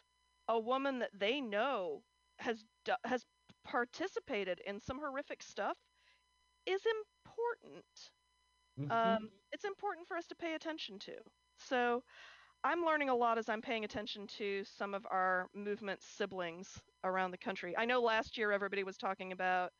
a 0.49 0.59
woman 0.59 1.01
that 1.01 1.11
they 1.19 1.41
know 1.41 2.05
has 2.39 2.65
has 3.05 3.25
participated 3.65 4.61
in 4.67 4.81
some 4.81 4.99
horrific 4.99 5.43
stuff 5.43 5.79
is 6.67 6.83
important. 6.87 8.11
Mhm. 8.77 8.91
Um, 8.91 9.31
it's 9.53 9.65
important 9.65 10.07
for 10.09 10.17
us 10.17 10.27
to 10.29 10.37
pay 10.37 10.55
attention 10.55 10.99
to. 11.01 11.17
So 11.59 12.03
I'm 12.65 12.85
learning 12.85 13.09
a 13.11 13.15
lot 13.15 13.39
as 13.39 13.49
I'm 13.49 13.63
paying 13.63 13.85
attention 13.85 14.27
to 14.39 14.65
some 14.65 14.95
of 14.95 15.07
our 15.11 15.49
movement 15.55 16.03
siblings 16.03 16.81
around 17.05 17.31
the 17.33 17.39
country. 17.39 17.77
I 17.77 17.85
know 17.87 18.01
last 18.03 18.37
year 18.37 18.53
everybody 18.53 18.85
was 18.85 18.97
talking 18.99 19.33
about 19.33 19.73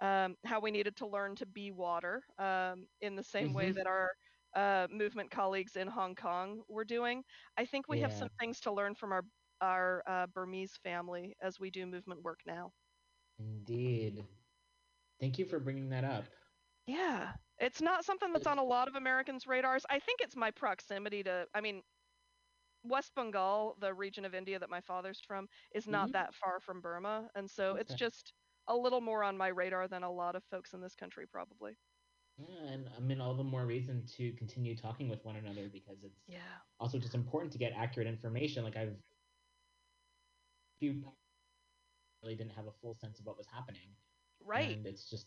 um, 0.00 0.36
how 0.44 0.60
we 0.60 0.70
needed 0.70 0.96
to 0.96 1.06
learn 1.06 1.36
to 1.36 1.46
be 1.46 1.70
water 1.72 2.22
um, 2.38 2.86
in 3.00 3.16
the 3.16 3.22
same 3.22 3.52
way 3.52 3.70
Mhm. 3.70 3.72
that 3.72 3.86
our 3.86 4.12
uh, 4.54 4.88
movement 4.90 5.30
colleagues 5.30 5.76
in 5.76 5.88
Hong 5.88 6.14
Kong 6.14 6.62
were 6.68 6.84
doing. 6.84 7.24
I 7.56 7.64
think 7.66 7.88
we 7.88 8.00
have 8.00 8.12
some 8.12 8.28
things 8.40 8.60
to 8.62 8.72
learn 8.72 8.94
from 8.94 9.12
our 9.12 9.24
our 9.60 10.02
uh, 10.06 10.26
Burmese 10.26 10.76
family 10.76 11.36
as 11.40 11.60
we 11.60 11.70
do 11.70 11.86
movement 11.86 12.22
work 12.22 12.40
now. 12.46 12.72
Indeed. 13.38 14.26
Thank 15.20 15.38
you 15.38 15.46
for 15.46 15.60
bringing 15.60 15.90
that 15.90 16.04
up. 16.04 16.26
Yeah, 16.86 17.36
it's 17.58 17.80
not 17.80 18.04
something 18.04 18.32
that's 18.32 18.46
on 18.46 18.58
a 18.58 18.64
lot 18.64 18.88
of 18.88 18.94
Americans' 18.96 19.46
radars. 19.46 19.84
I 19.88 19.98
think 19.98 20.20
it's 20.20 20.36
my 20.36 20.50
proximity 20.50 21.22
to, 21.24 21.48
I 21.54 21.60
mean, 21.60 21.82
West 22.84 23.14
Bengal, 23.16 23.74
the 23.80 23.92
region 23.92 24.24
of 24.24 24.34
India 24.36 24.56
that 24.60 24.70
my 24.70 24.80
father's 24.80 25.20
from, 25.20 25.48
is 25.72 25.88
not 25.88 26.12
Mhm. 26.12 26.12
that 26.12 26.32
far 26.34 26.60
from 26.60 26.80
Burma. 26.80 27.28
And 27.34 27.50
so 27.50 27.74
it's 27.76 27.92
just 27.94 28.34
a 28.68 28.76
little 28.76 29.00
more 29.00 29.24
on 29.24 29.36
my 29.36 29.48
radar 29.48 29.88
than 29.88 30.04
a 30.04 30.12
lot 30.12 30.36
of 30.36 30.44
folks 30.44 30.72
in 30.72 30.80
this 30.80 30.94
country, 30.94 31.26
probably. 31.26 31.76
Yeah, 32.38 32.72
and 32.72 32.88
I 32.96 33.00
mean, 33.00 33.20
all 33.20 33.34
the 33.34 33.44
more 33.44 33.66
reason 33.66 34.04
to 34.16 34.32
continue 34.32 34.76
talking 34.76 35.08
with 35.08 35.24
one 35.24 35.36
another 35.36 35.68
because 35.72 36.02
it's 36.02 36.26
Yeah. 36.26 36.60
also 36.80 36.98
just 36.98 37.14
important 37.14 37.52
to 37.52 37.58
get 37.58 37.72
accurate 37.76 38.08
information. 38.08 38.64
Like 38.64 38.76
I've 38.76 38.96
few 40.78 41.02
really 42.22 42.36
didn't 42.36 42.52
have 42.52 42.66
a 42.66 42.72
full 42.72 42.94
sense 42.94 43.18
of 43.20 43.26
what 43.26 43.36
was 43.36 43.46
happening. 43.46 43.94
Right. 44.40 44.78
And 44.78 44.86
it's 44.86 45.08
just, 45.08 45.26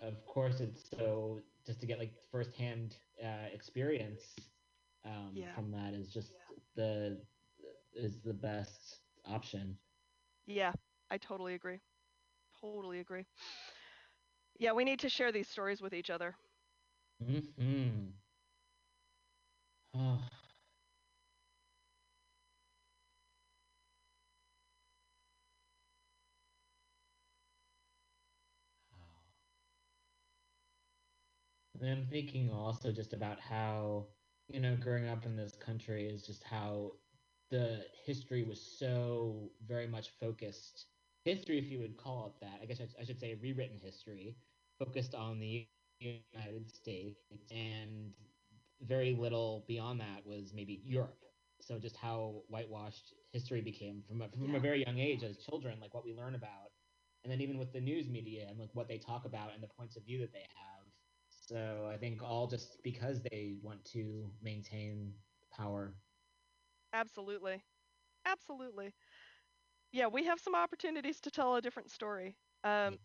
of 0.00 0.26
course, 0.26 0.60
it's 0.60 0.88
so 0.90 1.40
just 1.66 1.80
to 1.80 1.86
get 1.86 1.98
like 1.98 2.14
firsthand 2.30 2.96
uh, 3.22 3.48
experience 3.52 4.34
um, 5.04 5.34
Yeah. 5.34 5.54
from 5.54 5.70
that 5.72 5.94
is 5.94 6.12
just 6.12 6.32
the 6.76 7.20
is 7.94 8.20
the 8.20 8.34
best 8.34 9.00
option. 9.26 9.76
Yeah, 10.46 10.72
I 11.10 11.18
totally 11.18 11.54
agree. 11.54 11.80
Totally 12.60 13.00
agree. 13.00 13.26
Yeah, 14.58 14.72
we 14.72 14.84
need 14.84 14.98
to 15.00 15.08
share 15.08 15.32
these 15.32 15.48
stories 15.48 15.80
with 15.80 15.94
each 15.94 16.10
other. 16.10 16.36
Mm-hmm. 17.22 18.10
Oh. 19.94 20.18
I'm 31.82 32.06
thinking 32.08 32.50
also 32.50 32.92
just 32.92 33.12
about 33.12 33.40
how, 33.40 34.08
you 34.48 34.60
know, 34.60 34.76
growing 34.76 35.08
up 35.08 35.24
in 35.24 35.36
this 35.36 35.54
country 35.56 36.06
is 36.08 36.26
just 36.26 36.42
how 36.42 36.92
the 37.50 37.86
history 38.04 38.42
was 38.42 38.60
so 38.60 39.52
very 39.66 39.86
much 39.86 40.10
focused. 40.20 40.86
History, 41.28 41.58
if 41.58 41.70
you 41.70 41.80
would 41.80 41.96
call 41.96 42.26
it 42.26 42.40
that, 42.44 42.60
I 42.62 42.66
guess 42.66 42.80
I, 42.80 42.88
I 43.00 43.04
should 43.04 43.20
say 43.20 43.34
rewritten 43.34 43.78
history, 43.80 44.36
focused 44.78 45.14
on 45.14 45.40
the 45.40 45.68
United 46.00 46.70
States, 46.70 47.32
and 47.50 48.12
very 48.28 48.70
little 48.70 49.64
beyond 49.68 50.00
that 50.00 50.26
was 50.26 50.52
maybe 50.54 50.80
Europe. 50.84 51.24
So 51.60 51.78
just 51.78 51.96
how 51.96 52.42
whitewashed 52.48 53.14
history 53.32 53.60
became 53.60 54.02
from 54.08 54.22
a, 54.22 54.28
from 54.28 54.54
a 54.54 54.60
very 54.60 54.84
young 54.84 54.98
age 54.98 55.22
as 55.24 55.38
children, 55.38 55.80
like 55.80 55.94
what 55.94 56.04
we 56.04 56.14
learn 56.14 56.34
about, 56.34 56.70
and 57.24 57.32
then 57.32 57.40
even 57.40 57.58
with 57.58 57.72
the 57.72 57.80
news 57.80 58.08
media 58.08 58.46
and 58.48 58.58
like 58.58 58.74
what 58.74 58.88
they 58.88 58.98
talk 58.98 59.24
about 59.24 59.54
and 59.54 59.62
the 59.62 59.68
points 59.68 59.96
of 59.96 60.04
view 60.04 60.18
that 60.20 60.32
they 60.32 60.46
have. 60.54 60.84
So 61.28 61.90
I 61.92 61.96
think 61.98 62.22
all 62.22 62.46
just 62.46 62.82
because 62.82 63.22
they 63.22 63.56
want 63.62 63.84
to 63.86 64.30
maintain 64.42 65.14
power. 65.50 65.94
Absolutely. 66.92 67.62
Absolutely. 68.24 68.94
Yeah, 69.92 70.06
we 70.06 70.24
have 70.24 70.40
some 70.40 70.54
opportunities 70.54 71.20
to 71.22 71.30
tell 71.30 71.56
a 71.56 71.62
different 71.62 71.90
story. 71.90 72.36
Um, 72.64 72.98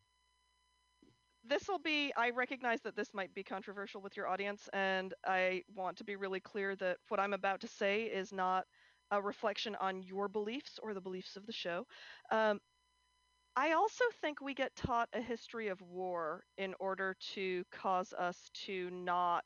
this 1.45 1.67
will 1.67 1.79
be, 1.79 2.13
I 2.15 2.29
recognize 2.29 2.81
that 2.81 2.95
this 2.95 3.13
might 3.13 3.33
be 3.33 3.43
controversial 3.43 4.01
with 4.01 4.15
your 4.15 4.27
audience, 4.27 4.69
and 4.71 5.13
I 5.25 5.63
want 5.75 5.97
to 5.97 6.03
be 6.05 6.15
really 6.15 6.39
clear 6.39 6.75
that 6.77 6.97
what 7.09 7.19
I'm 7.19 7.33
about 7.33 7.61
to 7.61 7.67
say 7.67 8.03
is 8.03 8.31
not 8.31 8.65
a 9.11 9.21
reflection 9.21 9.75
on 9.75 10.01
your 10.03 10.27
beliefs 10.29 10.79
or 10.81 10.93
the 10.93 11.01
beliefs 11.01 11.35
of 11.35 11.45
the 11.45 11.51
show. 11.51 11.85
Um, 12.31 12.59
I 13.55 13.73
also 13.73 14.05
think 14.21 14.41
we 14.41 14.53
get 14.53 14.75
taught 14.75 15.09
a 15.13 15.21
history 15.21 15.69
of 15.69 15.81
war 15.81 16.45
in 16.57 16.75
order 16.79 17.15
to 17.33 17.63
cause 17.71 18.13
us 18.13 18.49
to 18.65 18.89
not 18.91 19.45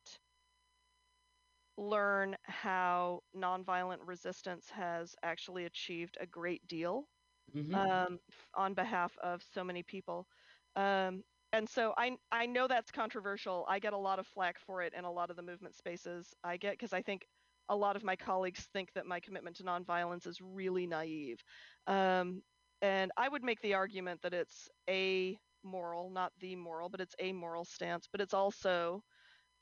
learn 1.78 2.36
how 2.44 3.22
nonviolent 3.36 4.00
resistance 4.06 4.70
has 4.70 5.16
actually 5.24 5.66
achieved 5.66 6.18
a 6.20 6.26
great 6.26 6.66
deal 6.68 7.08
Mhm. 7.54 7.88
um, 7.90 8.20
on 8.54 8.74
behalf 8.74 9.18
of 9.18 9.44
so 9.44 9.64
many 9.64 9.84
people. 9.84 10.28
Um, 10.76 11.24
and 11.54 11.70
so 11.70 11.94
I 11.98 12.18
I 12.32 12.46
know 12.48 12.68
that's 12.68 12.92
controversial. 12.92 13.66
I 13.68 13.80
get 13.80 13.94
a 13.94 13.98
lot 13.98 14.20
of 14.20 14.28
flack 14.28 14.60
for 14.60 14.82
it 14.82 14.94
in 14.94 15.06
a 15.06 15.12
lot 15.12 15.30
of 15.30 15.36
the 15.36 15.44
movement 15.44 15.76
spaces 15.76 16.34
I 16.44 16.58
get 16.58 16.74
because 16.74 16.94
I 16.94 17.02
think 17.02 17.28
a 17.70 17.76
lot 17.76 17.96
of 17.96 18.04
my 18.04 18.16
colleagues 18.16 18.68
think 18.68 18.94
that 18.94 19.06
my 19.06 19.20
commitment 19.20 19.58
to 19.58 19.64
nonviolence 19.64 20.28
is 20.28 20.42
really 20.42 20.88
naive. 20.88 21.44
Um, 21.88 22.44
and 22.82 23.12
I 23.18 23.28
would 23.28 23.44
make 23.44 23.62
the 23.62 23.74
argument 23.76 24.22
that 24.22 24.34
it's 24.34 24.70
a 24.90 25.40
moral, 25.64 26.10
not 26.10 26.34
the 26.40 26.56
moral, 26.56 26.90
but 26.90 27.02
it's 27.02 27.16
a 27.20 27.34
moral 27.34 27.66
stance. 27.66 28.08
But 28.08 28.22
it's 28.22 28.34
also 28.34 29.04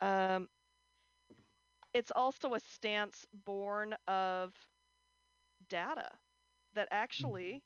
um, 0.02 0.48
it's 1.94 2.12
also 2.12 2.54
a 2.54 2.60
stance 2.60 3.26
born 3.34 3.94
of 4.08 4.54
data 5.68 6.20
that 6.74 6.88
actually 6.92 7.64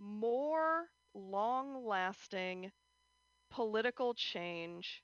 more 0.00 0.86
long 1.14 1.86
lasting 1.86 2.72
political 3.50 4.14
change 4.14 5.02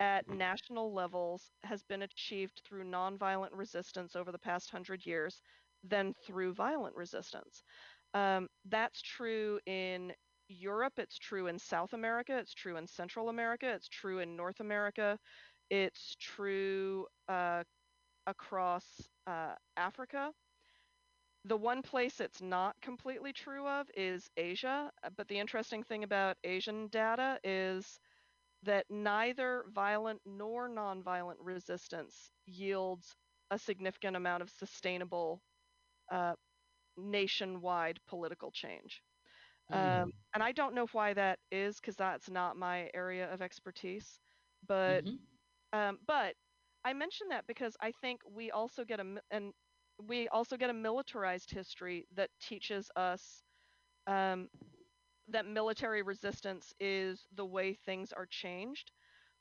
at 0.00 0.28
national 0.28 0.92
levels 0.92 1.50
has 1.64 1.82
been 1.84 2.02
achieved 2.02 2.62
through 2.66 2.84
nonviolent 2.84 3.50
resistance 3.52 4.16
over 4.16 4.32
the 4.32 4.38
past 4.38 4.70
hundred 4.70 5.04
years 5.06 5.40
than 5.84 6.14
through 6.26 6.54
violent 6.54 6.96
resistance. 6.96 7.62
Um, 8.14 8.48
that's 8.66 9.02
true 9.02 9.60
in 9.66 10.12
Europe, 10.48 10.94
it's 10.98 11.18
true 11.18 11.46
in 11.46 11.58
South 11.58 11.92
America, 11.94 12.38
it's 12.38 12.54
true 12.54 12.76
in 12.76 12.86
Central 12.86 13.28
America, 13.30 13.68
it's 13.74 13.88
true 13.88 14.18
in 14.20 14.36
North 14.36 14.60
America, 14.60 15.18
it's 15.70 16.16
true 16.20 17.06
uh, 17.28 17.64
across 18.26 18.86
uh, 19.26 19.54
Africa. 19.76 20.32
The 21.44 21.56
one 21.56 21.82
place 21.82 22.20
it's 22.20 22.40
not 22.42 22.80
completely 22.80 23.32
true 23.32 23.66
of 23.66 23.90
is 23.94 24.30
Asia. 24.36 24.92
uh, 25.02 25.10
But 25.10 25.28
the 25.28 25.38
interesting 25.38 25.82
thing 25.82 26.04
about 26.04 26.36
Asian 26.44 26.88
data 26.88 27.40
is 27.44 28.00
that 28.62 28.90
neither 28.90 29.64
violent 29.68 30.22
nor 30.24 30.68
nonviolent 30.68 31.36
resistance 31.40 32.30
yields 32.40 33.16
a 33.50 33.58
significant 33.58 34.16
amount 34.16 34.42
of 34.42 34.50
sustainable 34.50 35.42
uh, 36.10 36.34
nationwide 36.96 38.00
political 38.06 38.50
change. 38.52 39.02
Mm. 39.70 40.10
Um, 40.10 40.12
and 40.34 40.42
I 40.42 40.52
don't 40.52 40.74
know 40.74 40.86
why 40.92 41.14
that 41.14 41.38
is 41.50 41.80
because 41.80 41.96
that's 41.96 42.30
not 42.30 42.56
my 42.56 42.90
area 42.94 43.32
of 43.32 43.42
expertise. 43.42 44.20
But 44.66 45.04
Mhm. 45.04 45.26
um, 45.72 45.98
but 46.06 46.34
I 46.84 46.92
mention 46.94 47.28
that 47.28 47.46
because 47.46 47.76
I 47.80 47.92
think 47.92 48.20
we 48.28 48.50
also 48.50 48.84
get 48.84 49.00
a 49.00 49.20
and 49.30 49.52
we 50.00 50.28
also 50.28 50.56
get 50.56 50.70
a 50.70 50.74
militarized 50.74 51.50
history 51.50 52.06
that 52.14 52.30
teaches 52.40 52.90
us 52.96 53.42
um, 54.06 54.48
that 55.28 55.46
military 55.46 56.02
resistance 56.02 56.72
is 56.80 57.26
the 57.34 57.44
way 57.46 57.74
things 57.74 58.12
are 58.12 58.26
changed, 58.26 58.90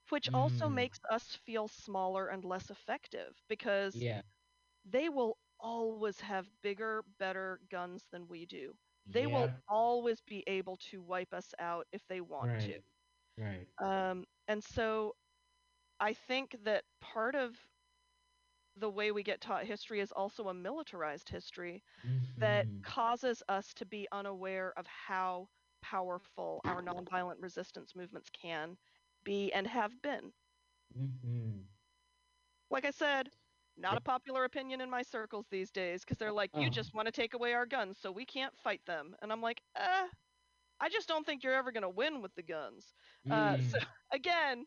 which 0.10 0.30
also 0.34 0.68
Mm. 0.68 0.70
makes 0.70 1.00
us 1.12 1.36
feel 1.46 1.68
smaller 1.68 2.28
and 2.28 2.44
less 2.46 2.70
effective 2.70 3.36
because 3.48 4.06
Yeah. 4.06 4.22
they 4.86 5.10
will 5.10 5.38
always 5.60 6.20
have 6.22 6.48
bigger, 6.62 7.04
better 7.20 7.60
guns 7.70 8.06
than 8.12 8.28
we 8.28 8.46
do. 8.46 8.74
They 9.12 9.28
will 9.28 9.52
always 9.68 10.22
be 10.22 10.44
able 10.48 10.78
to 10.92 11.02
wipe 11.02 11.34
us 11.34 11.54
out 11.60 11.88
if 11.92 12.02
they 12.08 12.22
want 12.22 12.52
to. 12.62 12.74
Right. 12.74 12.84
Right. 13.38 13.68
Um, 13.82 14.26
and 14.48 14.64
so 14.64 15.16
I 16.00 16.14
think 16.14 16.56
that 16.64 16.84
part 17.02 17.36
of 17.36 17.56
the 18.76 18.90
way 18.90 19.12
we 19.12 19.24
get 19.24 19.42
taught 19.42 19.66
history 19.66 20.00
is 20.00 20.12
also 20.12 20.48
a 20.50 20.54
militarized 20.54 21.30
history 21.30 21.84
that 22.38 22.68
Mhm. 22.68 22.84
causes 22.84 23.44
us 23.50 23.74
to 23.76 23.86
be 23.86 24.08
unaware 24.12 24.74
of 24.78 24.88
how 24.88 25.50
powerful 25.82 26.64
our 26.68 26.82
nonviolent 26.82 27.42
resistance 27.42 27.96
movements 27.96 28.30
can 28.30 28.78
be 29.24 29.52
and 29.54 29.68
have 29.68 30.02
been. 30.02 30.34
Mhm. 30.96 31.68
Like 32.70 32.86
I 32.86 32.92
said, 32.92 33.30
not 33.78 33.98
a 33.98 34.02
popular 34.02 34.44
opinion 34.46 34.82
in 34.82 34.90
my 34.90 35.02
circles 35.04 35.48
these 35.50 35.72
days 35.72 36.04
because 36.04 36.18
they're 36.18 36.32
like, 36.32 36.58
you 36.58 36.70
Oh. 36.70 36.70
just 36.70 36.94
want 36.94 37.08
to 37.08 37.12
take 37.12 37.34
away 37.34 37.54
our 37.54 37.66
guns, 37.66 37.98
so 38.00 38.12
we 38.12 38.26
can't 38.26 38.58
fight 38.58 38.86
them. 38.86 39.16
And 39.22 39.32
I'm 39.32 39.42
like, 39.42 39.62
eh, 39.76 40.10
I 40.80 40.90
just 40.90 41.08
don't 41.08 41.26
think 41.26 41.44
you're 41.44 41.54
ever 41.54 41.72
going 41.72 41.84
to 41.84 41.90
win 41.90 42.22
with 42.22 42.34
the 42.36 42.44
guns. 42.44 42.94
Uh, 43.30 43.58
so 43.62 43.78
Mm. 43.78 43.90
again, 44.12 44.66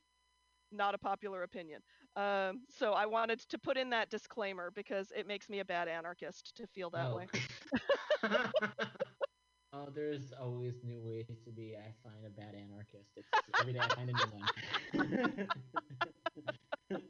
not 0.71 0.95
a 0.95 0.99
popular 0.99 1.43
opinion. 1.43 1.83
Um, 2.17 2.63
so 2.69 2.93
I 2.93 3.07
wanted 3.07 3.41
to 3.41 3.59
put 3.59 3.77
in 3.77 3.91
that 3.91 4.11
disclaimer 4.11 4.71
because 4.71 5.13
it 5.17 5.27
makes 5.27 5.49
me 5.49 5.61
a 5.61 5.65
bad 5.65 5.89
anarchist 5.89 6.57
to 6.57 6.67
feel 6.67 6.91
that 6.91 7.11
oh. 7.11 7.17
way. 7.17 7.27
oh, 9.73 9.89
there's 9.95 10.33
always 10.33 10.75
new 10.85 11.01
ways 11.01 11.27
to 11.45 11.51
be. 11.51 11.77
I 11.77 11.93
find 12.03 12.25
a 12.25 12.31
bad 12.31 12.55
anarchist. 12.55 13.11
It's 13.17 13.29
every 13.61 13.73
day 13.73 13.81
I 13.81 13.89
find 13.97 14.11
a 14.11 14.13
new 14.13 14.31
one. 14.31 15.49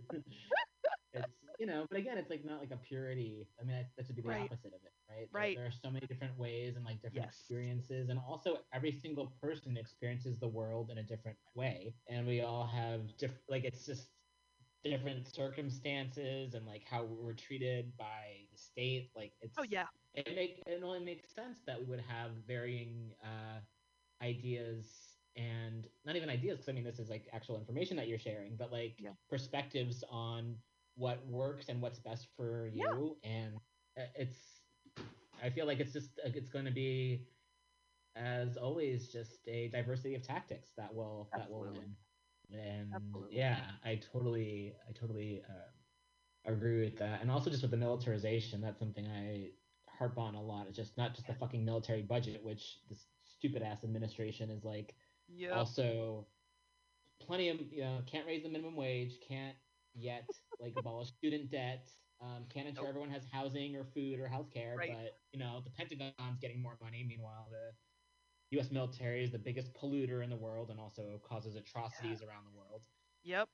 it's 1.12 1.28
you 1.60 1.66
know, 1.66 1.86
but 1.88 1.98
again, 1.98 2.18
it's 2.18 2.30
like 2.30 2.44
not 2.44 2.60
like 2.60 2.72
a 2.72 2.76
purity. 2.76 3.46
I 3.60 3.64
mean, 3.64 3.76
that 3.96 4.06
should 4.06 4.16
be 4.16 4.22
the 4.22 4.28
Right. 4.28 4.42
opposite 4.42 4.72
of 4.74 4.80
it, 4.84 4.92
right? 5.08 5.28
There- 5.32 5.40
Right. 5.40 5.56
There, 5.56 5.66
are 5.66 5.70
so 5.70 5.90
many 5.90 6.06
different 6.06 6.36
ways 6.38 6.76
and 6.76 6.84
like 6.84 7.00
different 7.00 7.26
Yes. 7.26 7.36
experiences, 7.38 8.08
and 8.08 8.18
also 8.18 8.64
every 8.72 8.90
single 8.90 9.28
person 9.40 9.76
experiences 9.76 10.38
the 10.38 10.48
world 10.48 10.90
in 10.90 10.98
a 10.98 11.02
different 11.02 11.38
way, 11.54 11.94
and 12.08 12.26
we 12.26 12.40
all 12.40 12.66
have 12.66 13.16
different. 13.18 13.42
Like 13.48 13.64
it's 13.64 13.86
just 13.86 14.08
different 14.84 15.28
circumstances 15.28 16.54
and 16.54 16.66
like 16.66 16.84
how 16.84 17.04
we're 17.04 17.34
treated 17.34 17.96
by 17.96 18.46
the 18.52 18.58
state. 18.58 19.10
Like 19.16 19.34
it's 19.40 19.58
Oh 19.58 19.64
yeah, 19.64 19.86
it 20.14 20.34
make 20.34 20.62
it 20.66 20.82
only 20.82 21.00
makes 21.00 21.30
sense 21.30 21.62
that 21.66 21.78
we 21.78 21.86
would 21.86 22.00
have 22.00 22.32
varying 22.46 23.14
uh, 23.22 23.60
ideas 24.22 25.18
and 25.36 25.88
not 26.04 26.16
even 26.16 26.28
ideas 26.30 26.58
because 26.58 26.68
I 26.68 26.72
mean 26.72 26.84
this 26.84 26.98
is 26.98 27.10
like 27.10 27.28
actual 27.32 27.58
information 27.58 27.96
that 27.96 28.08
you're 28.08 28.18
sharing, 28.18 28.56
but 28.56 28.72
like 28.72 28.98
Yeah. 28.98 29.14
perspectives 29.30 30.04
on 30.10 30.56
what 30.96 31.26
works 31.26 31.68
and 31.68 31.80
what's 31.82 31.98
best 31.98 32.28
for 32.36 32.66
you. 32.68 33.18
Yeah. 33.24 33.30
and 33.30 33.60
uh, 33.98 34.06
it's 34.16 34.62
I 35.42 35.50
feel 35.50 35.66
like 35.66 35.80
it's 35.80 35.92
just 35.92 36.18
uh, 36.24 36.30
it's 36.34 36.50
going 36.50 36.64
to 36.66 36.70
be 36.72 37.26
as 38.16 38.56
always 38.56 39.08
just 39.12 39.46
a 39.48 39.68
diversity 39.68 40.14
of 40.14 40.22
tactics 40.22 40.72
that 40.76 40.94
will 40.94 41.32
that 41.36 41.50
will 41.50 41.64
win. 41.64 41.96
And 42.52 43.24
Absolutely. 43.24 43.30
yeah, 43.30 43.72
I 43.84 43.96
totally 43.96 44.74
I 44.88 44.92
totally 44.92 45.42
uh, 45.48 45.70
agree 46.50 46.84
with 46.84 46.98
that. 46.98 47.20
And 47.22 47.30
also 47.30 47.50
just 47.50 47.62
with 47.62 47.70
the 47.70 47.76
militarization, 47.76 48.60
that's 48.60 48.78
something 48.78 49.06
I 49.06 49.52
harp 49.88 50.18
on 50.18 50.34
a 50.34 50.42
lot. 50.42 50.66
It's 50.66 50.76
just 50.76 50.96
not 50.96 51.14
just 51.14 51.26
the 51.26 51.34
fucking 51.34 51.64
military 51.64 52.02
budget, 52.02 52.42
which 52.44 52.80
this 52.88 53.08
stupid 53.24 53.62
ass 53.62 53.84
administration 53.84 54.50
is 54.50 54.64
like 54.64 54.96
Yep. 55.28 55.68
also 55.68 56.26
plenty 57.20 57.48
of 57.48 57.72
you 57.72 57.80
know 57.82 58.02
can't 58.06 58.26
raise 58.26 58.42
the 58.42 58.48
minimum 58.48 58.76
wage, 58.76 59.20
can't 59.20 59.56
yet 59.94 60.34
like 60.58 60.76
abolish 60.76 61.08
student 61.08 61.50
debt, 61.50 61.92
um, 62.20 62.46
can't 62.48 62.68
ensure 62.68 62.86
Nope. 62.86 62.88
everyone 62.88 63.10
has 63.10 63.24
housing 63.24 63.76
or 63.76 63.84
food 63.84 64.18
or 64.20 64.28
health 64.28 64.50
care, 64.50 64.78
Right. 64.78 64.98
but 64.98 65.20
you 65.32 65.38
know 65.38 65.60
the 65.64 65.70
Pentagon's 65.70 66.38
getting 66.40 66.50
more 66.60 66.76
money. 66.80 66.92
Meanwhile, 66.92 67.48
the 67.50 67.74
U.S. 68.54 68.70
military 68.70 69.22
is 69.24 69.30
the 69.32 69.38
biggest 69.38 69.72
polluter 69.74 70.22
in 70.24 70.30
the 70.30 70.36
world 70.36 70.70
and 70.70 70.80
also 70.80 71.20
causes 71.22 71.54
atrocities 71.56 72.22
around 72.22 72.44
the 72.44 72.56
world. 72.58 72.82
Yep. 73.24 73.48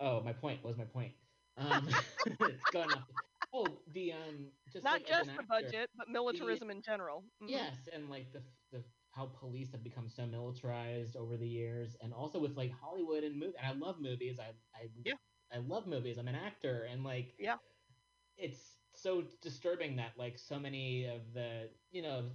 Oh, 0.00 0.20
my 0.22 0.32
point. 0.32 0.62
What 0.62 0.68
was 0.70 0.78
my 0.78 0.84
point? 0.84 1.12
Um, 1.56 1.86
it's 2.40 2.70
going 2.72 2.90
off. 2.92 3.04
Oh, 3.52 3.66
the 3.92 4.12
um, 4.12 4.48
just 4.72 4.84
Not 4.84 4.94
like, 4.94 5.06
just 5.06 5.28
an 5.28 5.36
the 5.36 5.42
actor- 5.42 5.46
budget, 5.48 5.90
but 5.96 6.08
militarism 6.08 6.70
in 6.70 6.82
general. 6.82 7.24
Mhm. 7.42 7.48
Yes, 7.50 7.88
and 7.92 8.10
like 8.10 8.32
the 8.32 8.42
the 8.72 8.82
how 9.10 9.26
police 9.26 9.70
have 9.70 9.84
become 9.84 10.08
so 10.08 10.26
militarized 10.26 11.16
over 11.16 11.36
the 11.36 11.46
years, 11.46 11.96
and 12.02 12.12
also 12.12 12.40
with 12.40 12.56
like 12.56 12.72
Hollywood 12.72 13.22
and 13.22 13.38
movie. 13.38 13.54
And 13.56 13.66
I 13.66 13.72
love 13.86 14.00
movies. 14.00 14.40
I 14.40 14.50
I 14.74 14.88
Yeah. 15.04 15.14
I 15.52 15.58
love 15.58 15.86
movies. 15.86 16.18
I'm 16.18 16.26
an 16.28 16.34
actor, 16.34 16.84
and 16.90 17.04
like 17.04 17.34
Yeah. 17.38 17.58
it's 18.36 18.78
so 18.94 19.22
disturbing 19.40 19.96
that 19.96 20.12
like 20.18 20.38
so 20.38 20.58
many 20.58 21.06
of 21.06 21.32
the 21.32 21.70
you 21.92 22.02
know 22.02 22.30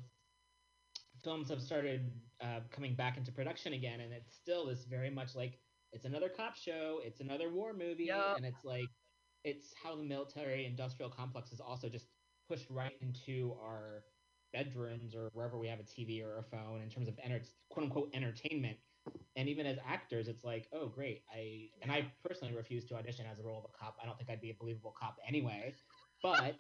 films 1.24 1.50
have 1.50 1.62
started 1.62 2.12
uh, 2.42 2.62
coming 2.72 2.96
back 2.96 3.18
into 3.18 3.32
production 3.32 3.74
again, 3.74 4.00
and 4.02 4.14
it's 4.14 4.36
still 4.36 4.66
this 4.66 4.86
very 4.86 5.10
much 5.10 5.36
like 5.36 5.60
it's 5.92 6.06
another 6.06 6.30
cop 6.30 6.56
show, 6.56 7.00
it's 7.04 7.20
another 7.20 7.52
war 7.52 7.74
movie, 7.74 8.06
Yup. 8.06 8.38
and 8.38 8.46
it's 8.46 8.64
like 8.64 8.90
it's 9.44 9.74
how 9.82 9.96
the 9.96 10.04
military 10.04 10.66
industrial 10.66 11.10
complex 11.10 11.52
is 11.52 11.60
also 11.60 11.90
just 11.90 12.08
pushed 12.48 12.70
right 12.70 12.94
into 13.02 13.56
our 13.62 14.04
bedrooms 14.54 15.16
or 15.16 15.30
wherever 15.34 15.58
we 15.58 15.68
have 15.68 15.80
a 15.80 15.84
TV 15.84 16.24
or 16.24 16.40
a 16.40 16.44
phone 16.44 16.82
in 16.82 16.90
terms 16.90 17.08
of 17.08 17.18
enter- 17.24 17.42
quote 17.70 17.86
unquote 17.86 18.10
entertainment. 18.14 18.78
And 19.36 19.48
even 19.48 19.66
as 19.66 19.78
actors, 19.88 20.28
it's 20.28 20.44
like, 20.44 20.68
oh 20.74 20.88
great, 20.88 21.24
I 21.34 21.70
and 21.82 21.92
I 21.92 22.12
personally 22.24 22.54
refuse 22.54 22.86
to 22.86 22.96
audition 22.96 23.26
as 23.32 23.40
a 23.40 23.44
role 23.44 23.60
of 23.60 23.66
a 23.66 23.78
cop. 23.78 23.98
I 24.02 24.06
don't 24.06 24.18
think 24.18 24.30
I'd 24.30 24.42
be 24.42 24.52
a 24.52 24.56
believable 24.60 24.94
cop 25.00 25.18
anyway. 25.28 25.74
But 26.22 26.56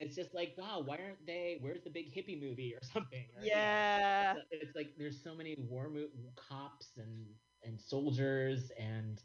it's 0.00 0.14
just 0.16 0.34
like, 0.34 0.54
wow, 0.56 0.80
why 0.80 0.98
aren't 0.98 1.26
they? 1.26 1.58
Where's 1.60 1.82
the 1.82 1.90
big 1.90 2.12
hippie 2.14 2.40
movie 2.40 2.74
or 2.74 2.80
something? 2.82 3.26
Or, 3.36 3.50
you 3.52 3.62
know, 3.62 3.80
Yeah. 3.80 4.34
it's- 4.34 4.46
it's 4.50 4.76
like 4.76 4.96
there's 4.96 5.22
so 5.22 5.34
many 5.34 5.54
war 5.58 5.88
mo- 5.88 6.08
cops 6.36 6.96
and 6.98 7.34
and 7.64 7.80
soldiers 7.80 8.70
and 8.72 9.22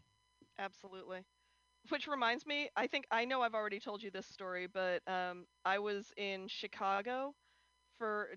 Absolutely. 0.58 1.24
Which 1.88 2.06
reminds 2.08 2.46
me, 2.46 2.70
I 2.76 2.86
think 2.86 3.06
I 3.10 3.24
know 3.24 3.42
I've 3.42 3.54
already 3.54 3.80
told 3.80 4.02
you 4.02 4.10
this 4.10 4.26
story, 4.26 4.66
but 4.66 5.02
um, 5.08 5.46
I 5.64 5.78
was 5.78 6.12
in 6.16 6.48
Chicago 6.48 7.34
for 7.98 8.30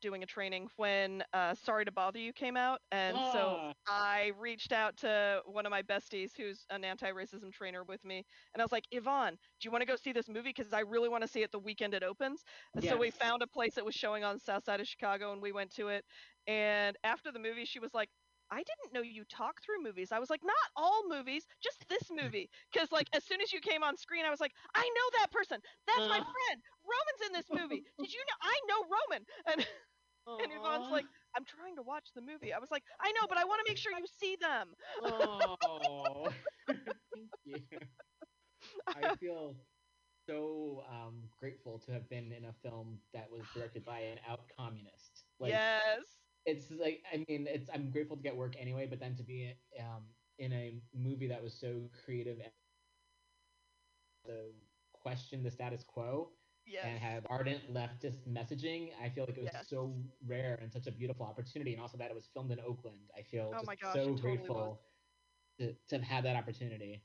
doing 0.00 0.22
a 0.22 0.26
training 0.26 0.68
when 0.76 1.22
uh, 1.32 1.54
Sorry 1.54 1.84
to 1.84 1.92
Bother 1.92 2.18
You 2.18 2.32
came 2.32 2.56
out, 2.56 2.80
and 2.90 3.16
so 3.32 3.60
Ah. 3.60 3.74
I 3.86 4.32
reached 4.38 4.72
out 4.72 4.96
to 4.98 5.42
one 5.46 5.66
of 5.66 5.70
my 5.70 5.82
besties 5.82 6.36
who's 6.36 6.66
an 6.70 6.84
anti-racism 6.84 7.52
trainer 7.52 7.84
with 7.84 8.04
me, 8.04 8.24
and 8.54 8.60
I 8.60 8.64
was 8.64 8.72
like, 8.72 8.86
Yvonne, 8.90 9.34
do 9.34 9.66
you 9.66 9.70
want 9.70 9.82
to 9.82 9.86
go 9.86 9.96
see 9.96 10.12
this 10.12 10.28
movie? 10.28 10.50
Because 10.54 10.72
I 10.72 10.80
really 10.80 11.08
want 11.08 11.22
to 11.22 11.28
see 11.28 11.42
it 11.42 11.50
the 11.52 11.58
weekend 11.58 11.94
it 11.94 12.02
opens. 12.02 12.44
And 12.74 12.84
So 12.84 12.96
we 12.96 13.10
found 13.10 13.42
a 13.42 13.46
place 13.46 13.74
that 13.74 13.84
was 13.84 13.94
showing 13.94 14.24
on 14.24 14.34
the 14.36 14.40
south 14.40 14.64
side 14.64 14.80
of 14.80 14.86
Chicago, 14.88 15.32
and 15.32 15.42
we 15.42 15.52
went 15.52 15.72
to 15.72 15.88
it. 15.88 16.04
And 16.46 16.96
after 17.04 17.30
the 17.32 17.38
movie, 17.38 17.64
she 17.64 17.78
was 17.78 17.94
like, 17.94 18.10
I 18.50 18.58
didn't 18.62 18.92
know 18.92 19.00
you 19.02 19.24
talk 19.24 19.62
through 19.62 19.82
movies. 19.82 20.12
I 20.12 20.18
was 20.18 20.30
like, 20.30 20.42
not 20.44 20.56
all 20.76 21.06
movies, 21.08 21.46
just 21.62 21.84
this 21.88 22.10
movie. 22.10 22.48
Because 22.72 22.92
like 22.92 23.08
as 23.14 23.24
soon 23.24 23.40
as 23.40 23.52
you 23.52 23.60
came 23.60 23.82
on 23.82 23.96
screen, 23.96 24.24
I 24.24 24.30
was 24.30 24.40
like, 24.40 24.52
I 24.74 24.82
know 24.82 25.18
that 25.20 25.32
person. 25.32 25.60
That's 25.86 26.08
my 26.08 26.18
Uh. 26.18 26.24
friend. 26.24 26.62
Roman's 26.84 27.26
in 27.26 27.32
this 27.32 27.50
movie. 27.52 27.82
Did 28.00 28.12
you 28.12 28.20
know? 28.20 28.38
I 28.42 28.60
know 28.68 28.84
Roman. 28.88 29.24
And 29.46 29.66
and 30.38 30.52
Yvonne's 30.52 30.88
like, 30.90 31.06
I'm 31.36 31.44
trying 31.44 31.76
to 31.76 31.82
watch 31.82 32.08
the 32.14 32.20
movie. 32.20 32.52
I 32.52 32.58
was 32.58 32.70
like, 32.70 32.82
I 33.00 33.10
know, 33.12 33.26
but 33.28 33.38
I 33.38 33.44
want 33.44 33.60
to 33.60 33.70
make 33.70 33.78
sure 33.78 33.92
you 33.92 34.06
see 34.06 34.36
them. 34.40 34.74
Oh, 35.02 36.28
thank 37.14 37.30
you. 37.44 37.60
I 38.94 39.08
feel 39.20 39.56
so 40.28 40.84
um, 40.88 41.30
grateful 41.38 41.78
to 41.80 41.92
have 41.92 42.08
been 42.08 42.32
in 42.32 42.44
a 42.46 42.52
film 42.62 43.00
that 43.12 43.30
was 43.30 43.48
directed 43.54 43.84
by 43.84 44.00
an 44.00 44.18
out 44.28 44.48
communist. 44.56 45.24
Like, 45.38 45.52
yes. 45.52 46.27
It's 46.48 46.70
like 46.70 47.04
I 47.12 47.18
mean, 47.28 47.46
it's 47.46 47.70
I'm 47.72 47.90
grateful 47.90 48.16
to 48.16 48.22
get 48.22 48.36
work 48.36 48.56
anyway, 48.58 48.86
but 48.86 49.00
then 49.00 49.14
to 49.16 49.24
be 49.24 49.54
um, 49.80 50.16
in 50.38 50.52
a 50.52 50.82
movie 50.94 51.28
that 51.28 51.42
was 51.42 51.54
so 51.58 51.90
creative 52.04 52.40
and 52.40 52.52
to 54.26 54.54
question 54.92 55.42
the 55.42 55.50
status 55.50 55.84
quo 55.84 56.38
Yes. 56.66 56.84
and 56.84 56.98
have 56.98 57.26
ardent 57.30 57.72
leftist 57.72 58.26
messaging, 58.28 58.94
I 59.00 59.08
feel 59.10 59.24
like 59.26 59.36
it 59.36 59.40
was 59.42 59.52
Yes. 59.52 59.68
so 59.68 60.04
rare 60.26 60.56
and 60.56 60.72
such 60.72 60.86
a 60.86 60.92
beautiful 60.92 61.26
opportunity, 61.26 61.72
and 61.72 61.80
also 61.82 61.98
that 61.98 62.10
it 62.10 62.14
was 62.14 62.26
filmed 62.28 62.52
in 62.52 62.60
Oakland. 62.60 63.10
I 63.16 63.22
feel 63.22 63.54
Oh 63.54 63.62
gosh, 63.76 63.94
so 63.94 64.00
it 64.00 64.04
totally 64.12 64.12
was. 64.12 64.20
grateful 64.22 64.82
to, 65.58 65.74
to 65.88 65.96
have 65.96 66.02
had 66.04 66.24
that 66.24 66.36
opportunity. 66.36 67.02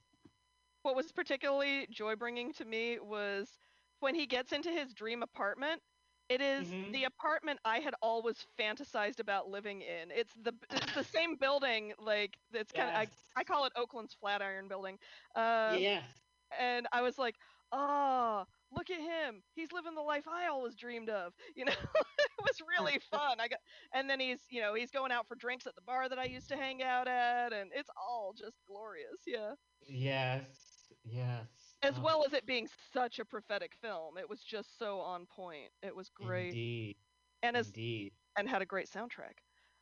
what 0.84 0.96
was 0.96 1.12
particularly 1.12 1.88
joy 1.88 2.16
bringing 2.16 2.54
to 2.54 2.66
me 2.66 3.00
was 3.00 3.58
when 4.00 4.16
he 4.16 4.26
gets 4.28 4.52
into 4.52 4.72
his 4.72 4.94
dream 4.94 5.24
apartment. 5.24 5.82
It 6.30 6.42
is 6.42 6.76
Mhm. 6.76 6.92
the 6.92 7.04
apartment 7.06 7.60
I 7.66 7.80
had 7.80 7.94
always 8.02 8.46
fantasized 8.60 9.20
about 9.20 9.48
living 9.50 9.82
in. 9.82 10.12
It's 10.12 10.34
the 10.36 10.54
it's 10.72 10.92
the 10.92 11.04
same 11.04 11.36
building, 11.38 11.94
like 12.00 12.38
it's 12.54 12.72
kind 12.72 12.90
of 12.90 12.96
Yes. 12.96 13.34
I, 13.36 13.40
I 13.40 13.44
call 13.44 13.66
it 13.66 13.74
Oakland's 13.76 14.14
Flatiron 14.14 14.68
Building. 14.68 14.98
Um, 15.36 15.88
yes. 15.90 16.42
and 16.58 16.88
I 16.92 17.02
was 17.02 17.18
like, 17.18 17.36
oh, 17.72 18.46
look 18.72 18.90
at 18.90 19.00
him. 19.00 19.42
He's 19.54 19.72
living 19.72 19.96
the 19.96 20.02
life 20.02 20.28
I 20.28 20.48
always 20.48 20.76
dreamed 20.76 21.10
of. 21.10 21.34
You 21.56 21.66
know, 21.66 21.72
it 21.72 22.32
was 22.42 22.60
really 22.68 23.00
fun. 23.12 23.40
I 23.40 23.48
got, 23.48 23.60
and 23.94 24.10
then 24.10 24.20
he's, 24.20 24.46
you 24.50 24.62
know, 24.62 24.74
he's 24.74 24.92
going 24.92 25.12
out 25.12 25.28
for 25.28 25.36
drinks 25.36 25.66
at 25.68 25.76
the 25.76 25.82
bar 25.82 26.10
that 26.10 26.20
I 26.20 26.26
used 26.26 26.50
to 26.50 26.56
hang 26.58 26.82
out 26.84 27.08
at, 27.08 27.54
and 27.54 27.72
it's 27.74 27.90
all 27.98 28.34
just 28.38 28.60
glorious. 28.68 29.24
Yeah. 29.26 29.54
Yes. 29.88 30.92
Yes. 31.04 31.63
As 31.84 32.00
well 32.00 32.24
as 32.26 32.34
it 32.34 32.46
being 32.46 32.68
such 32.94 33.20
a 33.20 33.26
prophetic 33.26 33.76
film, 33.82 34.18
it 34.18 34.30
was 34.30 34.42
just 34.42 34.78
so 34.80 35.00
on 35.00 35.26
point. 35.26 35.70
It 35.82 35.96
was 35.96 36.10
great, 36.10 36.48
Indeed. 36.50 36.96
and 37.42 37.58
as 37.58 37.68
Indeed. 37.68 38.14
and 38.38 38.48
had 38.50 38.62
a 38.62 38.66
great 38.66 38.90
soundtrack. 38.90 39.40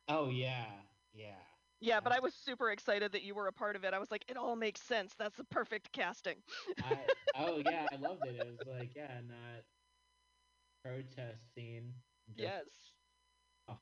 Oh 0.08 0.28
yeah. 0.28 0.66
Yeah. 1.14 1.34
Yeah, 1.80 1.98
but 2.00 2.12
I 2.12 2.20
was 2.20 2.32
super 2.34 2.70
excited 2.70 3.10
that 3.12 3.22
you 3.22 3.34
were 3.34 3.48
a 3.48 3.52
part 3.52 3.74
of 3.74 3.84
it. 3.84 3.92
I 3.92 3.98
was 3.98 4.10
like, 4.12 4.24
it 4.28 4.36
all 4.36 4.54
makes 4.54 4.80
sense. 4.82 5.14
That's 5.18 5.36
the 5.36 5.44
perfect 5.44 5.90
casting. 5.92 6.36
I, 6.82 6.98
oh 7.36 7.60
yeah, 7.64 7.86
I 7.92 7.96
loved 7.96 8.24
it. 8.26 8.36
It 8.36 8.46
was 8.56 8.66
like 8.68 8.90
yeah, 8.94 9.20
not 9.26 9.64
protest 10.84 11.42
scene. 11.54 11.92
just- 12.28 12.38
Yes. 12.38 12.64
Oh, 13.68 13.78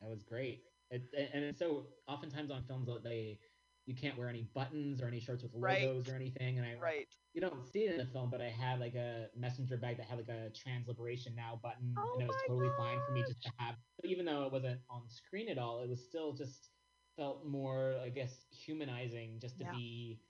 that 0.00 0.10
was 0.10 0.22
great. 0.22 0.64
It, 0.90 1.02
and 1.32 1.44
it's 1.44 1.58
so 1.58 1.86
oftentimes 2.06 2.50
on 2.50 2.64
films 2.66 2.88
they 3.02 3.38
you 3.86 3.94
can't 3.94 4.16
wear 4.18 4.28
any 4.28 4.44
buttons 4.44 5.02
or 5.02 5.06
any 5.08 5.20
shirts 5.20 5.42
with 5.42 5.54
Right. 5.60 5.92
logos 5.92 6.08
or 6.08 6.14
anything. 6.14 6.58
And 6.58 6.66
I 6.66 6.80
Right. 6.80 7.08
you 7.32 7.40
don't 7.40 7.64
see 7.66 7.84
it 7.84 7.90
in 7.90 7.96
the 7.96 8.06
film, 8.06 8.30
but 8.30 8.40
I 8.40 8.48
had 8.48 8.78
like 8.80 8.94
a 8.94 9.30
messenger 9.34 9.76
bag 9.76 9.96
that 9.98 10.06
had 10.06 10.18
like 10.18 10.28
a 10.28 10.50
trans 10.50 10.86
liberation 10.86 11.34
now 11.34 11.56
button, 11.56 12.08
Oh 12.08 12.12
and 12.12 12.22
it 12.22 12.26
was 12.26 12.36
totally 12.36 12.70
fine 12.70 13.02
for 13.02 13.10
me 13.12 13.24
just 13.24 13.42
to 13.42 13.52
have. 13.58 13.76
Even 14.04 14.24
though 14.24 14.44
it 14.46 14.52
wasn't 14.52 14.82
on 14.88 15.08
screen 15.08 15.48
at 15.48 15.58
all, 15.58 15.82
it 15.82 15.88
was 15.88 16.04
still 16.06 16.34
just 16.34 16.76
felt 17.16 17.44
more, 17.46 17.98
I 17.98 18.10
guess, 18.10 18.46
humanizing 18.50 19.40
just 19.40 19.58
to 19.58 19.64
Yeah. 19.64 19.70
be 19.70 20.24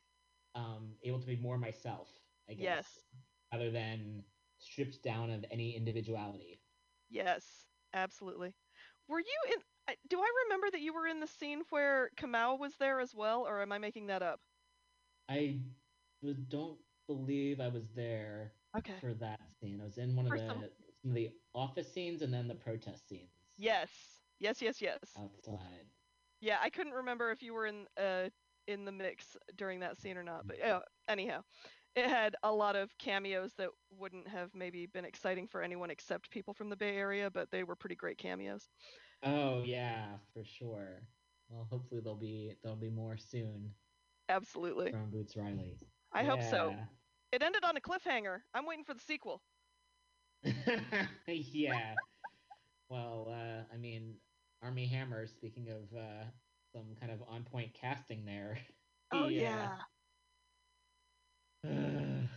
um, 0.55 0.98
able 1.02 1.20
to 1.20 1.26
be 1.26 1.36
more 1.36 1.59
myself. 1.59 2.20
I 2.48 2.55
guess, 2.55 2.82
Yes. 2.82 3.06
rather 3.52 3.70
than 3.70 4.26
stripped 4.59 5.02
down 5.02 5.31
of 5.31 5.44
any 5.51 5.76
individuality. 5.76 6.62
Yes, 7.09 7.66
absolutely. 7.94 8.56
Were 9.06 9.20
you 9.20 9.43
in? 9.52 9.62
I- 9.89 9.97
Do 10.09 10.20
I 10.20 10.31
remember 10.44 10.70
that 10.70 10.81
you 10.81 10.94
were 10.94 11.06
in 11.06 11.20
the 11.20 11.27
scene 11.27 11.62
where 11.70 12.11
Kamau 12.16 12.59
was 12.59 12.77
there 12.77 13.01
as 13.01 13.15
well, 13.15 13.47
or 13.47 13.61
am 13.61 13.73
I 13.73 13.78
making 13.78 14.06
that 14.06 14.23
up? 14.23 14.40
I 15.28 15.61
don't 16.48 16.78
believe 17.06 17.61
I 17.61 17.69
was 17.69 17.90
there 17.94 18.52
Okay. 18.77 18.98
for 19.01 19.15
that 19.15 19.40
scene. 19.61 19.81
I 19.81 19.85
was 19.85 19.98
in 19.98 20.16
one 20.16 20.27
of 20.27 20.31
For 20.32 20.39
the 20.39 20.47
some- 20.47 20.61
some 21.02 21.11
of 21.11 21.15
the 21.15 21.31
office 21.55 21.93
scenes 21.93 22.23
and 22.23 22.32
then 22.32 22.48
the 22.48 22.55
protest 22.55 23.09
scenes 23.09 23.31
Yes. 23.59 24.23
Yes. 24.39 24.62
Yes. 24.62 24.81
Yes. 24.81 25.16
outside. 25.16 25.86
Yeah, 26.40 26.59
I 26.61 26.70
couldn't 26.70 26.94
remember 26.94 27.31
if 27.31 27.43
you 27.43 27.55
were 27.55 27.66
in 27.66 27.86
uh 27.97 28.31
in 28.66 28.85
the 28.86 28.93
mix 28.93 29.36
during 29.56 29.81
that 29.81 29.98
scene 29.98 30.16
or 30.16 30.23
not, 30.23 30.47
but 30.47 30.59
uh, 30.62 30.81
anyhow, 31.06 31.44
it 31.94 32.06
had 32.09 32.35
a 32.43 32.51
lot 32.51 32.77
of 32.77 32.97
cameos 32.97 33.55
that 33.56 33.70
wouldn't 33.90 34.27
have 34.27 34.55
maybe 34.55 34.86
been 34.86 35.05
exciting 35.05 35.47
for 35.47 35.61
anyone 35.62 35.90
except 35.90 36.31
people 36.31 36.55
from 36.55 36.70
the 36.70 36.77
Bay 36.77 36.97
Area, 36.97 37.31
but 37.31 37.51
they 37.51 37.62
were 37.62 37.77
pretty 37.77 37.94
great 37.94 38.16
cameos. 38.16 38.70
Oh 39.25 39.63
yeah, 39.65 40.17
for 40.33 40.45
sure. 40.45 41.03
Well, 41.49 41.67
hopefully 41.71 42.01
there'll 42.03 42.19
be 42.19 42.57
there'll 42.63 42.77
be 42.77 42.91
more 42.91 43.17
soon 43.17 43.71
Absolutely. 44.29 44.91
from 44.91 45.11
Boots 45.11 45.37
Riley. 45.37 45.79
I 46.13 46.25
hope 46.25 46.43
so. 46.43 46.75
It 47.33 47.43
ended 47.43 47.65
on 47.65 47.77
a 47.77 47.81
cliffhanger. 47.81 48.41
I'm 48.55 48.67
waiting 48.67 48.85
for 48.85 48.95
the 48.95 49.01
sequel. 49.01 49.43
yeah. 51.27 51.95
Well, 52.89 53.29
uh, 53.31 53.65
I 53.73 53.77
mean, 53.77 54.15
Armie 54.63 54.87
Hammer. 54.87 55.27
Speaking 55.27 55.69
of 55.71 55.97
uh, 55.97 56.25
some 56.73 56.95
kind 57.01 57.11
of 57.11 57.23
on 57.29 57.45
point 57.45 57.75
casting 57.75 58.25
there. 58.25 58.59
Oh 59.13 59.29
Yeah. 59.29 59.77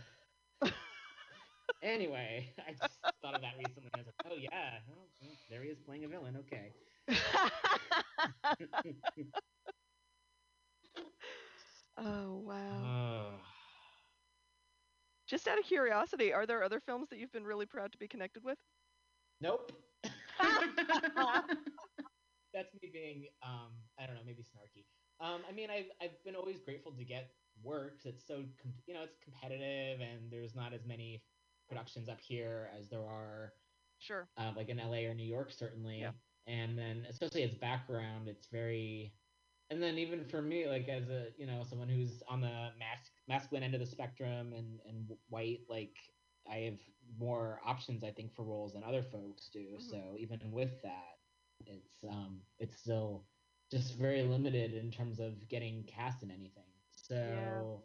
anyway, 1.82 2.54
I 2.66 2.72
just 2.72 2.98
thought 3.22 3.34
of 3.34 3.42
that 3.42 3.54
recently. 3.58 3.90
I 3.94 3.98
was 3.98 4.06
like, 4.06 4.14
oh 4.30 4.36
yeah, 4.36 4.78
well, 4.88 5.08
well, 5.20 5.30
there 5.50 5.62
he 5.62 5.70
is 5.70 5.78
playing 5.78 6.04
a 6.04 6.08
villain. 6.08 6.36
Okay. 6.36 6.74
oh 11.96 12.38
wow. 12.38 13.40
Just 15.26 15.46
out 15.46 15.58
of 15.58 15.64
curiosity, 15.64 16.32
are 16.32 16.46
there 16.46 16.62
other 16.62 16.80
films 16.80 17.10
that 17.10 17.18
you've 17.18 17.32
been 17.32 17.44
really 17.44 17.66
proud 17.66 17.92
to 17.92 17.98
be 17.98 18.08
connected 18.08 18.42
with? 18.42 18.58
Nope. 19.42 19.72
That's 22.54 22.72
me 22.82 22.90
being, 22.90 23.26
um, 23.42 23.72
I 23.98 24.06
don't 24.06 24.16
know, 24.16 24.24
maybe 24.24 24.42
snarky. 24.42 24.86
Um, 25.20 25.42
I 25.46 25.52
mean, 25.52 25.68
I've 25.70 25.90
I've 26.00 26.24
been 26.24 26.34
always 26.34 26.60
grateful 26.60 26.92
to 26.92 27.04
get 27.04 27.36
work. 27.62 28.00
It's 28.04 28.26
so 28.26 28.44
com- 28.62 28.72
you 28.86 28.94
know, 28.94 29.02
it's 29.02 29.18
competitive, 29.18 30.00
and 30.00 30.30
there's 30.30 30.54
not 30.54 30.72
as 30.72 30.86
many 30.86 31.22
productions 31.68 32.08
up 32.08 32.20
here 32.20 32.70
as 32.78 32.88
there 32.88 33.06
are 33.06 33.52
Sure. 33.98 34.28
uh, 34.36 34.52
like 34.56 34.68
in 34.68 34.78
LA 34.78 35.06
or 35.08 35.14
New 35.14 35.26
York, 35.26 35.50
certainly. 35.52 36.00
Yeah. 36.00 36.12
And 36.46 36.78
then, 36.78 37.04
especially 37.08 37.42
as 37.42 37.54
background, 37.54 38.28
it's 38.28 38.46
very. 38.46 39.14
And 39.70 39.82
then 39.82 39.98
even 39.98 40.24
for 40.24 40.40
me, 40.40 40.66
like 40.66 40.88
as 40.88 41.10
a 41.10 41.32
you 41.36 41.46
know 41.46 41.62
someone 41.62 41.88
who's 41.88 42.22
on 42.22 42.40
the 42.40 42.72
mas- 42.78 43.10
masculine 43.28 43.62
end 43.64 43.74
of 43.74 43.80
the 43.80 43.86
spectrum 43.86 44.52
and 44.54 44.80
and 44.86 45.10
white, 45.28 45.60
like 45.68 45.98
I 46.50 46.56
have 46.60 46.80
more 47.18 47.60
options, 47.64 48.02
I 48.02 48.10
think, 48.12 48.32
for 48.34 48.44
roles 48.44 48.72
than 48.72 48.82
other 48.84 49.02
folks 49.02 49.50
do. 49.50 49.76
Mhm. 49.76 49.82
So 49.82 50.16
even 50.18 50.50
with 50.52 50.80
that, 50.82 51.18
it's 51.66 52.02
um 52.04 52.46
it's 52.58 52.78
still 52.80 53.28
just 53.70 53.96
very 53.96 54.22
limited 54.22 54.72
in 54.72 54.90
terms 54.90 55.20
of 55.20 55.46
getting 55.48 55.84
cast 55.84 56.22
in 56.22 56.30
anything. 56.30 56.72
So. 56.90 57.82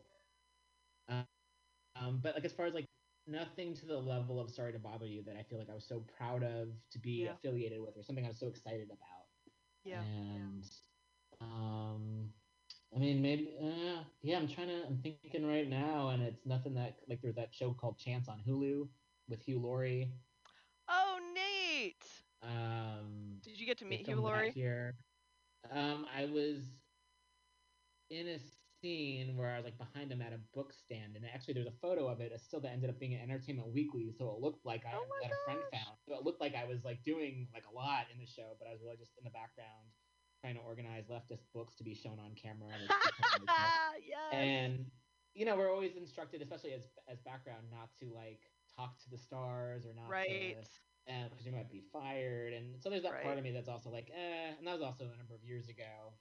Um, 1.09 1.25
um, 1.95 2.19
but 2.21 2.35
like 2.35 2.45
as 2.45 2.53
far 2.53 2.65
as 2.65 2.73
like 2.73 2.85
nothing 3.27 3.73
to 3.75 3.85
the 3.85 3.97
level 3.97 4.39
of 4.39 4.49
Sorry 4.49 4.71
to 4.73 4.79
Bother 4.79 5.05
You 5.05 5.23
that 5.23 5.35
I 5.37 5.43
feel 5.43 5.59
like 5.59 5.69
I 5.69 5.73
was 5.75 5.87
so 5.87 6.01
proud 6.01 6.43
of 6.43 6.69
to 6.91 6.99
be 6.99 7.23
Yeah. 7.23 7.33
affiliated 7.33 7.81
with 7.81 7.97
or 7.97 8.03
something 8.03 8.25
I 8.25 8.29
was 8.29 8.39
so 8.39 8.47
excited 8.47 8.89
about. 8.91 9.27
Yeah. 9.83 10.01
And 10.01 10.63
um 11.41 12.33
I 12.95 12.99
mean 12.99 13.21
maybe 13.21 13.57
uh, 13.61 14.03
yeah, 14.21 14.37
I'm 14.37 14.47
trying 14.47 14.67
to 14.67 14.85
I'm 14.85 14.97
thinking 15.01 15.31
right 15.31 15.51
now 15.51 15.93
and 15.95 16.07
it's 16.09 16.45
nothing 16.45 16.61
that 16.61 16.85
like 16.95 17.09
there's 17.09 17.23
that 17.23 17.53
show 17.53 17.73
called 17.73 17.97
Chance 17.97 18.27
on 18.27 18.39
Hulu 18.47 18.89
with 19.27 19.41
Hugh 19.41 19.59
Laurie. 19.59 20.13
Oh, 20.87 21.19
Nate. 21.33 22.23
Um 22.41 23.39
Did 23.41 23.59
you 23.59 23.65
get 23.65 23.77
to 23.79 23.85
meet 23.85 24.05
Hugh 24.05 24.19
Laurie? 24.21 24.51
Here. 24.51 24.95
Um 25.71 26.05
I 26.13 26.25
was 26.25 26.81
in 28.09 28.27
a 28.27 28.39
scene 28.83 29.37
where 29.37 29.49
I 29.49 29.55
was 29.55 29.65
like 29.65 29.77
behind 29.79 30.11
him 30.11 30.21
at 30.21 30.33
a 30.33 30.39
book 30.53 30.73
stand, 30.73 31.15
and 31.15 31.23
actually 31.33 31.55
there's 31.55 31.71
a 31.71 31.79
photo 31.81 32.07
of 32.07 32.19
it. 32.19 32.31
It's 32.35 32.43
still 32.43 32.59
that 32.61 32.71
ended 32.71 32.89
up 32.89 32.99
being 32.99 33.15
at 33.15 33.23
Entertainment 33.23 33.71
Weekly, 33.73 34.11
so 34.11 34.29
it 34.35 34.43
looked 34.43 34.65
like 34.65 34.83
I 34.85 34.91
Oh 34.93 35.07
that 35.23 35.31
a 35.31 35.39
friend 35.45 35.59
found. 35.71 35.97
So 36.07 36.13
it 36.13 36.23
looked 36.23 36.41
like 36.41 36.53
I 36.53 36.65
was 36.65 36.83
like 36.83 37.01
doing 37.03 37.47
like 37.53 37.63
a 37.71 37.73
lot 37.73 38.05
in 38.13 38.19
the 38.19 38.27
show, 38.27 38.59
but 38.59 38.67
I 38.67 38.71
was 38.71 38.81
really 38.83 38.97
just 38.97 39.15
in 39.17 39.23
the 39.23 39.31
background 39.31 39.87
trying 40.43 40.55
to 40.55 40.61
organize 40.61 41.07
leftist 41.07 41.47
books 41.55 41.75
to 41.75 41.83
be 41.83 41.95
shown 41.95 42.19
on 42.19 42.35
camera. 42.35 42.67
which 42.75 42.91
became 42.91 43.31
really 43.31 43.47
tough. 43.47 43.95
yes. 44.03 44.33
and 44.33 44.85
you 45.33 45.45
know 45.45 45.55
we're 45.55 45.71
always 45.71 45.95
instructed, 45.95 46.41
especially 46.41 46.73
as 46.73 46.83
as 47.07 47.19
background, 47.23 47.63
not 47.71 47.89
to 48.03 48.11
like 48.13 48.43
talk 48.75 48.99
to 48.99 49.09
the 49.09 49.17
stars 49.17 49.85
or 49.85 49.93
not 49.95 50.09
right. 50.09 50.59
to 50.59 51.29
because 51.29 51.45
you 51.45 51.51
might 51.51 51.69
be 51.71 51.83
fired. 51.91 52.53
And 52.53 52.81
so 52.81 52.89
there's 52.89 53.03
that 53.03 53.13
Right. 53.13 53.23
part 53.23 53.37
of 53.37 53.43
me 53.43 53.51
that's 53.51 53.67
also 53.67 53.89
like, 53.89 54.09
eh. 54.15 54.55
And 54.57 54.65
that 54.67 54.73
was 54.73 54.81
also 54.81 55.03
a 55.05 55.17
number 55.17 55.35
of 55.35 55.43
years 55.43 55.67
ago. 55.67 56.13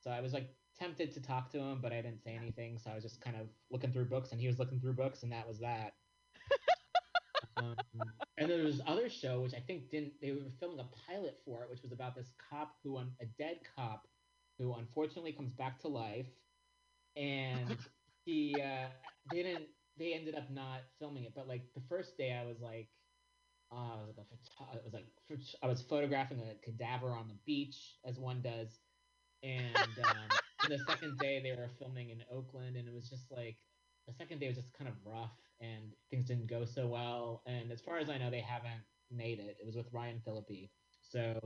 So 0.00 0.10
I 0.10 0.20
was 0.20 0.32
like 0.32 0.50
tempted 0.78 1.12
to 1.14 1.20
talk 1.20 1.50
to 1.52 1.58
him, 1.58 1.80
but 1.80 1.92
I 1.92 1.96
didn't 2.02 2.22
say 2.22 2.34
anything. 2.34 2.78
So 2.78 2.90
I 2.90 2.94
was 2.94 3.02
just 3.02 3.20
kind 3.20 3.36
of 3.36 3.48
looking 3.70 3.92
through 3.92 4.06
books, 4.06 4.32
and 4.32 4.40
he 4.40 4.46
was 4.46 4.58
looking 4.58 4.80
through 4.80 4.94
books, 4.94 5.22
and 5.22 5.32
that 5.32 5.46
was 5.46 5.60
that. 5.60 5.94
um, 7.56 7.76
and 8.38 8.50
there 8.50 8.64
was 8.64 8.80
other 8.86 9.08
show 9.08 9.40
which 9.40 9.54
I 9.54 9.60
think 9.60 9.90
didn't. 9.90 10.14
They 10.20 10.32
were 10.32 10.38
filming 10.60 10.80
a 10.80 10.88
pilot 11.08 11.38
for 11.44 11.62
it, 11.62 11.70
which 11.70 11.82
was 11.82 11.92
about 11.92 12.14
this 12.14 12.30
cop 12.50 12.74
who, 12.82 12.98
un, 12.98 13.12
a 13.20 13.26
dead 13.38 13.60
cop, 13.76 14.06
who 14.58 14.74
unfortunately 14.74 15.32
comes 15.32 15.52
back 15.52 15.80
to 15.80 15.88
life, 15.88 16.26
and 17.16 17.76
he 18.24 18.60
uh, 18.60 18.88
didn't. 19.30 19.64
They 19.96 20.12
ended 20.14 20.34
up 20.34 20.50
not 20.50 20.80
filming 20.98 21.24
it, 21.24 21.32
but 21.34 21.46
like 21.48 21.62
the 21.74 21.82
first 21.88 22.16
day, 22.18 22.32
I 22.32 22.44
was 22.46 22.60
like, 22.60 22.88
uh, 23.72 24.02
I 24.02 24.06
was 24.06 24.16
like, 24.18 24.26
a 24.32 24.64
photo- 24.64 24.78
it 24.78 24.84
was 24.84 24.94
like 24.94 25.06
I 25.62 25.68
was 25.68 25.82
photographing 25.82 26.40
a 26.40 26.54
cadaver 26.64 27.10
on 27.10 27.28
the 27.28 27.36
beach, 27.46 27.96
as 28.04 28.18
one 28.18 28.40
does, 28.42 28.80
and 29.42 29.98
um, 29.98 30.38
the 30.68 30.78
second 30.78 31.18
day 31.18 31.40
they 31.42 31.52
were 31.52 31.68
filming 31.78 32.10
in 32.10 32.22
Oakland, 32.30 32.76
and 32.76 32.88
it 32.88 32.94
was 32.94 33.08
just 33.08 33.30
like 33.30 33.56
the 34.06 34.12
second 34.12 34.38
day 34.40 34.48
was 34.48 34.56
just 34.56 34.72
kind 34.74 34.88
of 34.88 34.94
rough, 35.04 35.36
and 35.60 35.92
things 36.10 36.26
didn't 36.26 36.46
go 36.46 36.64
so 36.64 36.86
well. 36.86 37.42
And 37.46 37.72
as 37.72 37.80
far 37.80 37.98
as 37.98 38.10
I 38.10 38.18
know, 38.18 38.30
they 38.30 38.40
haven't 38.40 38.82
made 39.10 39.38
it. 39.38 39.56
It 39.60 39.66
was 39.66 39.76
with 39.76 39.92
Ryan 39.92 40.20
Phillippe. 40.24 40.70
So 41.00 41.38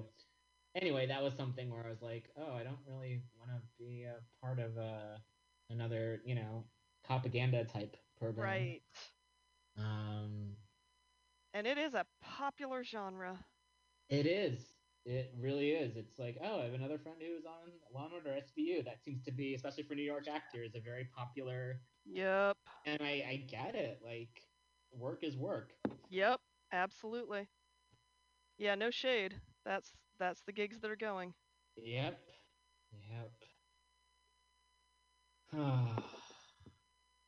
anyway, 0.74 1.06
that 1.06 1.22
was 1.22 1.34
something 1.34 1.70
where 1.70 1.84
I 1.86 1.90
was 1.90 2.02
like, 2.02 2.30
oh, 2.36 2.54
I 2.54 2.62
don't 2.62 2.78
really 2.86 3.22
want 3.38 3.50
to 3.50 3.60
be 3.78 4.04
a 4.04 4.16
part 4.44 4.58
of 4.58 4.76
uh, 4.78 5.18
another, 5.70 6.20
you 6.24 6.34
know, 6.34 6.64
propaganda 7.04 7.64
type 7.64 7.96
program. 8.18 8.46
Right. 8.46 8.82
Um, 9.78 10.56
And 11.54 11.66
it 11.66 11.78
is 11.78 11.94
a 11.94 12.06
popular 12.20 12.84
genre. 12.84 13.44
It 14.08 14.26
is. 14.26 14.77
It 15.04 15.32
really 15.40 15.70
is. 15.70 15.96
It's 15.96 16.18
like, 16.18 16.38
oh, 16.42 16.60
I 16.60 16.64
have 16.64 16.74
another 16.74 16.98
friend 16.98 17.16
who's 17.20 17.46
on 17.46 17.72
Law 17.94 18.04
and 18.06 18.14
Order 18.14 18.30
SVU. 18.30 18.84
That 18.84 19.02
seems 19.02 19.22
to 19.24 19.32
be, 19.32 19.54
especially 19.54 19.84
for 19.84 19.94
New 19.94 20.02
York 20.02 20.28
actors, 20.28 20.74
a 20.74 20.80
very 20.80 21.08
popular. 21.16 21.80
Yep. 22.04 22.56
And 22.84 23.00
I, 23.02 23.24
I 23.28 23.44
get 23.48 23.74
it. 23.74 24.00
Like, 24.04 24.42
work 24.92 25.24
is 25.24 25.36
work. 25.36 25.72
Yep. 26.10 26.40
Absolutely. 26.72 27.48
Yeah, 28.58 28.74
no 28.74 28.90
shade. 28.90 29.40
That's 29.64 29.92
that's 30.18 30.42
the 30.42 30.52
gigs 30.52 30.80
that 30.80 30.90
are 30.90 30.96
going. 30.96 31.32
Yep. 31.76 32.20
Yep. 32.92 33.32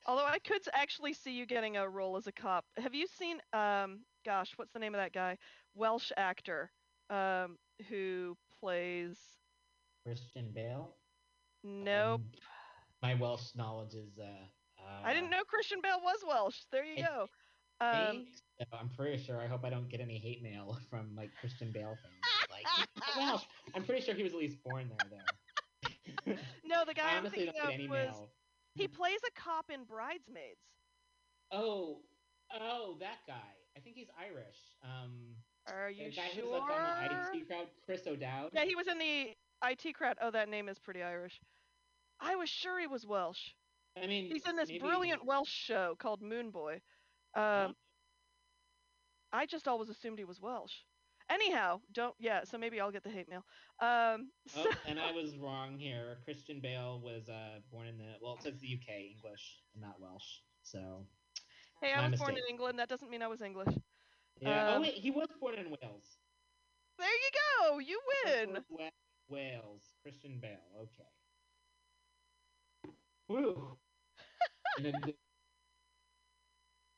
Although 0.07 0.27
I 0.27 0.39
could 0.41 0.63
actually 0.75 1.13
see 1.13 1.33
you 1.33 1.47
getting 1.47 1.77
a 1.77 1.89
role 1.89 2.17
as 2.17 2.27
a 2.27 2.33
cop. 2.33 2.65
Have 2.77 2.95
you 2.95 3.07
seen 3.07 3.39
um 3.53 4.01
gosh, 4.25 4.53
what's 4.57 4.73
the 4.73 4.79
name 4.79 4.95
of 4.95 5.01
that 5.01 5.13
guy? 5.13 5.39
Welsh 5.75 6.11
actor 6.17 6.71
um 7.11 7.59
who 7.89 8.37
plays 8.61 9.19
Christian 10.05 10.51
Bale. 10.55 10.95
Nope. 11.63 12.21
Um, 12.21 12.31
my 13.03 13.15
Welsh 13.15 13.55
knowledge 13.55 13.95
is. 13.95 14.19
Uh, 14.19 14.25
uh, 14.79 15.03
I 15.05 15.13
didn't 15.13 15.31
know 15.31 15.43
Christian 15.47 15.81
Bale 15.83 16.01
was 16.03 16.19
Welsh. 16.27 16.61
There 16.73 16.85
you 16.85 17.05
I 17.05 17.07
go. 17.07 17.29
Um 17.81 18.27
so. 18.59 18.67
I'm 18.79 18.89
pretty 18.91 19.23
sure. 19.23 19.41
I 19.41 19.47
hope 19.47 19.65
I 19.65 19.71
don't 19.71 19.89
get 19.89 20.01
any 20.01 20.19
hate 20.19 20.43
mail 20.43 20.79
from 20.91 21.15
like 21.17 21.31
Christian 21.41 21.71
Bale 21.73 21.97
fans. 22.03 22.51
Like, 22.51 22.89
Welsh. 23.17 23.43
I'm 23.75 23.85
pretty 23.85 24.05
sure 24.05 24.15
he 24.15 24.23
was 24.23 24.33
at 24.33 24.39
least 24.39 24.63
born 24.63 24.91
there, 24.91 25.11
though. 25.11 26.33
no, 26.65 26.85
the 26.85 26.95
guy 26.95 27.05
I 27.05 27.13
I'm 27.13 27.19
honestly 27.21 27.47
thinking 27.47 27.85
of 27.87 27.91
was 27.91 28.15
mail. 28.17 28.29
he 28.75 28.89
plays 28.89 29.21
a 29.27 29.41
cop 29.41 29.71
in 29.71 29.85
Bridesmaids. 29.85 30.61
Oh, 31.53 32.01
oh, 32.61 32.97
that 33.01 33.19
guy. 33.27 33.35
I 33.77 33.81
think 33.81 33.97
he's 33.97 34.09
Irish. 34.19 34.57
Um, 34.83 35.37
Are 35.67 35.91
you 35.91 36.11
the 36.11 36.17
guy 36.17 36.29
sure? 36.35 36.43
who's 36.45 36.53
like 36.53 36.63
on 36.63 37.29
the 37.33 37.39
IT 37.41 37.47
crowd, 37.49 37.67
Chris 37.85 38.07
O'Dowd. 38.07 38.51
Yeah, 38.53 38.65
he 38.65 38.75
was 38.75 38.89
in 38.89 38.99
the 38.99 39.35
IT 39.65 39.95
crowd. 39.95 40.17
Oh, 40.21 40.31
that 40.31 40.49
name 40.49 40.69
is 40.69 40.79
pretty 40.79 41.03
Irish. 41.03 41.39
I 42.21 42.37
was 42.37 42.49
sure 42.49 42.79
he 42.81 42.87
was 42.87 43.07
Welsh. 43.07 43.41
I 44.01 44.07
mean, 44.07 44.31
He's 44.31 44.47
in 44.47 44.57
this 44.57 44.69
maybe- 44.69 44.81
brilliant 44.81 45.25
Welsh 45.25 45.51
show 45.51 45.97
called 45.99 46.23
Moone 46.23 46.51
Boy. 46.51 46.81
Um, 47.35 47.75
I 49.33 49.47
just 49.47 49.69
always 49.69 49.89
assumed 49.89 50.19
he 50.19 50.25
was 50.25 50.41
Welsh. 50.41 50.73
Anyhow, 51.31 51.81
don't 51.93 52.15
yeah. 52.19 52.43
So 52.43 52.59
maybe 52.59 52.81
I'll 52.81 52.91
get 52.91 53.05
the 53.05 53.11
hate 53.11 53.29
mail. 53.29 53.45
Um, 53.81 54.31
so, 54.49 54.65
Oh, 54.67 54.73
and 54.89 54.99
I 54.99 55.13
was 55.13 55.37
wrong 55.37 55.79
here. 55.79 56.19
Christian 56.25 56.61
Bale 56.61 57.01
was 57.05 57.29
uh, 57.29 57.61
born 57.71 57.87
in 57.87 57.99
the 57.99 58.15
well, 58.21 58.35
it 58.35 58.43
says 58.43 58.55
the 58.61 58.67
UK 58.67 59.15
English, 59.15 59.61
not 59.77 60.01
Welsh. 60.01 60.25
So 60.65 61.07
hey, 61.81 61.93
I 61.93 62.09
was 62.09 62.19
born 62.19 62.33
in. 62.37 62.43
England. 62.49 62.81
That 62.81 62.89
doesn't 62.89 63.09
mean 63.11 63.23
I 63.23 63.29
was 63.29 63.43
English. 63.43 63.73
Yeah. 64.41 64.71
oh 64.71 64.77
Um, 64.77 64.83
wait, 64.83 64.95
he 64.95 65.11
was 65.11 65.29
born 65.41 65.55
in 65.55 65.67
Wales. 65.67 66.19
There 66.99 67.09
you 67.09 67.31
go. 67.61 67.79
You 67.79 68.01
win. 68.25 68.65
Wales. 69.29 69.83
Christian 70.03 70.39
Bale. 70.41 70.59
Okay. 70.83 71.09
Woo. 73.29 73.79
and 74.77 74.87
then 74.87 74.95
the 75.03 75.15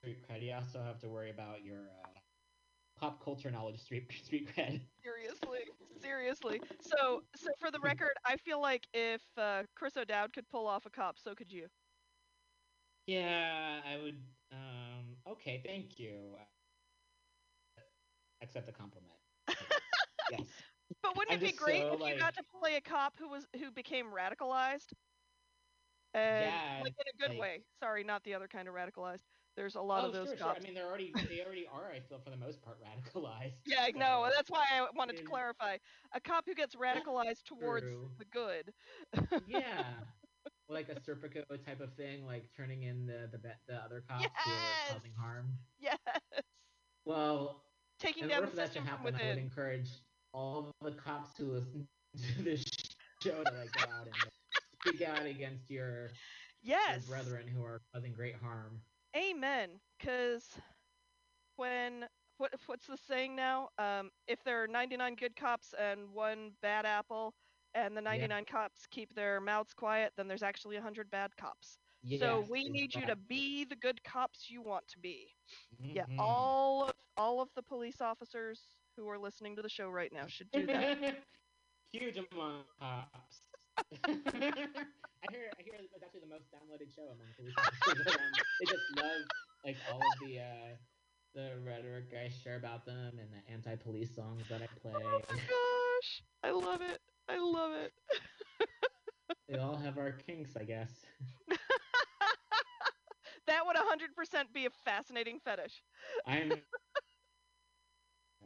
street 0.00 0.18
cred. 0.28 0.42
You 0.42 0.54
also 0.54 0.82
have 0.82 0.98
to 1.00 1.08
worry 1.08 1.30
about 1.30 1.62
your 1.62 1.90
uh, 2.04 2.08
pop 2.98 3.22
culture 3.22 3.50
knowledge 3.50 3.80
street 3.80 4.10
street 4.24 4.48
cred. 4.56 4.80
Seriously, 5.02 5.60
seriously. 6.00 6.60
So, 6.80 7.22
so 7.36 7.50
for 7.60 7.70
the 7.70 7.80
record, 7.80 8.12
I 8.24 8.36
feel 8.36 8.60
like 8.60 8.86
if 8.94 9.22
uh, 9.36 9.64
Chris 9.76 9.96
O'Dowd 9.96 10.32
could 10.32 10.48
pull 10.48 10.66
off 10.66 10.86
a 10.86 10.90
cop, 10.90 11.18
so 11.18 11.34
could 11.34 11.52
you. 11.52 11.68
Yeah, 13.06 13.80
I 13.86 13.96
would. 13.98 14.18
Um. 14.52 15.16
Okay. 15.28 15.62
Thank 15.64 15.98
you. 15.98 16.36
Accept 18.42 18.66
the 18.66 18.72
compliment. 18.72 19.14
yes. 20.30 20.40
But 21.02 21.16
wouldn't 21.16 21.38
I'm 21.38 21.42
it 21.44 21.52
be 21.52 21.56
great 21.56 21.82
so, 21.82 21.94
if 21.94 22.00
you 22.00 22.18
got 22.18 22.34
to 22.34 22.42
play 22.60 22.76
a 22.76 22.80
cop 22.80 23.14
who 23.18 23.28
was 23.28 23.46
who 23.58 23.70
became 23.70 24.06
radicalized? 24.06 24.92
And 26.14 26.44
Yeah, 26.46 26.80
like 26.82 26.94
in 26.98 27.06
a 27.14 27.28
good 27.28 27.30
like- 27.38 27.40
way. 27.40 27.60
Sorry, 27.80 28.04
not 28.04 28.22
the 28.24 28.34
other 28.34 28.48
kind 28.48 28.68
of 28.68 28.74
radicalized. 28.74 29.22
There's 29.56 29.74
a 29.74 29.80
lot 29.82 30.04
oh, 30.04 30.06
of 30.06 30.12
those 30.14 30.28
sure, 30.28 30.36
cops. 30.36 30.56
sure. 30.56 30.62
I 30.62 30.64
mean, 30.64 30.74
they're 30.74 30.86
already 30.86 31.12
they 31.28 31.42
already 31.44 31.66
are. 31.72 31.92
I 31.94 32.00
feel 32.00 32.18
for 32.24 32.30
the 32.30 32.36
most 32.38 32.62
part 32.62 32.78
radicalized. 32.82 33.52
Yeah, 33.66 33.82
I 33.82 33.90
know. 33.90 34.24
so- 34.26 34.32
That's 34.34 34.50
why 34.50 34.64
I 34.72 34.86
wanted 34.96 35.16
to 35.18 35.22
clarify. 35.22 35.76
A 36.14 36.20
cop 36.20 36.44
who 36.46 36.54
gets 36.54 36.74
radicalized 36.74 37.44
towards 37.44 37.86
the 38.18 38.24
good. 38.32 38.72
yeah, 39.46 39.84
like 40.68 40.88
a 40.88 40.94
Serpico 40.94 41.42
type 41.64 41.80
of 41.80 41.92
thing, 41.94 42.24
like 42.26 42.44
turning 42.56 42.82
in 42.82 43.06
the 43.06 43.28
the, 43.30 43.38
the 43.68 43.74
other 43.76 44.02
cops 44.08 44.24
who 44.44 44.50
are 44.50 44.94
causing 44.94 45.12
harm. 45.18 45.52
Yes. 45.78 45.98
Well, 47.04 47.62
Taking 48.02 48.24
in 48.24 48.30
down 48.30 48.42
the 48.42 48.48
system 48.48 48.84
from 48.84 48.90
happen, 48.90 49.14
I 49.14 49.28
would 49.28 49.38
encourage 49.38 49.88
all 50.34 50.72
the 50.82 50.90
cops 50.90 51.36
who 51.36 51.52
listen 51.52 51.86
to 52.36 52.42
this 52.42 52.64
show 53.22 53.44
to 53.44 53.50
like 53.52 53.72
go 53.72 53.92
out 53.94 54.06
and 54.06 54.14
speak 54.84 55.02
out 55.08 55.24
against 55.24 55.70
your, 55.70 56.10
Yes. 56.62 57.06
your 57.08 57.16
brethren 57.16 57.46
who 57.46 57.64
are 57.64 57.80
causing 57.94 58.12
great 58.12 58.34
harm. 58.34 58.80
Amen. 59.16 59.70
Because 59.98 60.48
when 61.56 62.06
what 62.38 62.52
what's 62.66 62.86
the 62.86 62.96
saying 62.96 63.36
now? 63.36 63.68
Um, 63.78 64.10
if 64.26 64.42
there 64.42 64.62
are 64.64 64.66
99 64.66 65.14
good 65.14 65.36
cops 65.36 65.74
and 65.78 66.12
one 66.12 66.52
bad 66.60 66.86
apple, 66.86 67.34
and 67.74 67.96
the 67.96 68.00
99 68.00 68.44
cops 68.50 68.86
keep 68.90 69.14
their 69.14 69.40
mouths 69.40 69.72
quiet, 69.72 70.12
then 70.16 70.26
there's 70.28 70.42
actually 70.42 70.76
100 70.76 71.10
bad 71.10 71.30
cops. 71.36 71.78
So 72.04 72.40
we 72.40 72.68
need 72.68 72.94
you 72.94 73.06
to 73.06 73.16
be 73.16 73.64
the 73.64 73.76
good 73.76 74.02
cops 74.04 74.50
you 74.50 74.62
want 74.62 74.88
to 74.88 74.98
be. 74.98 75.34
Yeah, 75.92 76.04
Mhm. 76.06 76.18
all 76.18 76.84
of 76.88 76.94
all 77.16 77.40
of 77.40 77.50
the 77.54 77.62
police 77.62 78.00
officers 78.00 78.76
who 78.96 79.08
are 79.08 79.18
listening 79.18 79.56
to 79.56 79.62
the 79.62 79.68
show 79.68 79.88
right 79.90 80.12
now 80.12 80.26
should 80.26 80.50
do 80.50 80.66
that. 80.66 80.98
Huge 81.92 82.18
among 82.32 82.64
cops. 82.78 83.48
I 83.96 85.26
hear 85.30 85.52
I 85.58 85.62
hear 85.62 85.74
it's 85.74 86.02
actually 86.02 86.20
the 86.20 86.26
most 86.26 86.50
downloaded 86.50 86.92
show 86.94 87.08
among 87.08 87.32
police 87.34 87.54
officers. 87.58 88.06
They 88.58 88.66
just 88.66 88.90
love 88.90 89.22
like 89.64 89.82
all 89.84 90.06
of 90.06 90.18
the 90.18 90.38
uh 90.40 90.76
the 91.34 91.60
rhetoric 91.64 92.12
I 92.14 92.28
share 92.28 92.56
about 92.56 92.84
them 92.84 93.18
and 93.18 93.32
the 93.32 93.46
anti-police 93.50 94.14
songs 94.14 94.48
that 94.48 94.62
I 94.62 94.66
play. 94.80 95.02
Oh 95.04 95.22
my 95.30 95.36
gosh, 96.00 96.22
I 96.42 96.50
love 96.50 96.80
it. 96.82 97.00
I 97.28 97.38
love 97.38 97.72
it. 97.72 97.92
We 99.48 99.56
all 99.56 99.76
have 99.76 99.98
our 99.98 100.12
kinks, 100.12 100.56
I 100.56 100.64
guess. 100.64 101.06
That 103.46 103.66
would 103.66 103.76
100% 103.76 104.52
be 104.52 104.66
a 104.66 104.70
fascinating 104.70 105.38
fetish. 105.40 105.82
I'm. 106.26 106.52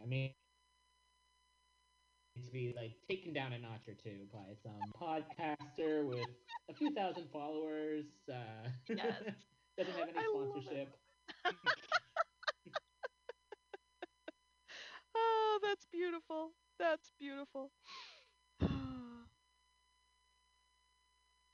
I 0.03 0.07
mean, 0.07 0.35
to 2.45 2.51
be 2.53 2.73
like 2.77 2.93
taken 3.09 3.33
down 3.33 3.53
a 3.53 3.59
notch 3.59 3.89
or 3.89 3.95
two 3.95 4.27
by 4.33 4.55
some 4.63 4.93
podcaster 5.01 6.07
with 6.07 6.29
a 6.69 6.75
few 6.75 6.95
thousand 6.95 7.29
followers. 7.31 8.05
Uh, 8.29 8.69
Yes. 8.89 9.23
doesn't 9.77 9.95
have 9.95 10.09
any 10.09 10.19
I 10.19 10.29
sponsorship. 10.29 10.97
Oh, 15.15 15.59
that's 15.63 15.87
beautiful. 15.87 16.53
That's 16.79 17.13
beautiful. 17.19 17.71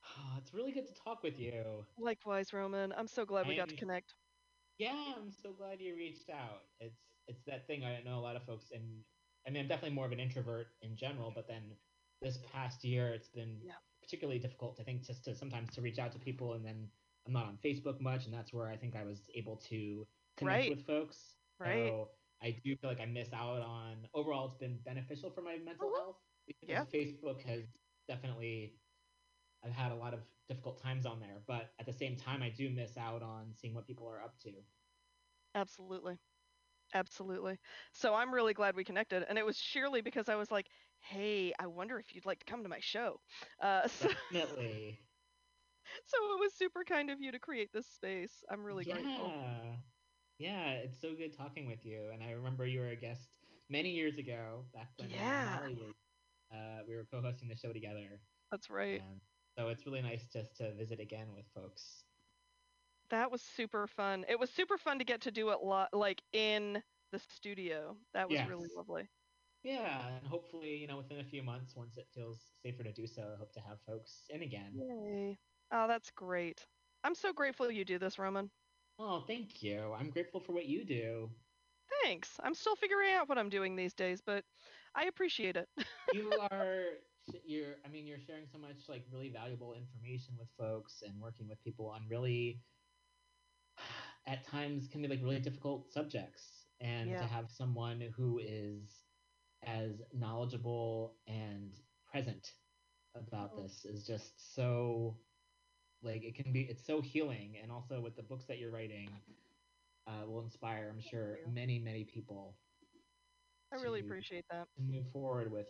Oh, 0.05 0.31
it's 0.43 0.53
really 0.53 0.73
good 0.73 0.87
to 0.87 0.95
talk 0.95 1.23
with 1.23 1.39
you. 1.39 1.87
Likewise, 1.99 2.53
Roman. 2.53 2.93
I'm 2.93 3.07
so 3.07 3.25
glad 3.25 3.47
we 3.47 3.55
got 3.55 3.69
to 3.69 3.77
connect. 3.77 4.15
Yeah, 4.79 5.15
I'm 5.17 5.31
so 5.31 5.53
glad 5.53 5.81
you 5.81 5.95
reached 5.95 6.29
out. 6.31 6.63
It's 6.81 6.99
it's 7.29 7.45
that 7.45 7.67
thing 7.69 7.85
I 7.85 8.03
know 8.03 8.19
a 8.19 8.21
lot 8.21 8.35
of 8.35 8.43
folks 8.45 8.73
and 8.73 9.05
I 9.47 9.51
mean 9.51 9.63
I'm 9.63 9.69
definitely 9.69 9.95
more 9.95 10.07
of 10.07 10.13
an 10.13 10.19
introvert 10.19 10.67
in 10.83 10.97
general, 10.97 11.31
but 11.31 11.47
then 11.47 11.63
this 12.21 12.39
past 12.53 12.83
year 12.85 13.15
it's 13.15 13.29
been 13.29 13.61
Yeah. 13.63 13.77
particularly 14.03 14.41
difficult 14.41 14.81
I 14.81 14.83
think 14.83 15.03
just 15.07 15.25
to 15.25 15.35
sometimes 15.35 15.71
to 15.75 15.81
reach 15.83 16.01
out 16.01 16.11
to 16.13 16.19
people 16.19 16.55
and 16.55 16.65
then 16.67 16.91
I'm 17.27 17.33
not 17.33 17.47
on 17.47 17.59
Facebook 17.59 18.01
much 18.01 18.25
and 18.25 18.35
that's 18.35 18.53
where 18.53 18.67
I 18.69 18.77
think 18.77 18.97
I 18.97 19.05
was 19.05 19.31
able 19.35 19.57
to 19.59 20.09
connect 20.37 20.63
Right. 20.67 20.71
with 20.71 20.85
folks. 20.85 21.37
Right. 21.61 21.91
So 21.91 22.09
I 22.43 22.51
do 22.65 22.75
feel 22.77 22.91
like 22.91 23.01
I 23.01 23.07
miss 23.07 23.33
out 23.33 23.63
on 23.63 24.09
overall 24.15 24.47
it's 24.49 24.57
been 24.57 24.83
beneficial 24.83 25.31
for 25.31 25.43
my 25.43 25.59
mental 25.59 25.91
Mhm. 25.91 25.97
health 25.99 26.17
because 26.49 26.69
Yeah. 26.69 26.85
Facebook 26.87 27.41
has 27.43 27.79
definitely 28.09 28.82
I've 29.63 29.73
had 29.73 29.93
a 29.93 29.97
lot 29.97 30.15
of 30.15 30.27
difficult 30.49 30.79
times 30.79 31.07
on 31.07 31.21
there, 31.21 31.43
but 31.47 31.75
at 31.79 31.87
the 31.87 31.93
same 31.93 32.17
time 32.17 32.43
I 32.43 32.51
do 32.51 32.71
miss 32.71 32.97
out 32.97 33.23
on 33.23 33.55
seeing 33.55 33.75
what 33.75 33.87
people 33.87 34.07
are 34.09 34.23
up 34.23 34.39
to. 34.41 34.65
Absolutely. 35.55 36.19
Absolutely. 36.95 37.61
So 37.93 38.15
I'm 38.15 38.35
really 38.35 38.55
glad 38.55 38.77
we 38.77 38.85
connected. 38.85 39.25
And 39.25 39.39
it 39.39 39.47
was 39.47 39.59
sheerly 39.59 40.03
because 40.03 40.29
I 40.29 40.37
was 40.37 40.51
like, 40.51 40.71
hey, 41.01 41.53
I 41.59 41.67
wonder 41.67 41.99
if 41.99 42.15
you'd 42.15 42.27
like 42.27 42.41
to 42.41 42.47
come 42.47 42.63
to 42.65 42.69
my 42.69 42.81
show. 42.81 43.21
Uh, 43.61 43.89
so, 43.89 44.09
Definitely. 44.31 45.09
so 46.05 46.17
it 46.35 46.41
was 46.41 46.55
super 46.55 46.85
kind 46.85 47.11
of 47.11 47.21
you 47.21 47.33
to 47.33 47.39
create 47.41 47.73
this 47.73 47.87
space. 47.89 48.45
I'm 48.49 48.65
really 48.65 48.85
yeah. 48.85 48.95
grateful. 48.95 49.35
Yeah, 50.39 50.73
it's 50.75 50.99
so 51.01 51.15
good 51.15 51.33
talking 51.33 51.67
with 51.67 51.85
you. 51.85 52.11
And 52.11 52.23
I 52.23 52.33
remember 52.33 52.67
you 52.67 52.81
were 52.81 52.89
a 52.89 52.97
guest 52.97 53.45
many 53.69 53.91
years 53.93 54.19
ago, 54.19 54.69
back 54.73 54.93
when 54.97 55.15
uh, 55.15 55.39
Yeah. 55.39 55.43
Molly 55.43 55.75
was, 55.75 55.95
uh, 56.51 56.85
we 56.87 56.95
were 56.97 57.05
co-hosting 57.05 57.49
the 57.49 57.57
show 57.57 57.73
together. 57.73 58.23
That's 58.51 58.71
right. 58.71 59.03
And 59.03 59.21
so 59.57 59.69
it's 59.69 59.87
really 59.87 60.03
nice 60.03 60.29
just 60.29 60.57
to 60.57 60.75
visit 60.75 61.01
again 61.01 61.35
with 61.35 61.47
folks. 61.55 62.05
That 63.11 63.31
was 63.31 63.43
super 63.43 63.87
fun. 63.87 64.25
It 64.29 64.39
was 64.39 64.51
super 64.51 64.77
fun 64.79 64.99
to 64.99 65.05
get 65.05 65.23
to 65.23 65.31
do 65.33 65.51
it 65.51 65.61
lo- 65.63 65.89
like 65.93 66.23
in 66.33 66.83
the 67.13 67.19
studio. 67.19 67.99
That 68.13 68.29
was 68.29 68.45
really 68.45 68.69
lovely. 68.75 69.11
Yeah, 69.63 70.09
and 70.17 70.27
hopefully, 70.27 70.77
you 70.77 70.87
know, 70.87 70.97
within 70.99 71.21
a 71.21 71.25
few 71.25 71.43
months, 71.43 71.77
once 71.77 71.97
it 71.97 72.09
feels 72.13 72.41
safer 72.63 72.83
to 72.83 72.93
do 72.93 73.07
so, 73.07 73.33
I 73.33 73.37
hope 73.37 73.53
to 73.53 73.61
have 73.61 73.81
folks 73.83 74.27
in 74.29 74.43
again. 74.43 74.75
Yay. 74.75 75.39
Oh, 75.71 75.87
that's 75.89 76.11
great. 76.11 76.67
I'm 77.05 77.15
so 77.15 77.33
grateful 77.33 77.71
you 77.71 77.85
do 77.85 77.99
this, 77.99 78.19
Roman. 78.19 78.51
Oh, 78.99 79.21
thank 79.21 79.63
you. 79.63 79.93
I'm 79.93 80.11
grateful 80.11 80.41
for 80.41 80.53
what 80.53 80.67
you 80.67 80.85
do. 80.85 81.31
Thanks. 82.03 82.39
I'm 82.43 82.55
still 82.55 82.77
figuring 82.77 83.13
out 83.13 83.29
what 83.29 83.39
I'm 83.39 83.49
doing 83.51 83.77
these 83.77 83.95
days, 83.95 84.21
but 84.21 84.45
I 84.95 85.05
appreciate 85.07 85.57
it. 85.57 85.69
you 86.11 86.39
are 86.51 86.99
you're 87.45 87.75
i 87.85 87.89
mean 87.89 88.07
you're 88.07 88.19
sharing 88.19 88.47
so 88.47 88.59
much 88.59 88.89
like 88.89 89.05
really 89.11 89.31
valuable 89.31 89.75
information 89.75 90.35
with 90.39 90.49
folks 90.59 91.03
and 91.07 91.21
working 91.21 91.49
with 91.49 91.63
people 91.63 91.89
on 91.89 92.03
really 92.09 92.61
at 94.27 94.45
times 94.47 94.89
can 94.89 95.03
be 95.03 95.09
like 95.09 95.21
really 95.23 95.41
difficult 95.41 95.93
subjects 95.93 96.67
and 96.81 97.11
Yeah. 97.11 97.19
to 97.21 97.27
have 97.27 97.51
someone 97.51 98.01
who 98.01 98.39
is 98.43 99.05
as 99.63 100.03
knowledgeable 100.13 101.17
and 101.27 101.81
present 102.07 102.55
about 103.15 103.53
Oh. 103.55 103.63
this 103.63 103.85
is 103.85 104.07
just 104.07 104.55
so 104.55 105.17
like 106.03 106.25
it 106.25 106.35
can 106.35 106.53
be 106.53 106.63
it's 106.63 106.85
so 106.85 107.01
healing 107.01 107.57
and 107.63 107.71
also 107.71 108.01
with 108.01 108.17
the 108.17 108.23
books 108.23 108.47
that 108.47 108.59
you're 108.59 108.71
writing 108.73 109.09
uh, 110.07 110.27
will 110.27 110.41
inspire 110.43 110.91
i'm 110.91 111.01
sure 111.01 111.39
many 111.53 111.79
many 111.79 112.05
people 112.05 112.57
I 113.73 113.77
really 113.77 114.01
to- 114.01 114.07
appreciate 114.07 114.45
that. 114.51 114.67
to 114.77 114.83
move 114.83 115.07
forward 115.13 115.51
with 115.51 115.69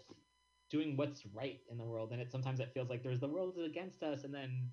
doing 0.72 0.98
what's 0.98 1.26
right 1.28 1.62
in 1.70 1.78
the 1.78 1.86
world. 1.86 2.12
And 2.12 2.22
it 2.22 2.32
sometimes 2.32 2.60
it 2.60 2.72
feels 2.74 2.90
like 2.90 3.04
there's 3.04 3.20
the 3.20 3.28
world 3.28 3.58
is 3.58 3.66
against 3.66 4.04
us, 4.04 4.24
and 4.24 4.34
then 4.34 4.72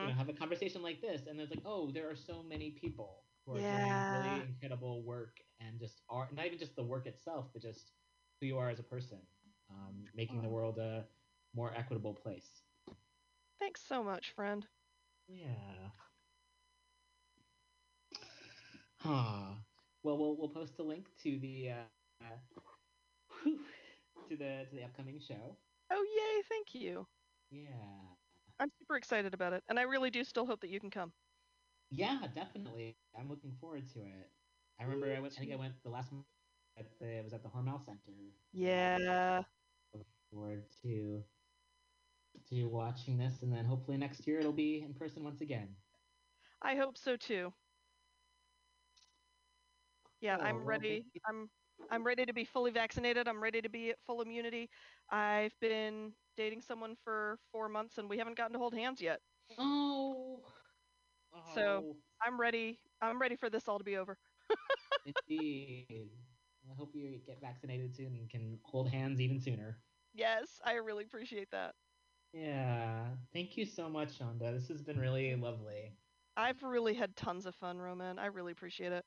you 0.00 0.08
know 0.08 0.14
have 0.14 0.30
a 0.30 0.34
conversation 0.34 0.82
like 0.82 1.02
this, 1.02 1.26
and 1.28 1.40
it's 1.40 1.50
like, 1.52 1.64
oh, 1.66 1.92
there 1.92 2.10
are 2.10 2.16
so 2.16 2.42
many 2.42 2.72
people 2.72 3.26
who 3.46 3.52
are 3.54 3.62
Yeah. 3.62 3.86
doing 3.86 4.06
really 4.08 4.42
incredible 4.42 5.04
work 5.04 5.40
and 5.60 5.80
just 5.80 6.02
are 6.10 6.30
not 6.34 6.46
even 6.46 6.58
just 6.58 6.76
the 6.76 6.84
work 6.84 7.06
itself, 7.06 7.50
but 7.54 7.62
just 7.62 7.92
who 8.40 8.46
you 8.46 8.58
are 8.58 8.70
as 8.70 8.80
a 8.80 8.84
person, 8.84 9.20
um, 9.70 10.08
making 10.14 10.42
the 10.42 10.50
world 10.50 10.78
a 10.78 11.08
more 11.54 11.72
equitable 11.74 12.14
place. 12.14 12.64
Thanks 13.58 13.82
so 13.82 14.02
much, 14.02 14.30
friend. 14.32 14.68
Yeah. 15.28 15.90
Huh. 18.98 19.54
Well, 20.02 20.18
we'll 20.18 20.36
we'll 20.36 20.48
post 20.48 20.78
a 20.78 20.82
link 20.82 21.14
to 21.18 21.38
the 21.38 21.70
uh, 21.70 21.84
uh, 22.24 22.38
to 24.30 24.36
the 24.36 24.66
to 24.70 24.76
the 24.76 24.84
upcoming 24.84 25.20
show. 25.20 25.58
Oh, 25.90 26.02
yay. 26.02 26.42
Thank 26.48 26.74
you. 26.74 27.06
Yeah. 27.50 28.16
I'm 28.60 28.70
super 28.78 28.96
excited 28.96 29.34
about 29.34 29.52
it. 29.52 29.64
And 29.68 29.78
I 29.78 29.82
really 29.82 30.10
do 30.10 30.24
still 30.24 30.46
hope 30.46 30.60
that 30.60 30.70
you 30.70 30.80
can 30.80 30.90
come. 30.90 31.12
Yeah, 31.90 32.26
definitely. 32.34 32.96
I'm 33.18 33.28
looking 33.28 33.52
forward 33.60 33.88
to 33.94 34.00
it. 34.00 34.30
I 34.78 34.84
remember 34.84 35.14
I 35.14 35.20
went. 35.20 35.34
I 35.36 35.40
think 35.40 35.52
I 35.52 35.56
went 35.56 35.82
the 35.82 35.90
last 35.90 36.12
one 36.12 36.24
at 36.78 36.86
the 36.98 37.06
it 37.18 37.24
was 37.24 37.34
at 37.34 37.42
the 37.42 37.48
Hormel 37.48 37.84
Center. 37.84 38.12
Yeah. 38.52 39.42
Look 39.94 40.06
forward 40.30 40.70
to 40.82 41.24
to 42.48 42.64
watching 42.66 43.18
this, 43.18 43.42
and 43.42 43.52
then 43.52 43.64
hopefully 43.64 43.96
next 43.98 44.26
year 44.26 44.38
it'll 44.40 44.52
be 44.52 44.82
in 44.82 44.94
person 44.94 45.24
once 45.24 45.40
again. 45.40 45.76
I 46.62 46.76
hope 46.76 46.96
so 46.96 47.16
too. 47.16 47.54
Yeah, 50.20 50.36
Cool, 50.36 50.46
I'm 50.46 50.56
oh, 50.56 50.64
ready. 50.64 51.04
I'm 51.26 51.50
I'm 51.88 52.04
ready 52.04 52.24
to 52.26 52.32
be 52.32 52.44
fully 52.44 52.70
vaccinated. 52.70 53.26
I'm 53.28 53.42
ready 53.42 53.60
to 53.62 53.68
be 53.68 53.90
at 53.90 53.96
full 54.06 54.22
immunity. 54.22 54.68
I've 55.10 55.54
been 55.60 56.12
dating 56.36 56.62
someone 56.62 56.96
for 57.02 57.38
four 57.52 57.68
months 57.68 57.98
and 57.98 58.08
we 58.08 58.18
haven't 58.18 58.36
gotten 58.36 58.52
to 58.52 58.58
hold 58.58 58.74
hands 58.74 59.00
yet. 59.00 59.20
Oh. 59.58 60.40
So- 61.54 61.84
Oh, 61.84 61.96
I'm 62.22 62.38
ready. 62.40 62.78
I'm 63.00 63.20
ready 63.20 63.36
for 63.36 63.48
this 63.48 63.66
all 63.68 63.78
to 63.78 63.84
be 63.84 63.96
over. 63.96 64.18
indeed. 65.06 66.10
I 66.70 66.74
hope 66.76 66.94
you 66.94 67.18
get 67.26 67.40
vaccinated 67.40 67.94
soon 67.96 68.14
and 68.14 68.28
can 68.28 68.58
hold 68.64 68.90
hands 68.90 69.20
even 69.20 69.40
sooner. 69.40 69.78
Yes, 70.12 70.60
I 70.64 70.74
really 70.74 71.04
appreciate 71.04 71.50
that. 71.52 71.74
Yeah. 72.32 73.06
Thank 73.32 73.56
you 73.56 73.64
so 73.64 73.88
much, 73.88 74.18
Sandhya. 74.18 74.52
This 74.52 74.68
has 74.68 74.82
been 74.82 74.98
really 74.98 75.34
lovely. 75.34 75.96
I've 76.36 76.62
really 76.62 76.94
had 76.94 77.16
tons 77.16 77.46
of 77.46 77.54
fun, 77.54 77.78
Roman. 77.78 78.18
I 78.18 78.26
really 78.26 78.52
appreciate 78.52 78.92
it. 78.92 79.04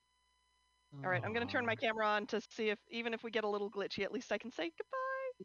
All 1.03 1.09
right, 1.09 1.21
I'm 1.23 1.33
gonna 1.33 1.45
turn 1.45 1.65
my 1.65 1.75
camera 1.75 2.05
on 2.07 2.27
to 2.27 2.41
see 2.41 2.69
if 2.69 2.79
even 2.89 3.13
if 3.13 3.23
we 3.23 3.31
get 3.31 3.43
a 3.43 3.49
little 3.49 3.69
glitchy, 3.69 4.03
at 4.03 4.11
least 4.11 4.31
I 4.31 4.37
can 4.37 4.51
say 4.51 4.71
goodbye. 4.77 4.99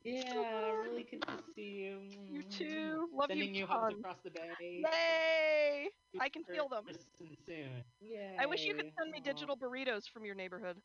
Yeah, 0.04 0.72
really 0.82 1.04
good 1.10 1.22
to 1.22 1.42
see 1.54 1.62
you. 1.62 2.00
You 2.30 2.42
too. 2.50 3.08
Love 3.12 3.30
Sending 3.30 3.54
you 3.54 3.60
you 3.60 3.66
hugs 3.66 3.94
across 3.98 4.18
the 4.22 4.30
bay. 4.30 4.54
Yay! 4.60 5.88
I 6.20 6.28
can 6.28 6.44
feel 6.44 6.68
them. 6.68 6.84
Person 6.84 7.36
soon. 7.46 7.84
Yay. 8.00 8.36
I 8.38 8.46
wish 8.46 8.66
you 8.66 8.74
could 8.74 8.86
send 8.98 9.10
me 9.10 9.18
Aw. 9.20 9.24
digital 9.24 9.56
burritos 9.56 10.08
from 10.12 10.24
your 10.24 10.34
neighborhood. 10.34 10.76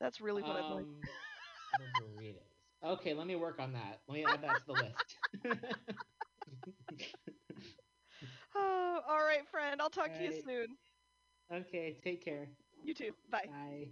That's 0.00 0.20
really 0.20 0.42
what 0.42 0.56
I'd 0.56 0.68
like. 0.68 0.84
Um, 0.84 1.00
the 1.78 1.86
burritos. 1.86 2.40
Okay, 2.84 3.14
let 3.14 3.26
me 3.26 3.36
work 3.36 3.60
on 3.60 3.72
that. 3.72 4.00
Let 4.08 4.14
me 4.14 4.24
add 4.24 4.42
that 4.42 4.58
to 4.58 4.66
the 4.66 4.74
list. 4.74 5.16
Oh, 8.54 9.02
all 9.08 9.22
right, 9.24 9.46
friend. 9.48 9.80
I'll 9.80 9.90
talk 9.90 10.12
to 10.14 10.22
you 10.22 10.32
soon. 10.32 10.76
okay, 11.52 11.98
take 12.02 12.24
care. 12.24 12.48
You 12.84 12.92
too. 12.92 13.12
Bye. 13.30 13.46
Bye. 13.48 13.88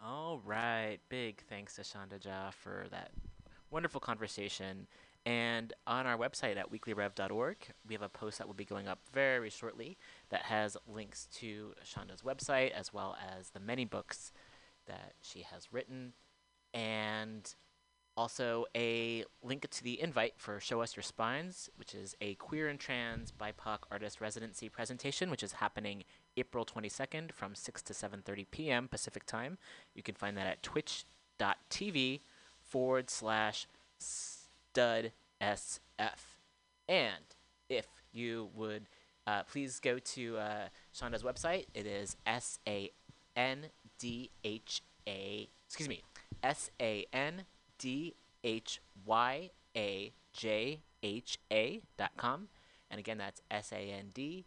All 0.00 0.40
right. 0.44 0.98
Big 1.08 1.42
thanks 1.48 1.74
to 1.74 1.82
Sandhya 1.82 2.20
Jha 2.20 2.52
for 2.52 2.86
that 2.92 3.10
wonderful 3.70 4.00
conversation. 4.00 4.86
And 5.26 5.72
on 5.86 6.06
our 6.06 6.16
website 6.16 6.56
at 6.56 6.70
weeklyrev.org, 6.70 7.56
we 7.88 7.94
have 7.94 8.02
a 8.02 8.08
post 8.08 8.38
that 8.38 8.46
will 8.46 8.54
be 8.54 8.64
going 8.64 8.86
up 8.86 9.00
very 9.12 9.50
shortly 9.50 9.96
that 10.28 10.42
has 10.42 10.76
links 10.86 11.26
to 11.36 11.72
Shonda's 11.84 12.22
website 12.22 12.70
as 12.70 12.92
well 12.92 13.16
as 13.36 13.50
the 13.50 13.60
many 13.60 13.84
books 13.84 14.30
that 14.86 15.14
she 15.20 15.42
has 15.42 15.72
written. 15.72 16.12
And 16.72 17.52
also 18.16 18.66
a 18.76 19.24
link 19.42 19.68
to 19.68 19.82
the 19.82 20.00
invite 20.00 20.34
for 20.36 20.60
Show 20.60 20.80
Us 20.80 20.94
Your 20.94 21.02
Spines, 21.02 21.68
which 21.76 21.94
is 21.94 22.14
a 22.20 22.34
queer 22.34 22.68
and 22.68 22.78
trans 22.78 23.32
BIPOC 23.32 23.78
artist 23.90 24.20
residency 24.20 24.68
presentation, 24.68 25.30
which 25.30 25.42
is 25.42 25.52
happening 25.52 26.04
April 26.36 26.64
22nd 26.64 27.32
from 27.32 27.54
6 27.54 27.82
to 27.82 27.92
7.30 27.92 28.46
p.m. 28.50 28.88
Pacific 28.88 29.26
Time. 29.26 29.58
You 29.94 30.02
can 30.02 30.14
find 30.14 30.36
that 30.36 30.46
at 30.46 30.62
twitch.tv 30.62 32.20
forward 32.60 33.10
slash 33.10 33.66
stud 33.98 35.12
SF. 35.40 36.38
And 36.88 37.24
if 37.68 37.86
you 38.12 38.48
would 38.54 38.86
uh, 39.26 39.42
please 39.44 39.80
go 39.80 39.98
to 39.98 40.36
uh, 40.36 40.68
Sandhya's 40.94 41.22
website, 41.22 41.66
it 41.74 41.86
is 41.86 42.16
S 42.26 42.58
A 42.68 42.90
N 43.36 43.66
D 43.98 44.30
H 44.44 44.82
A, 45.06 45.48
excuse 45.66 45.88
me, 45.88 46.02
S 46.42 46.70
A 46.80 47.06
N 47.12 47.42
D 47.78 48.14
H 48.42 48.80
Y 49.06 49.50
A 49.76 50.12
J 50.32 50.80
H 51.02 51.38
A 51.50 51.80
dot 51.96 52.12
com. 52.16 52.48
And 52.90 52.98
again, 52.98 53.18
that's 53.18 53.40
S 53.50 53.72
A 53.72 53.78
N 53.78 54.10
D 54.12 54.44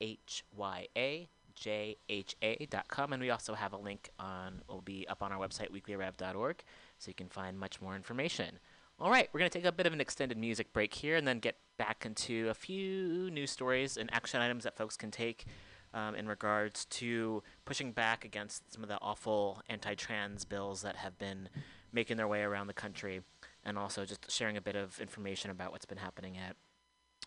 H 0.00 0.44
Y 0.56 0.86
A 0.96 1.28
J 1.54 1.96
H 2.08 2.36
A 2.42 2.66
dot 2.70 2.88
com. 2.88 3.12
And 3.12 3.22
we 3.22 3.30
also 3.30 3.54
have 3.54 3.72
a 3.72 3.76
link 3.76 4.10
on, 4.18 4.62
will 4.68 4.80
be 4.80 5.06
up 5.08 5.22
on 5.22 5.32
our 5.32 5.38
website, 5.38 5.70
weeklyrev.org, 5.70 6.62
so 6.98 7.08
you 7.08 7.14
can 7.14 7.28
find 7.28 7.58
much 7.58 7.80
more 7.80 7.94
information. 7.94 8.58
All 8.98 9.10
right, 9.10 9.28
we're 9.32 9.38
going 9.38 9.50
to 9.50 9.58
take 9.58 9.66
a 9.66 9.72
bit 9.72 9.86
of 9.86 9.94
an 9.94 10.00
extended 10.00 10.36
music 10.36 10.74
break 10.74 10.92
here 10.92 11.16
and 11.16 11.26
then 11.26 11.38
get 11.38 11.56
back 11.78 12.04
into 12.04 12.50
a 12.50 12.54
few 12.54 13.30
news 13.30 13.50
stories 13.50 13.96
and 13.96 14.12
action 14.12 14.42
items 14.42 14.64
that 14.64 14.76
folks 14.76 14.94
can 14.94 15.10
take 15.10 15.46
um, 15.94 16.14
in 16.14 16.28
regards 16.28 16.84
to 16.84 17.42
pushing 17.64 17.92
back 17.92 18.26
against 18.26 18.72
some 18.72 18.82
of 18.82 18.90
the 18.90 18.98
awful 19.00 19.62
anti 19.70 19.94
trans 19.94 20.44
bills 20.44 20.82
that 20.82 20.96
have 20.96 21.18
been 21.18 21.48
making 21.92 22.18
their 22.18 22.28
way 22.28 22.42
around 22.42 22.66
the 22.66 22.74
country 22.74 23.22
and 23.64 23.78
also 23.78 24.04
just 24.04 24.30
sharing 24.30 24.56
a 24.56 24.60
bit 24.60 24.76
of 24.76 25.00
information 25.00 25.50
about 25.50 25.72
what's 25.72 25.86
been 25.86 25.98
happening 25.98 26.36
at 26.36 26.56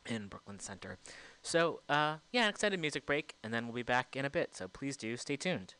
in 0.06 0.28
Brooklyn 0.28 0.60
Center. 0.60 0.98
So, 1.44 1.82
uh, 1.90 2.18
yeah, 2.32 2.44
an 2.44 2.50
extended 2.50 2.80
music 2.80 3.06
break, 3.06 3.36
and 3.44 3.54
then 3.54 3.66
we'll 3.66 3.76
be 3.76 3.84
back 3.84 4.16
in 4.16 4.24
a 4.24 4.30
bit. 4.30 4.56
So 4.56 4.68
please 4.68 4.96
do 4.96 5.18
stay 5.18 5.36
tuned. 5.36 5.76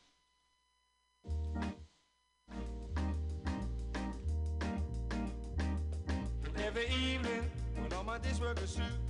Every 6.58 6.86
evening, 6.86 7.50
when 7.76 7.92
all 7.94 8.04
my 8.04 8.18
work 8.40 8.58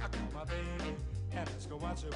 I 0.00 0.06
call 0.06 0.20
my 0.32 0.44
baby 0.44 0.94
and 1.32 1.48
watch 1.76 2.02
her. 2.02 2.10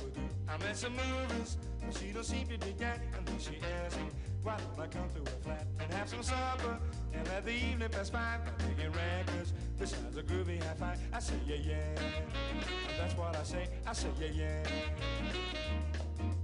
I'm 0.48 0.62
at 0.62 0.76
some 0.76 0.92
movies, 0.92 1.56
but 1.84 1.96
she 1.98 2.12
don't 2.12 2.24
seem 2.24 2.46
to 2.48 2.58
that. 2.78 3.00
And 3.16 3.26
then 3.26 3.38
she 3.38 3.52
me, 3.96 4.08
why 4.42 4.56
don't 4.56 4.84
I 4.84 4.86
come 4.86 5.08
through 5.08 5.24
a 5.24 5.44
flat 5.44 5.66
and 5.80 5.92
have 5.94 6.08
some 6.08 6.22
supper 6.22 6.78
and 7.12 7.26
let 7.28 7.44
the 7.44 7.52
evening 7.52 7.88
pass 7.90 8.10
by 8.10 8.38
by 8.44 8.66
making 8.66 8.92
records 8.92 9.52
besides 9.78 10.16
a 10.16 10.22
groovy 10.22 10.62
high 10.62 10.74
five. 10.74 10.98
I 11.12 11.18
say 11.20 11.34
yeah 11.46 11.56
yeah, 11.56 11.94
that's 12.98 13.16
what 13.16 13.36
I 13.36 13.42
say. 13.42 13.68
I 13.86 13.92
say 13.92 14.08
yeah 14.20 14.28
yeah. 14.34 14.62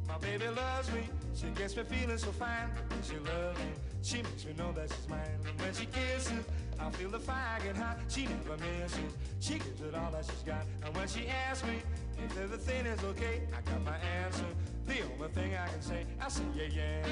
My 0.09 0.19
baby 0.19 0.47
loves 0.49 0.93
me, 0.93 1.01
she 1.35 1.47
gets 1.49 1.77
me 1.77 1.83
feeling 1.85 2.19
so 2.19 2.31
fine. 2.33 2.71
She 3.03 3.17
loves 3.19 3.59
me, 3.59 3.71
she 4.03 4.17
makes 4.23 4.45
me 4.45 4.53
know 4.57 4.73
that 4.73 4.89
she's 4.93 5.09
mine. 5.09 5.21
And 5.49 5.61
when 5.61 5.75
she 5.75 5.87
kisses, 5.87 6.45
I 6.79 6.91
feel 6.91 7.11
the 7.11 7.19
fire 7.19 7.59
get 7.65 7.77
hot. 7.77 7.99
She 8.09 8.27
never 8.27 8.57
misses, 8.59 9.13
she 9.41 9.55
gives 9.55 9.81
it 9.81 9.95
all 9.95 10.11
that 10.13 10.25
she's 10.25 10.43
got. 10.43 10.65
And 10.85 10.95
when 10.97 11.09
she 11.09 11.27
asks 11.27 11.67
me 11.67 11.83
if 12.23 12.39
everything 12.39 12.87
is 12.87 13.03
okay, 13.05 13.43
I 13.57 13.71
got 13.71 13.85
my 13.85 13.97
answer. 14.25 14.47
The 14.87 15.01
only 15.15 15.29
thing 15.33 15.55
I 15.57 15.67
can 15.69 15.81
say, 15.83 16.05
I 16.21 16.29
say 16.29 16.43
yeah 16.55 16.69
yeah. 16.77 17.07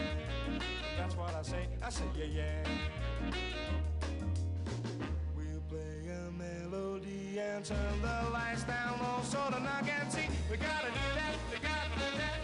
That's 0.98 1.16
what 1.16 1.34
I 1.34 1.42
say, 1.42 1.66
I 1.82 1.90
say 1.90 2.04
yeah 2.16 2.24
yeah. 2.24 2.68
We'll 5.34 5.60
play 5.68 6.10
a 6.10 6.30
melody 6.32 7.38
and 7.38 7.64
turn 7.64 8.02
the 8.02 8.30
lights 8.30 8.64
down 8.64 8.98
low 9.00 9.22
so 9.22 9.38
the 9.50 9.58
knock 9.58 9.86
and 9.88 10.12
see. 10.12 10.28
We 10.50 10.56
gotta 10.56 10.88
do 10.88 11.08
that, 11.14 11.34
we 11.50 11.58
gotta 11.58 11.90
do 11.96 12.18
that. 12.18 12.40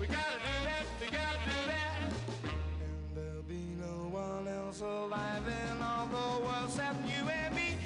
We 0.00 0.06
gotta 0.06 0.38
do 0.38 0.56
that, 0.64 0.84
we 1.00 1.06
gotta 1.06 1.38
do 1.44 1.58
that. 1.66 1.96
And 2.80 3.16
there'll 3.16 3.42
be 3.42 3.76
no 3.78 4.08
one 4.10 4.48
else 4.48 4.80
alive 4.80 5.42
in 5.46 5.82
all 5.82 6.06
the 6.06 6.44
world 6.44 6.64
except 6.68 7.04
you 7.06 7.28
and 7.28 7.54
me. 7.54 7.76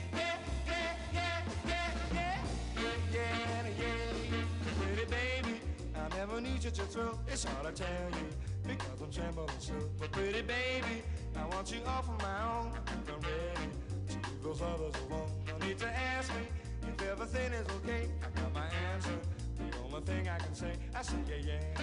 Never 6.20 6.38
knew 6.38 6.60
such 6.60 6.78
a 6.78 6.82
thrill. 6.82 7.18
It's 7.28 7.44
hard 7.44 7.74
to 7.74 7.82
tell 7.82 8.10
you 8.10 8.26
because 8.68 9.00
I'm 9.00 9.10
trembling 9.10 9.48
so. 9.58 9.72
But 9.98 10.12
pretty 10.12 10.42
baby, 10.42 11.02
I 11.34 11.46
want 11.46 11.72
you 11.72 11.80
all 11.86 12.02
for 12.02 12.18
my 12.22 12.38
own. 12.56 12.72
I'm 13.08 13.20
ready 13.22 13.70
to 14.08 14.16
leave 14.16 14.42
those 14.42 14.60
others 14.60 14.94
alone. 15.08 15.30
No 15.48 15.66
need 15.66 15.78
to 15.78 15.88
ask 15.88 16.30
me 16.34 16.42
if 16.82 17.08
everything 17.08 17.54
is 17.54 17.66
okay. 17.76 18.10
I 18.22 18.38
got 18.38 18.52
my 18.52 18.66
answer. 18.92 19.18
The 19.56 19.78
only 19.78 20.02
thing 20.02 20.28
I 20.28 20.36
can 20.36 20.54
say, 20.54 20.72
I 20.94 21.00
say 21.00 21.16
yeah 21.26 21.36
yeah. 21.46 21.82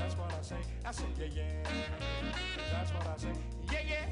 That's 0.00 0.16
what 0.16 0.32
I 0.32 0.42
say. 0.42 0.62
I 0.84 0.90
say 0.90 1.04
yeah 1.20 1.26
yeah. 1.36 1.52
That's 2.72 2.90
what 2.92 3.06
I 3.06 3.16
say. 3.18 3.32
Yeah 3.72 3.82
yeah. 3.88 4.04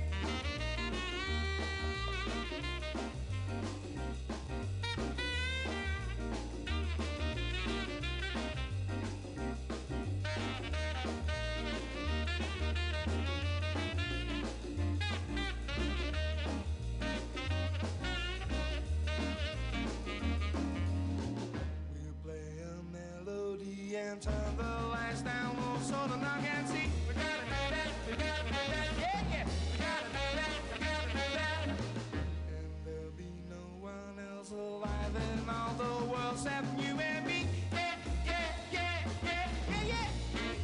And 23.97 24.20
turn 24.20 24.56
the 24.59 24.86
lights 24.89 25.23
down 25.23 25.56
low 25.56 25.78
so 25.81 25.97
the 26.09 26.16
knock 26.16 26.43
and 26.44 26.68
see. 26.68 26.89
We 27.09 27.14
gotta 27.14 27.44
do 27.48 27.62
that, 27.73 27.90
we 28.06 28.12
gotta 28.12 28.44
do 28.44 28.52
that, 28.52 28.90
yeah, 29.01 29.23
yeah. 29.32 29.47
We 29.73 29.78
gotta 29.78 30.09
do 30.12 30.27
that, 30.36 30.60
we 30.70 30.78
gotta 30.85 31.09
do 31.09 31.27
that. 31.40 31.64
And 31.66 32.68
there'll 32.85 33.16
be 33.16 33.31
no 33.48 33.64
one 33.81 34.16
else 34.36 34.51
alive 34.51 35.14
in 35.16 35.48
all 35.48 35.73
the 35.74 36.05
world 36.12 36.35
except 36.35 36.66
you 36.78 36.93
and 37.01 37.27
me. 37.27 37.47
Yeah, 37.73 37.94
yeah, 38.27 38.47
yeah, 38.70 39.09
yeah, 39.24 39.48
yeah, 39.70 39.85
yeah. 39.86 40.09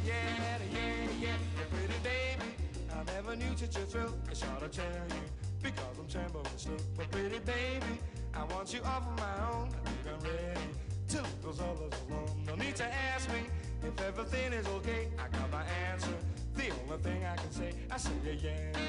Yeah, 0.05 0.13
yeah, 0.45 0.57
yeah, 0.71 1.07
yeah. 1.19 1.65
Pretty 1.71 1.99
baby, 2.03 2.49
I 2.93 3.03
never 3.15 3.35
knew 3.35 3.57
such 3.57 3.75
a 3.77 3.85
thrill. 3.85 4.13
It's 4.29 4.41
hard 4.41 4.59
to 4.61 4.69
tell 4.69 4.85
you 5.09 5.23
because 5.61 5.97
I'm 5.99 6.07
trembling 6.07 6.45
still. 6.57 6.77
But 6.95 7.09
pretty 7.09 7.39
baby, 7.39 7.97
I 8.35 8.43
want 8.43 8.73
you 8.73 8.81
all 8.85 9.01
for 9.01 9.15
my 9.17 9.35
own. 9.51 9.69
I 9.69 9.89
think 9.89 10.05
I'm 10.13 10.19
ready 10.21 10.82
to 11.09 11.17
leave 11.17 11.41
those 11.43 11.59
others 11.59 11.93
alone. 12.09 12.29
No 12.47 12.55
need 12.55 12.75
to 12.77 12.85
ask 12.85 13.29
me 13.29 13.41
if 13.83 13.99
everything 14.01 14.53
is 14.53 14.67
okay. 14.67 15.07
I 15.17 15.27
got 15.37 15.51
my 15.51 15.63
answer. 15.91 16.15
The 16.55 16.69
only 16.83 17.01
thing 17.03 17.25
I 17.25 17.35
can 17.35 17.51
say, 17.51 17.71
I 17.91 17.97
say 17.97 18.11
yeah 18.25 18.33
yeah. 18.33 18.79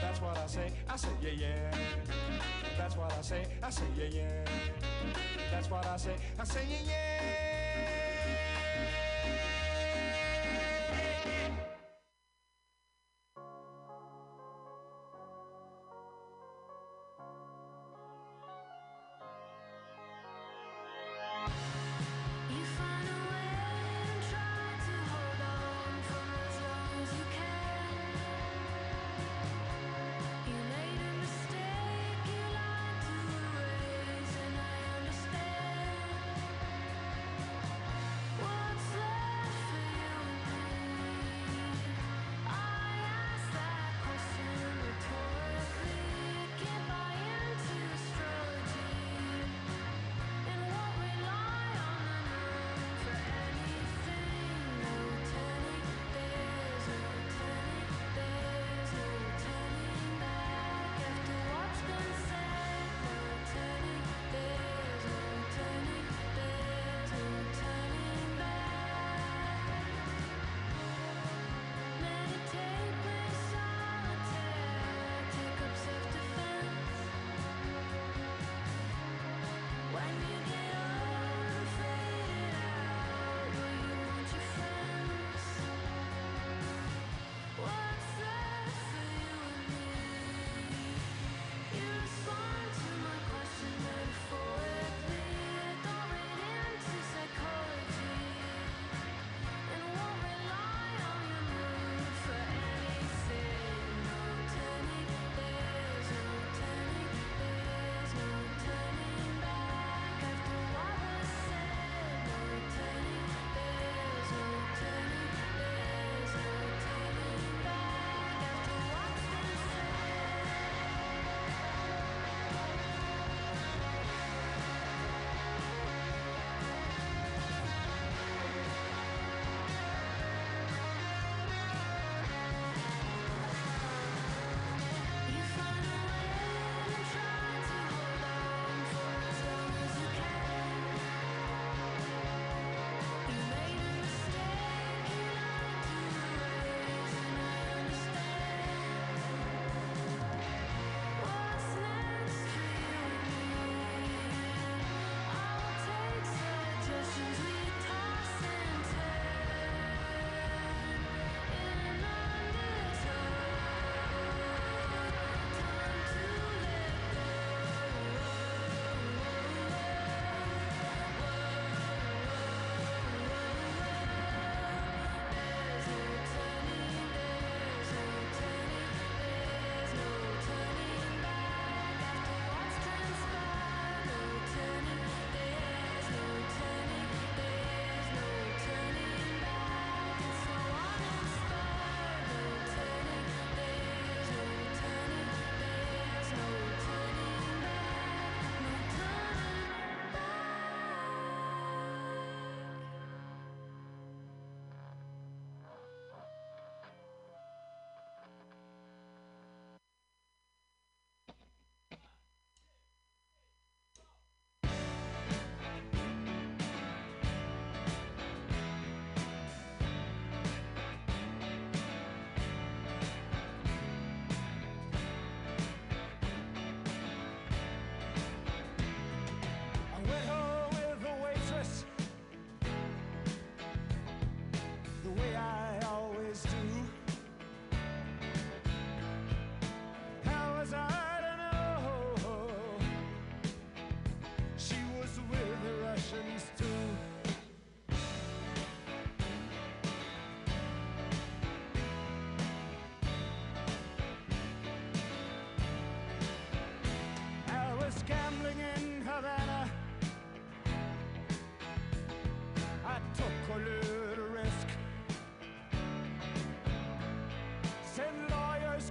That's 0.00 0.20
what 0.20 0.36
I 0.36 0.46
say. 0.46 0.72
I 0.88 0.96
say 0.96 1.08
yeah 1.22 1.30
yeah. 1.30 1.74
That's 2.76 2.96
what 2.96 3.12
I 3.12 3.22
say. 3.22 3.46
I 3.62 3.70
say 3.70 3.84
yeah 3.96 4.04
yeah. 4.10 4.44
That's 5.50 5.70
what 5.70 5.86
I 5.86 5.96
say. 5.96 6.16
I 6.38 6.44
say 6.44 6.66
yeah 6.68 6.78
yeah. 6.86 7.63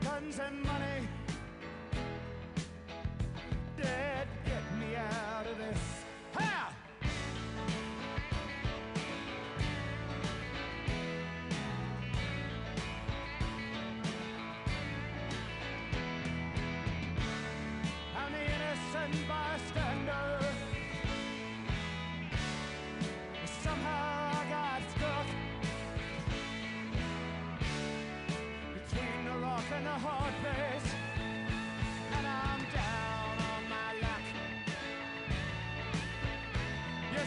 guns 0.03 0.39
and 0.39 0.63
money. 0.63 0.82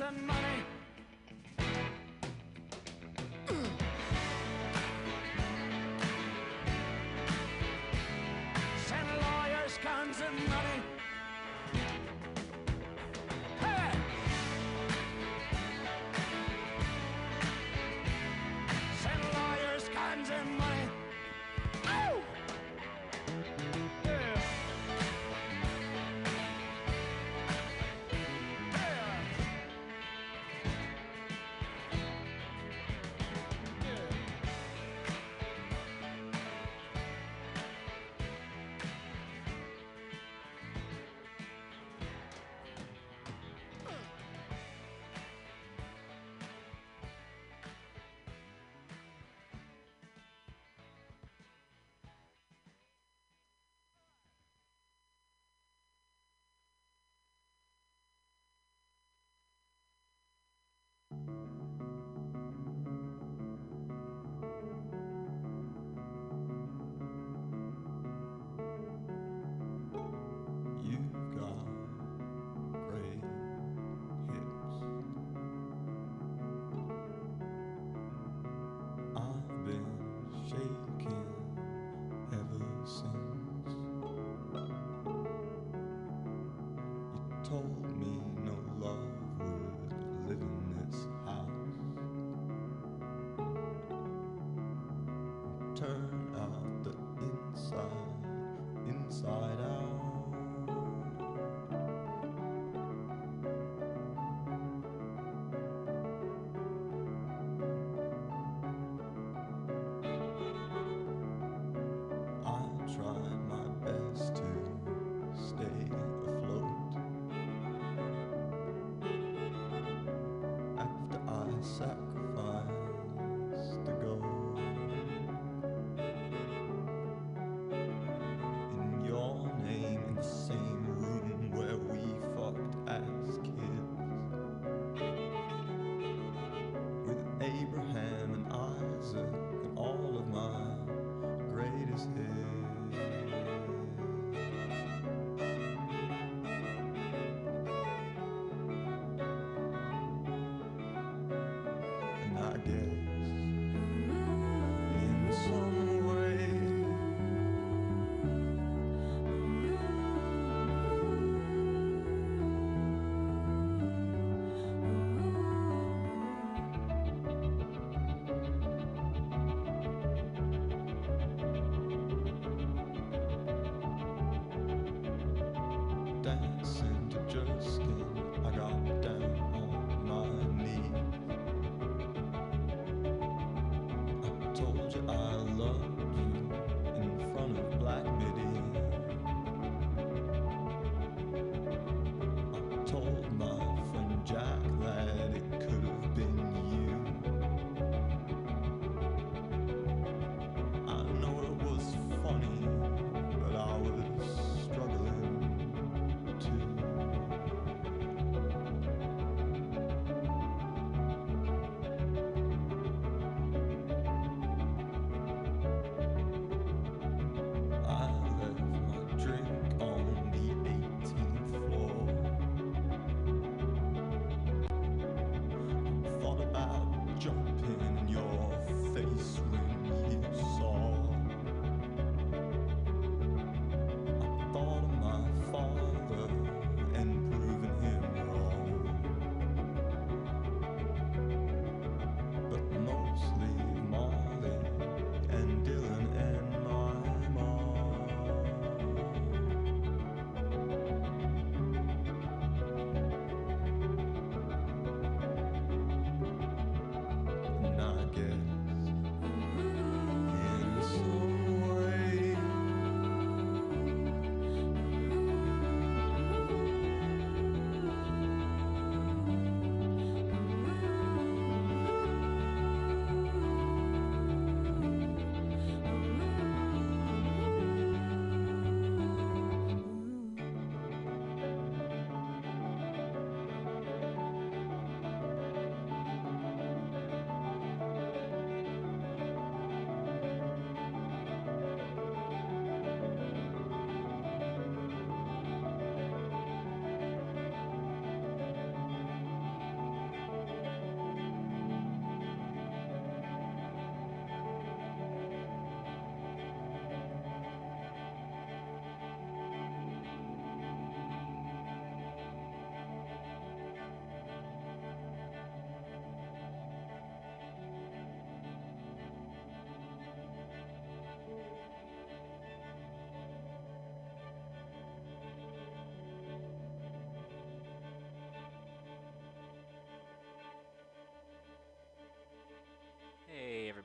and 0.00 0.26
money. 0.26 0.45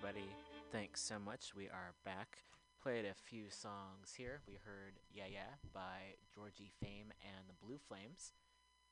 Everybody. 0.02 0.34
Thanks 0.72 0.99
so 0.99 1.19
much. 1.19 1.53
We 1.56 1.68
are 1.68 1.94
back. 2.03 2.40
Played 2.82 3.06
a 3.06 3.14
few 3.14 3.52
songs 3.52 4.14
here. 4.18 4.41
We 4.48 4.53
heard 4.53 4.98
Yeah 5.14 5.30
Yeah 5.32 5.61
by 5.73 6.18
Georgie 6.34 6.72
Fame 6.82 7.14
and 7.22 7.45
the 7.48 7.53
Blue 7.64 7.78
Flames. 7.78 8.34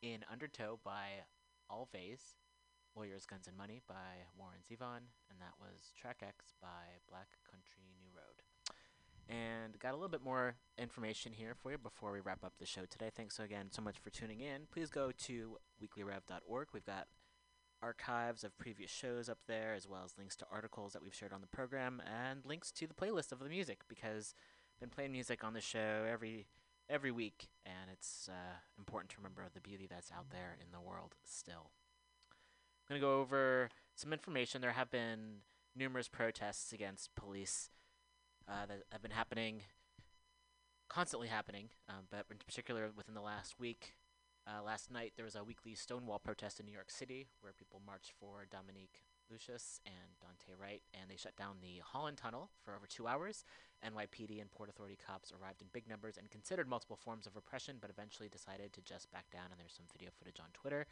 In 0.03 0.19
Undertow 0.31 0.79
by 0.83 1.25
Alvvays. 1.71 2.37
Lawyers, 2.95 3.25
Guns, 3.25 3.47
and 3.47 3.57
Money 3.57 3.81
by 3.87 4.27
Warren 4.37 4.59
Zevon. 4.61 5.09
And 5.31 5.39
that 5.39 5.57
was 5.59 5.93
Track 5.99 6.21
X 6.21 6.53
by 6.61 7.01
Black 7.09 7.29
Country 7.49 7.89
New 7.99 8.11
Road. 8.13 8.43
And 9.27 9.79
got 9.79 9.93
a 9.93 9.97
little 9.97 10.09
bit 10.09 10.23
more 10.23 10.57
information 10.77 11.33
here 11.33 11.55
for 11.55 11.71
you 11.71 11.79
before 11.79 12.11
we 12.11 12.19
wrap 12.19 12.43
up 12.43 12.53
the 12.59 12.67
show 12.67 12.85
today. 12.87 13.09
Thanks 13.15 13.39
again 13.39 13.69
so 13.71 13.81
much 13.81 13.97
for 13.97 14.11
tuning 14.11 14.41
in. 14.41 14.67
Please 14.71 14.91
go 14.91 15.11
to 15.25 15.57
weeklyrev.org. 15.81 16.67
We've 16.71 16.85
got 16.85 17.07
archives 17.81 18.43
of 18.43 18.57
previous 18.57 18.91
shows 18.91 19.29
up 19.29 19.39
there, 19.47 19.73
as 19.73 19.87
well 19.87 20.01
as 20.03 20.17
links 20.17 20.35
to 20.37 20.45
articles 20.51 20.93
that 20.93 21.01
we've 21.01 21.15
shared 21.15 21.33
on 21.33 21.41
the 21.41 21.47
program, 21.47 22.01
and 22.05 22.45
links 22.45 22.71
to 22.71 22.87
the 22.87 22.93
playlist 22.93 23.31
of 23.31 23.39
the 23.39 23.49
music 23.49 23.81
because 23.87 24.33
I've 24.75 24.79
been 24.79 24.89
playing 24.89 25.11
music 25.11 25.43
on 25.43 25.53
the 25.53 25.61
show 25.61 26.05
every 26.09 26.47
every 26.89 27.11
week, 27.11 27.49
and 27.65 27.91
it's 27.91 28.27
uh, 28.29 28.57
important 28.77 29.11
to 29.11 29.17
remember 29.17 29.43
the 29.53 29.61
beauty 29.61 29.87
that's 29.89 30.11
out 30.11 30.31
there 30.31 30.57
in 30.59 30.71
the 30.71 30.81
world 30.81 31.15
still. 31.23 31.71
I'm 32.89 32.95
gonna 32.95 33.01
go 33.01 33.19
over 33.19 33.69
some 33.95 34.11
information. 34.11 34.61
There 34.61 34.71
have 34.71 34.89
been 34.89 35.43
numerous 35.75 36.07
protests 36.07 36.73
against 36.73 37.15
police 37.15 37.69
uh, 38.47 38.65
that 38.67 38.83
have 38.91 39.01
been 39.01 39.11
happening, 39.11 39.61
constantly 40.89 41.27
happening, 41.27 41.69
um, 41.87 42.05
but 42.09 42.25
in 42.31 42.37
particular 42.45 42.89
within 42.95 43.13
the 43.13 43.21
last 43.21 43.59
week. 43.59 43.93
Uh, 44.49 44.63
last 44.63 44.89
night 44.89 45.13
there 45.15 45.25
was 45.25 45.35
a 45.35 45.43
weekly 45.43 45.75
Stonewall 45.75 46.17
protest 46.17 46.59
in 46.59 46.65
New 46.65 46.71
York 46.71 46.89
City 46.89 47.27
where 47.41 47.53
people 47.53 47.81
marched 47.85 48.13
for 48.19 48.47
Dominique 48.49 49.03
Lucious 49.29 49.79
and 49.85 50.17
Daunte 50.19 50.59
Wright, 50.59 50.81
and 50.91 51.07
they 51.07 51.17
shut 51.17 51.35
down 51.35 51.57
the 51.61 51.83
Holland 51.85 52.17
Tunnel 52.17 52.49
for 52.63 52.75
over 52.75 52.87
two 52.87 53.05
hours. 53.05 53.45
NYPD 53.85 54.41
and 54.41 54.49
Port 54.49 54.69
Authority 54.69 54.97
cops 55.05 55.31
arrived 55.31 55.61
in 55.61 55.67
big 55.71 55.87
numbers 55.87 56.17
and 56.17 56.31
considered 56.31 56.67
multiple 56.67 56.95
forms 56.95 57.27
of 57.27 57.35
repression, 57.35 57.75
but 57.79 57.91
eventually 57.91 58.27
decided 58.27 58.73
to 58.73 58.81
just 58.81 59.11
back 59.11 59.29
down. 59.31 59.45
And 59.51 59.59
there's 59.59 59.75
some 59.75 59.85
video 59.93 60.09
footage 60.17 60.39
on 60.39 60.47
Twitter. 60.53 60.87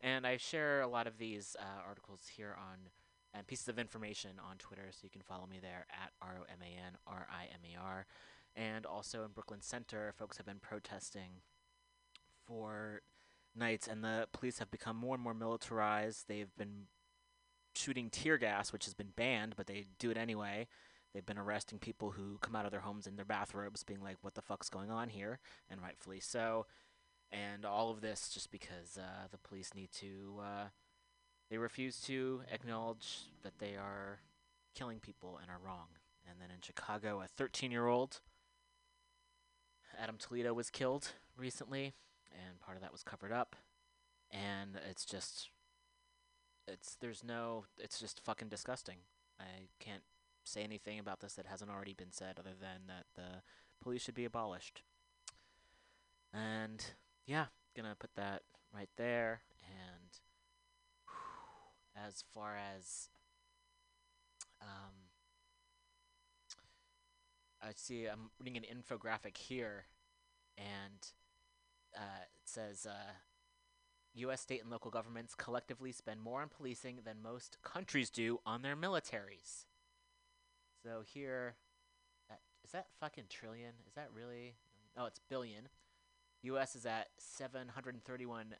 And 0.00 0.24
I 0.24 0.36
share 0.36 0.80
a 0.80 0.86
lot 0.86 1.08
of 1.08 1.18
these 1.18 1.56
uh, 1.58 1.82
articles 1.84 2.30
here 2.36 2.56
on 2.56 2.90
and 3.34 3.46
pieces 3.46 3.68
of 3.68 3.78
information 3.78 4.32
on 4.48 4.58
Twitter, 4.58 4.90
so 4.90 5.00
you 5.02 5.10
can 5.10 5.22
follow 5.22 5.46
me 5.46 5.58
there 5.60 5.86
at 5.90 6.12
R 6.20 6.36
O 6.40 6.44
M 6.52 6.58
A 6.60 6.86
N 6.86 6.92
R 7.06 7.26
I 7.30 7.44
M 7.44 7.60
A 7.74 7.82
R. 7.82 8.06
And 8.54 8.84
also 8.84 9.24
in 9.24 9.30
Brooklyn 9.30 9.62
Center, 9.62 10.12
folks 10.18 10.36
have 10.36 10.44
been 10.44 10.60
protesting 10.60 11.40
for 12.46 13.02
nights, 13.54 13.88
and 13.88 14.02
the 14.02 14.28
police 14.32 14.58
have 14.58 14.70
become 14.70 14.96
more 14.96 15.14
and 15.14 15.22
more 15.22 15.34
militarized. 15.34 16.24
They've 16.28 16.54
been 16.56 16.86
shooting 17.74 18.10
tear 18.10 18.38
gas, 18.38 18.72
which 18.72 18.84
has 18.84 18.94
been 18.94 19.12
banned, 19.16 19.54
but 19.56 19.66
they 19.66 19.86
do 19.98 20.10
it 20.10 20.16
anyway. 20.16 20.68
They've 21.12 21.26
been 21.26 21.38
arresting 21.38 21.78
people 21.78 22.12
who 22.12 22.38
come 22.40 22.56
out 22.56 22.64
of 22.64 22.70
their 22.70 22.80
homes 22.80 23.06
in 23.06 23.16
their 23.16 23.24
bathrobes, 23.24 23.84
being 23.84 24.02
like, 24.02 24.16
"What 24.22 24.34
the 24.34 24.42
fuck's 24.42 24.70
going 24.70 24.90
on 24.90 25.10
here?" 25.10 25.40
and 25.68 25.82
rightfully 25.82 26.20
so. 26.20 26.66
And 27.30 27.64
all 27.64 27.90
of 27.90 28.00
this 28.02 28.28
just 28.28 28.50
because 28.50 28.98
uh, 28.98 29.28
the 29.30 29.38
police 29.38 29.74
need 29.74 29.90
to. 29.92 30.40
Uh, 30.42 30.64
they 31.50 31.58
refuse 31.58 32.00
to 32.02 32.42
acknowledge 32.50 33.24
that 33.42 33.58
they 33.58 33.76
are 33.76 34.20
killing 34.74 35.00
people 35.00 35.38
and 35.40 35.50
are 35.50 35.60
wrong. 35.62 35.88
And 36.26 36.40
then 36.40 36.50
in 36.50 36.62
Chicago, 36.62 37.20
a 37.20 37.42
13-year-old, 37.42 38.20
Adam 39.98 40.16
Toledo, 40.18 40.54
was 40.54 40.70
killed 40.70 41.12
recently, 41.36 41.92
and 42.34 42.60
part 42.60 42.76
of 42.76 42.82
that 42.82 42.92
was 42.92 43.02
covered 43.02 43.32
up. 43.32 43.56
And 44.30 44.78
it's 44.88 45.04
just, 45.04 45.50
it's 46.66 46.96
there's 47.00 47.22
no, 47.22 47.64
it's 47.78 48.00
just 48.00 48.20
fucking 48.24 48.48
disgusting. 48.48 48.98
I 49.38 49.68
can't 49.78 50.02
say 50.44 50.62
anything 50.62 50.98
about 50.98 51.20
this 51.20 51.34
that 51.34 51.46
hasn't 51.46 51.70
already 51.70 51.94
been 51.94 52.12
said, 52.12 52.36
other 52.38 52.54
than 52.58 52.86
that 52.88 53.06
the 53.14 53.42
police 53.82 54.02
should 54.02 54.14
be 54.14 54.24
abolished. 54.24 54.82
And 56.32 56.84
yeah, 57.26 57.46
gonna 57.76 57.96
put 57.98 58.14
that 58.14 58.42
right 58.74 58.88
there. 58.96 59.42
And 59.62 60.18
as 62.06 62.24
far 62.32 62.56
as 62.56 63.08
um, 64.60 64.92
I 67.62 67.72
see, 67.74 68.06
I'm 68.06 68.30
reading 68.38 68.56
an 68.56 68.64
infographic 68.64 69.36
here, 69.36 69.84
and 70.56 71.06
uh, 71.96 72.22
it 72.22 72.48
says 72.48 72.86
uh, 72.86 73.12
U.S. 74.14 74.40
state 74.40 74.62
and 74.62 74.70
local 74.70 74.90
governments 74.90 75.34
collectively 75.34 75.92
spend 75.92 76.20
more 76.20 76.42
on 76.42 76.48
policing 76.48 77.00
than 77.04 77.22
most 77.22 77.58
countries 77.62 78.10
do 78.10 78.40
on 78.44 78.62
their 78.62 78.76
militaries. 78.76 79.66
So 80.82 81.02
here, 81.06 81.54
uh, 82.30 82.34
is 82.64 82.72
that 82.72 82.86
fucking 83.00 83.24
trillion? 83.30 83.72
Is 83.86 83.94
that 83.94 84.08
really? 84.14 84.54
Oh, 84.96 85.06
it's 85.06 85.20
billion. 85.30 85.68
U.S. 86.42 86.74
is 86.74 86.84
at 86.84 87.08
731 87.18 88.54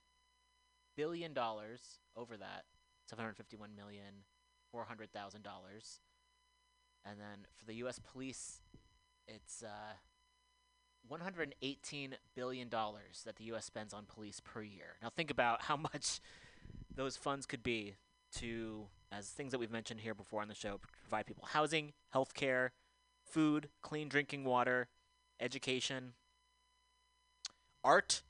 billion 0.97 1.33
dollars 1.33 1.99
over 2.17 2.37
that, 2.37 2.65
751 3.09 3.71
million, 3.75 4.25
four 4.71 4.85
hundred 4.85 5.13
thousand 5.13 5.43
dollars, 5.43 6.01
and 7.05 7.19
then 7.19 7.47
for 7.57 7.67
the 7.67 7.75
U.S. 7.75 7.99
police, 8.13 8.61
it's 9.27 9.63
uh, 9.63 9.95
118 11.09 12.17
billion 12.35 12.69
dollars 12.69 13.23
that 13.25 13.37
the 13.37 13.45
U.S. 13.45 13.65
spends 13.65 13.93
on 13.93 14.05
police 14.05 14.41
per 14.41 14.63
year. 14.63 14.97
Now 15.03 15.11
think 15.11 15.31
about 15.31 15.63
how 15.63 15.77
much 15.93 16.21
those 16.95 17.17
funds 17.17 17.47
could 17.47 17.63
be 17.63 17.95
to, 18.37 18.87
as 19.11 19.29
things 19.29 19.53
that 19.53 19.59
we've 19.59 19.71
mentioned 19.71 20.01
here 20.01 20.15
before 20.15 20.43
on 20.43 20.49
the 20.49 20.55
show, 20.55 20.81
provide 21.03 21.27
people 21.27 21.47
housing, 21.53 21.93
health 22.11 22.35
care, 22.35 22.73
food, 23.25 23.69
clean 23.83 24.09
drinking 24.09 24.45
water, 24.45 24.89
education, 25.41 26.15
art. 27.85 28.23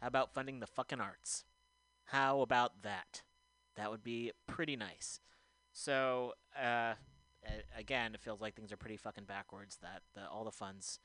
How 0.00 0.08
about 0.08 0.32
funding 0.32 0.60
the 0.60 0.66
fucking 0.66 1.00
arts? 1.00 1.44
How 2.06 2.40
about 2.40 2.82
that? 2.82 3.22
That 3.76 3.90
would 3.90 4.02
be 4.02 4.32
pretty 4.46 4.76
nice. 4.76 5.20
So, 5.72 6.34
uh, 6.60 6.94
again, 7.76 8.14
it 8.14 8.20
feels 8.20 8.40
like 8.40 8.54
things 8.54 8.72
are 8.72 8.76
pretty 8.76 8.96
fucking 8.96 9.24
backwards. 9.24 9.78
That 9.82 10.02
the, 10.14 10.28
all 10.28 10.44
the 10.44 10.50
funds, 10.50 10.98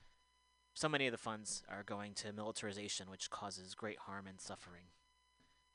so 0.75 0.89
many 0.89 1.07
of 1.07 1.13
the 1.13 1.17
funds 1.17 1.63
are 1.69 1.83
going 1.83 2.13
to 2.15 2.33
militarization, 2.33 3.09
which 3.09 3.29
causes 3.29 3.73
great 3.73 3.97
harm 3.97 4.27
and 4.27 4.41
suffering. 4.41 4.83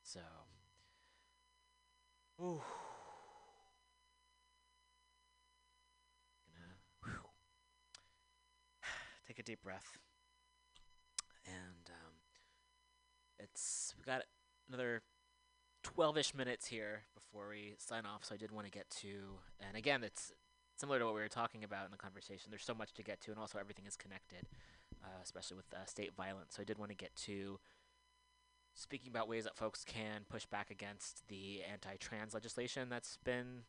So, 0.03 0.19
ooh. 2.39 2.61
Gonna 7.03 7.17
take 9.27 9.39
a 9.39 9.43
deep 9.43 9.63
breath, 9.63 9.97
and 11.45 11.89
um, 11.89 12.13
it's 13.39 13.95
we 13.97 14.03
got 14.03 14.21
another 14.69 15.01
12ish 15.83 16.35
minutes 16.35 16.67
here 16.67 17.01
before 17.15 17.49
we 17.49 17.73
sign 17.79 18.05
off 18.05 18.23
so 18.23 18.35
i 18.35 18.37
did 18.37 18.51
want 18.51 18.67
to 18.67 18.71
get 18.71 18.87
to 18.91 19.39
and 19.67 19.75
again 19.75 20.03
it's 20.03 20.31
similar 20.77 20.99
to 20.99 21.05
what 21.05 21.15
we 21.15 21.21
were 21.21 21.27
talking 21.27 21.63
about 21.63 21.85
in 21.85 21.91
the 21.91 21.97
conversation 21.97 22.51
there's 22.51 22.63
so 22.63 22.75
much 22.75 22.93
to 22.93 23.01
get 23.01 23.19
to 23.19 23.31
and 23.31 23.39
also 23.39 23.57
everything 23.57 23.85
is 23.87 23.97
connected 23.97 24.45
uh, 25.03 25.19
especially 25.23 25.57
with 25.57 25.65
uh, 25.73 25.85
state 25.85 26.11
violence 26.15 26.55
so 26.55 26.61
i 26.61 26.65
did 26.65 26.77
want 26.77 26.89
to 26.89 26.95
get 26.95 27.15
to 27.15 27.59
speaking 28.73 29.09
about 29.09 29.27
ways 29.27 29.43
that 29.43 29.55
folks 29.55 29.83
can 29.83 30.21
push 30.29 30.45
back 30.45 30.71
against 30.71 31.27
the 31.27 31.61
anti-trans 31.71 32.33
legislation 32.33 32.89
that's 32.89 33.17
been 33.23 33.63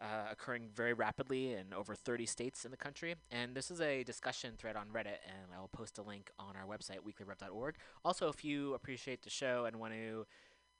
uh, 0.00 0.28
occurring 0.30 0.68
very 0.74 0.92
rapidly 0.92 1.52
in 1.52 1.72
over 1.74 1.94
30 1.94 2.26
states 2.26 2.64
in 2.64 2.70
the 2.70 2.76
country. 2.76 3.16
And 3.30 3.54
this 3.54 3.70
is 3.70 3.80
a 3.80 4.04
discussion 4.04 4.54
thread 4.56 4.76
on 4.76 4.86
Reddit, 4.88 5.18
and 5.26 5.52
I 5.54 5.60
will 5.60 5.68
post 5.68 5.98
a 5.98 6.02
link 6.02 6.30
on 6.38 6.54
our 6.56 6.66
website, 6.66 6.98
weeklyrev.org. 6.98 7.76
Also, 8.04 8.28
if 8.28 8.44
you 8.44 8.74
appreciate 8.74 9.22
the 9.22 9.30
show 9.30 9.64
and 9.64 9.76
want 9.76 9.94
to 9.94 10.26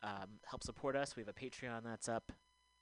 um, 0.02 0.38
help 0.46 0.62
support 0.62 0.94
us, 0.94 1.16
we 1.16 1.22
have 1.22 1.28
a 1.28 1.32
Patreon 1.32 1.82
that's 1.84 2.08
up. 2.08 2.32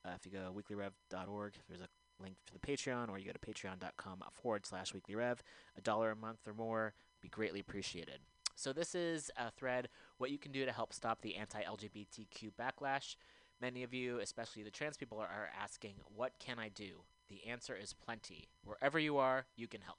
Uh, 0.04 0.10
if 0.14 0.26
you 0.26 0.32
go 0.32 0.44
to 0.44 0.52
weeklyrev.org, 0.52 1.54
there's 1.68 1.80
a 1.80 1.88
link 2.20 2.36
to 2.46 2.52
the 2.52 2.58
Patreon, 2.58 3.08
or 3.08 3.18
you 3.18 3.26
go 3.26 3.32
to 3.32 3.38
patreon.com 3.38 4.22
forward 4.32 4.66
slash 4.66 4.92
weeklyrev. 4.92 5.38
A 5.76 5.80
dollar 5.80 6.10
a 6.10 6.16
month 6.16 6.46
or 6.46 6.54
more 6.54 6.94
be 7.20 7.28
greatly 7.28 7.60
appreciated. 7.60 8.20
So, 8.54 8.72
this 8.72 8.94
is 8.94 9.30
a 9.36 9.50
thread 9.50 9.88
what 10.18 10.30
you 10.30 10.38
can 10.38 10.52
do 10.52 10.64
to 10.64 10.72
help 10.72 10.92
stop 10.92 11.20
the 11.20 11.36
anti 11.36 11.62
LGBTQ 11.62 12.52
backlash. 12.58 13.16
Many 13.60 13.82
of 13.82 13.94
you, 13.94 14.18
especially 14.20 14.62
the 14.62 14.70
trans 14.70 14.96
people, 14.96 15.18
are 15.18 15.50
asking, 15.60 15.94
What 16.14 16.32
can 16.38 16.58
I 16.58 16.68
do? 16.68 17.02
The 17.28 17.46
answer 17.46 17.74
is 17.74 17.92
plenty. 17.92 18.48
Wherever 18.64 18.98
you 18.98 19.18
are, 19.18 19.46
you 19.56 19.66
can 19.66 19.80
help. 19.80 19.98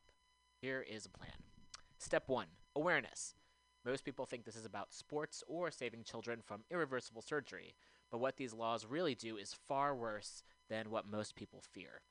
Here 0.61 0.85
is 0.89 1.05
a 1.05 1.09
plan. 1.09 1.31
Step 1.99 2.23
one 2.27 2.47
awareness. 2.75 3.35
Most 3.85 4.03
people 4.03 4.25
think 4.25 4.43
this 4.43 4.55
is 4.55 4.65
about 4.65 4.93
sports 4.93 5.43
or 5.47 5.71
saving 5.71 6.03
children 6.03 6.39
from 6.43 6.63
irreversible 6.69 7.21
surgery, 7.21 7.73
but 8.11 8.19
what 8.19 8.37
these 8.37 8.53
laws 8.53 8.85
really 8.85 9.15
do 9.15 9.37
is 9.37 9.55
far 9.67 9.95
worse 9.95 10.43
than 10.69 10.89
what 10.89 11.09
most 11.09 11.35
people 11.35 11.61
fear. 11.61 12.01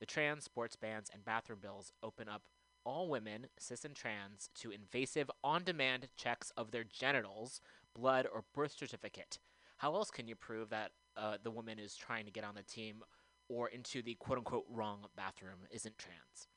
The 0.00 0.06
trans 0.06 0.44
sports 0.44 0.76
bans 0.76 1.10
and 1.12 1.24
bathroom 1.24 1.60
bills 1.60 1.92
open 2.02 2.28
up 2.28 2.42
all 2.84 3.08
women, 3.08 3.46
cis 3.58 3.84
and 3.84 3.94
trans, 3.94 4.50
to 4.56 4.72
invasive 4.72 5.30
on 5.44 5.62
demand 5.62 6.08
checks 6.16 6.50
of 6.56 6.72
their 6.72 6.84
genitals, 6.84 7.60
blood, 7.94 8.26
or 8.32 8.44
birth 8.54 8.72
certificate. 8.76 9.38
How 9.76 9.94
else 9.94 10.10
can 10.10 10.26
you 10.26 10.34
prove 10.34 10.70
that 10.70 10.90
uh, 11.16 11.36
the 11.42 11.50
woman 11.50 11.78
is 11.78 11.94
trying 11.94 12.24
to 12.24 12.30
get 12.30 12.44
on 12.44 12.54
the 12.54 12.62
team 12.62 13.04
or 13.48 13.68
into 13.68 14.02
the 14.02 14.14
quote 14.14 14.38
unquote 14.38 14.64
wrong 14.68 15.06
bathroom 15.16 15.66
isn't 15.70 15.98
trans. 15.98 16.48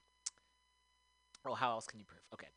Well, 1.43 1.55
how 1.55 1.71
else 1.71 1.85
can 1.85 1.99
you 1.99 2.05
prove? 2.05 2.21
Okay. 2.33 2.47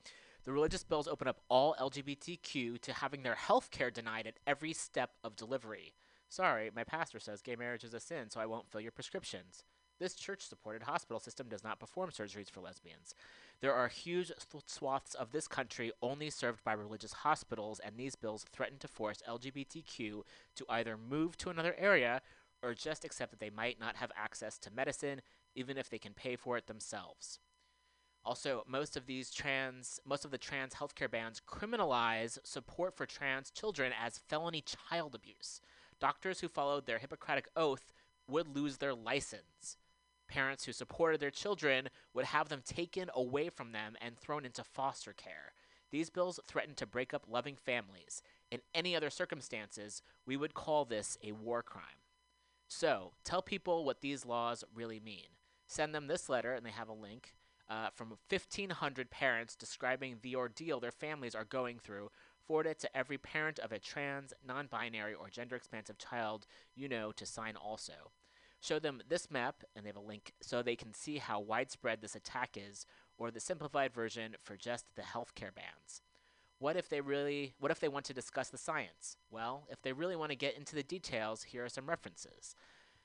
The 0.45 0.53
religious 0.53 0.85
bills 0.85 1.09
open 1.09 1.29
up 1.29 1.41
all 1.51 1.77
LGBTQ 1.79 2.81
to 2.81 2.93
having 2.93 3.23
their 3.23 3.35
health 3.35 3.71
care 3.71 3.91
denied 3.91 4.27
at 4.27 4.39
every 4.47 4.73
step 4.73 5.11
of 5.23 5.37
delivery. 5.37 5.95
Sorry, 6.29 6.71
my 6.75 6.85
pastor 6.85 7.19
says 7.19 7.41
gay 7.41 7.57
marriage 7.57 7.85
is 7.85 7.95
a 7.95 8.01
sin, 8.01 8.29
so 8.29 8.41
I 8.41 8.47
won't 8.47 8.71
fill 8.71 8.81
your 8.81 8.93
prescriptions. 8.93 9.65
This 9.99 10.15
church 10.15 10.47
supported 10.47 10.83
hospital 10.85 11.19
system 11.19 11.49
does 11.49 11.65
not 11.65 11.81
perform 11.81 12.11
surgeries 12.11 12.51
for 12.51 12.61
lesbians. 12.61 13.15
There 13.61 13.75
are 13.75 13.89
huge 13.89 14.29
th- 14.29 14.65
swaths 14.67 15.15
of 15.15 15.33
this 15.33 15.49
country 15.49 15.91
only 16.01 16.31
served 16.31 16.63
by 16.63 16.75
religious 16.75 17.13
hospitals, 17.13 17.81
and 17.81 17.97
these 17.97 18.15
bills 18.15 18.45
threaten 18.53 18.79
to 18.79 18.89
force 18.89 19.23
LGBTQ 19.29 20.23
to 20.55 20.67
either 20.69 20.97
move 20.97 21.37
to 21.39 21.51
another 21.51 21.75
area 21.77 22.21
or 22.63 22.75
just 22.75 23.05
accept 23.05 23.33
that 23.33 23.41
they 23.41 23.51
might 23.51 23.81
not 23.81 23.97
have 23.97 24.13
access 24.17 24.59
to 24.59 24.71
medicine, 24.71 25.21
even 25.55 25.77
if 25.77 25.91
they 25.91 25.99
can 25.99 26.15
pay 26.15 26.37
for 26.37 26.57
it 26.57 26.67
themselves. 26.67 27.41
Also, 28.25 28.63
most 28.67 28.97
of 28.97 29.07
these 29.07 29.31
trans, 29.31 29.99
most 30.05 30.25
of 30.25 30.31
the 30.31 30.39
trans 30.39 30.75
healthcare 30.75 31.11
bans 31.11 31.41
criminalize 31.47 32.39
support 32.45 32.97
for 32.97 33.07
trans 33.07 33.51
children 33.51 33.93
as 34.01 34.19
felony 34.19 34.63
child 34.63 35.15
abuse. 35.15 35.61
Doctors 36.01 36.41
who 36.41 36.49
followed 36.49 36.87
their 36.87 36.99
Hippocratic 36.99 37.49
oath 37.57 37.93
would 38.29 38.55
lose 38.55 38.77
their 38.77 38.95
license. 38.95 39.77
Parents 40.29 40.65
who 40.65 40.73
supported 40.73 41.21
their 41.21 41.31
children 41.31 41.89
would 42.13 42.27
have 42.27 42.49
them 42.49 42.63
taken 42.65 43.11
away 43.15 43.49
from 43.49 43.73
them 43.73 43.97
and 44.01 44.17
thrown 44.17 44.45
into 44.45 44.63
foster 44.63 45.13
care. 45.13 45.53
These 45.91 46.11
bills 46.11 46.39
threaten 46.47 46.75
to 46.75 46.87
break 46.87 47.15
up 47.15 47.25
loving 47.27 47.57
families. 47.57 48.23
In 48.51 48.61
any 48.75 48.95
other 48.95 49.09
circumstances, 49.09 50.03
we 50.27 50.37
would 50.37 50.53
call 50.53 50.85
this 50.85 51.17
a 51.25 51.33
war 51.33 51.63
crime. 51.63 51.85
So, 52.69 53.13
tell 53.25 53.41
people 53.41 53.85
what 53.85 54.03
these 54.03 54.27
laws 54.27 54.65
really 54.75 55.01
mean. 55.01 55.29
Send 55.67 55.95
them 55.95 56.07
this 56.07 56.29
letter, 56.29 56.53
and 56.53 56.65
they 56.65 56.71
have 56.71 56.91
a 56.91 56.93
link 56.93 57.35
uh, 57.71 57.89
from 57.95 58.09
1,500 58.29 59.11
parents 59.11 59.57
describing 59.57 60.19
the 60.23 60.37
ordeal 60.37 60.81
their 60.81 60.91
families 60.91 61.35
are 61.35 61.45
going 61.45 61.79
through. 61.79 62.11
Forward 62.49 62.67
it 62.67 62.79
to 62.81 62.97
every 62.97 63.19
parent 63.19 63.59
of 63.59 63.73
a 63.73 63.79
trans, 63.79 64.33
non 64.45 64.69
binary, 64.69 65.13
or 65.13 65.29
gender 65.29 65.55
expansive 65.55 65.99
child 65.99 66.47
you 66.75 66.89
know 66.89 67.13
to 67.13 67.27
sign 67.27 67.57
also. 67.57 68.11
Show 68.61 68.79
them 68.79 69.03
this 69.07 69.31
map, 69.31 69.63
and 69.77 69.85
they 69.85 69.91
have 69.91 69.97
a 69.97 70.01
link 70.01 70.33
so 70.41 70.63
they 70.63 70.75
can 70.75 70.95
see 70.95 71.19
how 71.19 71.41
widespread 71.41 72.01
this 72.01 72.17
attack 72.17 72.57
is, 72.57 72.87
or 73.19 73.31
the 73.31 73.39
simplified 73.39 73.93
version 73.93 74.35
for 74.43 74.57
just 74.57 74.87
the 74.97 75.03
healthcare 75.03 75.55
bans. 75.55 76.01
What 76.59 76.77
if 76.77 76.89
they 76.89 77.03
really 77.03 77.55
what 77.61 77.71
if 77.71 77.81
they 77.81 77.89
want 77.89 78.07
to 78.07 78.15
discuss 78.15 78.49
the 78.49 78.57
science? 78.57 79.19
Well, 79.31 79.69
if 79.71 79.83
they 79.83 79.93
really 79.93 80.17
want 80.17 80.31
to 80.31 80.37
get 80.37 80.57
into 80.57 80.75
the 80.75 80.83
details, 80.83 81.43
here 81.43 81.67
are 81.67 81.69
some 81.69 81.87
references. 81.87 82.57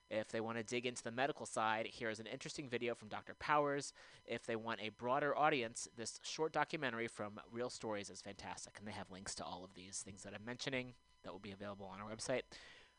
If 0.09 0.29
they 0.29 0.41
want 0.41 0.57
to 0.57 0.63
dig 0.63 0.85
into 0.85 1.03
the 1.03 1.11
medical 1.11 1.45
side, 1.45 1.87
here 1.87 2.09
is 2.09 2.19
an 2.19 2.27
interesting 2.27 2.69
video 2.69 2.93
from 2.93 3.07
Dr. 3.07 3.33
Powers. 3.35 3.93
If 4.25 4.45
they 4.45 4.55
want 4.55 4.81
a 4.81 4.89
broader 4.89 5.37
audience, 5.37 5.87
this 5.97 6.19
short 6.23 6.53
documentary 6.53 7.07
from 7.07 7.39
Real 7.51 7.69
Stories 7.69 8.09
is 8.09 8.21
fantastic, 8.21 8.77
and 8.77 8.87
they 8.87 8.91
have 8.91 9.11
links 9.11 9.33
to 9.35 9.43
all 9.43 9.63
of 9.63 9.73
these 9.73 10.03
things 10.05 10.23
that 10.23 10.33
I'm 10.33 10.45
mentioning 10.45 10.93
that 11.23 11.31
will 11.31 11.39
be 11.39 11.51
available 11.51 11.89
on 11.91 11.99
our 11.99 12.15
website. 12.15 12.41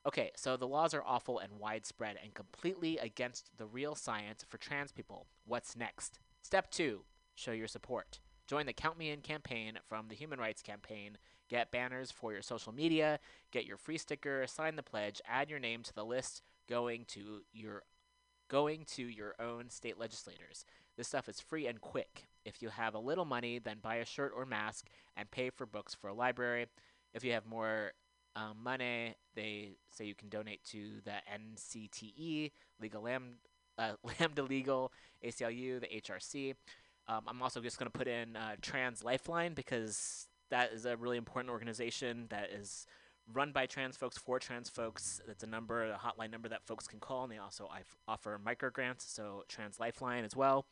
Okay, 0.06 0.32
so 0.36 0.56
the 0.56 0.66
laws 0.66 0.92
are 0.92 1.04
awful 1.04 1.38
and 1.38 1.58
widespread 1.58 2.16
and 2.22 2.34
completely 2.34 2.98
against 2.98 3.56
the 3.56 3.66
real 3.66 3.94
science 3.94 4.44
for 4.48 4.58
trans 4.58 4.92
people. 4.92 5.26
What's 5.46 5.76
next? 5.76 6.18
Step 6.42 6.70
two 6.70 7.04
show 7.34 7.52
your 7.52 7.68
support. 7.68 8.20
Join 8.46 8.66
the 8.66 8.72
Count 8.72 8.98
Me 8.98 9.10
In 9.10 9.22
campaign 9.22 9.78
from 9.88 10.08
the 10.08 10.14
Human 10.14 10.38
Rights 10.38 10.62
Campaign. 10.62 11.16
Get 11.48 11.70
banners 11.70 12.10
for 12.10 12.32
your 12.32 12.42
social 12.42 12.72
media, 12.72 13.18
get 13.50 13.64
your 13.64 13.76
free 13.76 13.98
sticker, 13.98 14.46
sign 14.46 14.76
the 14.76 14.82
pledge, 14.82 15.20
add 15.26 15.50
your 15.50 15.58
name 15.58 15.82
to 15.82 15.94
the 15.94 16.04
list 16.04 16.42
going 16.68 17.04
to 17.08 17.42
your 17.52 17.82
going 18.48 18.84
to 18.84 19.02
your 19.02 19.34
own 19.40 19.70
state 19.70 19.98
legislators. 19.98 20.64
This 20.96 21.08
stuff 21.08 21.28
is 21.28 21.40
free 21.40 21.66
and 21.66 21.80
quick. 21.80 22.26
If 22.44 22.62
you 22.62 22.68
have 22.68 22.94
a 22.94 22.98
little 22.98 23.24
money, 23.24 23.58
then 23.58 23.78
buy 23.82 23.96
a 23.96 24.04
shirt 24.04 24.32
or 24.36 24.44
mask 24.44 24.86
and 25.16 25.30
pay 25.30 25.50
for 25.50 25.66
books 25.66 25.94
for 25.94 26.08
a 26.08 26.14
library. 26.14 26.66
If 27.14 27.24
you 27.24 27.32
have 27.32 27.46
more 27.46 27.92
um, 28.36 28.56
money, 28.62 29.14
they 29.34 29.76
say 29.90 30.04
you 30.04 30.14
can 30.14 30.28
donate 30.28 30.62
to 30.64 31.00
the 31.04 31.14
NCTE, 31.32 32.52
Legal 32.80 33.06
uh, 33.78 33.92
Lambda 34.20 34.42
Legal, 34.42 34.92
ACLU, 35.24 35.80
the 35.80 36.00
HRC. 36.00 36.54
Um, 37.06 37.22
I'm 37.26 37.42
also 37.42 37.60
just 37.60 37.78
going 37.78 37.90
to 37.90 37.98
put 37.98 38.08
in 38.08 38.36
uh, 38.36 38.56
Trans 38.62 39.04
Lifeline 39.04 39.54
because 39.54 40.28
that 40.50 40.72
is 40.72 40.86
a 40.86 40.96
really 40.96 41.16
important 41.16 41.50
organization 41.50 42.26
that 42.30 42.50
is 42.50 42.86
run 43.32 43.52
by 43.52 43.66
trans 43.66 43.96
folks 43.96 44.18
for 44.18 44.38
trans 44.38 44.68
folks. 44.68 45.20
It's 45.28 45.42
a 45.42 45.46
number, 45.46 45.84
a 45.84 45.98
hotline 45.98 46.30
number 46.30 46.48
that 46.48 46.66
folks 46.66 46.86
can 46.86 47.00
call, 47.00 47.24
and 47.24 47.32
they 47.32 47.38
also 47.38 47.68
offer 48.06 48.38
micro 48.44 48.70
grants, 48.70 49.04
so 49.04 49.44
Trans 49.48 49.80
Lifeline 49.80 50.24
as 50.24 50.36
well. 50.36 50.66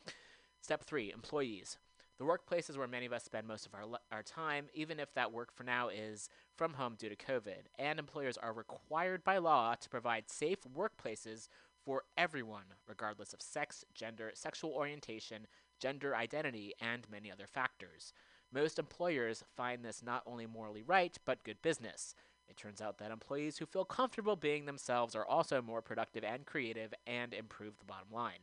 Step 0.61 0.85
three: 0.85 1.11
employees. 1.13 1.79
The 2.19 2.27
workplace 2.27 2.71
is 2.71 2.79
where 2.79 2.87
many 2.87 3.07
of 3.07 3.13
us 3.13 3.25
spend 3.25 3.49
most 3.49 3.67
of 3.67 3.75
our 3.75 3.85
our 4.13 4.23
time, 4.23 4.67
even 4.75 5.01
if 5.01 5.13
that 5.15 5.33
work 5.33 5.53
for 5.53 5.65
now 5.65 5.89
is 5.89 6.29
from 6.55 6.75
home 6.75 6.95
due 6.97 7.09
to 7.09 7.17
COVID. 7.17 7.67
And 7.79 7.99
employers 7.99 8.37
are 8.37 8.53
required 8.53 9.25
by 9.25 9.39
law 9.39 9.75
to 9.75 9.89
provide 9.89 10.31
safe 10.31 10.59
workplaces 10.77 11.49
for 11.85 12.05
everyone, 12.17 12.75
regardless 12.87 13.33
of 13.33 13.43
sex, 13.43 13.85
gender, 13.93 14.31
sexual 14.35 14.71
orientation, 14.71 15.49
gender 15.81 16.15
identity, 16.15 16.75
and 16.81 17.11
many 17.11 17.33
other 17.33 17.49
factors. 17.49 18.13
Most 18.53 18.79
employers 18.79 19.43
find 19.57 19.85
this 19.85 20.03
not 20.03 20.23
only 20.27 20.47
morally 20.47 20.83
right, 20.83 21.17
but 21.25 21.43
good 21.43 21.61
business. 21.61 22.15
It 22.53 22.59
turns 22.59 22.83
out 22.83 22.99
that 22.99 23.11
employees 23.11 23.57
who 23.57 23.65
feel 23.65 23.87
comfortable 23.87 24.37
being 24.37 24.67
themselves 24.67 25.17
are 25.17 25.25
also 25.25 25.63
more 25.63 25.81
productive 25.81 26.23
and 26.23 26.45
creative 26.45 26.93
and 27.07 27.33
improve 27.33 27.79
the 27.79 27.87
bottom 27.87 28.13
line. 28.13 28.41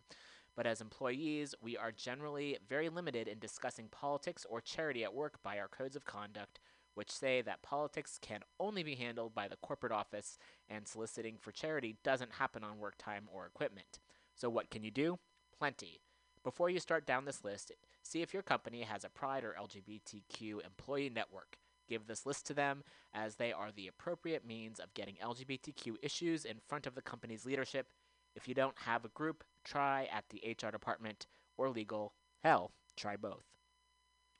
But 0.55 0.65
as 0.65 0.81
employees, 0.81 1.53
we 1.61 1.77
are 1.77 1.91
generally 1.91 2.57
very 2.67 2.89
limited 2.89 3.27
in 3.27 3.37
discussing 3.37 3.87
politics 3.87 4.47
or 4.49 4.61
charity 4.61 5.03
at 5.03 5.13
work 5.13 5.43
by 5.43 5.59
our 5.59 5.67
codes 5.67 5.95
of 5.95 6.05
conduct, 6.05 6.59
which 6.95 7.11
say 7.11 7.43
that 7.43 7.61
politics 7.61 8.17
can 8.19 8.39
only 8.59 8.81
be 8.81 8.95
handled 8.95 9.35
by 9.35 9.47
the 9.47 9.57
corporate 9.57 9.91
office 9.91 10.39
and 10.67 10.87
soliciting 10.87 11.37
for 11.37 11.51
charity 11.51 11.95
doesn't 12.03 12.31
happen 12.31 12.63
on 12.63 12.79
work 12.79 12.95
time 12.97 13.25
or 13.31 13.45
equipment. 13.45 13.99
So, 14.33 14.49
what 14.49 14.71
can 14.71 14.81
you 14.81 14.89
do? 14.89 15.19
Plenty. 15.55 16.01
Before 16.43 16.71
you 16.71 16.79
start 16.79 17.05
down 17.05 17.25
this 17.25 17.43
list, 17.43 17.73
see 18.01 18.23
if 18.23 18.33
your 18.33 18.41
company 18.41 18.81
has 18.81 19.03
a 19.03 19.09
Pride 19.09 19.43
or 19.43 19.55
LGBTQ 19.61 20.65
employee 20.65 21.11
network. 21.11 21.59
Give 21.89 22.05
this 22.05 22.25
list 22.25 22.45
to 22.47 22.53
them, 22.53 22.83
as 23.13 23.35
they 23.35 23.51
are 23.51 23.71
the 23.71 23.87
appropriate 23.87 24.45
means 24.45 24.79
of 24.79 24.93
getting 24.93 25.15
LGBTQ 25.15 25.95
issues 26.01 26.45
in 26.45 26.57
front 26.67 26.85
of 26.85 26.93
the 26.95 27.01
company's 27.01 27.45
leadership. 27.45 27.87
If 28.35 28.47
you 28.47 28.53
don't 28.53 28.77
have 28.85 29.03
a 29.03 29.09
group, 29.09 29.43
try 29.65 30.07
at 30.13 30.25
the 30.29 30.41
HR 30.45 30.69
department 30.69 31.25
or 31.57 31.69
legal. 31.69 32.13
Hell, 32.43 32.71
try 32.95 33.15
both. 33.17 33.43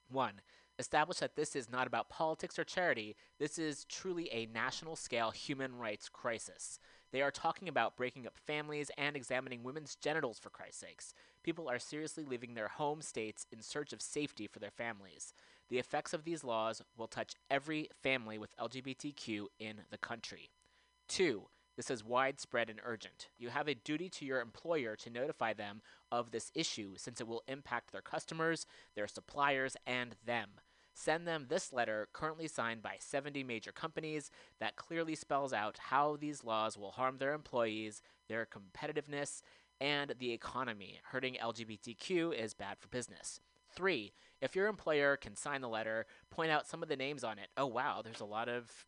1. 0.10 0.42
Establish 0.78 1.18
that 1.18 1.36
this 1.36 1.56
is 1.56 1.70
not 1.70 1.88
about 1.88 2.10
politics 2.10 2.58
or 2.58 2.64
charity. 2.64 3.16
This 3.38 3.60
is 3.60 3.84
truly 3.86 4.30
a 4.32 4.46
national 4.46 4.96
scale 4.96 5.32
human 5.32 5.76
rights 5.76 6.08
crisis. 6.08 6.80
They 7.12 7.22
are 7.22 7.32
talking 7.32 7.68
about 7.68 7.98
breaking 7.98 8.28
up 8.28 8.38
families 8.38 8.92
and 8.98 9.16
examining 9.16 9.64
women's 9.64 9.96
genitals 9.96 10.40
for 10.40 10.50
Christ's 10.50 10.82
sakes. 10.82 11.14
People 11.44 11.68
are 11.68 11.80
seriously 11.80 12.24
leaving 12.24 12.54
their 12.54 12.68
home 12.68 13.02
states 13.02 13.46
in 13.52 13.62
search 13.62 13.92
of 13.92 14.02
safety 14.02 14.48
for 14.48 14.60
their 14.60 14.72
families. 14.72 15.34
The 15.70 15.80
effects 15.80 16.14
of 16.14 16.24
these 16.24 16.44
laws 16.44 16.82
will 16.98 17.08
touch 17.08 17.34
every 17.50 17.90
family 18.02 18.38
with 18.38 18.56
LGBTQ 18.58 19.46
in 19.60 19.82
the 19.92 19.98
country. 19.98 20.50
2. 21.10 21.44
This 21.78 21.90
is 21.90 22.04
widespread 22.04 22.70
and 22.70 22.82
urgent. 22.84 23.30
You 23.38 23.50
have 23.50 23.68
a 23.68 23.76
duty 23.76 24.10
to 24.10 24.26
your 24.26 24.42
employer 24.42 24.96
to 24.98 25.10
notify 25.10 25.54
them 25.54 25.82
of 26.12 26.32
this 26.32 26.52
issue 26.54 26.96
since 26.98 27.22
it 27.22 27.28
will 27.28 27.44
impact 27.48 27.92
their 27.92 28.02
customers, 28.02 28.66
their 28.96 29.08
suppliers, 29.08 29.78
and 29.88 30.16
them. 30.26 30.50
Send 30.94 31.26
them 31.26 31.46
this 31.48 31.72
letter, 31.72 32.10
currently 32.12 32.48
signed 32.48 32.82
by 32.82 32.98
70 33.00 33.44
major 33.46 33.72
companies, 33.72 34.30
that 34.60 34.76
clearly 34.76 35.16
spells 35.16 35.54
out 35.54 35.78
how 35.78 36.18
these 36.20 36.44
laws 36.44 36.78
will 36.78 36.92
harm 36.92 37.18
their 37.18 37.34
employees, 37.34 38.02
their 38.28 38.46
competitiveness, 38.46 39.42
and 39.80 40.14
the 40.20 40.34
economy. 40.34 41.00
Hurting 41.12 41.38
LGBTQ 41.42 42.34
is 42.34 42.54
bad 42.54 42.78
for 42.78 42.90
business. 42.90 43.40
Three, 43.76 44.14
if 44.42 44.56
your 44.56 44.68
employer 44.68 45.18
can 45.18 45.36
sign 45.36 45.62
the 45.62 45.70
letter, 45.70 46.06
point 46.30 46.52
out 46.52 46.68
some 46.68 46.82
of 46.84 46.90
the 46.90 46.96
names 46.96 47.24
on 47.24 47.40
it. 47.40 47.50
Oh, 47.58 47.68
wow, 47.68 48.02
there's 48.04 48.22
a 48.22 48.26
lot 48.26 48.50
of 48.50 48.86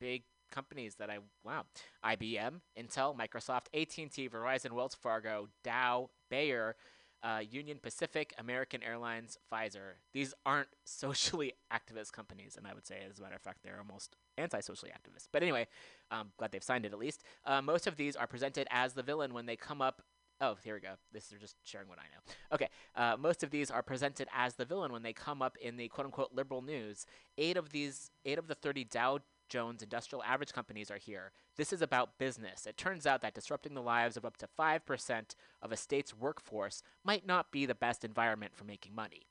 big 0.00 0.22
companies 0.50 0.96
that 0.96 1.10
I 1.10 1.18
wow. 1.44 1.64
IBM, 2.04 2.60
Intel, 2.78 3.16
Microsoft, 3.16 3.66
AT&T, 3.74 4.28
Verizon, 4.28 4.72
Wells 4.72 4.94
Fargo, 4.94 5.48
Dow, 5.62 6.10
Bayer, 6.28 6.76
uh, 7.22 7.40
Union 7.48 7.78
Pacific, 7.80 8.32
American 8.38 8.82
Airlines, 8.82 9.38
Pfizer. 9.52 9.94
These 10.12 10.34
aren't 10.44 10.68
socially 10.84 11.52
activist 11.72 12.12
companies, 12.12 12.56
and 12.56 12.66
I 12.66 12.74
would 12.74 12.86
say, 12.86 12.96
as 13.08 13.18
a 13.18 13.22
matter 13.22 13.36
of 13.36 13.42
fact, 13.42 13.58
they're 13.62 13.78
almost 13.78 14.16
anti-socially 14.38 14.90
activist. 14.90 15.28
But 15.32 15.42
anyway, 15.42 15.66
um, 16.10 16.32
glad 16.38 16.52
they've 16.52 16.62
signed 16.62 16.86
it 16.86 16.92
at 16.92 16.98
least. 16.98 17.22
Uh, 17.44 17.62
most 17.62 17.86
of 17.86 17.96
these 17.96 18.16
are 18.16 18.26
presented 18.26 18.66
as 18.70 18.94
the 18.94 19.02
villain 19.02 19.34
when 19.34 19.46
they 19.46 19.56
come 19.56 19.82
up. 19.82 20.02
Oh, 20.40 20.56
here 20.64 20.74
we 20.74 20.80
go. 20.80 20.94
This 21.12 21.30
is 21.32 21.38
just 21.38 21.56
sharing 21.62 21.88
what 21.88 21.98
I 21.98 22.04
know. 22.14 22.34
Okay, 22.54 22.68
uh, 22.96 23.16
most 23.18 23.42
of 23.42 23.50
these 23.50 23.70
are 23.70 23.82
presented 23.82 24.26
as 24.34 24.54
the 24.54 24.64
villain 24.64 24.90
when 24.90 25.02
they 25.02 25.12
come 25.12 25.42
up 25.42 25.56
in 25.60 25.76
the 25.76 25.88
quote-unquote 25.88 26.32
liberal 26.32 26.62
news. 26.62 27.04
Eight 27.36 27.58
of 27.58 27.70
these, 27.70 28.10
eight 28.24 28.38
of 28.38 28.48
the 28.48 28.54
thirty 28.54 28.84
Dow 28.84 29.18
Jones 29.50 29.82
Industrial 29.82 30.22
Average 30.22 30.52
Companies 30.52 30.90
are 30.90 30.96
here. 30.96 31.32
This 31.56 31.72
is 31.74 31.82
about 31.82 32.16
business. 32.18 32.66
It 32.66 32.78
turns 32.78 33.06
out 33.06 33.20
that 33.20 33.34
disrupting 33.34 33.74
the 33.74 33.82
lives 33.82 34.16
of 34.16 34.24
up 34.24 34.36
to 34.38 34.48
5% 34.58 35.34
of 35.60 35.72
a 35.72 35.76
state's 35.76 36.16
workforce 36.16 36.82
might 37.04 37.26
not 37.26 37.50
be 37.50 37.66
the 37.66 37.74
best 37.74 38.04
environment 38.04 38.54
for 38.54 38.64
making 38.64 38.94
money. 38.94 39.26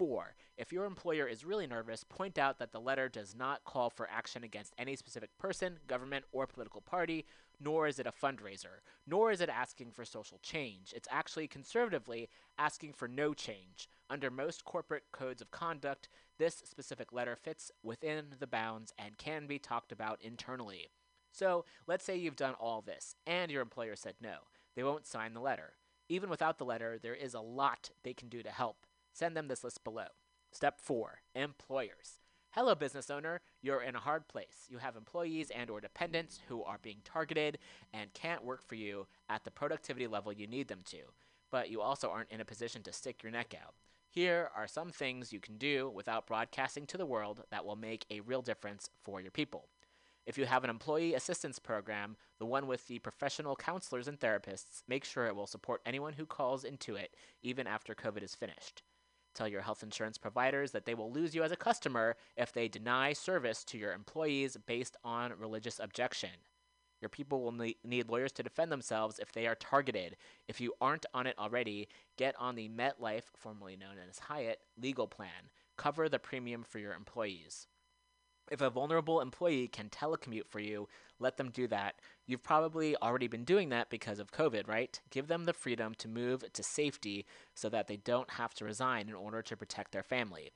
Four, 0.00 0.34
if 0.56 0.72
your 0.72 0.86
employer 0.86 1.26
is 1.26 1.44
really 1.44 1.66
nervous, 1.66 2.04
point 2.04 2.38
out 2.38 2.58
that 2.58 2.72
the 2.72 2.80
letter 2.80 3.06
does 3.10 3.34
not 3.34 3.64
call 3.64 3.90
for 3.90 4.08
action 4.10 4.42
against 4.42 4.72
any 4.78 4.96
specific 4.96 5.28
person, 5.36 5.78
government, 5.86 6.24
or 6.32 6.46
political 6.46 6.80
party, 6.80 7.26
nor 7.60 7.86
is 7.86 7.98
it 7.98 8.06
a 8.06 8.10
fundraiser, 8.10 8.80
nor 9.06 9.30
is 9.30 9.42
it 9.42 9.50
asking 9.50 9.90
for 9.90 10.06
social 10.06 10.38
change. 10.42 10.94
It's 10.96 11.08
actually 11.10 11.48
conservatively 11.48 12.30
asking 12.58 12.94
for 12.94 13.08
no 13.08 13.34
change. 13.34 13.90
Under 14.08 14.30
most 14.30 14.64
corporate 14.64 15.04
codes 15.12 15.42
of 15.42 15.50
conduct, 15.50 16.08
this 16.38 16.62
specific 16.64 17.12
letter 17.12 17.36
fits 17.36 17.70
within 17.82 18.36
the 18.38 18.46
bounds 18.46 18.94
and 18.98 19.18
can 19.18 19.46
be 19.46 19.58
talked 19.58 19.92
about 19.92 20.22
internally. 20.22 20.86
So, 21.30 21.66
let's 21.86 22.06
say 22.06 22.16
you've 22.16 22.36
done 22.36 22.54
all 22.54 22.80
this 22.80 23.16
and 23.26 23.50
your 23.50 23.60
employer 23.60 23.96
said 23.96 24.14
no. 24.18 24.36
They 24.74 24.82
won't 24.82 25.06
sign 25.06 25.34
the 25.34 25.40
letter. 25.40 25.74
Even 26.08 26.30
without 26.30 26.56
the 26.56 26.64
letter, 26.64 26.98
there 26.98 27.14
is 27.14 27.34
a 27.34 27.40
lot 27.40 27.90
they 28.02 28.14
can 28.14 28.30
do 28.30 28.42
to 28.42 28.50
help. 28.50 28.86
Send 29.12 29.36
them 29.36 29.48
this 29.48 29.64
list 29.64 29.84
below. 29.84 30.06
Step 30.52 30.80
4 30.80 31.20
Employers. 31.34 32.20
Hello 32.52 32.74
business 32.74 33.10
owner, 33.10 33.40
you're 33.62 33.82
in 33.82 33.94
a 33.94 34.00
hard 34.00 34.26
place. 34.26 34.66
You 34.68 34.78
have 34.78 34.96
employees 34.96 35.50
and 35.50 35.70
or 35.70 35.80
dependents 35.80 36.40
who 36.48 36.64
are 36.64 36.80
being 36.82 36.98
targeted 37.04 37.58
and 37.92 38.12
can't 38.12 38.44
work 38.44 38.66
for 38.66 38.74
you 38.74 39.06
at 39.28 39.44
the 39.44 39.52
productivity 39.52 40.08
level 40.08 40.32
you 40.32 40.48
need 40.48 40.66
them 40.66 40.80
to, 40.86 40.98
but 41.52 41.70
you 41.70 41.80
also 41.80 42.10
aren't 42.10 42.32
in 42.32 42.40
a 42.40 42.44
position 42.44 42.82
to 42.82 42.92
stick 42.92 43.22
your 43.22 43.30
neck 43.30 43.54
out. 43.54 43.74
Here 44.08 44.50
are 44.56 44.66
some 44.66 44.90
things 44.90 45.32
you 45.32 45.38
can 45.38 45.58
do 45.58 45.88
without 45.88 46.26
broadcasting 46.26 46.86
to 46.86 46.98
the 46.98 47.06
world 47.06 47.44
that 47.52 47.64
will 47.64 47.76
make 47.76 48.04
a 48.10 48.18
real 48.18 48.42
difference 48.42 48.90
for 49.04 49.20
your 49.20 49.30
people. 49.30 49.68
If 50.26 50.36
you 50.36 50.44
have 50.46 50.64
an 50.64 50.70
employee 50.70 51.14
assistance 51.14 51.60
program, 51.60 52.16
the 52.40 52.46
one 52.46 52.66
with 52.66 52.88
the 52.88 52.98
professional 52.98 53.54
counselors 53.54 54.08
and 54.08 54.18
therapists, 54.18 54.82
make 54.88 55.04
sure 55.04 55.26
it 55.26 55.36
will 55.36 55.46
support 55.46 55.82
anyone 55.86 56.14
who 56.14 56.26
calls 56.26 56.64
into 56.64 56.96
it 56.96 57.14
even 57.42 57.68
after 57.68 57.94
COVID 57.94 58.24
is 58.24 58.34
finished. 58.34 58.82
Tell 59.34 59.48
your 59.48 59.62
health 59.62 59.82
insurance 59.82 60.18
providers 60.18 60.72
that 60.72 60.84
they 60.84 60.94
will 60.94 61.12
lose 61.12 61.34
you 61.34 61.42
as 61.42 61.52
a 61.52 61.56
customer 61.56 62.16
if 62.36 62.52
they 62.52 62.68
deny 62.68 63.12
service 63.12 63.64
to 63.64 63.78
your 63.78 63.92
employees 63.92 64.56
based 64.66 64.96
on 65.04 65.32
religious 65.38 65.78
objection. 65.78 66.30
Your 67.00 67.08
people 67.08 67.42
will 67.42 67.52
need 67.52 68.10
lawyers 68.10 68.32
to 68.32 68.42
defend 68.42 68.70
themselves 68.70 69.18
if 69.18 69.32
they 69.32 69.46
are 69.46 69.54
targeted. 69.54 70.16
If 70.48 70.60
you 70.60 70.74
aren't 70.80 71.06
on 71.14 71.26
it 71.26 71.38
already, 71.38 71.88
get 72.18 72.34
on 72.38 72.56
the 72.56 72.68
MetLife, 72.68 73.24
formerly 73.34 73.76
known 73.76 73.96
as 74.08 74.18
Hyatt, 74.18 74.60
legal 74.76 75.06
plan. 75.06 75.48
Cover 75.78 76.10
the 76.10 76.18
premium 76.18 76.62
for 76.62 76.78
your 76.78 76.92
employees. 76.92 77.66
If 78.50 78.60
a 78.60 78.70
vulnerable 78.70 79.20
employee 79.20 79.68
can 79.68 79.88
telecommute 79.88 80.48
for 80.48 80.58
you, 80.58 80.88
let 81.20 81.36
them 81.36 81.50
do 81.50 81.68
that. 81.68 81.94
You've 82.26 82.42
probably 82.42 82.96
already 82.96 83.28
been 83.28 83.44
doing 83.44 83.68
that 83.68 83.90
because 83.90 84.18
of 84.18 84.32
COVID, 84.32 84.66
right? 84.66 85.00
Give 85.10 85.28
them 85.28 85.44
the 85.44 85.52
freedom 85.52 85.94
to 85.98 86.08
move 86.08 86.44
to 86.52 86.62
safety 86.62 87.26
so 87.54 87.68
that 87.68 87.86
they 87.86 87.96
don't 87.96 88.30
have 88.30 88.52
to 88.54 88.64
resign 88.64 89.08
in 89.08 89.14
order 89.14 89.40
to 89.42 89.56
protect 89.56 89.92
their 89.92 90.02
family. 90.02 90.50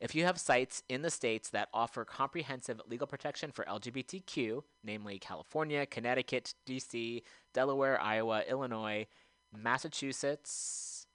If 0.00 0.14
you 0.14 0.24
have 0.24 0.38
sites 0.38 0.82
in 0.88 1.02
the 1.02 1.10
states 1.10 1.50
that 1.50 1.68
offer 1.72 2.04
comprehensive 2.04 2.80
legal 2.88 3.06
protection 3.06 3.52
for 3.52 3.64
LGBTQ, 3.64 4.62
namely 4.82 5.18
California, 5.18 5.86
Connecticut, 5.86 6.54
DC, 6.66 7.22
Delaware, 7.54 8.00
Iowa, 8.00 8.42
Illinois, 8.48 9.06
Massachusetts, 9.56 11.06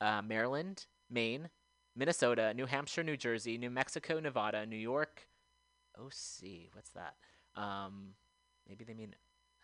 uh, 0.00 0.22
Maryland, 0.22 0.86
Maine, 1.10 1.50
Minnesota, 1.98 2.54
New 2.54 2.66
Hampshire, 2.66 3.02
New 3.02 3.16
Jersey, 3.16 3.58
New 3.58 3.70
Mexico, 3.70 4.20
Nevada, 4.20 4.64
New 4.64 4.76
York. 4.76 5.26
OC, 5.98 6.70
what's 6.72 6.90
that? 6.90 7.16
Um, 7.56 8.10
maybe 8.68 8.84
they 8.84 8.94
mean. 8.94 9.14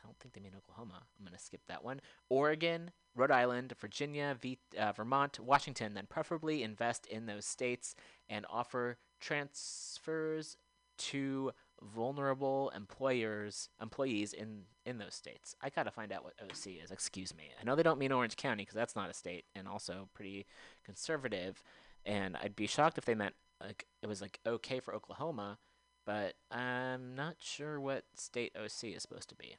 I 0.02 0.06
don't 0.06 0.18
think 0.18 0.34
they 0.34 0.40
mean 0.40 0.52
Oklahoma. 0.54 1.00
I'm 1.18 1.24
gonna 1.24 1.38
skip 1.38 1.62
that 1.68 1.82
one. 1.82 2.00
Oregon, 2.28 2.90
Rhode 3.14 3.30
Island, 3.30 3.72
Virginia, 3.80 4.36
v, 4.38 4.58
uh, 4.78 4.92
Vermont, 4.92 5.38
Washington. 5.40 5.94
Then 5.94 6.06
preferably 6.10 6.62
invest 6.62 7.06
in 7.06 7.24
those 7.24 7.46
states 7.46 7.94
and 8.28 8.44
offer 8.50 8.98
transfers 9.20 10.58
to 10.96 11.52
vulnerable 11.80 12.70
employers 12.76 13.68
employees 13.80 14.32
in 14.32 14.64
in 14.84 14.98
those 14.98 15.14
states. 15.14 15.54
I 15.62 15.70
gotta 15.70 15.90
find 15.90 16.12
out 16.12 16.24
what 16.24 16.34
OC 16.42 16.80
is. 16.82 16.90
Excuse 16.90 17.34
me. 17.34 17.52
I 17.58 17.64
know 17.64 17.76
they 17.76 17.82
don't 17.82 17.98
mean 17.98 18.12
Orange 18.12 18.36
County 18.36 18.64
because 18.64 18.74
that's 18.74 18.96
not 18.96 19.08
a 19.08 19.14
state 19.14 19.44
and 19.54 19.66
also 19.66 20.08
pretty 20.12 20.46
conservative 20.84 21.62
and 22.06 22.36
I'd 22.36 22.56
be 22.56 22.66
shocked 22.66 22.98
if 22.98 23.04
they 23.04 23.14
meant 23.14 23.34
like 23.60 23.86
it 24.02 24.06
was 24.06 24.20
like 24.20 24.40
okay 24.46 24.80
for 24.80 24.94
Oklahoma, 24.94 25.58
but 26.06 26.34
I'm 26.50 27.14
not 27.14 27.36
sure 27.40 27.80
what 27.80 28.04
state 28.16 28.54
OC 28.56 28.94
is 28.94 29.02
supposed 29.02 29.28
to 29.30 29.34
be. 29.34 29.56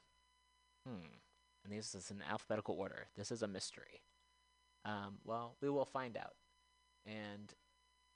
Hmm. 0.86 1.18
And 1.64 1.76
this 1.76 1.94
is 1.94 2.10
in 2.10 2.22
alphabetical 2.22 2.76
order. 2.78 3.08
This 3.16 3.32
is 3.32 3.42
a 3.42 3.48
mystery. 3.48 4.02
Um, 4.84 5.18
well, 5.24 5.56
we 5.60 5.68
will 5.68 5.84
find 5.84 6.16
out. 6.16 6.34
And 7.04 7.52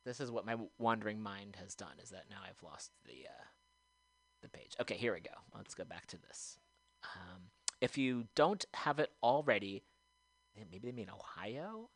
this 0.04 0.20
is 0.20 0.30
what 0.30 0.46
my 0.46 0.56
wandering 0.78 1.20
mind 1.20 1.56
has 1.60 1.74
done. 1.74 1.94
Is 2.02 2.10
that 2.10 2.26
now 2.30 2.38
I've 2.48 2.62
lost 2.62 2.92
the 3.04 3.26
uh, 3.26 3.44
the 4.42 4.48
page? 4.48 4.76
Okay, 4.80 4.94
here 4.94 5.12
we 5.12 5.20
go. 5.20 5.34
Let's 5.56 5.74
go 5.74 5.84
back 5.84 6.06
to 6.08 6.16
this. 6.16 6.58
Um, 7.04 7.42
if 7.80 7.98
you 7.98 8.26
don't 8.34 8.64
have 8.74 8.98
it 8.98 9.10
already, 9.22 9.82
maybe 10.56 10.78
they 10.78 10.92
mean 10.92 11.10
Ohio. 11.10 11.90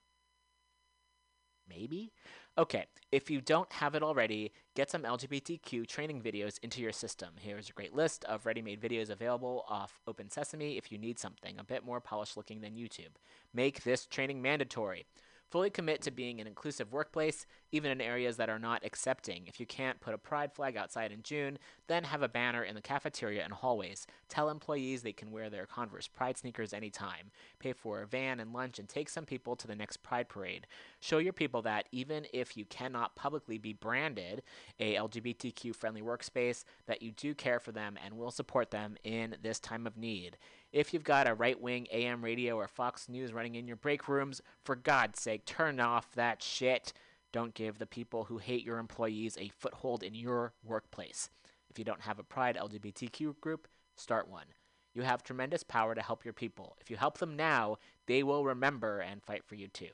Maybe? 1.68 2.12
Okay, 2.56 2.86
if 3.10 3.30
you 3.30 3.40
don't 3.40 3.72
have 3.72 3.94
it 3.94 4.02
already, 4.02 4.52
get 4.74 4.90
some 4.90 5.02
LGBTQ 5.02 5.86
training 5.86 6.22
videos 6.22 6.58
into 6.62 6.80
your 6.80 6.92
system. 6.92 7.30
Here's 7.40 7.68
a 7.68 7.72
great 7.72 7.94
list 7.94 8.24
of 8.26 8.46
ready 8.46 8.62
made 8.62 8.80
videos 8.80 9.10
available 9.10 9.64
off 9.68 9.98
Open 10.06 10.30
Sesame 10.30 10.76
if 10.76 10.92
you 10.92 10.98
need 10.98 11.18
something 11.18 11.58
a 11.58 11.64
bit 11.64 11.84
more 11.84 12.00
polished 12.00 12.36
looking 12.36 12.60
than 12.60 12.76
YouTube. 12.76 13.16
Make 13.52 13.82
this 13.82 14.06
training 14.06 14.40
mandatory. 14.40 15.06
Fully 15.50 15.70
commit 15.70 16.02
to 16.02 16.10
being 16.10 16.40
an 16.40 16.46
inclusive 16.46 16.92
workplace, 16.92 17.46
even 17.70 17.90
in 17.90 18.00
areas 18.00 18.36
that 18.36 18.48
are 18.48 18.58
not 18.58 18.84
accepting. 18.84 19.46
If 19.46 19.60
you 19.60 19.66
can't 19.66 20.00
put 20.00 20.14
a 20.14 20.18
pride 20.18 20.52
flag 20.52 20.76
outside 20.76 21.12
in 21.12 21.22
June, 21.22 21.58
then 21.86 22.04
have 22.04 22.22
a 22.22 22.28
banner 22.28 22.64
in 22.64 22.74
the 22.74 22.80
cafeteria 22.80 23.44
and 23.44 23.52
hallways. 23.52 24.06
Tell 24.28 24.50
employees 24.50 25.02
they 25.02 25.12
can 25.12 25.30
wear 25.30 25.50
their 25.50 25.66
Converse 25.66 26.08
Pride 26.08 26.36
sneakers 26.36 26.72
anytime. 26.72 27.30
Pay 27.58 27.72
for 27.72 28.02
a 28.02 28.06
van 28.06 28.40
and 28.40 28.52
lunch 28.52 28.78
and 28.78 28.88
take 28.88 29.08
some 29.08 29.24
people 29.24 29.54
to 29.56 29.66
the 29.66 29.76
next 29.76 29.98
Pride 30.02 30.28
parade. 30.28 30.66
Show 31.00 31.18
your 31.18 31.32
people 31.32 31.62
that 31.62 31.86
even 31.92 32.26
if 32.32 32.56
you 32.56 32.64
cannot 32.64 33.14
publicly 33.14 33.58
be 33.58 33.72
branded 33.72 34.42
a 34.80 34.94
LGBTQ 34.94 35.74
friendly 35.76 36.02
workspace, 36.02 36.64
that 36.86 37.02
you 37.02 37.12
do 37.12 37.34
care 37.34 37.60
for 37.60 37.72
them 37.72 37.96
and 38.04 38.16
will 38.16 38.30
support 38.30 38.70
them 38.70 38.96
in 39.04 39.36
this 39.42 39.60
time 39.60 39.86
of 39.86 39.96
need. 39.96 40.36
If 40.74 40.92
you've 40.92 41.04
got 41.04 41.28
a 41.28 41.34
right 41.34 41.60
wing 41.60 41.86
AM 41.92 42.24
radio 42.24 42.56
or 42.56 42.66
Fox 42.66 43.08
News 43.08 43.32
running 43.32 43.54
in 43.54 43.68
your 43.68 43.76
break 43.76 44.08
rooms, 44.08 44.42
for 44.64 44.74
God's 44.74 45.20
sake, 45.20 45.44
turn 45.44 45.78
off 45.78 46.12
that 46.16 46.42
shit. 46.42 46.92
Don't 47.30 47.54
give 47.54 47.78
the 47.78 47.86
people 47.86 48.24
who 48.24 48.38
hate 48.38 48.64
your 48.64 48.78
employees 48.78 49.38
a 49.38 49.52
foothold 49.56 50.02
in 50.02 50.16
your 50.16 50.52
workplace. 50.64 51.30
If 51.70 51.78
you 51.78 51.84
don't 51.84 52.00
have 52.00 52.18
a 52.18 52.24
Pride 52.24 52.58
LGBTQ 52.60 53.38
group, 53.40 53.68
start 53.94 54.28
one. 54.28 54.46
You 54.94 55.02
have 55.02 55.22
tremendous 55.22 55.62
power 55.62 55.94
to 55.94 56.02
help 56.02 56.24
your 56.24 56.34
people. 56.34 56.76
If 56.80 56.90
you 56.90 56.96
help 56.96 57.18
them 57.18 57.36
now, 57.36 57.76
they 58.06 58.24
will 58.24 58.44
remember 58.44 58.98
and 58.98 59.22
fight 59.22 59.44
for 59.44 59.54
you 59.54 59.68
too. 59.68 59.90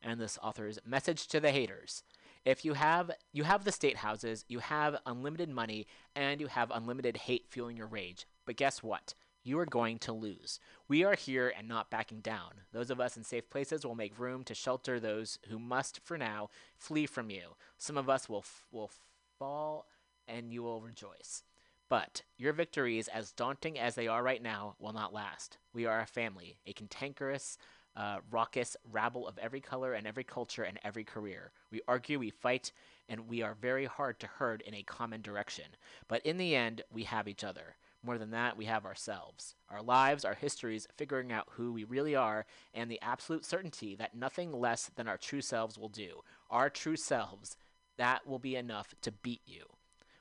And 0.00 0.18
this 0.18 0.38
author's 0.42 0.78
message 0.86 1.26
to 1.26 1.38
the 1.38 1.50
haters. 1.50 2.02
If 2.46 2.64
you 2.64 2.72
have 2.72 3.10
you 3.34 3.44
have 3.44 3.64
the 3.64 3.72
state 3.72 3.98
houses, 3.98 4.46
you 4.48 4.60
have 4.60 4.96
unlimited 5.04 5.50
money, 5.50 5.86
and 6.16 6.40
you 6.40 6.46
have 6.46 6.70
unlimited 6.70 7.18
hate 7.18 7.44
fueling 7.46 7.76
your 7.76 7.88
rage. 7.88 8.26
But 8.46 8.56
guess 8.56 8.82
what? 8.82 9.12
You 9.42 9.58
are 9.58 9.66
going 9.66 9.98
to 10.00 10.12
lose. 10.12 10.60
We 10.88 11.04
are 11.04 11.14
here 11.14 11.52
and 11.56 11.68
not 11.68 11.90
backing 11.90 12.20
down. 12.20 12.52
Those 12.72 12.90
of 12.90 13.00
us 13.00 13.16
in 13.16 13.24
safe 13.24 13.48
places 13.50 13.84
will 13.84 13.94
make 13.94 14.18
room 14.18 14.44
to 14.44 14.54
shelter 14.54 15.00
those 15.00 15.38
who 15.48 15.58
must, 15.58 16.00
for 16.04 16.18
now, 16.18 16.50
flee 16.76 17.06
from 17.06 17.30
you. 17.30 17.56
Some 17.78 17.96
of 17.96 18.08
us 18.08 18.28
will, 18.28 18.40
f- 18.40 18.66
will 18.70 18.90
fall 19.38 19.86
and 20.28 20.52
you 20.52 20.62
will 20.62 20.80
rejoice. 20.80 21.42
But 21.88 22.22
your 22.38 22.52
victories, 22.52 23.08
as 23.08 23.32
daunting 23.32 23.78
as 23.78 23.96
they 23.96 24.06
are 24.06 24.22
right 24.22 24.42
now, 24.42 24.76
will 24.78 24.92
not 24.92 25.12
last. 25.12 25.58
We 25.72 25.86
are 25.86 26.00
a 26.00 26.06
family, 26.06 26.58
a 26.66 26.72
cantankerous, 26.72 27.58
uh, 27.96 28.18
raucous 28.30 28.76
rabble 28.92 29.26
of 29.26 29.38
every 29.38 29.60
color 29.60 29.94
and 29.94 30.06
every 30.06 30.22
culture 30.22 30.62
and 30.62 30.78
every 30.84 31.02
career. 31.02 31.50
We 31.72 31.80
argue, 31.88 32.20
we 32.20 32.30
fight, 32.30 32.70
and 33.08 33.28
we 33.28 33.42
are 33.42 33.56
very 33.60 33.86
hard 33.86 34.20
to 34.20 34.28
herd 34.28 34.62
in 34.64 34.74
a 34.74 34.84
common 34.84 35.20
direction. 35.20 35.64
But 36.06 36.24
in 36.24 36.36
the 36.36 36.54
end, 36.54 36.82
we 36.92 37.02
have 37.04 37.26
each 37.26 37.42
other. 37.42 37.74
More 38.02 38.16
than 38.16 38.30
that, 38.30 38.56
we 38.56 38.64
have 38.64 38.86
ourselves, 38.86 39.56
our 39.68 39.82
lives, 39.82 40.24
our 40.24 40.34
histories, 40.34 40.88
figuring 40.96 41.30
out 41.30 41.48
who 41.50 41.72
we 41.72 41.84
really 41.84 42.16
are, 42.16 42.46
and 42.72 42.90
the 42.90 43.00
absolute 43.02 43.44
certainty 43.44 43.94
that 43.96 44.14
nothing 44.14 44.52
less 44.52 44.90
than 44.96 45.06
our 45.06 45.18
true 45.18 45.42
selves 45.42 45.76
will 45.76 45.90
do. 45.90 46.22
Our 46.50 46.70
true 46.70 46.96
selves, 46.96 47.58
that 47.98 48.26
will 48.26 48.38
be 48.38 48.56
enough 48.56 48.94
to 49.02 49.12
beat 49.12 49.42
you. 49.44 49.64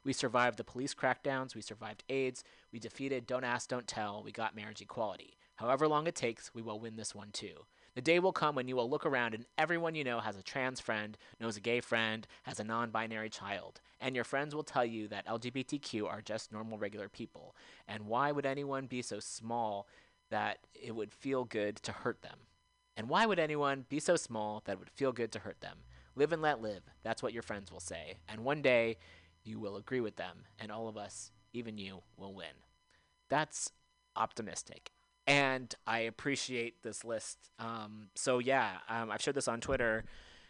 We 0.03 0.11
survived 0.11 0.57
the 0.57 0.63
police 0.65 0.93
crackdowns, 0.93 1.55
we 1.55 1.61
survived 1.61 2.03
AIDS, 2.09 2.43
we 2.73 2.79
defeated 2.79 3.25
Don't 3.25 3.45
Ask, 3.45 3.69
Don't 3.69 3.87
Tell, 3.87 4.23
we 4.23 4.31
got 4.31 4.55
marriage 4.55 4.81
equality. 4.81 5.37
However 5.55 5.87
long 5.87 6.07
it 6.07 6.15
takes, 6.15 6.53
we 6.53 6.61
will 6.61 6.79
win 6.79 6.97
this 6.97 7.15
one 7.15 7.31
too. 7.31 7.65
The 7.95 8.01
day 8.01 8.19
will 8.19 8.31
come 8.31 8.55
when 8.55 8.67
you 8.67 8.75
will 8.75 8.89
look 8.89 9.05
around 9.05 9.33
and 9.33 9.45
everyone 9.57 9.95
you 9.95 10.03
know 10.03 10.19
has 10.19 10.37
a 10.37 10.43
trans 10.43 10.79
friend, 10.79 11.17
knows 11.39 11.57
a 11.57 11.61
gay 11.61 11.81
friend, 11.81 12.27
has 12.43 12.59
a 12.59 12.63
non 12.63 12.91
binary 12.91 13.29
child. 13.29 13.81
And 13.99 14.15
your 14.15 14.23
friends 14.23 14.55
will 14.55 14.63
tell 14.63 14.85
you 14.85 15.07
that 15.09 15.27
LGBTQ 15.27 16.07
are 16.07 16.21
just 16.21 16.51
normal, 16.51 16.77
regular 16.77 17.09
people. 17.09 17.55
And 17.87 18.05
why 18.05 18.31
would 18.31 18.45
anyone 18.45 18.87
be 18.87 19.01
so 19.01 19.19
small 19.19 19.87
that 20.29 20.59
it 20.73 20.95
would 20.95 21.11
feel 21.11 21.43
good 21.43 21.77
to 21.77 21.91
hurt 21.91 22.21
them? 22.21 22.39
And 22.95 23.09
why 23.09 23.25
would 23.25 23.39
anyone 23.39 23.85
be 23.89 23.99
so 23.99 24.15
small 24.15 24.61
that 24.65 24.73
it 24.73 24.79
would 24.79 24.89
feel 24.89 25.11
good 25.11 25.31
to 25.33 25.39
hurt 25.39 25.61
them? 25.61 25.79
Live 26.15 26.33
and 26.33 26.41
let 26.41 26.61
live. 26.61 26.83
That's 27.03 27.23
what 27.23 27.33
your 27.33 27.43
friends 27.43 27.71
will 27.71 27.79
say. 27.79 28.17
And 28.27 28.43
one 28.43 28.61
day, 28.61 28.97
you 29.43 29.59
will 29.59 29.77
agree 29.77 30.01
with 30.01 30.17
them, 30.17 30.43
and 30.59 30.71
all 30.71 30.87
of 30.87 30.97
us, 30.97 31.31
even 31.53 31.77
you, 31.77 32.01
will 32.17 32.33
win. 32.33 32.47
That's 33.29 33.71
optimistic. 34.15 34.91
And 35.29 35.73
I 35.85 35.99
appreciate 35.99 36.81
this 36.81 37.05
list. 37.05 37.37
Um, 37.59 38.07
so, 38.15 38.39
yeah, 38.39 38.79
um, 38.89 39.11
I've 39.11 39.21
shared 39.21 39.35
this 39.35 39.47
on 39.47 39.61
Twitter, 39.61 40.03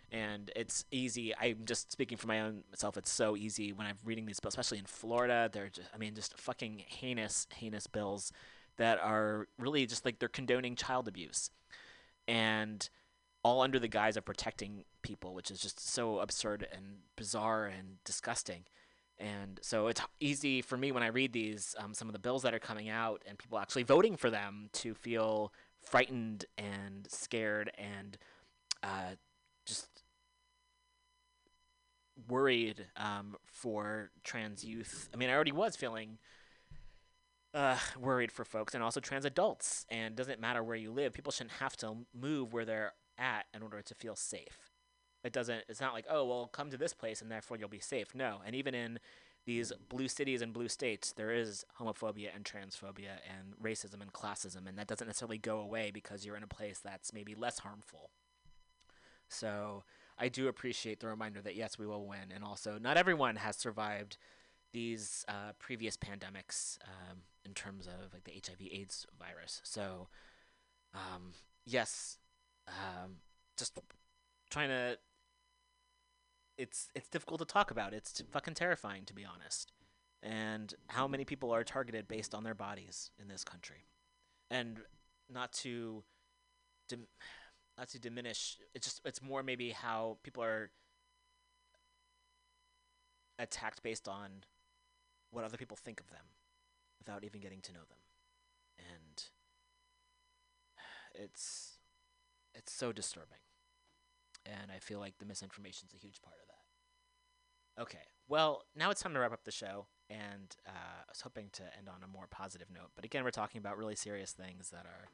and 0.10 0.50
it's 0.56 0.86
easy. 0.90 1.36
I'm 1.36 1.66
just 1.66 1.92
speaking 1.92 2.18
for 2.18 2.28
my 2.28 2.40
own 2.40 2.64
self. 2.76 2.96
It's 2.96 3.12
so 3.12 3.36
easy 3.36 3.74
when 3.74 3.86
I'm 3.86 3.98
reading 4.06 4.26
these 4.26 4.40
bills, 4.40 4.54
especially 4.54 4.78
in 4.78 4.86
Florida. 4.86 5.50
They're 5.52 5.68
just, 5.68 5.90
I 5.94 5.98
mean, 5.98 6.16
just 6.16 6.38
fucking 6.40 6.82
heinous, 6.88 7.46
heinous 7.54 7.88
bills 7.88 8.32
that 8.78 9.00
are 9.04 9.50
really 9.58 9.86
just 9.86 10.06
like 10.06 10.20
they're 10.20 10.30
condoning 10.30 10.78
child 10.78 11.10
abuse. 11.10 11.52
And 12.26 12.90
all 13.44 13.62
under 13.62 13.80
the 13.80 13.88
guise 13.90 14.16
of 14.16 14.24
protecting 14.24 14.86
people, 15.02 15.34
which 15.34 15.52
is 15.52 15.60
just 15.60 15.86
so 15.86 16.20
absurd 16.20 16.66
and 16.72 17.00
bizarre 17.18 17.66
and 17.66 17.98
disgusting. 18.06 18.64
And 19.20 19.60
so 19.62 19.88
it's 19.88 20.02
easy 20.20 20.62
for 20.62 20.78
me 20.78 20.92
when 20.92 21.04
I 21.04 21.08
read 21.08 21.34
these, 21.34 21.76
um, 21.78 21.94
some 21.94 22.08
of 22.08 22.14
the 22.14 22.20
bills 22.20 22.44
that 22.44 22.54
are 22.54 22.60
coming 22.60 22.90
out 22.90 23.22
and 23.28 23.38
people 23.38 23.60
actually 23.60 23.84
voting 23.84 24.16
for 24.16 24.30
them 24.30 24.70
to 24.74 24.94
feel 24.94 25.52
frightened 25.82 26.46
and 26.58 27.06
scared 27.10 27.72
and 27.78 28.18
uh, 28.82 29.16
just 29.66 30.04
worried 32.28 32.86
um, 32.96 33.36
for 33.46 34.12
trans 34.24 34.64
youth. 34.64 35.10
I 35.14 35.18
mean, 35.18 35.30
I 35.30 35.34
already 35.34 35.52
was 35.52 35.76
feeling 35.76 36.18
uh, 37.54 37.78
worried 38.00 38.32
for 38.32 38.46
folks 38.46 38.74
and 38.74 38.84
also 38.84 39.00
trans 39.00 39.26
adults. 39.26 39.86
And 39.90 40.16
doesn't 40.16 40.40
matter 40.40 40.64
where 40.64 40.78
you 40.78 40.92
live, 40.92 41.14
people 41.14 41.32
shouldn't 41.32 41.54
have 41.60 41.76
to 41.78 41.98
move 42.18 42.54
where 42.54 42.66
they're 42.66 42.94
at 43.18 43.46
in 43.54 43.62
order 43.62 43.82
to 43.82 43.96
feel 43.96 44.16
safe. 44.16 44.69
It 45.24 45.34
doesn't. 45.34 45.64
It's 45.68 45.82
not 45.82 45.94
like 45.94 46.06
oh 46.10 46.26
well, 46.26 46.48
come 46.48 46.70
to 46.72 46.78
this 46.78 46.94
place 46.94 47.22
and 47.22 47.32
therefore 47.32 47.58
you'll 47.58 47.70
be 47.70 47.80
safe. 47.80 48.16
No, 48.16 48.42
and 48.46 48.56
even 48.56 48.74
in 48.74 49.00
these 49.46 49.72
blue 49.90 50.08
cities 50.08 50.42
and 50.42 50.54
blue 50.54 50.68
states, 50.68 51.12
there 51.12 51.32
is 51.32 51.66
homophobia 51.80 52.30
and 52.36 52.44
transphobia 52.44 53.18
and 53.28 53.56
racism 53.62 54.02
and 54.02 54.14
classism, 54.14 54.68
and 54.68 54.78
that 54.78 54.88
doesn't 54.88 55.08
necessarily 55.08 55.38
go 55.38 55.60
away 55.60 55.92
because 55.92 56.26
you're 56.26 56.38
in 56.38 56.44
a 56.44 56.48
place 56.48 56.80
that's 56.80 57.14
maybe 57.14 57.36
less 57.36 57.60
harmful. 57.60 58.12
So 59.28 59.84
I 60.18 60.28
do 60.28 60.48
appreciate 60.48 61.00
the 61.00 61.08
reminder 61.08 61.42
that 61.42 61.56
yes, 61.56 61.78
we 61.80 61.88
will 61.88 62.06
win, 62.06 62.32
and 62.34 62.44
also 62.44 62.78
not 62.80 62.98
everyone 62.98 63.38
has 63.38 63.56
survived 63.56 64.18
these 64.72 65.26
uh, 65.28 65.54
previous 65.58 65.98
pandemics 65.98 66.78
um, 66.84 67.20
in 67.46 67.54
terms 67.54 67.88
of 67.88 68.14
like 68.14 68.26
the 68.26 68.34
HIV/AIDS 68.34 69.08
virus. 69.18 69.62
So 69.64 70.10
um, 70.94 71.34
yes, 71.66 72.18
um, 72.68 73.18
just 73.58 73.80
trying 74.50 74.70
to. 74.70 74.98
It's 76.60 76.90
it's 76.94 77.08
difficult 77.08 77.40
to 77.40 77.46
talk 77.46 77.72
about. 77.72 77.94
It's 77.94 78.12
t- 78.12 78.26
fucking 78.30 78.56
terrifying 78.56 79.06
to 79.06 79.14
be 79.14 79.24
honest. 79.26 79.72
And 80.22 80.74
how 80.88 81.08
many 81.08 81.24
people 81.24 81.52
are 81.52 81.64
targeted 81.64 82.06
based 82.10 82.36
on 82.36 82.44
their 82.44 82.54
bodies 82.54 83.12
in 83.18 83.30
this 83.30 83.46
country, 83.46 83.88
and 84.52 84.80
not 85.32 85.54
to, 85.54 86.04
dim- 86.90 87.08
not 87.78 87.88
to 87.90 88.00
diminish. 88.00 88.58
It's 88.76 88.86
just 88.86 89.02
it's 89.06 89.22
more 89.22 89.42
maybe 89.42 89.70
how 89.70 90.18
people 90.22 90.44
are 90.44 90.72
attacked 93.40 93.82
based 93.82 94.10
on 94.10 94.44
what 95.32 95.46
other 95.46 95.56
people 95.56 95.78
think 95.78 96.02
of 96.02 96.10
them 96.10 96.26
without 97.00 97.24
even 97.24 97.40
getting 97.40 97.62
to 97.62 97.72
know 97.72 97.86
them. 97.88 98.00
And 98.78 99.24
it's 101.16 101.78
it's 102.54 102.74
so 102.74 102.92
disturbing. 102.92 103.40
And 104.46 104.72
I 104.72 104.80
feel 104.80 105.00
like 105.00 105.18
the 105.20 105.26
misinformation 105.26 105.88
is 105.88 105.94
a 105.94 105.98
huge 105.98 106.22
part 106.22 106.38
of 106.42 106.48
that. 106.48 107.82
Okay, 107.82 108.04
well, 108.28 108.64
now 108.76 108.92
it's 108.92 109.02
time 109.02 109.14
to 109.14 109.20
wrap 109.20 109.32
up 109.32 109.46
the 109.46 109.52
show, 109.52 109.88
and 110.10 110.56
uh, 110.68 110.72
I 110.72 111.10
was 111.10 111.22
hoping 111.22 111.50
to 111.54 111.64
end 111.78 111.88
on 111.88 112.04
a 112.04 112.08
more 112.08 112.28
positive 112.30 112.68
note. 112.74 112.90
But 112.96 113.06
again, 113.06 113.24
we're 113.24 113.32
talking 113.32 113.60
about 113.60 113.78
really 113.78 113.96
serious 113.96 114.32
things 114.32 114.70
that 114.72 114.86
are. 114.86 115.08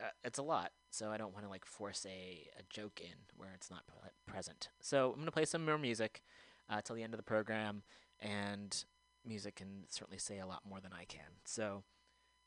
Uh, 0.00 0.10
it's 0.24 0.38
a 0.38 0.42
lot, 0.42 0.70
so 0.90 1.10
I 1.10 1.16
don't 1.16 1.34
want 1.34 1.44
to 1.44 1.50
like 1.50 1.64
force 1.64 2.06
a, 2.08 2.48
a 2.58 2.62
joke 2.70 3.00
in 3.00 3.14
where 3.36 3.50
it's 3.54 3.70
not 3.70 3.86
pre- 3.86 4.32
present. 4.32 4.68
So 4.80 5.12
I'm 5.12 5.18
gonna 5.18 5.32
play 5.32 5.44
some 5.44 5.64
more 5.64 5.76
music 5.76 6.22
uh, 6.70 6.80
till 6.82 6.96
the 6.96 7.02
end 7.02 7.14
of 7.14 7.18
the 7.18 7.24
program, 7.24 7.82
and 8.20 8.84
music 9.26 9.56
can 9.56 9.84
certainly 9.88 10.18
say 10.18 10.38
a 10.38 10.46
lot 10.46 10.62
more 10.68 10.80
than 10.80 10.92
I 10.92 11.04
can. 11.04 11.40
So 11.44 11.82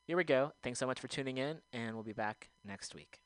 here 0.06 0.16
we 0.16 0.24
go. 0.24 0.52
Thanks 0.62 0.78
so 0.78 0.86
much 0.86 0.98
for 0.98 1.08
tuning 1.08 1.38
in, 1.38 1.58
and 1.72 1.94
we'll 1.94 2.02
be 2.02 2.12
back 2.12 2.50
next 2.64 2.94
week. 2.94 3.21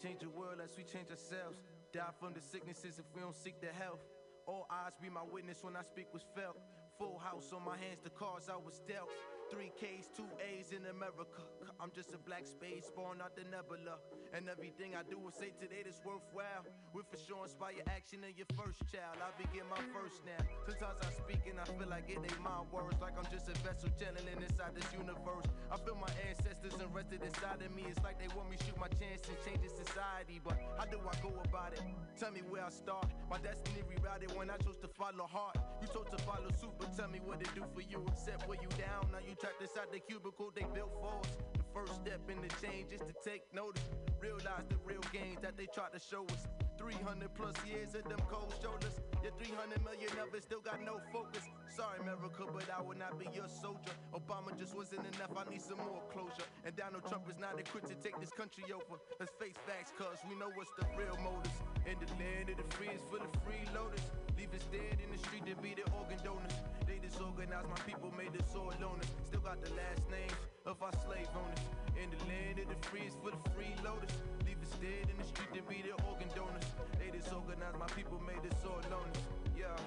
Change 0.00 0.20
the 0.20 0.28
world 0.28 0.54
unless 0.56 0.76
we 0.76 0.84
change 0.84 1.10
ourselves. 1.10 1.60
Die 1.92 2.14
from 2.18 2.32
the 2.32 2.40
sicknesses 2.40 2.98
if 2.98 3.04
we 3.14 3.20
don't 3.20 3.36
seek 3.36 3.60
the 3.60 3.72
health. 3.76 4.00
All 4.46 4.66
eyes 4.70 4.92
be 5.00 5.10
my 5.10 5.22
witness 5.22 5.62
when 5.62 5.76
I 5.76 5.82
speak 5.82 6.08
was 6.12 6.24
felt. 6.34 6.56
Full 6.98 7.18
house 7.18 7.52
on 7.52 7.64
my 7.64 7.76
hands, 7.76 8.00
the 8.02 8.10
cards 8.10 8.48
I 8.48 8.56
was 8.56 8.80
dealt. 8.88 9.08
Three 9.50 9.72
K's, 9.74 10.06
two 10.14 10.30
A's 10.38 10.70
in 10.70 10.86
America. 10.86 11.42
I'm 11.82 11.90
just 11.90 12.14
a 12.14 12.18
black 12.22 12.46
space 12.46 12.86
born 12.94 13.18
out 13.18 13.34
the 13.34 13.42
nebula. 13.50 13.98
And 14.30 14.46
everything 14.46 14.94
I 14.94 15.02
do 15.02 15.18
will 15.18 15.34
say 15.34 15.50
today 15.58 15.82
that's 15.82 15.98
worthwhile. 16.06 16.62
With 16.94 17.10
for 17.10 17.18
sure 17.18 17.42
inspire 17.42 17.82
action 17.90 18.22
in 18.22 18.38
your 18.38 18.46
first 18.54 18.78
child. 18.86 19.18
I 19.18 19.34
begin 19.34 19.66
my 19.66 19.82
first 19.90 20.22
now. 20.22 20.38
Sometimes 20.70 21.02
I 21.02 21.10
speak 21.10 21.50
and 21.50 21.58
I 21.58 21.66
feel 21.66 21.90
like 21.90 22.06
it 22.06 22.22
ain't 22.22 22.38
my 22.38 22.62
words. 22.70 22.94
Like 23.02 23.18
I'm 23.18 23.26
just 23.26 23.50
a 23.50 23.56
vessel 23.66 23.90
channeling 23.98 24.38
inside 24.38 24.78
this 24.78 24.86
universe. 24.94 25.50
I 25.66 25.76
feel 25.82 25.98
my 25.98 26.10
ancestors 26.30 26.78
arrested 26.78 27.26
inside 27.26 27.58
of 27.58 27.74
me. 27.74 27.90
It's 27.90 27.98
like 28.06 28.22
they 28.22 28.30
want 28.38 28.54
me 28.54 28.56
shoot 28.62 28.78
my 28.78 28.90
chance 29.02 29.26
and 29.26 29.34
change 29.42 29.66
the 29.66 29.72
society. 29.82 30.38
But 30.38 30.62
how 30.78 30.86
do 30.86 31.02
I 31.02 31.14
go 31.26 31.34
about 31.42 31.74
it? 31.74 31.82
Tell 32.14 32.30
me 32.30 32.46
where 32.46 32.62
I 32.62 32.70
start. 32.70 33.10
My 33.26 33.42
destiny 33.42 33.82
rerouted 33.82 34.30
when 34.38 34.46
I 34.46 34.62
chose 34.62 34.78
to 34.86 34.88
follow 34.94 35.26
heart. 35.26 35.58
You 35.82 35.90
chose 35.90 36.06
to 36.14 36.20
follow 36.22 36.54
suit, 36.54 36.76
but 36.78 36.94
tell 36.94 37.10
me 37.10 37.18
what 37.18 37.42
it 37.42 37.50
do 37.58 37.66
for 37.74 37.82
you. 37.82 37.98
Except 38.14 38.46
where 38.46 38.62
you 38.62 38.70
down. 38.78 39.10
Now 39.10 39.24
you 39.24 39.34
trapped 39.40 39.62
inside 39.62 39.88
the 39.90 39.98
cubicle 39.98 40.52
they 40.54 40.66
built 40.74 40.92
for 41.00 41.08
us. 41.16 41.32
The 41.56 41.64
first 41.72 41.94
step 41.96 42.20
in 42.28 42.36
the 42.44 42.52
change 42.60 42.92
is 42.92 43.00
to 43.00 43.14
take 43.24 43.42
notice. 43.54 43.88
Realize 44.20 44.68
the 44.68 44.76
real 44.84 45.00
gains 45.12 45.40
that 45.40 45.56
they 45.56 45.64
tried 45.64 45.94
to 45.94 45.98
show 45.98 46.24
us. 46.28 46.46
300 46.76 47.32
plus 47.34 47.54
years 47.64 47.94
of 47.94 48.04
them 48.04 48.20
cold 48.28 48.52
shoulders. 48.60 49.00
Yeah, 49.24 49.30
300 49.40 49.82
million 49.82 50.12
of 50.20 50.34
it 50.34 50.42
still 50.42 50.60
got 50.60 50.84
no 50.84 51.00
focus. 51.12 51.48
Sorry, 51.80 51.96
America, 52.04 52.44
but 52.44 52.68
I 52.68 52.84
will 52.84 53.00
not 53.00 53.16
be 53.16 53.24
your 53.32 53.48
soldier. 53.48 53.96
Obama 54.12 54.52
just 54.52 54.76
wasn't 54.76 55.00
enough, 55.16 55.32
I 55.32 55.48
need 55.48 55.64
some 55.64 55.80
more 55.80 56.04
closure. 56.12 56.44
And 56.60 56.76
Donald 56.76 57.08
Trump 57.08 57.24
is 57.24 57.40
not 57.40 57.56
equipped 57.56 57.88
to 57.88 57.96
take 57.96 58.20
this 58.20 58.28
country 58.28 58.68
over. 58.68 59.00
Let's 59.16 59.32
face 59.40 59.56
facts, 59.64 59.88
cuz 59.96 60.20
we 60.28 60.36
know 60.36 60.52
what's 60.52 60.68
the 60.76 60.84
real 60.92 61.16
motives. 61.24 61.56
In 61.88 61.96
the 61.96 62.04
land 62.20 62.52
of 62.52 62.60
the 62.60 62.68
free 62.76 62.92
is 62.92 63.00
full 63.08 63.24
of 63.24 63.32
freeloaders. 63.48 64.04
Leave 64.36 64.52
us 64.52 64.68
dead 64.68 65.00
in 65.00 65.08
the 65.08 65.16
street 65.24 65.48
to 65.48 65.56
be 65.64 65.72
the 65.72 65.88
organ 65.96 66.20
donors. 66.20 66.52
They 66.84 67.00
disorganized 67.00 67.72
my 67.72 67.80
people, 67.88 68.12
made 68.12 68.36
us 68.36 68.52
all 68.52 68.76
loners. 68.76 69.08
Still 69.24 69.40
got 69.40 69.64
the 69.64 69.72
last 69.72 70.04
names 70.12 70.36
of 70.68 70.76
our 70.84 70.92
slave 71.00 71.32
owners. 71.32 71.64
In 71.96 72.12
the 72.12 72.20
land 72.28 72.60
of 72.60 72.68
the 72.68 72.76
free 72.92 73.08
is 73.08 73.16
full 73.24 73.32
of 73.32 73.40
freeloaders. 73.56 74.12
Leave 74.44 74.60
us 74.60 74.76
dead 74.84 75.08
in 75.08 75.16
the 75.16 75.24
street 75.32 75.48
to 75.56 75.64
be 75.64 75.80
the 75.80 75.96
organ 76.04 76.28
donors. 76.36 76.68
They 77.00 77.08
disorganized 77.08 77.80
my 77.80 77.88
people, 77.96 78.20
made 78.20 78.44
us 78.44 78.60
all 78.68 78.84
loners. 78.92 79.16
Yeah, 79.56 79.80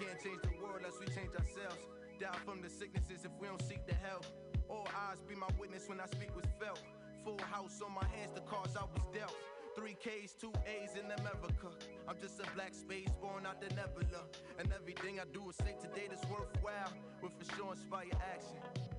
can't 0.00 0.16
change 0.24 0.40
the 0.40 0.56
world 0.56 0.80
unless 0.80 0.96
we 0.96 1.06
change 1.12 1.36
ourselves. 1.36 1.84
Die 2.16 2.40
from 2.44 2.64
the 2.64 2.70
sicknesses 2.72 3.28
if 3.28 3.32
we 3.36 3.46
don't 3.48 3.60
seek 3.60 3.84
the 3.86 3.94
help. 4.00 4.24
All 4.68 4.88
eyes 4.96 5.20
be 5.28 5.34
my 5.34 5.48
witness 5.60 5.88
when 5.88 6.00
I 6.00 6.06
speak 6.06 6.34
was 6.34 6.48
felt. 6.56 6.80
Full 7.24 7.40
house 7.52 7.82
on 7.84 7.92
my 7.92 8.06
hands, 8.16 8.32
the 8.32 8.40
cards 8.48 8.76
I 8.76 8.84
was 8.88 9.04
dealt. 9.12 9.36
Three 9.76 9.96
K's, 10.00 10.32
two 10.40 10.52
A's 10.64 10.96
in 10.96 11.04
America. 11.04 11.68
I'm 12.08 12.16
just 12.18 12.40
a 12.40 12.48
black 12.56 12.74
space 12.74 13.12
born 13.20 13.44
out 13.44 13.60
the 13.60 13.68
nebula. 13.76 14.24
And 14.58 14.72
everything 14.72 15.20
I 15.20 15.24
do 15.32 15.50
is 15.50 15.56
say 15.56 15.76
today 15.80 16.08
that's 16.08 16.24
worthwhile. 16.32 16.92
With 17.20 17.32
for 17.36 17.56
sure 17.56 17.72
inspire 17.72 18.08
action. 18.24 18.56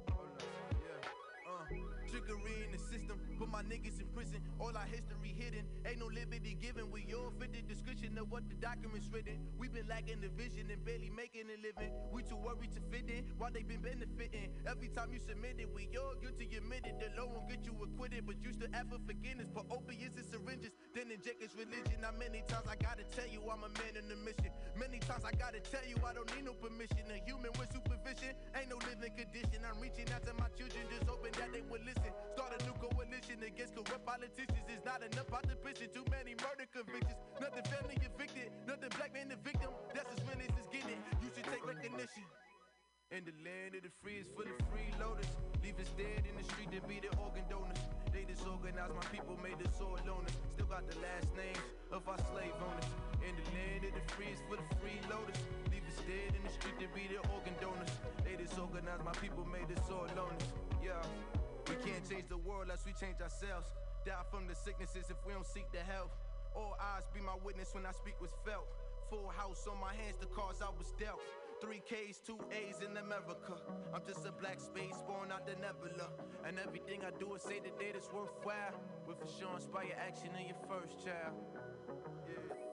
Uh, 0.07 2.00
trickery 2.11 2.67
in 2.67 2.75
the 2.75 2.81
system. 2.91 3.15
Put 3.39 3.47
my 3.47 3.63
niggas 3.63 4.03
in 4.03 4.07
prison, 4.11 4.43
all 4.59 4.75
our 4.75 4.85
history 4.85 5.31
hidden. 5.31 5.63
Ain't 5.87 6.03
no 6.03 6.11
liberty 6.11 6.59
given. 6.59 6.91
We 6.91 7.07
all 7.15 7.31
fit 7.39 7.55
the 7.55 7.63
description 7.63 8.19
of 8.19 8.29
what 8.29 8.43
the 8.51 8.55
documents 8.59 9.07
written. 9.07 9.39
We 9.57 9.71
been 9.71 9.87
lacking 9.87 10.19
the 10.19 10.29
vision 10.35 10.67
and 10.67 10.83
barely 10.83 11.09
making 11.09 11.47
a 11.47 11.57
living. 11.63 11.95
We 12.11 12.27
too 12.27 12.35
worried 12.35 12.75
to 12.75 12.81
fit 12.91 13.07
in 13.07 13.31
while 13.39 13.49
they 13.55 13.63
been 13.63 13.79
benefiting. 13.79 14.51
Every 14.67 14.91
time 14.91 15.15
you 15.15 15.19
submit 15.23 15.55
it, 15.63 15.71
we 15.71 15.87
all 15.95 16.19
guilty 16.19 16.51
admitted. 16.51 16.99
The 16.99 17.15
law 17.15 17.31
won't 17.31 17.47
get 17.47 17.63
you 17.63 17.71
acquitted, 17.79 18.27
but 18.27 18.43
you 18.43 18.51
still 18.51 18.67
for 18.91 18.99
forgiveness. 19.07 19.47
Put 19.55 19.71
opiates 19.71 20.19
and 20.19 20.27
syringes, 20.27 20.75
then 20.91 21.07
inject 21.07 21.39
his 21.39 21.55
religion. 21.55 22.03
How 22.03 22.11
many 22.11 22.43
times 22.51 22.67
I 22.67 22.75
gotta 22.75 23.07
tell 23.07 23.27
you 23.31 23.39
I'm 23.47 23.63
a 23.63 23.71
man 23.79 23.95
in 23.95 24.11
a 24.11 24.19
mission? 24.19 24.51
Many 24.75 24.99
times 24.99 25.23
I 25.23 25.31
gotta 25.31 25.63
tell 25.63 25.85
you 25.87 25.95
I 26.03 26.11
don't 26.11 26.27
need 26.35 26.43
no 26.43 26.53
permission. 26.59 27.07
A 27.07 27.23
human 27.23 27.55
with 27.55 27.71
supervision 27.71 28.35
ain't 28.51 28.67
no 28.67 28.77
living 28.83 29.15
condition. 29.15 29.63
I'm 29.63 29.79
reaching 29.79 30.11
out 30.11 30.27
to 30.27 30.35
my 30.35 30.51
children, 30.59 30.83
just 30.91 31.07
hoping 31.07 31.31
that 31.39 31.55
they 31.55 31.63
will 31.71 31.79
listen. 31.87 32.00
Start 32.33 32.51
a 32.57 32.59
new 32.65 32.73
coalition 32.81 33.43
against 33.45 33.75
corrupt 33.75 34.05
politicians. 34.05 34.65
It's 34.67 34.85
not 34.85 35.01
enough 35.03 35.29
prison. 35.61 35.87
Too 35.93 36.05
many 36.09 36.33
murder 36.41 36.65
convictions. 36.73 37.17
Nothing 37.39 37.65
family 37.69 37.97
evicted, 38.01 38.49
nothing 38.67 38.89
black 38.97 39.13
man 39.13 39.29
the 39.29 39.37
victim. 39.39 39.69
That's 39.93 40.09
as 40.09 40.19
real 40.25 40.41
as 40.41 40.51
it's 40.57 40.69
getting. 40.73 40.99
You 41.21 41.29
should 41.33 41.45
take 41.45 41.65
recognition. 41.65 42.25
In 43.11 43.27
the 43.27 43.35
land 43.43 43.75
of 43.75 43.83
the 43.83 43.91
free 43.99 44.23
is 44.23 44.27
full 44.31 44.47
of 44.47 44.55
freeloaders. 44.71 45.27
Leave 45.59 45.75
us 45.77 45.91
dead 45.99 46.23
in 46.23 46.33
the 46.39 46.45
street 46.47 46.71
to 46.71 46.79
be 46.87 47.03
the 47.03 47.11
organ 47.19 47.43
donors. 47.51 47.75
They 48.15 48.23
disorganized, 48.23 48.95
my 48.95 49.07
people 49.11 49.35
made 49.43 49.59
us 49.59 49.75
all 49.83 49.99
loners. 50.07 50.31
Still 50.55 50.71
got 50.71 50.87
the 50.87 50.95
last 51.03 51.27
names 51.35 51.59
of 51.91 52.07
our 52.07 52.19
slave 52.31 52.55
owners. 52.63 52.87
In 53.19 53.35
the 53.35 53.45
land 53.51 53.83
of 53.83 53.93
the 53.99 54.03
free 54.15 54.31
is 54.31 54.39
full 54.47 54.59
of 54.59 54.67
freeloaders. 54.79 55.39
Leave 55.67 55.83
us 55.91 55.99
dead 56.07 56.31
in 56.31 56.41
the 56.47 56.53
street 56.55 56.79
to 56.79 56.87
be 56.95 57.11
the 57.11 57.19
organ 57.35 57.55
donors. 57.59 57.91
They 58.23 58.39
disorganized, 58.39 59.03
my 59.03 59.15
people 59.19 59.43
made 59.43 59.67
us 59.75 59.83
all 59.91 60.07
loners. 60.15 60.47
Yeah, 60.79 61.03
we 61.71 61.79
can't 61.87 62.03
change 62.03 62.27
the 62.27 62.37
world 62.37 62.67
unless 62.67 62.83
we 62.85 62.91
change 62.91 63.23
ourselves. 63.23 63.71
Die 64.03 64.11
from 64.29 64.47
the 64.47 64.55
sicknesses 64.55 65.07
if 65.07 65.15
we 65.25 65.31
don't 65.31 65.47
seek 65.47 65.71
the 65.71 65.79
help. 65.79 66.11
All 66.55 66.75
eyes 66.75 67.07
be 67.15 67.21
my 67.21 67.35
witness 67.45 67.71
when 67.71 67.85
I 67.85 67.91
speak 67.95 68.19
was 68.19 68.35
felt. 68.43 68.67
Full 69.09 69.31
house 69.31 69.67
on 69.71 69.79
my 69.79 69.95
hands, 69.95 70.19
the 70.19 70.27
cause 70.27 70.59
I 70.59 70.67
was 70.75 70.91
dealt. 70.99 71.23
Three 71.61 71.81
K's, 71.87 72.19
two 72.19 72.39
A's 72.51 72.83
in 72.83 72.97
America. 72.97 73.55
I'm 73.93 74.01
just 74.05 74.27
a 74.27 74.31
black 74.31 74.59
space 74.59 74.99
born 75.07 75.31
out 75.31 75.47
the 75.47 75.55
nebula. 75.63 76.11
And 76.43 76.59
everything 76.59 77.05
I 77.07 77.11
do 77.19 77.35
is 77.35 77.43
say 77.43 77.59
the 77.63 77.71
data's 77.79 78.09
worthwhile. 78.11 78.75
With 79.07 79.19
for 79.19 79.29
sure 79.39 79.55
inspire 79.55 79.95
action 79.95 80.31
in 80.35 80.47
your 80.51 80.59
first 80.67 81.05
child. 81.05 81.37
Yeah. 82.27 82.70